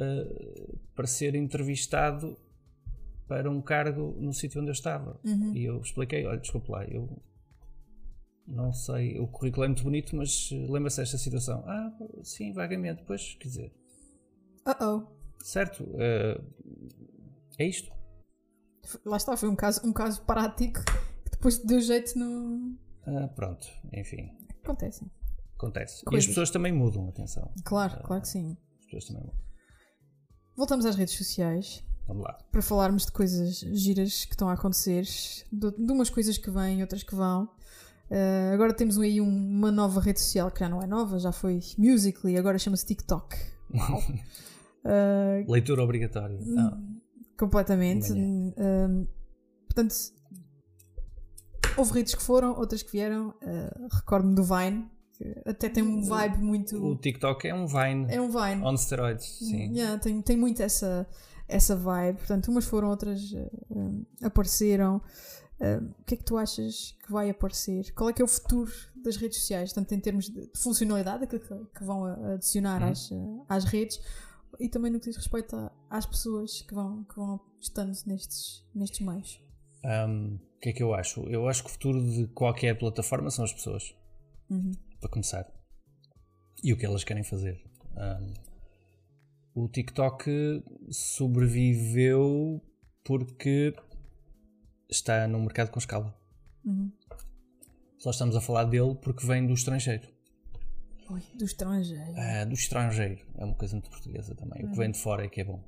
uh, 0.00 0.78
para 0.94 1.06
ser 1.06 1.34
entrevistado 1.34 2.38
para 3.26 3.50
um 3.50 3.62
cargo 3.62 4.16
no 4.18 4.34
sítio 4.34 4.60
onde 4.60 4.70
eu 4.70 4.74
estava. 4.74 5.18
Uhum. 5.24 5.54
E 5.54 5.64
eu 5.64 5.80
expliquei: 5.80 6.26
olha, 6.26 6.38
desculpe 6.38 6.70
lá, 6.70 6.84
eu 6.84 7.08
não 8.50 8.72
sei, 8.72 9.18
o 9.18 9.26
currículo 9.28 9.64
é 9.64 9.68
muito 9.68 9.84
bonito, 9.84 10.14
mas 10.16 10.50
lembra-se 10.50 10.98
desta 10.98 11.16
situação? 11.16 11.62
Ah, 11.66 11.92
sim, 12.22 12.52
vagamente, 12.52 13.02
pois, 13.06 13.34
quer 13.34 13.48
dizer. 13.48 13.74
Uh 14.66 14.84
oh. 14.84 15.20
Certo, 15.42 15.84
uh, 15.84 16.44
é 17.58 17.66
isto. 17.66 17.90
Lá 19.04 19.16
está, 19.16 19.36
foi 19.36 19.48
um 19.48 19.56
caso, 19.56 19.86
um 19.86 19.92
caso 19.92 20.22
prático 20.22 20.80
que 21.24 21.30
depois 21.30 21.58
deu 21.58 21.80
jeito 21.80 22.18
no. 22.18 22.76
Ah, 23.06 23.28
pronto, 23.28 23.66
enfim. 23.92 24.30
Acontece. 24.62 25.10
Acontece. 25.56 26.04
Coisas. 26.04 26.24
E 26.24 26.26
as 26.26 26.26
pessoas 26.26 26.50
também 26.50 26.72
mudam, 26.72 27.08
atenção. 27.08 27.52
Claro, 27.64 28.00
uh, 28.00 28.02
claro 28.02 28.22
que 28.22 28.28
sim. 28.28 28.56
As 28.78 28.84
pessoas 28.86 29.04
também 29.06 29.22
mudam. 29.22 29.40
Voltamos 30.56 30.84
às 30.84 30.96
redes 30.96 31.14
sociais. 31.14 31.84
Vamos 32.06 32.24
lá. 32.24 32.32
Para 32.50 32.60
falarmos 32.60 33.06
de 33.06 33.12
coisas 33.12 33.60
giras 33.60 34.24
que 34.24 34.32
estão 34.32 34.48
a 34.48 34.54
acontecer, 34.54 35.04
de, 35.52 35.70
de 35.70 35.92
umas 35.92 36.10
coisas 36.10 36.36
que 36.36 36.50
vêm, 36.50 36.82
outras 36.82 37.02
que 37.02 37.14
vão. 37.14 37.48
Uh, 38.10 38.52
agora 38.52 38.74
temos 38.74 38.98
aí 38.98 39.20
um, 39.20 39.28
uma 39.28 39.70
nova 39.70 40.00
rede 40.00 40.18
social 40.18 40.50
que 40.50 40.58
já 40.58 40.68
não 40.68 40.82
é 40.82 40.86
nova, 40.86 41.16
já 41.20 41.30
foi 41.30 41.60
Musically, 41.78 42.36
agora 42.36 42.58
chama-se 42.58 42.84
TikTok. 42.84 43.36
Uh, 44.84 45.48
Leitura 45.48 45.84
obrigatória. 45.84 46.36
Ah. 46.58 46.76
Completamente. 47.38 48.10
Uh, 48.12 49.06
portanto, 49.64 49.94
houve 51.76 51.92
redes 51.92 52.16
que 52.16 52.22
foram, 52.22 52.58
outras 52.58 52.82
que 52.82 52.90
vieram. 52.90 53.32
Recordo-me 53.92 54.34
do 54.34 54.42
Vine, 54.42 54.90
que 55.12 55.42
até 55.46 55.68
tem 55.68 55.84
um 55.84 56.02
vibe 56.02 56.38
muito. 56.38 56.84
O 56.84 56.96
TikTok 56.96 57.46
é 57.46 57.54
um 57.54 57.68
Vine. 57.68 58.06
É 58.08 58.20
um 58.20 58.28
Vine. 58.28 58.60
On 58.64 58.76
steroids, 58.76 59.38
sim. 59.38 59.72
Yeah, 59.72 60.00
tem, 60.00 60.20
tem 60.20 60.36
muito 60.36 60.60
essa, 60.60 61.06
essa 61.46 61.76
vibe. 61.76 62.18
Portanto, 62.18 62.50
umas 62.50 62.64
foram, 62.64 62.88
outras 62.88 63.20
apareceram. 64.20 65.00
Uh, 65.60 65.94
o 66.00 66.04
que 66.04 66.14
é 66.14 66.16
que 66.16 66.24
tu 66.24 66.38
achas 66.38 66.96
que 67.04 67.12
vai 67.12 67.28
aparecer? 67.28 67.92
Qual 67.92 68.08
é 68.08 68.12
que 68.14 68.22
é 68.22 68.24
o 68.24 68.28
futuro 68.28 68.72
das 68.96 69.16
redes 69.16 69.38
sociais, 69.38 69.72
tanto 69.72 69.94
em 69.94 70.00
termos 70.00 70.28
de 70.30 70.50
funcionalidade 70.56 71.26
que, 71.26 71.38
que 71.38 71.84
vão 71.84 72.06
adicionar 72.32 72.82
uhum. 72.82 72.88
às, 72.88 73.10
às 73.48 73.64
redes 73.64 74.00
e 74.58 74.68
também 74.68 74.90
no 74.90 74.98
que 74.98 75.08
diz 75.08 75.16
respeito 75.16 75.56
a, 75.56 75.70
às 75.88 76.06
pessoas 76.06 76.62
que 76.62 76.74
vão, 76.74 77.04
que 77.04 77.16
vão 77.16 77.40
estando 77.60 77.92
nestes, 78.06 78.66
nestes 78.74 79.00
meios? 79.00 79.40
Um, 79.84 80.34
o 80.34 80.60
que 80.60 80.70
é 80.70 80.72
que 80.72 80.82
eu 80.82 80.94
acho? 80.94 81.20
Eu 81.28 81.48
acho 81.48 81.62
que 81.62 81.70
o 81.70 81.72
futuro 81.72 82.02
de 82.02 82.26
qualquer 82.28 82.78
plataforma 82.78 83.30
são 83.30 83.44
as 83.44 83.52
pessoas. 83.52 83.94
Uhum. 84.50 84.72
Para 85.00 85.10
começar. 85.10 85.46
E 86.62 86.72
o 86.72 86.76
que 86.76 86.84
elas 86.84 87.04
querem 87.04 87.24
fazer. 87.24 87.62
Um, 87.96 88.34
o 89.54 89.68
TikTok 89.68 90.62
sobreviveu 90.90 92.62
porque 93.04 93.74
está 94.90 95.26
num 95.28 95.42
mercado 95.42 95.70
com 95.70 95.78
escala. 95.78 96.14
Uhum. 96.64 96.90
Só 97.98 98.10
estamos 98.10 98.34
a 98.34 98.40
falar 98.40 98.64
dele 98.64 98.94
porque 98.94 99.26
vem 99.26 99.46
do 99.46 99.52
estrangeiro. 99.52 100.08
Oi, 101.10 101.22
do 101.34 101.44
estrangeiro. 101.44 102.14
Ah, 102.16 102.44
do 102.44 102.54
estrangeiro. 102.54 103.20
É 103.36 103.44
uma 103.44 103.54
coisa 103.54 103.74
muito 103.74 103.90
portuguesa 103.90 104.34
também. 104.34 104.62
Uhum. 104.62 104.68
O 104.68 104.72
que 104.72 104.78
vem 104.78 104.90
de 104.90 104.98
fora 104.98 105.24
é 105.24 105.28
que 105.28 105.40
é 105.40 105.44
bom. 105.44 105.62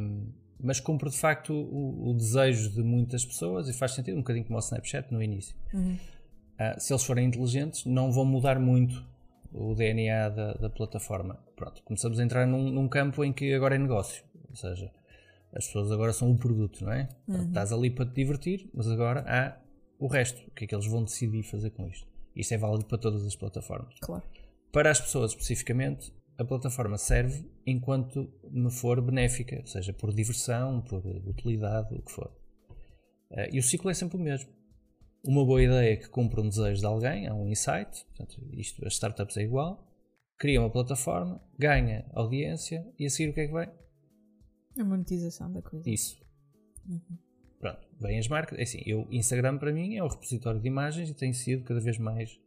Um, 0.00 0.32
mas 0.60 0.80
cumpre 0.80 1.08
de 1.08 1.16
facto 1.16 1.52
o, 1.52 2.10
o, 2.10 2.14
desejo 2.14 2.70
de 2.70 2.82
muitas 2.82 3.24
pessoas 3.24 3.68
e 3.68 3.72
faz 3.72 3.92
sentido, 3.92 4.14
um 4.14 4.20
bocadinho 4.20 4.44
como 4.44 4.58
o 4.58 4.60
Snapchat 4.60 5.12
no 5.12 5.22
início. 5.22 5.56
Uhum. 5.72 5.94
Uh, 5.94 6.80
se 6.80 6.92
eles 6.92 7.04
forem 7.04 7.26
inteligentes, 7.26 7.84
não 7.84 8.12
vão 8.12 8.24
mudar 8.24 8.58
muito 8.58 9.04
o 9.52 9.74
DNA 9.74 10.28
da, 10.28 10.52
da 10.54 10.70
plataforma. 10.70 11.38
Pronto, 11.56 11.82
começamos 11.82 12.18
a 12.18 12.24
entrar 12.24 12.46
num, 12.46 12.70
num, 12.70 12.88
campo 12.88 13.24
em 13.24 13.32
que 13.32 13.54
agora 13.54 13.76
é 13.76 13.78
negócio, 13.78 14.24
ou 14.48 14.56
seja, 14.56 14.92
as 15.52 15.66
pessoas 15.66 15.90
agora 15.90 16.12
são 16.12 16.30
o 16.30 16.36
produto, 16.36 16.84
não 16.84 16.92
é? 16.92 17.08
Uhum. 17.26 17.48
Estás 17.48 17.72
ali 17.72 17.90
para 17.90 18.06
te 18.06 18.14
divertir, 18.14 18.70
mas 18.74 18.88
agora 18.88 19.24
há 19.26 19.58
o 19.98 20.06
resto, 20.06 20.40
o 20.48 20.50
que 20.52 20.64
é 20.64 20.66
que 20.66 20.74
eles 20.74 20.86
vão 20.86 21.02
decidir 21.02 21.42
fazer 21.42 21.70
com 21.70 21.88
isto. 21.88 22.06
Isto 22.36 22.54
é 22.54 22.58
válido 22.58 22.84
para 22.84 22.98
todas 22.98 23.24
as 23.26 23.34
plataformas. 23.34 23.94
Claro. 24.00 24.22
Para 24.72 24.90
as 24.90 25.00
pessoas 25.00 25.32
especificamente, 25.32 26.12
a 26.38 26.44
plataforma 26.44 26.96
serve 26.96 27.44
enquanto 27.66 28.32
me 28.50 28.70
for 28.70 29.00
benéfica, 29.00 29.60
seja 29.66 29.92
por 29.92 30.14
diversão, 30.14 30.82
por 30.82 31.04
utilidade, 31.26 31.94
o 31.94 32.02
que 32.02 32.12
for. 32.12 32.30
Uh, 33.30 33.48
e 33.52 33.58
o 33.58 33.62
ciclo 33.62 33.90
é 33.90 33.94
sempre 33.94 34.16
o 34.16 34.20
mesmo. 34.20 34.50
Uma 35.24 35.44
boa 35.44 35.60
ideia 35.60 35.96
que 35.96 36.08
cumpre 36.08 36.40
um 36.40 36.48
desejo 36.48 36.80
de 36.80 36.86
alguém, 36.86 37.26
é 37.26 37.32
um 37.32 37.48
insight, 37.48 38.04
portanto, 38.06 38.40
isto, 38.52 38.86
as 38.86 38.92
startups 38.92 39.36
é 39.36 39.42
igual, 39.42 39.84
cria 40.38 40.60
uma 40.60 40.70
plataforma, 40.70 41.42
ganha 41.58 42.06
audiência 42.14 42.86
e 42.96 43.04
a 43.04 43.10
seguir 43.10 43.30
o 43.30 43.34
que 43.34 43.40
é 43.40 43.46
que 43.48 43.52
vem? 43.52 43.68
A 44.78 44.84
monetização 44.84 45.52
da 45.52 45.60
coisa. 45.60 45.88
Isso. 45.88 46.20
Uhum. 46.88 47.18
Pronto, 47.58 47.88
vêm 48.00 48.18
as 48.18 48.28
marcas. 48.28 48.58
É 48.58 48.62
assim, 48.62 48.82
eu, 48.86 49.06
Instagram 49.10 49.58
para 49.58 49.72
mim 49.72 49.96
é 49.96 50.02
um 50.02 50.08
repositório 50.08 50.60
de 50.60 50.68
imagens 50.68 51.10
e 51.10 51.14
tem 51.14 51.32
sido 51.32 51.64
cada 51.64 51.80
vez 51.80 51.98
mais 51.98 52.38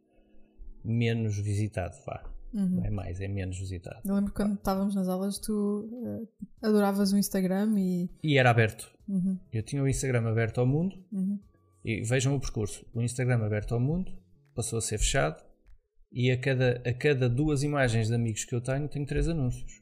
menos 0.84 1.36
visitado, 1.38 1.94
vá. 2.04 2.32
Uhum. 2.52 2.68
Não 2.68 2.84
é 2.84 2.90
mais, 2.90 3.20
é 3.20 3.28
menos 3.28 3.58
visitado. 3.58 4.00
Eu 4.04 4.14
lembro 4.14 4.32
quando 4.32 4.54
estávamos 4.54 4.94
nas 4.94 5.08
aulas, 5.08 5.38
tu 5.38 5.88
uh, 5.90 6.28
adoravas 6.62 7.12
o 7.12 7.18
Instagram 7.18 7.74
e. 7.78 8.10
E 8.22 8.36
era 8.36 8.50
aberto. 8.50 8.90
Uhum. 9.08 9.38
Eu 9.52 9.62
tinha 9.62 9.82
o 9.82 9.88
Instagram 9.88 10.28
aberto 10.28 10.60
ao 10.60 10.66
mundo 10.66 10.96
uhum. 11.10 11.38
e 11.84 12.02
vejam 12.02 12.34
o 12.34 12.40
percurso. 12.40 12.84
O 12.94 13.00
Instagram 13.00 13.44
aberto 13.44 13.74
ao 13.74 13.80
mundo 13.80 14.12
passou 14.54 14.78
a 14.78 14.82
ser 14.82 14.98
fechado 14.98 15.42
e 16.10 16.30
a 16.30 16.38
cada, 16.38 16.82
a 16.86 16.92
cada 16.92 17.28
duas 17.28 17.62
imagens 17.62 18.08
de 18.08 18.14
amigos 18.14 18.44
que 18.44 18.54
eu 18.54 18.60
tenho, 18.60 18.86
tenho 18.88 19.06
três 19.06 19.28
anúncios. 19.28 19.81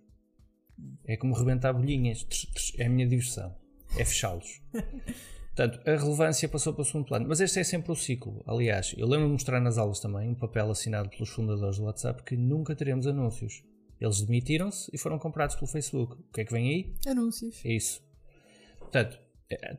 É 1.05 1.17
como 1.17 1.35
rebentar 1.35 1.73
bolhinhas. 1.73 2.27
É 2.79 2.87
a 2.87 2.89
minha 2.89 3.07
diversão. 3.07 3.55
É 3.97 4.05
fechá-los. 4.05 4.61
Portanto, 5.55 5.81
a 5.87 5.97
relevância 5.97 6.49
passou 6.49 6.73
para 6.73 6.83
o 6.83 6.85
segundo 6.85 7.07
plano. 7.07 7.27
Mas 7.29 7.41
este 7.41 7.61
é 7.61 7.65
sempre 7.65 7.93
o 7.93 7.97
ciclo. 7.97 8.43
Aliás, 8.47 8.95
eu 8.97 9.07
lembro 9.07 9.27
de 9.27 9.33
mostrar 9.33 9.61
nas 9.61 9.79
aulas 9.79 10.01
também 10.01 10.29
um 10.29 10.35
papel 10.35 10.71
assinado 10.71 11.11
pelos 11.11 11.29
fundadores 11.31 11.77
do 11.77 11.85
WhatsApp 11.85 12.23
que 12.23 12.37
nunca 12.37 12.75
teremos 12.75 13.07
anúncios. 13.07 13.63
Eles 14.01 14.23
demitiram-se 14.23 14.91
e 14.95 14.97
foram 14.97 15.19
comprados 15.19 15.57
pelo 15.57 15.67
Facebook. 15.67 16.15
O 16.15 16.33
que 16.33 16.41
é 16.41 16.45
que 16.45 16.53
vem 16.53 16.69
aí? 16.69 16.95
Anúncios. 17.07 17.61
É 17.65 17.73
isso. 17.73 18.01
Portanto, 18.79 19.19
é, 19.51 19.79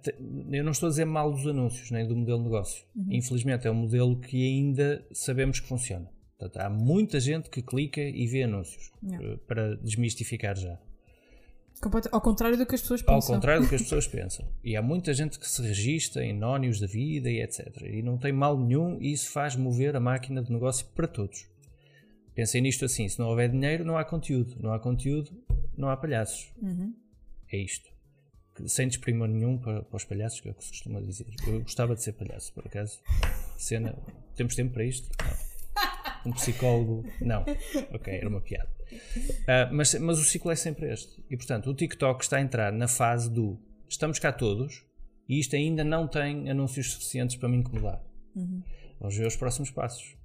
eu 0.52 0.64
não 0.64 0.72
estou 0.72 0.88
a 0.88 0.90
dizer 0.90 1.06
mal 1.06 1.32
dos 1.32 1.48
anúncios, 1.48 1.90
nem 1.90 2.08
do 2.08 2.16
modelo 2.16 2.40
de 2.40 2.44
negócio. 2.44 2.86
Uhum. 2.96 3.08
Infelizmente, 3.10 3.66
é 3.66 3.72
um 3.72 3.76
modelo 3.76 4.20
que 4.20 4.46
ainda 4.46 5.04
sabemos 5.12 5.60
que 5.60 5.68
funciona. 5.68 6.08
Portanto, 6.38 6.64
há 6.64 6.70
muita 6.70 7.20
gente 7.20 7.50
que 7.50 7.62
clica 7.62 8.02
e 8.02 8.28
vê 8.28 8.44
anúncios. 8.44 8.92
Não. 9.02 9.38
Para 9.48 9.76
desmistificar 9.78 10.56
já. 10.58 10.78
Ao 12.12 12.22
contrário 12.22 12.58
do 12.58 12.66
que 12.66 12.76
as 12.76 12.82
pessoas 12.82 13.02
pensam. 13.02 13.16
Ao 13.16 13.22
contrário 13.22 13.64
do 13.64 13.70
que 13.70 13.76
as 13.76 13.82
pessoas 13.84 14.08
pensam. 14.08 14.48
E 14.64 14.76
há 14.76 14.82
muita 14.82 15.14
gente 15.14 15.40
que 15.40 15.50
se 15.50 15.62
registra 15.62 16.24
em 16.24 16.34
nónios 16.34 16.80
da 16.80 16.88
vida 16.88 17.30
e 17.30 17.42
etc. 17.42 17.82
E 17.84 18.02
não 18.02 18.18
tem 18.18 18.32
mal 18.32 18.58
nenhum 18.58 18.98
e 19.02 19.12
isso 19.12 19.32
faz 19.32 19.56
mover 19.56 19.96
a 19.96 20.00
máquina 20.00 20.42
de 20.42 20.52
negócio 20.52 20.86
para 20.96 21.08
todos. 21.08 21.48
Pensem 22.36 22.62
nisto 22.62 22.86
assim: 22.86 23.08
se 23.10 23.20
não 23.20 23.28
houver 23.28 23.50
dinheiro, 23.50 23.84
não 23.84 23.98
há 23.98 24.06
conteúdo. 24.06 24.56
Não 24.60 24.74
há 24.74 24.80
conteúdo, 24.80 25.32
não 25.76 25.90
há 25.90 25.98
palhaços. 25.98 26.52
Uhum. 26.62 26.94
É 27.52 27.58
isto. 27.58 27.90
Sem 28.68 28.88
desprimor 28.88 29.28
nenhum 29.28 29.58
para, 29.58 29.82
para, 29.82 29.98
os 29.98 30.04
palhaços, 30.04 30.40
que 30.40 30.50
é 30.50 30.52
o 30.52 30.56
que 30.56 30.64
se 30.64 30.70
costuma 30.70 31.02
dizer. 31.02 31.26
Eu 31.48 31.62
gostava 31.62 31.96
de 31.96 32.04
ser 32.04 32.14
palhaço, 32.14 32.54
por 32.54 32.66
acaso. 32.66 33.00
Cena. 33.58 33.98
Temos 34.36 34.56
tempo 34.56 34.74
para 34.74 34.84
isto? 34.84 35.10
Não. 35.24 35.51
Um 36.26 36.32
psicólogo? 36.32 37.04
Não. 37.20 37.44
Ok, 37.94 38.14
era 38.14 38.28
uma 38.28 38.42
piada. 38.42 38.70
Uh, 38.92 39.74
mas, 39.74 39.94
mas 39.96 40.20
o 40.20 40.24
ciclo 40.24 40.52
é 40.52 40.56
sempre 40.56 40.92
este. 40.92 41.24
E 41.30 41.38
portanto, 41.38 41.70
o 41.70 41.74
TikTok 41.74 42.24
está 42.24 42.38
a 42.38 42.42
entrar 42.42 42.72
na 42.72 42.88
fase 42.88 43.30
do 43.30 43.60
estamos 43.88 44.20
cá 44.20 44.32
todos 44.32 44.86
e 45.28 45.40
isto 45.40 45.56
ainda 45.56 45.84
não 45.84 46.08
tem 46.08 46.50
anúncios 46.50 46.92
suficientes 46.92 47.36
para 47.36 47.50
me 47.50 47.58
incomodar. 47.58 48.04
Uhum. 48.36 48.62
Vamos 49.00 49.16
ver 49.16 49.28
os 49.28 49.36
próximos 49.36 49.72
passos. 49.72 50.16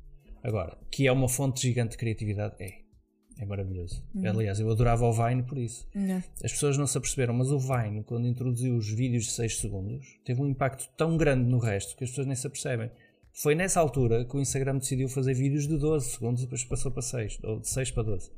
Agora, 0.43 0.77
que 0.91 1.07
é 1.07 1.13
uma 1.13 1.29
fonte 1.29 1.63
gigante 1.63 1.93
de 1.93 1.97
criatividade, 1.97 2.55
é. 2.61 2.87
É 3.39 3.45
maravilhoso. 3.45 4.03
Uhum. 4.15 4.31
Aliás, 4.31 4.59
eu 4.59 4.71
adorava 4.71 5.05
o 5.05 5.13
Vine 5.13 5.43
por 5.43 5.59
isso. 5.59 5.87
As 6.43 6.53
pessoas 6.53 6.79
não 6.79 6.87
se 6.87 6.97
aperceberam, 6.97 7.35
mas 7.35 7.51
o 7.51 7.59
Vine, 7.59 8.03
quando 8.03 8.27
introduziu 8.27 8.77
os 8.77 8.89
vídeos 8.89 9.25
de 9.25 9.33
6 9.33 9.59
segundos, 9.59 10.07
teve 10.25 10.41
um 10.41 10.47
impacto 10.47 10.89
tão 10.97 11.17
grande 11.17 11.49
no 11.49 11.59
resto 11.59 11.97
que 11.97 12.05
as 12.05 12.11
pessoas 12.11 12.27
nem 12.27 12.37
se 12.37 12.47
apercebem. 12.47 12.91
Foi 13.39 13.55
nessa 13.55 13.81
altura 13.81 14.25
que 14.25 14.35
o 14.35 14.41
Instagram 14.41 14.79
decidiu 14.79 15.11
fazer 15.11 15.35
vídeos 15.35 15.69
de 15.69 15.77
12 15.77 16.13
segundos 16.13 16.41
e 16.41 16.47
depois 16.47 16.65
passou 16.65 16.91
para 16.91 17.03
6, 17.03 17.39
ou 17.45 17.61
de 17.61 17.69
6 17.69 17.91
para 17.91 18.05
12. 18.05 18.33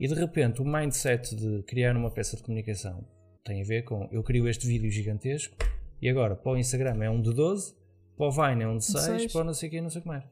E 0.00 0.08
de 0.08 0.14
repente 0.14 0.62
o 0.62 0.64
mindset 0.64 1.36
de 1.36 1.62
criar 1.64 1.94
uma 1.94 2.10
peça 2.10 2.34
de 2.34 2.42
comunicação 2.42 3.06
tem 3.44 3.60
a 3.60 3.64
ver 3.64 3.82
com 3.82 4.08
eu 4.10 4.22
crio 4.22 4.48
este 4.48 4.66
vídeo 4.66 4.90
gigantesco 4.90 5.54
e 6.00 6.08
agora 6.08 6.34
para 6.34 6.52
o 6.52 6.56
Instagram 6.56 7.04
é 7.04 7.10
um 7.10 7.20
de 7.20 7.30
12, 7.34 7.74
para 8.16 8.26
o 8.26 8.30
Vine 8.30 8.62
é 8.62 8.68
um 8.68 8.78
de 8.78 8.86
6, 8.86 9.04
6. 9.04 9.32
para 9.32 9.42
o 9.42 9.44
não 9.44 9.52
sei 9.52 9.68
o 9.68 9.72
que, 9.72 9.80
não 9.82 9.90
sei 9.90 9.98
o 9.98 10.02
que 10.02 10.08
mais. 10.08 10.24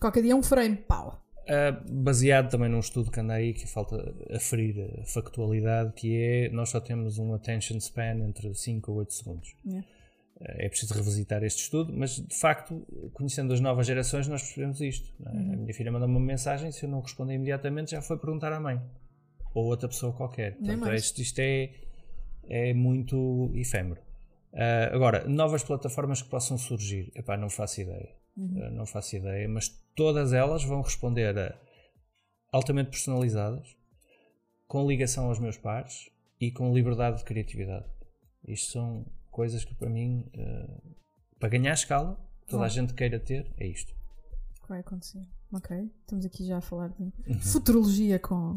Qualquer 0.00 0.22
dia 0.22 0.32
é 0.32 0.34
um 0.34 0.42
frame, 0.42 0.76
pau. 0.76 1.22
Uh, 1.42 2.02
baseado 2.02 2.50
também 2.50 2.70
num 2.70 2.80
estudo 2.80 3.10
que 3.10 3.20
anda 3.20 3.34
aí 3.34 3.52
que 3.52 3.66
falta 3.66 4.14
aferir 4.34 4.90
a 5.02 5.04
factualidade, 5.04 5.92
que 5.92 6.16
é 6.16 6.48
nós 6.48 6.70
só 6.70 6.80
temos 6.80 7.18
um 7.18 7.34
attention 7.34 7.76
span 7.78 8.26
entre 8.26 8.54
5 8.54 8.90
ou 8.90 8.98
8 9.00 9.12
segundos. 9.12 9.54
Yeah 9.66 9.86
é 10.46 10.68
preciso 10.68 10.94
revisitar 10.94 11.42
este 11.42 11.62
estudo, 11.62 11.92
mas 11.96 12.16
de 12.16 12.36
facto, 12.36 12.86
conhecendo 13.12 13.52
as 13.52 13.60
novas 13.60 13.86
gerações, 13.86 14.28
nós 14.28 14.42
percebemos 14.42 14.80
isto. 14.80 15.12
É? 15.24 15.30
Uhum. 15.30 15.52
A 15.52 15.56
minha 15.56 15.74
filha 15.74 15.90
mandou 15.90 16.08
uma 16.08 16.20
mensagem, 16.20 16.70
se 16.70 16.84
eu 16.84 16.88
não 16.90 17.00
responder 17.00 17.34
imediatamente, 17.34 17.92
já 17.92 18.02
foi 18.02 18.18
perguntar 18.18 18.52
à 18.52 18.60
mãe 18.60 18.80
ou 19.54 19.66
outra 19.66 19.88
pessoa 19.88 20.12
qualquer. 20.12 20.56
Portanto, 20.56 20.92
isto, 20.92 21.22
isto 21.22 21.38
é, 21.38 21.70
é 22.48 22.74
muito 22.74 23.50
efêmero. 23.54 24.00
Uh, 24.52 24.94
agora, 24.94 25.26
novas 25.26 25.64
plataformas 25.64 26.22
que 26.22 26.28
possam 26.28 26.58
surgir, 26.58 27.10
epá, 27.14 27.36
não 27.36 27.48
faço 27.48 27.80
ideia. 27.80 28.14
Uhum. 28.36 28.68
Uh, 28.68 28.70
não 28.72 28.86
faço 28.86 29.16
ideia, 29.16 29.48
mas 29.48 29.68
todas 29.94 30.32
elas 30.32 30.62
vão 30.62 30.82
responder 30.82 31.36
a 31.38 31.58
altamente 32.52 32.90
personalizadas, 32.90 33.76
com 34.66 34.86
ligação 34.86 35.26
aos 35.26 35.38
meus 35.38 35.56
pares 35.56 36.08
e 36.40 36.50
com 36.50 36.72
liberdade 36.72 37.18
de 37.18 37.24
criatividade. 37.24 37.86
Isto 38.46 38.72
são 38.72 39.06
coisas 39.34 39.64
que 39.64 39.74
para 39.74 39.90
mim, 39.90 40.24
uh, 40.36 40.94
para 41.40 41.48
ganhar 41.48 41.72
escala, 41.72 42.16
toda 42.46 42.62
ah. 42.62 42.66
a 42.66 42.68
gente 42.68 42.94
queira 42.94 43.18
ter, 43.18 43.52
é 43.58 43.66
isto. 43.66 43.92
Vai 44.68 44.78
acontecer. 44.78 45.26
Ok, 45.52 45.90
estamos 46.00 46.24
aqui 46.24 46.46
já 46.46 46.58
a 46.58 46.60
falar 46.60 46.88
de 46.88 47.02
uhum. 47.02 47.40
futurologia 47.40 48.18
com, 48.20 48.56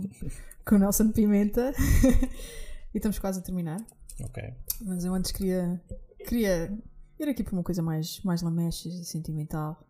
com 0.64 0.78
Nelson 0.78 1.12
Pimenta 1.12 1.74
e 2.94 2.98
estamos 2.98 3.18
quase 3.18 3.40
a 3.40 3.42
terminar. 3.42 3.84
Ok. 4.24 4.54
Mas 4.82 5.04
eu 5.04 5.14
antes 5.16 5.32
queria, 5.32 5.82
queria 6.28 6.72
ir 7.20 7.28
aqui 7.28 7.44
para 7.44 7.54
uma 7.54 7.64
coisa 7.64 7.82
mais, 7.82 8.22
mais 8.22 8.44
lamechas 8.44 8.94
e 8.94 9.04
sentimental. 9.04 9.84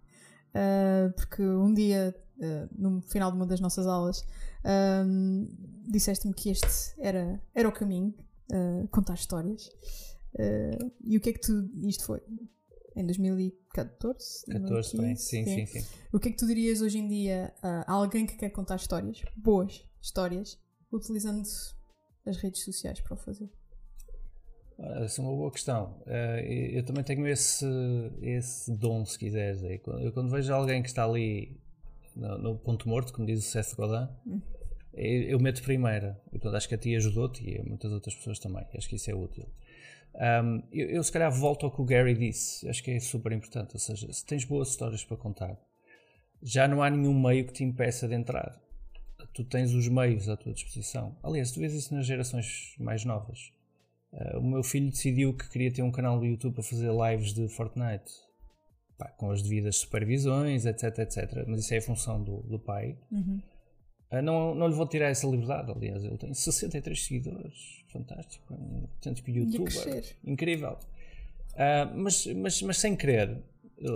Uh, 0.50 1.12
porque 1.18 1.44
um 1.44 1.74
dia, 1.74 2.16
uh, 2.38 2.70
no 2.72 3.02
final 3.02 3.30
de 3.30 3.36
uma 3.36 3.46
das 3.46 3.60
nossas 3.60 3.86
aulas, 3.86 4.26
disseste-me 5.86 6.34
que 6.34 6.50
este 6.50 6.96
era, 6.98 7.42
era 7.54 7.68
o 7.68 7.72
caminho, 7.72 8.14
contar 8.90 9.14
histórias. 9.16 9.70
Uh, 10.38 10.92
e 11.04 11.18
o 11.18 11.22
que 11.22 11.30
é 11.30 11.34
que 11.34 11.40
tu. 11.40 11.70
Isto 11.84 12.06
foi 12.06 12.22
em 12.96 13.06
2014? 13.06 14.46
14, 14.46 14.98
bem, 14.98 15.16
sim, 15.16 15.46
sim, 15.46 15.66
sim, 15.66 15.86
O 16.12 16.20
que 16.20 16.30
é 16.30 16.32
que 16.32 16.38
tu 16.38 16.48
dirias 16.48 16.82
hoje 16.82 16.98
em 16.98 17.08
dia 17.08 17.54
a 17.62 17.92
alguém 17.92 18.26
que 18.26 18.36
quer 18.36 18.50
contar 18.50 18.76
histórias, 18.76 19.22
boas 19.36 19.86
histórias, 20.02 20.60
utilizando 20.92 21.44
as 22.26 22.38
redes 22.38 22.64
sociais 22.64 23.00
para 23.00 23.14
o 23.14 23.18
fazer? 23.18 23.50
Essa 24.80 25.22
é 25.22 25.26
uma 25.26 25.36
boa 25.36 25.52
questão. 25.52 26.00
Uh, 26.06 26.40
eu 26.46 26.84
também 26.84 27.04
tenho 27.04 27.28
esse, 27.28 27.66
esse 28.22 28.72
dom, 28.72 29.06
se 29.06 29.18
quiseres. 29.18 29.62
Eu 29.64 30.12
quando 30.12 30.30
vejo 30.30 30.54
alguém 30.54 30.84
que 30.84 30.88
está 30.88 31.04
ali 31.04 31.60
no, 32.16 32.38
no 32.38 32.58
ponto 32.58 32.88
morto, 32.88 33.12
como 33.12 33.26
diz 33.26 33.40
o 33.40 33.42
Seth 33.42 33.76
Godin, 33.76 34.08
hum. 34.26 34.40
eu, 34.94 35.22
eu 35.24 35.40
meto 35.40 35.64
primeira. 35.64 36.22
E, 36.28 36.32
portanto, 36.32 36.56
acho 36.56 36.70
que 36.70 36.76
a 36.76 36.78
ti 36.78 36.96
ajudou-te 36.96 37.44
e 37.44 37.60
a 37.60 37.64
muitas 37.64 37.92
outras 37.92 38.16
pessoas 38.16 38.38
também. 38.38 38.66
Acho 38.76 38.88
que 38.88 38.96
isso 38.96 39.10
é 39.10 39.16
útil. 39.16 39.48
Um, 40.16 40.64
eu, 40.72 40.90
eu, 40.90 41.04
se 41.04 41.12
calhar 41.12 41.32
volto 41.32 41.66
ao 41.66 41.72
que 41.72 41.82
o 41.82 41.86
Gary 41.86 42.16
disse, 42.16 42.68
acho 42.68 42.84
que 42.84 42.92
é 42.92 43.00
super 43.00 43.32
importante. 43.32 43.74
Ou 43.74 43.80
seja, 43.80 44.12
se 44.12 44.26
tens 44.26 44.46
boas 44.46 44.70
histórias 44.70 45.04
para 45.04 45.18
contar, 45.18 45.58
já 46.42 46.68
não 46.68 46.82
há 46.82 46.90
nenhum 46.90 47.20
meio 47.20 47.46
que 47.46 47.54
te 47.54 47.64
impeça 47.64 48.08
de 48.08 48.16
entrar. 48.16 48.60
Tu 49.34 49.44
tens 49.44 49.74
os 49.74 49.88
meios 49.88 50.28
à 50.30 50.36
tua 50.36 50.54
disposição. 50.54 51.16
Aliás, 51.22 51.52
tu 51.52 51.60
vês 51.60 51.74
isso 51.74 51.94
nas 51.94 52.06
gerações 52.06 52.76
mais 52.80 53.06
novas. 53.06 53.52
Uh, 54.12 54.40
o 54.40 54.44
meu 54.44 54.64
filho 54.64 54.90
decidiu 54.90 55.34
que 55.36 55.50
queria 55.50 55.72
ter 55.72 55.84
um 55.84 55.92
canal 55.92 56.20
do 56.20 56.26
YouTube 56.26 56.56
para 56.56 56.64
fazer 56.64 56.90
lives 56.92 57.34
de 57.34 57.48
Fortnite. 57.50 58.12
Pá, 58.98 59.10
com 59.10 59.30
as 59.30 59.44
devidas 59.44 59.76
supervisões, 59.76 60.66
etc, 60.66 61.00
etc. 61.00 61.46
Mas 61.48 61.60
isso 61.60 61.74
é 61.76 61.78
a 61.78 61.82
função 61.82 62.24
do, 62.24 62.42
do 62.44 62.58
pai. 62.58 62.98
Uhum. 63.12 63.40
Uh, 64.12 64.22
não, 64.22 64.56
não 64.56 64.68
lhe 64.68 64.74
vou 64.74 64.88
tirar 64.88 65.10
essa 65.10 65.28
liberdade, 65.28 65.72
aliás, 65.72 66.04
ele 66.04 66.18
tem 66.18 66.34
63 66.34 67.06
seguidores, 67.06 67.84
fantástico, 67.92 68.54
um 68.54 68.84
autêntico 68.84 69.30
youtuber, 69.30 70.16
incrível. 70.24 70.78
Uh, 71.54 71.98
mas, 71.98 72.26
mas, 72.28 72.62
mas 72.62 72.78
sem 72.78 72.96
querer, 72.96 73.38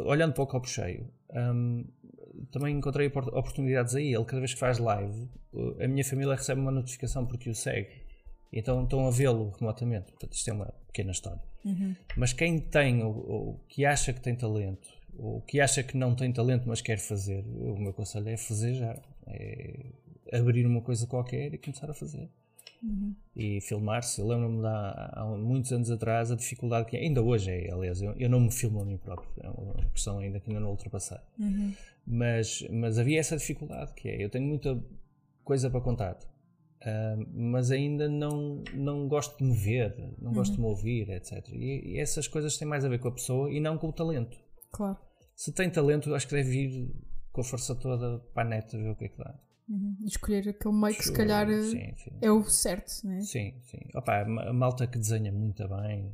olhando 0.05 0.33
para 0.33 0.43
o 0.43 0.47
copo 0.47 0.67
cheio, 0.67 1.07
um, 1.33 1.85
também 2.51 2.77
encontrei 2.77 3.07
oportunidades 3.07 3.95
aí. 3.95 4.13
Ele, 4.13 4.25
cada 4.25 4.39
vez 4.39 4.53
que 4.53 4.59
faz 4.59 4.77
live, 4.77 5.29
a 5.79 5.87
minha 5.87 6.03
família 6.03 6.35
recebe 6.35 6.61
uma 6.61 6.71
notificação 6.71 7.25
porque 7.25 7.49
o 7.49 7.55
segue. 7.55 8.01
Então 8.51 8.83
estão 8.83 9.07
a 9.07 9.11
vê-lo 9.11 9.51
remotamente. 9.59 10.11
Portanto, 10.11 10.33
isto 10.33 10.49
é 10.49 10.53
uma 10.53 10.73
pequena 10.87 11.11
história. 11.11 11.41
Uhum. 11.63 11.95
Mas 12.17 12.33
quem 12.33 12.59
tem, 12.59 13.03
ou, 13.03 13.29
ou, 13.29 13.65
que 13.69 13.85
acha 13.85 14.11
que 14.11 14.19
tem 14.19 14.35
talento, 14.35 14.89
ou 15.17 15.41
que 15.41 15.59
acha 15.61 15.83
que 15.83 15.95
não 15.95 16.15
tem 16.15 16.31
talento, 16.31 16.67
mas 16.67 16.81
quer 16.81 16.97
fazer, 16.97 17.45
o 17.45 17.77
meu 17.77 17.93
conselho 17.93 18.29
é 18.29 18.37
fazer 18.37 18.73
já. 18.73 18.97
É 19.27 19.85
abrir 20.31 20.65
uma 20.65 20.81
coisa 20.81 21.05
qualquer 21.07 21.53
e 21.53 21.57
começar 21.57 21.89
a 21.89 21.93
fazer. 21.93 22.29
Uhum. 22.83 23.15
E 23.35 23.61
filmar-se. 23.61 24.19
Eu 24.19 24.27
lembro-me 24.27 24.65
há, 24.65 25.13
há, 25.13 25.25
muitos 25.25 25.71
anos 25.71 25.91
atrás 25.91 26.31
a 26.31 26.35
dificuldade 26.35 26.87
que 26.87 26.97
ainda 26.97 27.21
hoje 27.21 27.51
é, 27.51 27.71
aliás, 27.71 28.01
eu, 28.01 28.13
eu, 28.13 28.29
não 28.29 28.39
me 28.39 28.51
filmo 28.51 28.81
a 28.81 28.85
mim 28.85 28.97
próprio, 28.97 29.29
é 29.39 29.49
uma 29.49 29.75
questão 29.91 30.17
ainda 30.17 30.39
que 30.39 30.49
ainda 30.49 30.59
não 30.59 30.71
ultrapassar. 30.71 31.23
Uhum. 31.39 31.73
Mas, 32.05 32.65
mas 32.71 32.97
havia 32.97 33.19
essa 33.19 33.37
dificuldade 33.37 33.93
que 33.93 34.09
é, 34.09 34.23
eu 34.23 34.29
tenho 34.29 34.47
muita 34.47 34.83
coisa 35.43 35.69
para 35.69 35.81
contar, 35.81 36.15
uh, 36.15 37.27
mas 37.33 37.69
ainda 37.69 38.09
não, 38.09 38.63
não 38.73 39.07
gosto 39.07 39.37
de 39.37 39.43
me 39.43 39.55
ver, 39.55 39.95
não 40.19 40.29
uhum. 40.29 40.33
gosto 40.33 40.55
de 40.55 40.59
me 40.59 40.65
ouvir, 40.65 41.09
etc. 41.11 41.47
E, 41.49 41.93
e, 41.93 41.99
essas 41.99 42.27
coisas 42.27 42.57
têm 42.57 42.67
mais 42.67 42.83
a 42.83 42.89
ver 42.89 42.99
com 42.99 43.09
a 43.09 43.11
pessoa 43.11 43.51
e 43.51 43.59
não 43.59 43.77
com 43.77 43.89
o 43.89 43.93
talento. 43.93 44.37
Claro. 44.71 44.97
Se 45.35 45.51
tem 45.51 45.69
talento, 45.69 46.13
acho 46.15 46.27
que 46.27 46.35
deve 46.35 46.57
ir 46.57 46.95
com 47.31 47.41
a 47.41 47.43
força 47.43 47.75
toda 47.75 48.19
para 48.33 48.43
a 48.43 48.49
net 48.49 48.75
ver 48.75 48.89
o 48.89 48.95
que 48.95 49.05
é 49.05 49.09
que 49.09 49.17
dá. 49.17 49.39
Uhum. 49.71 49.95
Escolher 50.05 50.49
aquele 50.49 50.75
meio 50.75 50.95
que 50.95 51.05
se 51.05 51.13
calhar 51.13 51.47
sim, 51.47 51.93
sim. 51.95 52.11
é 52.21 52.29
o 52.29 52.43
certo, 52.43 52.91
não 53.05 53.13
é? 53.13 53.21
Sim, 53.21 53.53
sim. 53.63 53.79
Opa, 53.95 54.21
a 54.21 54.51
malta 54.51 54.85
que 54.85 54.97
desenha 54.97 55.31
muito 55.31 55.65
bem, 55.65 56.13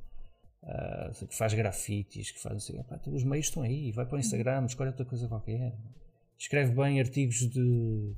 uh, 0.62 1.28
que 1.28 1.36
faz 1.36 1.56
grafites, 1.56 2.30
que 2.30 2.40
faz 2.40 2.58
assim, 2.58 2.80
opa, 2.80 3.02
os 3.08 3.24
meios 3.24 3.48
estão 3.48 3.64
aí, 3.64 3.92
vai 3.92 4.06
para 4.06 4.18
o 4.18 4.20
Instagram, 4.20 4.66
escolhe 4.68 4.92
outra 4.92 5.06
coisa 5.06 5.28
qualquer. 5.28 5.76
Escreve 6.38 6.72
bem 6.72 7.00
artigos 7.00 7.50
de, 7.50 8.14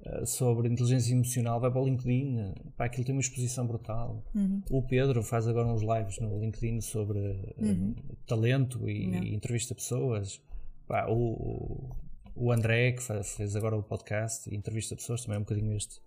uh, 0.00 0.26
sobre 0.26 0.68
inteligência 0.68 1.12
emocional, 1.12 1.60
vai 1.60 1.70
para 1.70 1.80
o 1.80 1.84
LinkedIn, 1.84 2.54
pá, 2.76 2.86
aquilo 2.86 3.04
tem 3.04 3.14
uma 3.14 3.20
exposição 3.20 3.64
brutal. 3.68 4.24
Uhum. 4.34 4.60
O 4.70 4.82
Pedro 4.82 5.22
faz 5.22 5.46
agora 5.46 5.68
uns 5.68 5.82
lives 5.82 6.18
no 6.18 6.40
LinkedIn 6.40 6.80
sobre 6.80 7.20
uhum. 7.58 7.94
talento 8.26 8.90
e, 8.90 9.08
e 9.08 9.34
entrevista 9.36 9.72
pessoas. 9.72 10.42
Pá, 10.88 11.06
o, 11.08 11.94
o 12.34 12.52
André, 12.52 12.92
que 12.92 13.02
fez 13.22 13.54
agora 13.56 13.76
o 13.76 13.82
podcast 13.82 14.48
e 14.50 14.56
entrevista 14.56 14.96
pessoas, 14.96 15.22
também 15.22 15.36
é 15.36 15.38
um 15.38 15.42
bocadinho 15.42 15.76
este, 15.76 16.00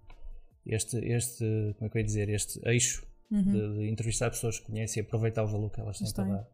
este, 0.65 0.97
este 0.97 1.75
como 1.77 1.87
é 1.87 1.89
que 1.89 1.97
eu 1.97 2.01
ia 2.01 2.05
dizer, 2.05 2.29
este 2.29 2.59
eixo 2.67 3.05
uhum. 3.31 3.43
de, 3.43 3.73
de, 3.75 3.89
entrevistar 3.89 4.29
pessoas 4.29 4.59
que 4.59 4.65
conhecem 4.65 5.01
e 5.01 5.05
aproveitar 5.05 5.43
o 5.43 5.47
valor 5.47 5.69
que 5.69 5.79
elas 5.79 5.97
têm 5.97 6.11
para 6.11 6.25
dar. 6.25 6.47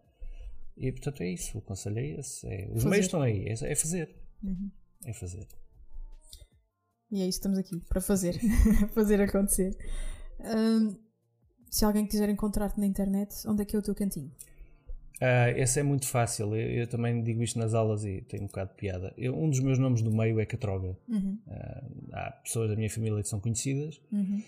E 0.78 0.92
portanto 0.92 1.22
é 1.22 1.30
isso, 1.30 1.58
o 1.58 1.62
conselho 1.62 2.00
é 2.00 2.08
esse. 2.20 2.48
É, 2.48 2.66
os 2.68 2.84
fazer. 2.84 2.90
meios 2.90 3.06
estão 3.06 3.22
aí, 3.22 3.48
é, 3.48 3.54
é 3.54 3.76
fazer. 3.76 4.16
Uhum. 4.44 4.72
É 5.06 5.14
fazer. 5.14 5.48
E 7.12 7.22
é 7.22 7.28
isso, 7.28 7.38
estamos 7.38 7.58
aqui 7.58 7.80
para 7.88 8.02
fazer, 8.02 8.40
fazer 8.94 9.22
acontecer. 9.22 9.78
Um, 10.40 10.96
se 11.70 11.86
alguém 11.86 12.06
quiser 12.06 12.30
encontrar-te 12.30 12.80
na 12.80 12.86
internet, 12.86 13.36
onde 13.48 13.64
é 13.64 13.66
que 13.66 13.76
é 13.76 13.80
o 13.80 13.82
teu 13.82 13.96
cantinho? 13.96 14.32
Uh, 15.24 15.58
esse 15.58 15.80
é 15.80 15.84
muito 15.84 16.06
fácil. 16.06 16.54
Eu, 16.54 16.82
eu, 16.82 16.88
também 16.88 17.24
digo 17.24 17.42
isto 17.42 17.58
nas 17.58 17.74
aulas 17.74 18.04
e 18.04 18.22
tenho 18.28 18.44
um 18.44 18.48
bocado 18.48 18.72
de 18.72 18.76
piada. 18.76 19.14
Eu, 19.18 19.34
um 19.34 19.50
dos 19.50 19.62
meus 19.62 19.80
nomes 19.80 20.02
do 20.02 20.12
meio 20.12 20.38
é 20.38 20.46
Catroga. 20.46 20.98
Uhum. 21.08 21.40
Uh, 21.48 22.10
há 22.12 22.32
pessoas 22.44 22.70
da 22.70 22.76
minha 22.76 22.90
família 22.90 23.22
que 23.22 23.30
são 23.30 23.40
conhecidas. 23.40 24.02
Uhum. 24.12 24.44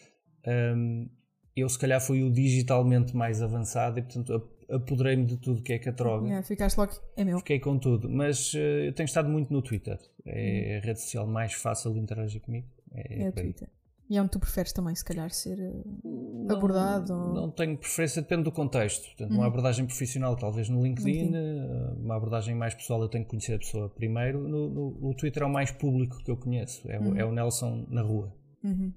Um, 0.46 1.10
eu, 1.56 1.70
se 1.70 1.80
calhar, 1.80 2.02
fui 2.02 2.24
o 2.24 2.30
digitalmente 2.30 3.16
mais 3.16 3.42
avançado 3.42 4.00
e, 4.00 4.02
portanto, 4.02 4.50
apoderei-me 4.70 5.24
de 5.24 5.38
tudo 5.38 5.62
que 5.62 5.72
é 5.72 5.80
Catroga. 5.80 6.26
Yeah, 6.26 6.46
ficaste 6.46 6.78
logo, 6.78 6.92
é 7.16 7.24
meu. 7.24 7.38
Fiquei 7.38 7.62
com 7.62 7.80
tudo. 7.80 8.10
Mas 8.10 8.54
uh, 8.54 8.58
eu 8.58 8.92
tenho 8.92 9.06
estado 9.06 9.30
muito 9.30 9.54
no 9.54 9.62
Twitter. 9.62 9.98
É 10.26 10.72
uhum. 10.74 10.78
a 10.78 10.86
rede 10.86 11.00
social 11.00 11.26
mais 11.26 11.54
fácil 11.54 11.94
de 11.94 12.02
interagir 12.02 12.42
comigo. 12.42 12.68
É, 12.94 13.24
é 13.24 13.30
o 13.30 13.32
Twitter. 13.32 13.70
E 14.07 14.18
é 14.18 14.22
onde 14.22 14.32
tu 14.32 14.40
preferes 14.40 14.72
também, 14.72 14.94
se 14.94 15.03
calhar, 15.03 15.32
ser 15.32 15.60
eh, 15.60 15.73
não, 16.03 16.56
abordado? 16.56 17.11
Ou... 17.11 17.34
Não 17.34 17.52
tenho 17.52 17.76
preferência, 17.76 18.22
depende 18.22 18.44
do 18.44 18.52
contexto. 18.52 19.03
Portanto, 19.06 19.32
uma 19.32 19.48
abordagem 19.48 19.86
profissional, 19.86 20.36
talvez 20.36 20.69
no 20.69 20.84
LinkedIn, 20.84 21.34
eh, 21.34 21.94
uma 21.98 22.15
abordagem 22.15 22.53
mais 22.53 22.76
pessoal, 22.76 23.02
eu 23.02 23.10
tenho 23.10 23.23
que 23.23 23.32
conhecer 23.32 23.56
a 23.56 23.57
pessoa 23.57 23.90
primeiro. 23.90 24.48
No, 24.48 24.69
no, 24.69 25.10
o 25.10 25.14
Twitter 25.15 25.41
é 25.41 25.45
o 25.45 25.49
mais 25.52 25.72
público 25.72 26.23
que 26.23 26.30
eu 26.30 26.38
conheço, 26.38 26.90
é, 26.90 26.99
uhum. 26.99 27.14
o, 27.14 27.18
é 27.18 27.26
o 27.26 27.32
Nelson 27.32 27.86
na 27.90 28.03
rua. 28.03 28.32
Uhum. 28.64 28.94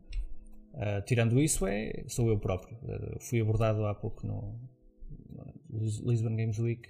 Uh, 0.74 1.02
tirando 1.06 1.40
isso, 1.40 1.66
é, 1.66 2.04
sou 2.06 2.28
eu 2.28 2.38
próprio. 2.38 2.76
Uh, 2.82 3.18
fui 3.18 3.40
abordado 3.40 3.86
há 3.86 3.94
pouco 3.94 4.26
no, 4.26 4.60
no 5.70 6.10
Lisbon 6.10 6.36
Games 6.36 6.58
Week 6.58 6.88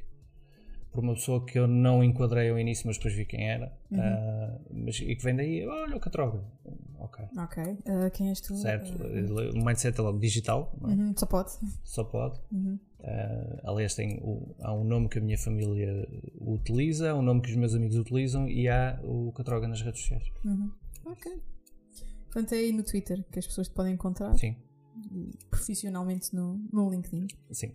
por 0.90 1.04
uma 1.04 1.14
pessoa 1.14 1.44
que 1.46 1.58
eu 1.58 1.68
não 1.68 2.02
enquadrei 2.02 2.50
ao 2.50 2.58
início, 2.58 2.86
mas 2.86 2.96
depois 2.96 3.14
vi 3.14 3.24
quem 3.24 3.48
era. 3.48 3.72
Uhum. 3.90 3.98
Uh, 3.98 4.60
mas, 4.72 4.98
e 5.00 5.14
que 5.14 5.22
vem 5.22 5.36
daí, 5.36 5.64
olha 5.64 5.96
o 5.96 6.00
Catroga. 6.00 6.42
Ok. 6.98 7.24
Ok. 7.38 7.62
Uh, 7.62 8.10
quem 8.12 8.30
és 8.30 8.40
tu? 8.40 8.56
Certo. 8.56 8.90
Uh, 9.02 9.58
o 9.60 9.64
mindset 9.64 9.98
é 9.98 10.02
logo 10.02 10.18
digital. 10.18 10.76
É? 10.82 10.86
Uhum. 10.86 11.14
Só 11.16 11.26
pode. 11.26 11.50
Só 11.84 12.04
pode. 12.04 12.40
Uhum. 12.52 12.78
aliás, 13.64 13.94
tem 13.94 14.20
o, 14.22 14.54
há 14.60 14.72
um 14.72 14.84
nome 14.84 15.08
que 15.08 15.18
a 15.18 15.22
minha 15.22 15.38
família 15.38 16.08
utiliza, 16.40 17.10
há 17.10 17.14
um 17.14 17.22
nome 17.22 17.40
que 17.40 17.50
os 17.50 17.56
meus 17.56 17.74
amigos 17.74 17.96
utilizam 17.96 18.48
e 18.48 18.68
há 18.68 19.00
o 19.04 19.32
Catroga 19.32 19.68
nas 19.68 19.80
redes 19.80 20.00
sociais. 20.00 20.24
Uhum. 20.44 20.70
Ok. 21.04 21.40
Portanto, 22.24 22.52
é 22.52 22.56
aí 22.56 22.72
no 22.72 22.82
Twitter 22.82 23.24
que 23.30 23.38
as 23.38 23.46
pessoas 23.46 23.68
te 23.68 23.74
podem 23.74 23.94
encontrar. 23.94 24.36
Sim. 24.36 24.56
Profissionalmente 25.50 26.34
no, 26.34 26.60
no 26.72 26.90
LinkedIn. 26.90 27.28
Sim. 27.50 27.72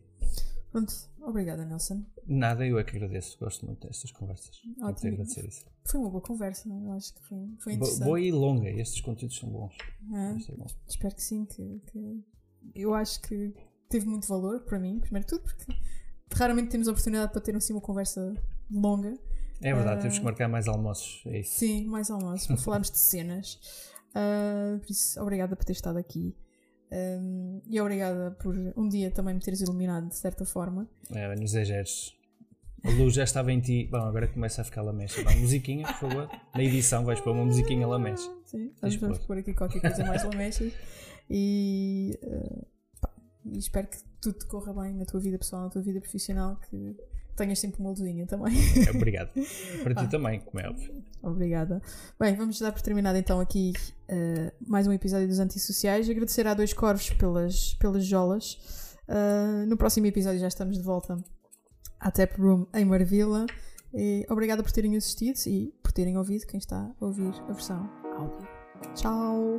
Pronto, 0.73 0.91
obrigada, 1.21 1.63
Nelson. 1.63 2.03
Nada, 2.25 2.65
eu 2.65 2.79
é 2.79 2.83
que 2.83 2.97
agradeço. 2.97 3.37
Gosto 3.39 3.63
muito 3.63 3.87
destas 3.87 4.11
conversas. 4.11 4.59
Ótimo. 4.81 5.13
agradecer 5.13 5.47
isso. 5.47 5.63
Foi 5.85 5.99
uma 5.99 6.09
boa 6.09 6.21
conversa, 6.21 6.67
eu 6.67 6.91
acho 6.93 7.13
que 7.13 7.21
foi, 7.27 7.47
foi 7.59 7.73
interessante. 7.73 8.03
Boa 8.05 8.19
e 8.19 8.31
longa, 8.31 8.67
estes 8.71 8.99
conteúdos 8.99 9.37
são 9.37 9.49
bons. 9.49 9.77
Ah, 10.11 10.35
bom. 10.57 10.65
Espero 10.87 11.13
que 11.13 11.21
sim. 11.21 11.45
Que, 11.45 11.79
que, 11.91 12.25
Eu 12.73 12.95
acho 12.95 13.21
que 13.21 13.53
teve 13.87 14.07
muito 14.07 14.27
valor 14.27 14.61
para 14.61 14.79
mim, 14.79 14.99
primeiro 14.99 15.27
de 15.27 15.37
tudo, 15.37 15.43
porque 15.43 15.77
raramente 16.33 16.69
temos 16.69 16.87
a 16.87 16.91
oportunidade 16.91 17.31
para 17.31 17.41
ter 17.41 17.55
assim 17.55 17.73
uma 17.73 17.81
conversa 17.81 18.33
longa. 18.71 19.15
É 19.61 19.71
verdade, 19.71 19.99
uh, 19.99 20.01
temos 20.01 20.17
que 20.17 20.25
marcar 20.25 20.49
mais 20.49 20.67
almoços. 20.67 21.21
É 21.27 21.41
isso. 21.41 21.59
Sim, 21.59 21.85
mais 21.85 22.09
almoços, 22.09 22.47
para 22.47 22.57
falarmos 22.57 22.89
de 22.89 22.97
cenas. 22.97 23.59
Uh, 24.09 24.79
por 24.79 24.89
isso, 24.89 25.21
obrigada 25.21 25.55
por 25.55 25.63
ter 25.65 25.73
estado 25.73 25.99
aqui. 25.99 26.35
Um, 26.93 27.59
e 27.67 27.81
obrigada 27.81 28.31
por 28.39 28.55
um 28.77 28.87
dia 28.87 29.09
também 29.09 29.33
me 29.33 29.39
teres 29.39 29.61
iluminado 29.61 30.07
de 30.09 30.15
certa 30.15 30.45
forma. 30.45 30.87
É, 31.11 31.35
nos 31.35 31.55
exageros. 31.55 32.15
A 32.83 32.91
luz 32.91 33.15
já 33.15 33.23
estava 33.23 33.51
em 33.51 33.59
ti. 33.59 33.87
Bom, 33.89 33.97
agora 33.97 34.27
começa 34.27 34.61
a 34.61 34.65
ficar 34.65 34.81
lamecha. 34.83 35.23
Vai, 35.23 35.35
musiquinha, 35.39 35.87
por 35.87 36.09
favor. 36.09 36.29
Na 36.53 36.63
edição 36.63 37.03
vais 37.03 37.19
pôr 37.19 37.31
uma 37.31 37.45
musiquinha 37.45 37.87
lamecha. 37.87 38.29
Sim, 38.45 38.71
vamos, 38.79 38.95
vamos 38.97 39.19
pôr 39.19 39.37
aqui 39.37 39.53
qualquer 39.53 39.79
coisa 39.79 40.05
mais 40.05 40.23
lamecha. 40.23 40.69
E, 41.29 42.19
uh, 42.21 42.67
pá, 43.01 43.09
e 43.45 43.57
espero 43.57 43.87
que 43.87 43.97
tudo 44.21 44.45
corra 44.47 44.73
bem 44.73 44.93
na 44.93 45.05
tua 45.05 45.19
vida 45.19 45.37
pessoal, 45.39 45.63
na 45.63 45.69
tua 45.69 45.81
vida 45.81 45.99
profissional. 46.01 46.59
Que 46.69 46.95
tenhas 47.35 47.59
sempre 47.59 47.79
uma 47.79 47.89
luzinha 47.89 48.25
também. 48.25 48.53
Obrigado. 48.93 49.31
Para 49.83 49.95
ti 49.95 50.05
ah. 50.05 50.07
também, 50.07 50.39
como 50.39 50.59
é 50.59 50.69
óbvio. 50.69 51.03
Obrigada. 51.21 51.81
Bem, 52.19 52.35
vamos 52.35 52.59
dar 52.59 52.71
por 52.71 52.81
terminado 52.81 53.17
então 53.17 53.39
aqui 53.39 53.73
uh, 54.09 54.51
mais 54.67 54.87
um 54.87 54.91
episódio 54.91 55.27
dos 55.27 55.39
Antissociais. 55.39 56.09
Agradecer 56.09 56.45
a 56.47 56.53
dois 56.53 56.73
corvos 56.73 57.09
pelas, 57.11 57.73
pelas 57.75 58.05
jolas. 58.05 58.57
Uh, 59.07 59.65
no 59.67 59.77
próximo 59.77 60.05
episódio 60.05 60.39
já 60.39 60.47
estamos 60.47 60.77
de 60.77 60.83
volta 60.83 61.17
à 61.99 62.11
Tap 62.11 62.37
Room 62.37 62.67
em 62.73 62.85
Marvila. 62.85 63.45
E 63.93 64.25
obrigada 64.29 64.63
por 64.63 64.71
terem 64.71 64.97
assistido 64.97 65.37
e 65.47 65.73
por 65.83 65.91
terem 65.91 66.17
ouvido 66.17 66.47
quem 66.47 66.57
está 66.57 66.91
a 66.99 67.05
ouvir 67.05 67.33
a 67.47 67.53
versão 67.53 67.89
áudio. 68.17 68.47
Tchau! 68.95 69.57